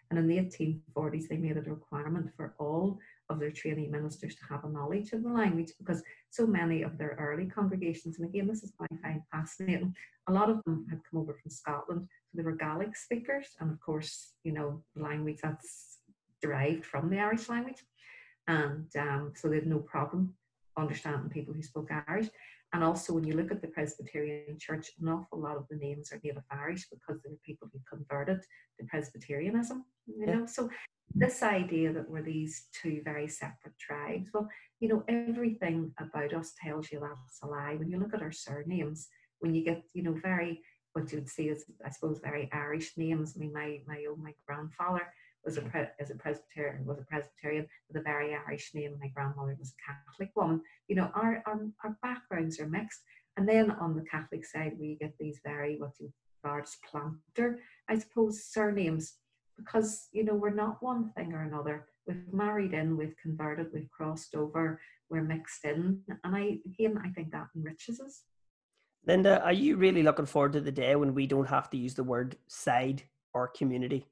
And 0.10 0.20
in 0.20 0.28
the 0.28 0.38
1840s, 0.38 1.30
they 1.30 1.38
made 1.38 1.56
it 1.56 1.68
a 1.68 1.72
requirement 1.72 2.30
for 2.36 2.56
all 2.60 2.99
of 3.32 3.40
their 3.40 3.52
trainee 3.52 3.88
ministers 3.88 4.36
to 4.36 4.46
have 4.50 4.64
a 4.64 4.70
knowledge 4.70 5.12
of 5.14 5.24
the 5.24 5.30
language 5.30 5.72
because 5.80 6.04
so 6.30 6.46
many 6.46 6.84
of 6.84 6.98
their 6.98 7.16
early 7.20 7.46
congregations, 7.46 8.20
and 8.20 8.28
again, 8.28 8.48
this 8.48 8.64
is 8.64 8.74
what 8.78 8.90
I 8.92 8.98
find 9.02 9.22
fascinating, 9.32 9.96
a 10.28 10.34
lot 10.34 10.50
of 10.50 10.64
them 10.66 10.86
had 10.90 11.02
come 11.10 11.20
over 11.20 11.34
from 11.34 11.52
Scotland, 11.52 12.08
so 12.28 12.38
they 12.38 12.44
were 12.44 12.56
Gaelic 12.56 12.96
speakers, 12.96 13.48
and 13.60 13.72
of 13.72 13.80
course, 13.80 14.34
you 14.44 14.52
know, 14.52 14.84
the 14.96 15.04
language 15.04 15.40
that's 15.42 16.00
derived 16.42 16.86
from 16.86 17.10
the 17.10 17.20
Irish 17.20 17.50
language. 17.50 17.84
And 18.48 18.88
um, 18.98 19.34
so 19.36 19.48
they 19.48 19.56
had 19.56 19.68
no 19.68 19.80
problem 19.80 20.34
understanding 20.78 21.30
people 21.30 21.54
who 21.54 21.62
spoke 21.62 21.90
Irish. 22.08 22.28
And 22.74 22.84
also, 22.84 23.14
when 23.14 23.26
you 23.26 23.34
look 23.34 23.52
at 23.52 23.62
the 23.62 23.68
Presbyterian 23.68 24.58
Church, 24.58 24.92
an 25.02 25.10
awful 25.10 25.40
lot 25.40 25.58
of 25.58 25.66
the 25.70 25.76
names 25.76 26.12
are 26.12 26.22
Native 26.24 26.44
Irish 26.50 26.88
because 26.90 27.22
they 27.22 27.30
were 27.30 27.38
people 27.46 27.68
who 27.72 27.80
converted 27.90 28.40
to 28.80 28.86
Presbyterianism. 28.86 29.84
You 30.08 30.26
know, 30.26 30.46
so 30.46 30.70
this 31.16 31.43
idea 31.43 31.93
that 31.93 32.09
we're 32.09 32.22
these 32.22 32.68
two 32.82 33.01
very 33.04 33.28
separate 33.28 33.78
tribes, 33.79 34.29
well, 34.33 34.47
you 34.79 34.88
know, 34.88 35.04
everything 35.08 35.92
about 36.00 36.33
us 36.33 36.54
tells 36.62 36.92
you 36.92 37.00
that's 37.00 37.39
a 37.43 37.47
lie. 37.47 37.75
When 37.75 37.89
you 37.89 38.00
look 38.00 38.13
at 38.13 38.21
our 38.21 38.32
surnames, 38.32 39.08
when 39.39 39.54
you 39.54 39.63
get, 39.63 39.83
you 39.93 40.04
know, 40.04 40.16
very 40.21 40.62
what 40.93 41.12
you 41.12 41.20
would 41.20 41.29
see 41.29 41.50
as, 41.50 41.63
I 41.86 41.89
suppose, 41.89 42.20
very 42.20 42.50
Irish 42.51 42.97
names. 42.97 43.33
I 43.36 43.39
mean, 43.39 43.54
my 43.54 43.79
my 43.88 44.05
own 44.09 44.21
my 44.21 44.33
grandfather 44.46 45.08
was 45.46 45.58
a 45.58 45.62
pre, 45.62 45.86
as 46.00 46.12
a 46.12 46.16
Presbyterian 46.16 46.86
was 46.86 47.00
a 47.00 47.04
Presbyterian 47.04 47.67
with 47.88 47.97
a 47.97 48.04
very 48.04 48.36
Irish 48.36 48.71
name. 48.74 48.97
My 49.00 49.08
grandmother 49.08 49.55
was 49.58 49.74
a 49.74 49.92
Catholic 49.92 50.32
woman. 50.36 50.62
You 50.88 50.96
know, 50.97 51.12
our 51.16 51.42
our, 51.46 51.59
our 51.83 51.97
backgrounds 52.01 52.59
are 52.59 52.67
mixed. 52.67 53.01
And 53.38 53.47
then 53.47 53.71
on 53.71 53.96
the 53.96 54.04
Catholic 54.04 54.46
side, 54.46 54.74
we 54.78 54.97
get 55.00 55.13
these 55.17 55.39
very 55.43 55.79
what 55.79 55.92
you 56.00 56.12
regard 56.43 56.63
as 56.63 56.78
planter, 56.89 57.59
I 57.88 57.97
suppose, 57.97 58.43
surnames 58.43 59.13
because 59.63 60.08
you 60.12 60.24
know 60.24 60.33
we're 60.33 60.54
not 60.54 60.82
one 60.82 61.12
thing 61.16 61.33
or 61.33 61.43
another. 61.43 61.88
We've 62.08 62.33
married 62.33 62.74
in 62.74 62.97
we've 62.97 63.16
converted 63.21 63.67
we've 63.74 63.89
crossed 63.92 64.36
over 64.36 64.82
we're 65.09 65.21
mixed 65.21 65.66
in 65.66 66.00
and 66.24 66.36
i 66.36 66.58
again 66.66 67.00
i 67.04 67.09
think 67.09 67.32
that 67.32 67.47
enriches 67.55 68.00
us. 68.00 68.24
Linda 69.05 69.43
are 69.43 69.54
you 69.54 69.78
really 69.78 70.04
looking 70.04 70.25
forward 70.25 70.54
to 70.54 70.62
the 70.62 70.71
day 70.71 70.96
when 70.96 71.13
we 71.13 71.28
don't 71.28 71.50
have 71.50 71.70
to 71.71 71.78
use 71.78 71.93
the 71.93 72.04
word 72.04 72.38
side 72.47 73.04
or 73.33 73.47
community? 73.47 74.05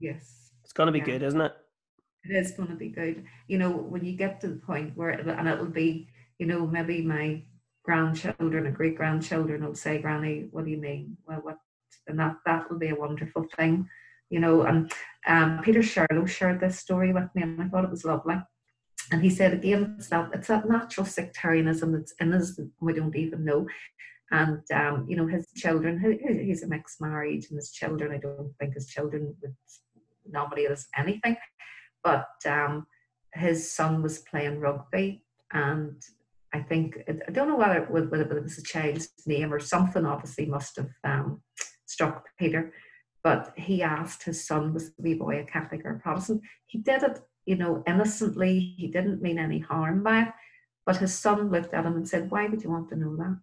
Yes. 0.00 0.52
It's 0.64 0.72
going 0.72 0.86
to 0.86 0.92
be 0.92 1.00
yeah. 1.00 1.04
good 1.04 1.22
isn't 1.22 1.40
it? 1.40 1.52
It 2.24 2.36
is 2.36 2.52
going 2.52 2.68
to 2.68 2.76
be 2.76 2.88
good. 2.88 3.24
You 3.48 3.58
know 3.58 3.70
when 3.70 4.04
you 4.04 4.12
get 4.12 4.40
to 4.40 4.48
the 4.48 4.60
point 4.60 4.96
where 4.96 5.10
and 5.10 5.48
it'll 5.48 5.66
be 5.66 6.08
you 6.38 6.46
know 6.46 6.66
maybe 6.66 7.02
my 7.02 7.42
grandchildren 7.84 8.66
and 8.66 8.76
great 8.76 8.96
grandchildren 8.96 9.64
will 9.64 9.74
say 9.74 10.00
granny 10.00 10.48
what 10.50 10.64
do 10.64 10.70
you 10.70 10.78
mean? 10.78 11.16
Well 11.26 11.40
what? 11.42 11.58
And 12.06 12.18
that 12.18 12.36
that 12.46 12.70
will 12.70 12.78
be 12.78 12.88
a 12.88 12.94
wonderful 12.94 13.46
thing 13.56 13.88
you 14.32 14.40
know, 14.40 14.62
and 14.62 14.90
um, 15.26 15.60
Peter 15.62 15.80
Shirlow 15.80 16.26
shared 16.26 16.58
this 16.58 16.78
story 16.78 17.12
with 17.12 17.28
me, 17.34 17.42
and 17.42 17.62
I 17.62 17.68
thought 17.68 17.84
it 17.84 17.90
was 17.90 18.06
lovely. 18.06 18.36
And 19.12 19.22
he 19.22 19.28
said 19.28 19.52
again, 19.52 19.96
it's 19.98 20.08
that 20.08 20.30
it's 20.32 20.48
that 20.48 20.66
natural 20.66 21.04
sectarianism 21.04 21.92
that's 21.92 22.14
in 22.18 22.32
us 22.32 22.58
we 22.80 22.94
don't 22.94 23.14
even 23.14 23.44
know. 23.44 23.66
And 24.30 24.62
um, 24.72 25.04
you 25.06 25.16
know, 25.16 25.26
his 25.26 25.46
children, 25.54 26.00
he, 26.00 26.44
he's 26.46 26.62
a 26.62 26.66
mixed 26.66 26.98
marriage, 26.98 27.48
and 27.50 27.58
his 27.58 27.72
children, 27.72 28.10
I 28.10 28.16
don't 28.16 28.54
think 28.58 28.72
his 28.72 28.86
children 28.86 29.36
would 29.42 29.54
nominate 30.26 30.70
as 30.70 30.86
anything. 30.96 31.36
But 32.02 32.30
um, 32.46 32.86
his 33.34 33.70
son 33.70 34.02
was 34.02 34.20
playing 34.20 34.60
rugby, 34.60 35.24
and 35.52 36.02
I 36.54 36.60
think 36.60 36.98
I 37.06 37.30
don't 37.32 37.48
know 37.48 37.56
whether 37.56 37.82
it, 37.82 37.90
whether 37.90 38.38
it 38.38 38.42
was 38.42 38.56
a 38.56 38.62
child's 38.62 39.10
name 39.26 39.52
or 39.52 39.60
something. 39.60 40.06
Obviously, 40.06 40.46
must 40.46 40.76
have 40.76 40.90
um, 41.04 41.42
struck 41.84 42.24
Peter, 42.38 42.72
but 43.22 43.52
he 43.56 43.82
asked 43.82 44.24
his 44.24 44.44
son, 44.46 44.74
"Was 44.74 44.92
the 44.92 45.02
wee 45.02 45.14
boy 45.14 45.40
a 45.40 45.44
Catholic 45.44 45.84
or 45.84 45.96
a 45.96 45.98
Protestant?" 45.98 46.42
He 46.66 46.78
did 46.78 47.02
it, 47.02 47.20
you 47.46 47.56
know, 47.56 47.82
innocently. 47.86 48.74
He 48.76 48.88
didn't 48.88 49.22
mean 49.22 49.38
any 49.38 49.60
harm 49.60 50.02
by 50.02 50.22
it. 50.22 50.28
But 50.84 50.96
his 50.96 51.14
son 51.14 51.50
looked 51.50 51.72
at 51.74 51.86
him 51.86 51.96
and 51.96 52.08
said, 52.08 52.30
"Why 52.30 52.46
would 52.46 52.62
you 52.62 52.70
want 52.70 52.88
to 52.88 52.96
know 52.96 53.16
that?" 53.16 53.38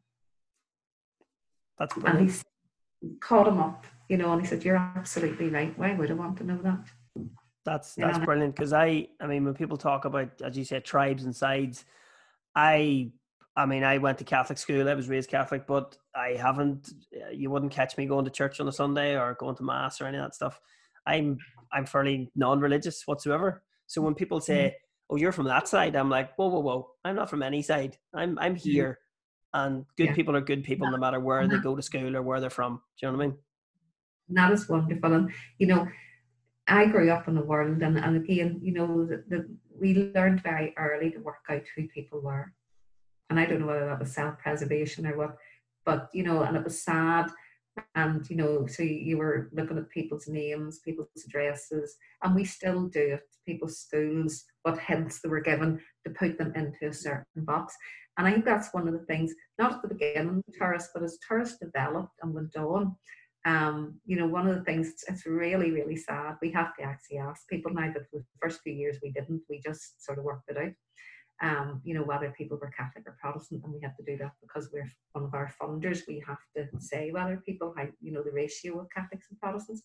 That's 1.78 1.94
brilliant. 1.94 2.20
And 2.20 2.44
he 3.02 3.18
caught 3.20 3.48
him 3.48 3.60
up, 3.60 3.88
you 4.10 4.18
know, 4.18 4.34
and 4.34 4.42
he 4.42 4.48
said, 4.48 4.66
"You're 4.66 4.76
absolutely 4.76 5.50
right. 5.50 5.78
Why 5.78 5.94
would 5.94 6.12
I 6.12 6.16
want 6.16 6.38
to 6.40 6.44
know 6.44 6.62
that?" 6.62 6.86
That's 7.66 7.96
that's 7.96 8.20
brilliant 8.20 8.56
because 8.56 8.74
I 8.74 9.08
I 9.22 9.28
mean 9.28 9.46
when 9.46 9.54
people 9.54 9.78
talk 9.78 10.06
about 10.06 10.42
as 10.42 10.58
you 10.58 10.66
said 10.66 10.84
tribes 10.84 11.24
and 11.24 11.36
sides, 11.36 11.86
I 12.56 13.12
I 13.60 13.66
mean 13.66 13.84
I 13.84 13.98
went 13.98 14.18
to 14.20 14.24
Catholic 14.24 14.58
school. 14.58 14.88
I 14.88 14.94
was 14.94 15.10
raised 15.10 15.30
Catholic, 15.30 15.68
but 15.68 15.98
I 16.16 16.30
haven't. 16.46 16.94
You 17.34 17.50
wouldn't 17.50 17.74
catch 17.74 17.98
me 17.98 18.06
going 18.06 18.24
to 18.24 18.32
church 18.32 18.62
on 18.62 18.68
a 18.70 18.72
Sunday 18.72 19.18
or 19.20 19.36
going 19.38 19.58
to 19.58 19.64
mass 19.64 20.00
or 20.00 20.06
any 20.06 20.18
of 20.18 20.24
that 20.24 20.36
stuff. 20.36 20.62
I'm 21.06 21.38
I'm 21.74 21.86
fairly 21.86 22.32
non-religious 22.36 23.04
whatsoever. 23.06 23.62
So 23.88 24.02
when 24.02 24.16
people 24.16 24.40
say, 24.40 24.62
mm-hmm. 24.64 25.14
"Oh, 25.14 25.18
you're 25.18 25.34
from 25.34 25.48
that 25.48 25.68
side," 25.68 25.98
I'm 25.98 26.10
like, 26.10 26.36
"Whoa, 26.36 26.48
whoa, 26.48 26.62
whoa! 26.62 26.90
I'm 27.04 27.18
not 27.18 27.30
from 27.30 27.44
any 27.44 27.62
side. 27.62 27.98
I'm 28.14 28.40
I'm 28.40 28.56
mm-hmm. 28.56 28.70
here." 28.70 29.00
And 29.54 29.86
good 29.98 30.10
yeah. 30.10 30.14
people 30.14 30.36
are 30.38 30.42
good 30.42 30.64
people 30.64 30.90
no 30.90 30.98
matter 30.98 31.20
where 31.20 31.48
they 31.48 31.58
go 31.58 31.76
to 31.76 31.82
school 31.82 32.16
or 32.16 32.22
where 32.22 32.40
they're 32.40 32.50
from. 32.52 32.76
Do 32.76 33.08
you 33.08 33.12
know 33.12 33.18
what 33.18 33.24
I 33.24 33.28
mean? 33.28 33.38
That 34.30 34.52
is 34.52 34.70
wonderful. 34.70 35.12
And, 35.12 35.32
you 35.58 35.66
know, 35.66 35.88
I 36.68 36.86
grew 36.86 37.10
up 37.10 37.28
in 37.28 37.34
the 37.34 37.42
world, 37.42 37.82
and, 37.82 37.98
and 37.98 38.16
again, 38.16 38.60
you 38.62 38.74
know, 38.74 39.08
the, 39.08 39.24
the, 39.28 39.50
we 39.76 40.12
learned 40.14 40.44
very 40.44 40.76
early 40.78 41.10
to 41.12 41.18
work 41.18 41.44
out 41.50 41.64
who 41.76 41.88
people 41.88 42.22
were. 42.22 42.54
And 43.30 43.40
I 43.40 43.46
don't 43.46 43.60
know 43.60 43.68
whether 43.68 43.86
that 43.86 44.00
was 44.00 44.14
self 44.14 44.38
preservation 44.40 45.06
or 45.06 45.18
what, 45.18 45.36
but, 45.86 46.10
you 46.14 46.24
know, 46.24 46.44
and 46.44 46.58
it 46.58 46.64
was 46.64 46.84
sad. 46.84 47.30
And, 47.96 48.30
you 48.30 48.36
know, 48.36 48.66
so 48.68 48.84
you 48.84 49.18
were 49.18 49.50
looking 49.54 49.78
at 49.78 49.90
people's 49.90 50.28
names, 50.28 50.80
people's 50.80 51.10
addresses, 51.26 51.96
and 52.24 52.36
we 52.36 52.44
still 52.44 52.88
do 52.88 53.14
it, 53.14 53.24
people's 53.46 53.80
schools, 53.80 54.44
what 54.64 54.80
hints 54.80 55.22
they 55.22 55.30
were 55.30 55.40
given 55.40 55.80
to 56.06 56.14
put 56.14 56.38
them 56.38 56.54
into 56.56 56.88
a 56.88 56.94
certain 56.94 57.46
box. 57.46 57.76
And 58.18 58.28
I 58.28 58.32
think 58.32 58.44
that's 58.44 58.74
one 58.74 58.88
of 58.88 58.94
the 58.94 59.06
things, 59.06 59.34
not 59.58 59.74
at 59.74 59.82
the 59.82 59.88
beginning 59.88 60.44
of 60.46 60.54
Turas, 60.60 60.88
but 60.94 61.04
as 61.04 61.18
Turas 61.30 61.54
developed 61.58 62.12
and 62.22 62.34
went 62.34 62.56
on, 62.58 62.96
um, 63.46 64.00
you 64.06 64.18
know, 64.18 64.28
one 64.28 64.48
of 64.48 64.56
the 64.58 64.64
things 64.64 64.90
it's, 64.90 65.04
it's, 65.08 65.26
really, 65.26 65.72
really 65.72 65.96
sad. 65.96 66.36
We 66.42 66.52
have 66.52 66.76
to 66.78 66.84
actually 66.84 67.20
ask 67.20 67.48
people 67.48 67.74
now, 67.74 67.90
but 67.94 68.04
the 68.12 68.24
first 68.42 68.62
few 68.62 68.74
years 68.74 68.98
we 69.02 69.12
didn't. 69.12 69.42
We 69.50 69.62
just 69.62 70.04
sort 70.04 70.18
of 70.18 70.26
worked 70.26 70.50
it 70.50 70.58
out. 70.58 70.74
Um, 71.42 71.82
you 71.86 71.94
know, 71.94 72.04
whether 72.04 72.34
people 72.38 72.58
were 72.58 72.74
Catholic 72.76 73.06
or 73.08 73.18
Protestant, 73.22 73.64
and 73.64 73.74
we 73.74 73.80
have 73.82 73.96
to 73.96 74.04
do 74.04 74.18
that 74.18 74.34
because 74.42 74.70
we're 74.74 74.92
one 75.14 75.24
of 75.24 75.34
our 75.34 75.54
funders. 75.62 76.02
We 76.08 76.22
have 76.28 76.40
to 76.56 76.68
say 76.82 77.12
whether 77.12 77.42
people, 77.46 77.74
how 77.78 77.88
you 78.02 78.12
know, 78.12 78.24
the 78.24 78.32
ratio 78.32 78.80
of 78.80 78.88
Catholics 78.94 79.28
and 79.30 79.40
Protestants. 79.40 79.84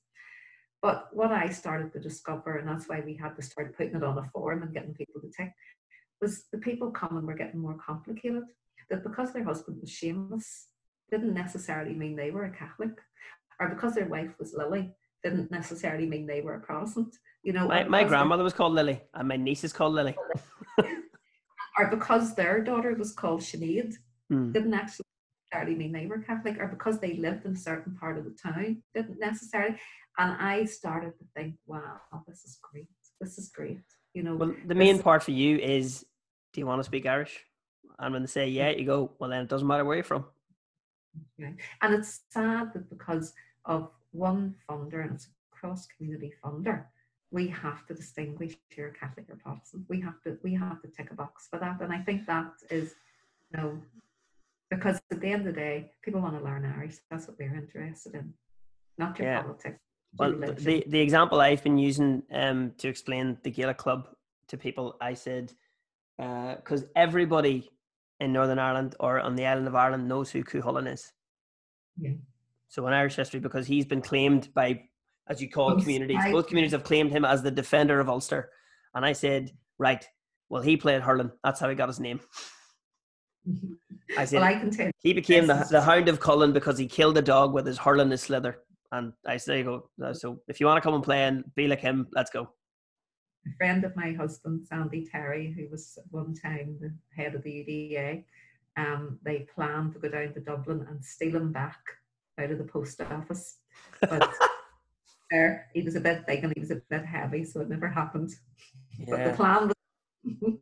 But 0.82 1.08
what 1.12 1.32
I 1.32 1.48
started 1.48 1.92
to 1.92 2.00
discover, 2.00 2.56
and 2.56 2.68
that's 2.68 2.88
why 2.88 3.02
we 3.06 3.16
had 3.16 3.36
to 3.36 3.42
start 3.42 3.76
putting 3.76 3.94
it 3.94 4.04
on 4.04 4.18
a 4.18 4.28
form 4.32 4.62
and 4.62 4.74
getting 4.74 4.94
people 4.94 5.20
to 5.20 5.30
tick, 5.30 5.52
was 6.20 6.44
the 6.52 6.58
people 6.58 6.90
coming 6.90 7.24
were 7.24 7.34
getting 7.34 7.60
more 7.60 7.78
complicated. 7.84 8.42
That 8.90 9.02
because 9.02 9.32
their 9.32 9.44
husband 9.44 9.78
was 9.80 9.90
Seamus 9.90 10.64
didn't 11.10 11.32
necessarily 11.32 11.94
mean 11.94 12.16
they 12.16 12.30
were 12.30 12.44
a 12.44 12.50
Catholic 12.50 12.98
or 13.60 13.68
because 13.68 13.94
their 13.94 14.08
wife 14.08 14.30
was 14.38 14.54
Lily 14.54 14.92
didn't 15.22 15.50
necessarily 15.50 16.06
mean 16.06 16.26
they 16.26 16.40
were 16.42 16.54
a 16.54 16.60
Protestant. 16.60 17.16
You 17.42 17.52
know, 17.52 17.66
my, 17.66 17.84
my 17.84 18.04
grandmother 18.04 18.42
was 18.42 18.52
called 18.52 18.72
Lily, 18.74 19.00
and 19.14 19.28
my 19.28 19.36
niece 19.36 19.64
is 19.64 19.72
called 19.72 19.94
Lily. 19.94 20.16
or 21.78 21.88
because 21.88 22.34
their 22.34 22.62
daughter 22.62 22.94
was 22.94 23.12
called 23.12 23.40
Sinead, 23.40 23.94
mm. 24.32 24.52
didn't 24.52 24.74
actually 24.74 25.04
necessarily 25.52 25.76
mean 25.76 25.92
they 25.92 26.06
were 26.06 26.18
Catholic, 26.18 26.58
or 26.58 26.68
because 26.68 26.98
they 27.00 27.14
lived 27.14 27.44
in 27.44 27.52
a 27.52 27.56
certain 27.56 27.94
part 27.96 28.18
of 28.18 28.24
the 28.24 28.36
town, 28.42 28.82
didn't 28.94 29.18
necessarily. 29.18 29.76
And 30.18 30.32
I 30.40 30.64
started 30.64 31.18
to 31.18 31.24
think, 31.34 31.56
wow, 31.66 32.00
this 32.28 32.44
is 32.44 32.58
great. 32.62 32.88
This 33.20 33.38
is 33.38 33.48
great. 33.48 33.80
You 34.14 34.22
know, 34.22 34.36
well, 34.36 34.54
the 34.66 34.74
main 34.74 35.00
part 35.00 35.22
for 35.22 35.32
you 35.32 35.58
is, 35.58 36.04
do 36.52 36.60
you 36.60 36.66
want 36.66 36.80
to 36.80 36.84
speak 36.84 37.06
Irish? 37.06 37.44
And 37.98 38.12
when 38.12 38.22
they 38.22 38.28
say 38.28 38.48
yeah, 38.48 38.70
you 38.70 38.84
go, 38.84 39.12
well, 39.18 39.30
then 39.30 39.42
it 39.42 39.48
doesn't 39.48 39.66
matter 39.66 39.84
where 39.84 39.96
you're 39.96 40.04
from. 40.04 40.24
Okay. 41.40 41.54
And 41.82 41.94
it's 41.94 42.20
sad 42.30 42.72
that 42.74 42.90
because 42.90 43.32
of 43.64 43.90
one 44.12 44.54
funder 44.68 45.02
and 45.02 45.14
it's 45.14 45.26
a 45.26 45.56
cross 45.56 45.86
community 45.96 46.32
funder, 46.44 46.84
we 47.34 47.48
have 47.48 47.84
to 47.86 47.92
distinguish 47.94 48.54
here 48.74 48.94
Catholic 48.98 49.26
or 49.28 49.36
Protestant. 49.36 49.84
We 49.88 50.00
have 50.00 50.18
to 50.22 50.38
we 50.46 50.52
have 50.54 50.80
to 50.82 50.88
tick 50.88 51.08
a 51.10 51.14
box 51.14 51.48
for 51.50 51.58
that. 51.58 51.80
And 51.80 51.92
I 51.92 52.00
think 52.06 52.26
that 52.26 52.52
is 52.70 52.94
you 53.50 53.56
know 53.58 53.70
because 54.70 54.96
at 55.10 55.20
the 55.20 55.30
end 55.34 55.46
of 55.46 55.54
the 55.54 55.60
day, 55.66 55.90
people 56.02 56.20
want 56.20 56.38
to 56.38 56.44
learn 56.44 56.64
Irish. 56.78 56.96
That's 57.10 57.26
what 57.28 57.36
we're 57.38 57.54
interested 57.54 58.14
in, 58.14 58.32
not 58.98 59.18
your 59.18 59.28
yeah. 59.28 59.42
politics. 59.42 59.80
Well, 60.16 60.32
the, 60.32 60.84
the 60.86 61.00
example 61.00 61.40
I've 61.40 61.62
been 61.62 61.78
using 61.78 62.22
um, 62.32 62.72
to 62.78 62.88
explain 62.88 63.36
the 63.42 63.50
Gaelic 63.50 63.78
Club 63.78 64.08
to 64.48 64.56
people, 64.56 64.96
I 65.00 65.14
said, 65.14 65.52
because 66.16 66.84
uh, 66.84 66.86
everybody 66.94 67.70
in 68.20 68.32
Northern 68.32 68.60
Ireland 68.60 68.94
or 69.00 69.20
on 69.20 69.34
the 69.34 69.46
island 69.46 69.66
of 69.66 69.74
Ireland 69.74 70.06
knows 70.08 70.30
who 70.30 70.44
Cuchulainn 70.44 70.92
is. 70.92 71.12
Yeah. 71.98 72.12
So 72.68 72.86
in 72.86 72.92
Irish 72.92 73.16
history, 73.16 73.40
because 73.40 73.66
he's 73.66 73.86
been 73.86 74.02
claimed 74.02 74.54
by, 74.54 74.84
as 75.28 75.40
you 75.40 75.48
call 75.50 75.78
communities, 75.80 76.18
both 76.30 76.46
communities 76.48 76.72
have 76.72 76.84
claimed 76.84 77.10
him 77.10 77.24
as 77.24 77.42
the 77.42 77.50
defender 77.50 78.00
of 78.00 78.08
Ulster. 78.08 78.50
And 78.94 79.04
I 79.04 79.12
said, 79.12 79.50
right, 79.78 80.06
well, 80.48 80.62
he 80.62 80.76
played 80.76 81.02
hurling. 81.02 81.30
That's 81.42 81.60
how 81.60 81.68
he 81.68 81.74
got 81.74 81.88
his 81.88 82.00
name. 82.00 82.20
I 84.16 84.24
said, 84.26 84.40
well, 84.40 84.48
I 84.48 84.54
can 84.58 84.70
tell 84.70 84.90
he 84.98 85.12
became 85.12 85.46
the, 85.46 85.66
the 85.70 85.80
Hound 85.80 86.08
of 86.08 86.20
Culann 86.20 86.52
because 86.52 86.78
he 86.78 86.86
killed 86.86 87.18
a 87.18 87.22
dog 87.22 87.52
with 87.52 87.66
his 87.66 87.78
hurling 87.78 88.10
his 88.10 88.26
sliotar. 88.26 88.56
And 88.92 89.12
I 89.26 89.38
say, 89.38 89.62
go. 89.62 89.88
So 90.12 90.40
if 90.46 90.60
you 90.60 90.66
want 90.66 90.76
to 90.76 90.80
come 90.80 90.94
and 90.94 91.02
play 91.02 91.24
and 91.24 91.44
be 91.56 91.66
like 91.66 91.80
him, 91.80 92.06
let's 92.12 92.30
go 92.30 92.50
a 93.46 93.56
friend 93.56 93.84
of 93.84 93.94
my 93.96 94.12
husband, 94.12 94.66
Sandy 94.66 95.06
Tyrie, 95.10 95.52
who 95.52 95.68
was 95.70 95.98
one 96.10 96.34
time 96.34 96.76
the 96.80 96.94
head 97.14 97.34
of 97.34 97.42
the 97.42 97.50
UDA, 97.50 98.24
um, 98.76 99.18
they 99.22 99.46
planned 99.54 99.92
to 99.92 99.98
go 99.98 100.08
down 100.08 100.32
to 100.34 100.40
Dublin 100.40 100.86
and 100.88 101.04
steal 101.04 101.36
him 101.36 101.52
back 101.52 101.78
out 102.38 102.50
of 102.50 102.58
the 102.58 102.64
post 102.64 103.00
office. 103.00 103.58
But 104.00 104.34
there, 105.30 105.66
he 105.74 105.82
was 105.82 105.94
a 105.94 106.00
bit 106.00 106.26
big 106.26 106.44
and 106.44 106.52
he 106.54 106.60
was 106.60 106.70
a 106.70 106.80
bit 106.90 107.04
heavy, 107.04 107.44
so 107.44 107.60
it 107.60 107.68
never 107.68 107.88
happened. 107.88 108.32
Yeah. 108.98 109.06
But 109.08 109.24
the 109.24 109.36
plan 109.36 109.68
was. 109.68 109.74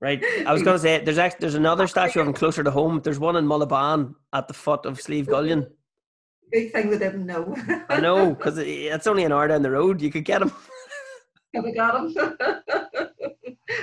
right. 0.00 0.22
I 0.46 0.52
was 0.52 0.62
going 0.62 0.76
to 0.76 0.82
say, 0.82 1.02
there's 1.04 1.18
actually, 1.18 1.40
there's 1.40 1.54
another 1.54 1.86
statue 1.86 2.20
of 2.20 2.26
him 2.26 2.32
closer 2.32 2.62
to 2.62 2.70
home. 2.70 3.00
There's 3.02 3.18
one 3.18 3.36
in 3.36 3.46
Mullaghbawn 3.46 4.14
at 4.32 4.48
the 4.48 4.54
foot 4.54 4.86
of 4.86 5.00
Slieve 5.00 5.26
Gullion. 5.26 5.66
Big 6.50 6.72
thing 6.72 6.90
they 6.90 6.98
didn't 6.98 7.26
know. 7.26 7.54
I 7.88 8.00
know, 8.00 8.34
because 8.34 8.58
it's 8.58 9.06
only 9.06 9.24
an 9.24 9.32
hour 9.32 9.46
down 9.46 9.62
the 9.62 9.70
road. 9.70 10.02
You 10.02 10.10
could 10.10 10.24
get 10.24 10.42
him. 10.42 10.52
Have 11.54 11.64
we 11.64 11.72
got 11.72 12.14
them? 12.14 12.64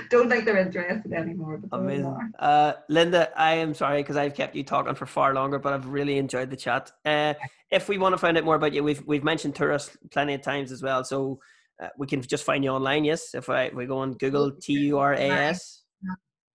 Don't 0.10 0.30
think 0.30 0.46
they're 0.46 0.58
interested 0.58 1.14
anymore. 1.14 1.60
Amazing. 1.72 2.34
Uh, 2.40 2.74
Linda, 2.90 3.30
I 3.40 3.56
am 3.56 3.74
sorry 3.74 4.02
because 4.02 4.18
I've 4.18 4.34
kept 4.34 4.56
you 4.56 4.64
talking 4.64 4.96
for 4.96 5.06
far 5.06 5.34
longer, 5.34 5.60
but 5.60 5.74
I've 5.74 5.88
really 5.88 6.18
enjoyed 6.18 6.50
the 6.50 6.56
chat. 6.56 6.92
Uh, 7.06 7.34
if 7.72 7.90
we 7.90 7.98
want 7.98 8.14
to 8.14 8.18
find 8.18 8.38
out 8.38 8.44
more 8.44 8.56
about 8.56 8.74
you, 8.74 8.84
we've 8.84 9.04
we've 9.06 9.24
mentioned 9.24 9.56
Turas 9.56 9.96
plenty 10.12 10.34
of 10.34 10.42
times 10.42 10.72
as 10.72 10.82
well, 10.82 11.04
so 11.04 11.40
uh, 11.82 11.90
we 11.98 12.08
can 12.08 12.22
just 12.22 12.44
find 12.44 12.64
you 12.64 12.72
online. 12.72 13.06
Yes, 13.06 13.34
if 13.34 13.50
I 13.50 13.72
we 13.74 13.86
go 13.86 13.98
on 14.00 14.14
Google 14.14 14.52
T 14.52 14.74
U 14.74 15.00
R 15.00 15.14
A 15.14 15.30
S. 15.30 15.84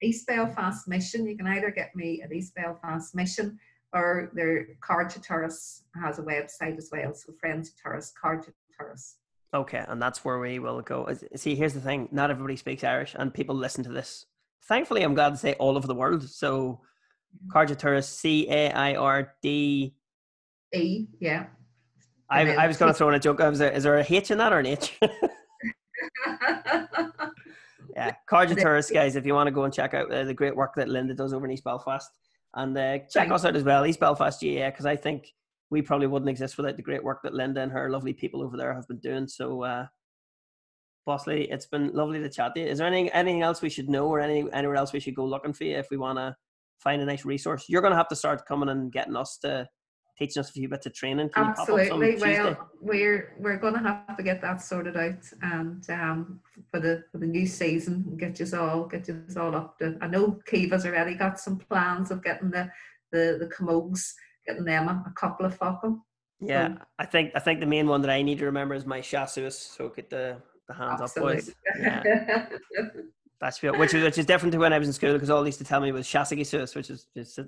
East 0.03 0.27
Belfast 0.27 0.89
Mission. 0.89 1.27
You 1.27 1.37
can 1.37 1.47
either 1.47 1.71
get 1.71 1.95
me 1.95 2.23
at 2.23 2.33
East 2.33 2.55
Belfast 2.55 3.15
Mission 3.15 3.59
or 3.93 4.31
their 4.35 4.67
Cairde 4.81 5.23
Turas 5.23 5.83
has 6.03 6.19
a 6.19 6.23
website 6.23 6.79
as 6.79 6.89
well. 6.91 7.15
So 7.15 7.33
Friends 7.41 7.71
of 7.71 7.75
Turas, 7.77 8.13
Card 8.21 8.43
to 8.45 8.53
Tourists. 8.77 9.19
Okay, 9.55 9.85
and 9.87 10.01
that's 10.01 10.25
where 10.25 10.39
we 10.39 10.59
will 10.59 10.81
go. 10.81 11.09
See, 11.37 11.55
here's 11.55 11.75
the 11.75 11.81
thing: 11.81 12.09
not 12.11 12.31
everybody 12.31 12.57
speaks 12.57 12.85
Irish, 12.85 13.15
and 13.19 13.33
people 13.33 13.55
listen 13.55 13.85
to 13.85 13.91
this. 13.91 14.27
Thankfully, 14.65 15.03
I'm 15.03 15.15
glad 15.15 15.31
to 15.31 15.37
say 15.37 15.55
all 15.55 15.77
over 15.77 15.87
the 15.87 15.95
world. 15.95 16.29
So, 16.29 16.81
Cairde 17.53 17.77
Turas, 17.77 18.05
C 18.05 18.49
A 18.49 18.71
I 18.71 18.95
R 18.95 19.35
D 19.43 19.95
E, 20.75 21.07
yeah. 21.21 21.47
I, 22.31 22.55
I 22.55 22.67
was 22.67 22.79
going 22.79 22.91
to 22.91 22.97
throw 22.97 23.09
in 23.11 23.15
a 23.15 23.19
joke. 23.19 23.41
I 23.43 23.49
was, 23.49 23.61
is 23.61 23.83
there 23.83 23.99
a 23.99 24.07
H 24.09 24.31
in 24.31 24.39
that 24.39 24.55
or 24.55 24.59
an 24.59 24.67
H? 24.67 24.99
yeah, 27.95 28.13
Cairde 28.31 28.57
Turas, 28.57 28.91
guys. 28.93 29.17
If 29.17 29.27
you 29.27 29.35
want 29.35 29.49
to 29.49 29.51
go 29.51 29.65
and 29.65 29.75
check 29.75 29.93
out 29.93 30.11
uh, 30.11 30.25
the 30.25 30.33
great 30.33 30.57
work 30.57 30.75
that 30.77 30.89
Linda 30.89 31.13
does 31.13 31.35
over 31.35 31.45
in 31.45 31.53
East 31.53 31.65
Belfast, 31.65 32.11
and 32.55 32.77
uh, 32.77 32.99
check 33.11 33.31
us 33.31 33.45
out 33.45 33.55
as 33.55 33.65
well, 33.65 33.85
East 33.85 34.01
Belfast 34.01 34.41
GAA, 34.41 34.71
because 34.71 34.87
I 34.87 34.97
think 34.97 35.35
we 35.73 35.81
probably 35.81 36.07
wouldn't 36.07 36.29
exist 36.29 36.59
without 36.59 36.77
the 36.77 36.83
great 36.83 37.03
work 37.03 37.23
that 37.23 37.33
Linda 37.33 37.63
and 37.63 37.73
her 37.73 37.89
lovely 37.89 38.13
people 38.13 38.43
over 38.43 38.59
there 38.59 38.75
have 38.75 38.87
been 38.87 38.99
doing. 38.99 39.27
So, 39.27 39.65
uh, 39.65 39.87
Bosley, 41.07 41.51
it's 41.51 41.65
been 41.65 41.91
lovely 41.95 42.21
to 42.21 42.29
chat 42.29 42.55
to 42.55 42.61
you. 42.61 42.67
Is 42.67 42.79
there 42.79 42.87
anything 42.87 43.09
anything 43.09 43.43
else 43.43 43.63
we 43.63 43.71
should 43.71 43.89
know, 43.89 44.07
or 44.07 44.21
any 44.21 44.45
anywhere 44.53 44.77
else 44.77 44.93
we 44.93 45.01
should 45.01 45.17
go 45.17 45.25
looking 45.25 45.55
for 45.55 45.65
you 45.65 45.79
if 45.79 45.89
we 45.91 45.97
want 45.97 46.19
to 46.19 46.37
find 46.79 47.01
a 47.01 47.07
nice 47.07 47.25
resource? 47.25 47.65
You're 47.69 47.81
going 47.81 47.93
to 47.93 47.97
have 47.97 48.09
to 48.09 48.17
start 48.17 48.47
coming 48.47 48.69
and 48.69 48.93
getting 48.93 49.17
us 49.17 49.39
to 49.39 49.67
teaching 50.19 50.41
us 50.41 50.51
a 50.51 50.53
few 50.53 50.69
bits 50.69 50.85
of 50.85 50.93
training. 50.93 51.31
Can 51.31 51.47
Absolutely. 51.47 52.17
Well, 52.21 52.71
we're 52.83 53.35
we're 53.39 53.57
going 53.57 53.75
to 53.75 53.81
have 53.81 54.17
to 54.19 54.23
get 54.23 54.43
that 54.43 54.61
sorted 54.61 54.99
out, 54.99 55.25
and 55.41 55.89
um, 55.89 56.41
for 56.71 56.81
the 56.81 57.05
for 57.11 57.17
the 57.17 57.27
new 57.27 57.47
season, 57.47 58.15
get 58.19 58.39
you 58.39 58.47
all 58.59 58.85
get 58.85 59.09
you 59.09 59.25
all 59.39 59.57
up 59.57 59.79
to. 59.79 59.97
I 60.03 60.07
know 60.07 60.39
Kiva's 60.47 60.85
already 60.85 61.15
got 61.15 61.41
some 61.41 61.57
plans 61.59 62.11
of 62.11 62.23
getting 62.23 62.51
the 62.51 62.71
the 63.11 63.39
the 63.41 63.47
commodes, 63.47 64.15
getting 64.47 64.65
them 64.65 64.89
a, 64.89 65.05
a 65.07 65.13
couple 65.13 65.47
of 65.47 65.57
fucking. 65.57 66.01
Yeah, 66.41 66.75
so, 66.75 66.81
I 66.99 67.07
think 67.07 67.33
I 67.35 67.39
think 67.39 67.61
the 67.61 67.67
main 67.67 67.87
one 67.87 68.03
that 68.03 68.11
I 68.11 68.23
need 68.23 68.39
to 68.39 68.47
remember 68.47 68.75
is 68.75 68.85
my 68.85 69.01
chasseurs. 69.01 69.57
So 69.57 69.89
get 69.89 70.11
the 70.11 70.39
the 70.69 70.75
hands 70.75 71.01
absolutely. 71.01 71.39
up, 71.39 71.45
boys. 71.45 71.55
Yeah. 71.81 72.47
That's 73.41 73.63
which 73.63 73.95
is 73.95 74.05
which 74.05 74.19
is 74.19 74.27
different 74.27 74.53
to 74.53 74.59
when 74.59 74.73
I 74.73 74.79
was 74.79 74.87
in 74.87 74.95
school 74.95 75.13
because 75.15 75.31
all 75.31 75.43
they 75.43 75.49
used 75.49 75.59
to 75.59 75.65
tell 75.65 75.81
me 75.81 75.91
was 75.91 76.07
chasseurs, 76.07 76.75
which 76.75 76.91
is 76.91 77.07
just. 77.17 77.35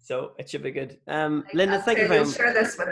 so 0.00 0.32
it 0.38 0.48
should 0.48 0.62
be 0.62 0.70
good. 0.70 0.98
Um, 1.08 1.44
Linda, 1.54 1.82
thank 1.82 1.98
you 1.98 2.06
very 2.06 2.24
much. 2.24 2.36
Share 2.36 2.54
this 2.54 2.78
with 2.78 2.88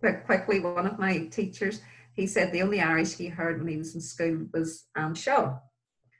quick, 0.00 0.26
quickly. 0.26 0.58
One 0.58 0.86
of 0.86 0.98
my 0.98 1.26
teachers, 1.26 1.80
he 2.14 2.26
said 2.26 2.50
the 2.50 2.62
only 2.62 2.80
Irish 2.80 3.14
he 3.14 3.28
heard 3.28 3.58
when 3.58 3.68
he 3.68 3.76
was 3.76 3.94
in 3.94 4.00
school 4.00 4.46
was 4.52 4.86
um, 4.96 5.14
show. 5.14 5.60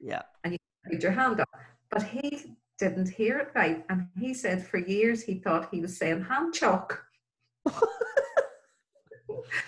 Yeah. 0.01 0.23
And 0.45 0.53
you 0.53 0.59
put 0.89 1.03
your 1.03 1.12
hand 1.12 1.41
up, 1.41 1.49
but 1.91 2.05
he 2.05 2.57
didn't 2.81 3.11
hear 3.11 3.39
it 3.39 3.51
right, 3.55 3.85
and 3.89 4.09
he 4.19 4.35
said 4.35 4.66
for 4.66 4.78
years 4.78 5.23
he 5.23 5.35
thought 5.35 5.69
he 5.70 5.81
was 5.81 5.97
saying 5.97 6.24
hand 6.24 6.55
chalk. 6.55 7.05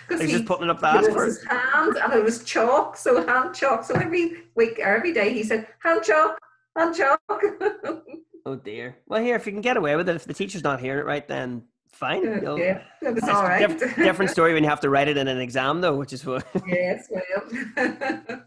He's 0.09 0.21
he, 0.21 0.27
just 0.27 0.45
putting 0.45 0.65
it 0.65 0.69
up 0.69 0.79
the 0.79 0.87
ass 0.87 1.07
for 1.07 1.25
his 1.25 1.43
hand, 1.45 1.95
and 1.97 2.13
it 2.13 2.23
was 2.23 2.43
chalk, 2.43 2.97
so 2.97 3.25
hand 3.25 3.53
chalk. 3.53 3.83
So 3.83 3.95
every 3.95 4.43
week, 4.55 4.79
every 4.79 5.13
day, 5.13 5.33
he 5.33 5.43
said 5.43 5.67
hand 5.79 6.03
chalk, 6.03 6.37
hand 6.75 6.95
chalk. 6.95 7.21
Oh 8.45 8.55
dear. 8.55 8.97
Well, 9.07 9.21
here, 9.21 9.37
if 9.37 9.45
you 9.45 9.53
can 9.53 9.61
get 9.61 9.77
away 9.77 9.95
with 9.95 10.09
it, 10.09 10.17
if 10.17 10.25
the 10.25 10.33
teacher's 10.33 10.65
not 10.65 10.81
hearing 10.81 10.99
it 10.99 11.05
right, 11.05 11.25
then 11.25 11.63
fine. 11.93 12.45
Uh, 12.45 12.55
yeah, 12.55 12.81
that's 13.01 13.29
all 13.29 13.43
right. 13.43 13.65
Diff- 13.65 13.95
different 13.95 14.31
story 14.31 14.53
when 14.53 14.63
you 14.63 14.69
have 14.69 14.81
to 14.81 14.89
write 14.89 15.07
it 15.07 15.15
in 15.15 15.29
an 15.29 15.39
exam, 15.39 15.79
though, 15.79 15.95
which 15.95 16.11
is 16.11 16.25
what. 16.25 16.45
yes, 16.67 17.07
well. 17.09 18.43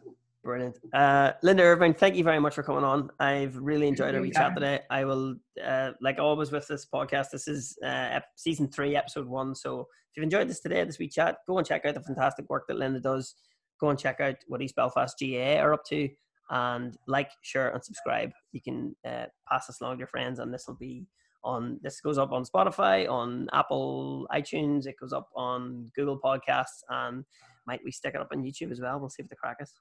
Brilliant. 0.46 0.78
Uh, 0.94 1.32
Linda 1.42 1.64
Ervine, 1.64 1.92
thank 1.92 2.14
you 2.14 2.22
very 2.22 2.38
much 2.38 2.54
for 2.54 2.62
coming 2.62 2.84
on. 2.84 3.10
I've 3.18 3.56
really 3.56 3.88
enjoyed 3.88 4.14
our 4.14 4.20
wee 4.20 4.30
chat 4.30 4.54
today. 4.54 4.78
I 4.90 5.04
will, 5.04 5.34
uh, 5.62 5.90
like 6.00 6.20
always 6.20 6.52
with 6.52 6.68
this 6.68 6.86
podcast, 6.86 7.30
this 7.32 7.48
is 7.48 7.76
uh, 7.84 8.20
season 8.36 8.68
three, 8.68 8.94
episode 8.94 9.26
one. 9.26 9.56
So 9.56 9.80
if 9.80 9.86
you've 10.16 10.22
enjoyed 10.22 10.48
this 10.48 10.60
today, 10.60 10.84
this 10.84 11.00
wee 11.00 11.08
chat, 11.08 11.38
go 11.48 11.58
and 11.58 11.66
check 11.66 11.84
out 11.84 11.94
the 11.94 12.00
fantastic 12.00 12.48
work 12.48 12.68
that 12.68 12.76
Linda 12.76 13.00
does. 13.00 13.34
Go 13.80 13.90
and 13.90 13.98
check 13.98 14.20
out 14.20 14.36
what 14.46 14.62
East 14.62 14.76
Belfast 14.76 15.18
GAA 15.20 15.58
are 15.58 15.74
up 15.74 15.84
to 15.86 16.08
and 16.50 16.96
like, 17.08 17.32
share, 17.42 17.70
and 17.70 17.84
subscribe. 17.84 18.30
You 18.52 18.60
can 18.62 18.94
uh, 19.04 19.26
pass 19.50 19.66
this 19.66 19.80
along 19.80 19.96
to 19.96 19.98
your 19.98 20.06
friends, 20.06 20.38
and 20.38 20.54
this 20.54 20.68
will 20.68 20.76
be 20.76 21.06
on. 21.42 21.80
This 21.82 22.00
goes 22.00 22.18
up 22.18 22.30
on 22.30 22.44
Spotify, 22.44 23.10
on 23.10 23.48
Apple 23.52 24.28
iTunes. 24.32 24.86
It 24.86 24.94
goes 25.00 25.12
up 25.12 25.28
on 25.34 25.90
Google 25.96 26.20
Podcasts, 26.24 26.84
and 26.88 27.24
might 27.66 27.80
we 27.84 27.90
stick 27.90 28.14
it 28.14 28.20
up 28.20 28.28
on 28.32 28.44
YouTube 28.44 28.70
as 28.70 28.80
well? 28.80 29.00
We'll 29.00 29.10
see 29.10 29.24
if 29.24 29.28
the 29.28 29.34
crack 29.34 29.56
is. 29.60 29.74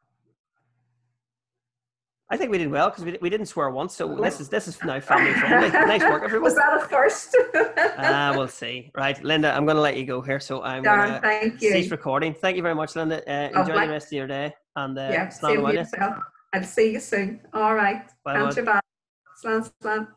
I 2.30 2.38
think 2.38 2.50
we 2.50 2.58
did 2.58 2.72
well 2.72 2.90
because 2.90 3.04
we, 3.06 3.18
we 3.22 3.30
didn't 3.30 3.46
swear 3.46 3.70
once, 3.70 3.96
so 3.96 4.16
this 4.16 4.40
is 4.40 4.50
this 4.50 4.68
is 4.68 4.82
now 4.84 5.00
family 5.00 5.34
friendly. 5.34 5.70
nice 5.70 6.02
work, 6.02 6.24
everyone. 6.24 6.44
Was 6.44 6.56
that 6.56 6.82
a 6.82 6.88
first? 6.88 7.38
Ah, 7.98 8.30
uh, 8.34 8.38
we'll 8.38 8.48
see. 8.48 8.92
Right, 8.96 9.22
Linda, 9.24 9.56
I'm 9.56 9.66
going 9.66 9.76
to 9.76 9.82
let 9.82 9.96
you 9.96 10.06
go 10.06 10.22
here, 10.22 10.40
so 10.40 10.64
I'm 10.64 10.82
going 10.82 11.12
to 11.12 11.20
thank 11.20 11.62
you. 11.62 11.72
cease 11.72 11.92
recording. 11.92 12.34
Thank 12.34 12.58
you 12.58 12.64
very 12.64 12.74
much, 12.74 12.96
Linda. 12.96 13.22
Uh, 13.30 13.60
enjoy 13.60 13.80
the 13.80 13.92
rest 13.92 14.08
of 14.08 14.14
your 14.14 14.28
day, 14.28 14.56
and 14.76 14.98
uh, 14.98 15.10
yeah, 15.12 15.30
same 15.30 15.62
yourself. 15.70 16.16
I'll 16.52 16.64
see 16.64 16.94
you 16.94 17.00
soon. 17.00 17.42
All 17.54 17.76
right. 17.76 18.10
Bye. 18.24 18.52
Bye. 18.52 18.80
Slan, 19.36 19.70
slan. 19.82 20.08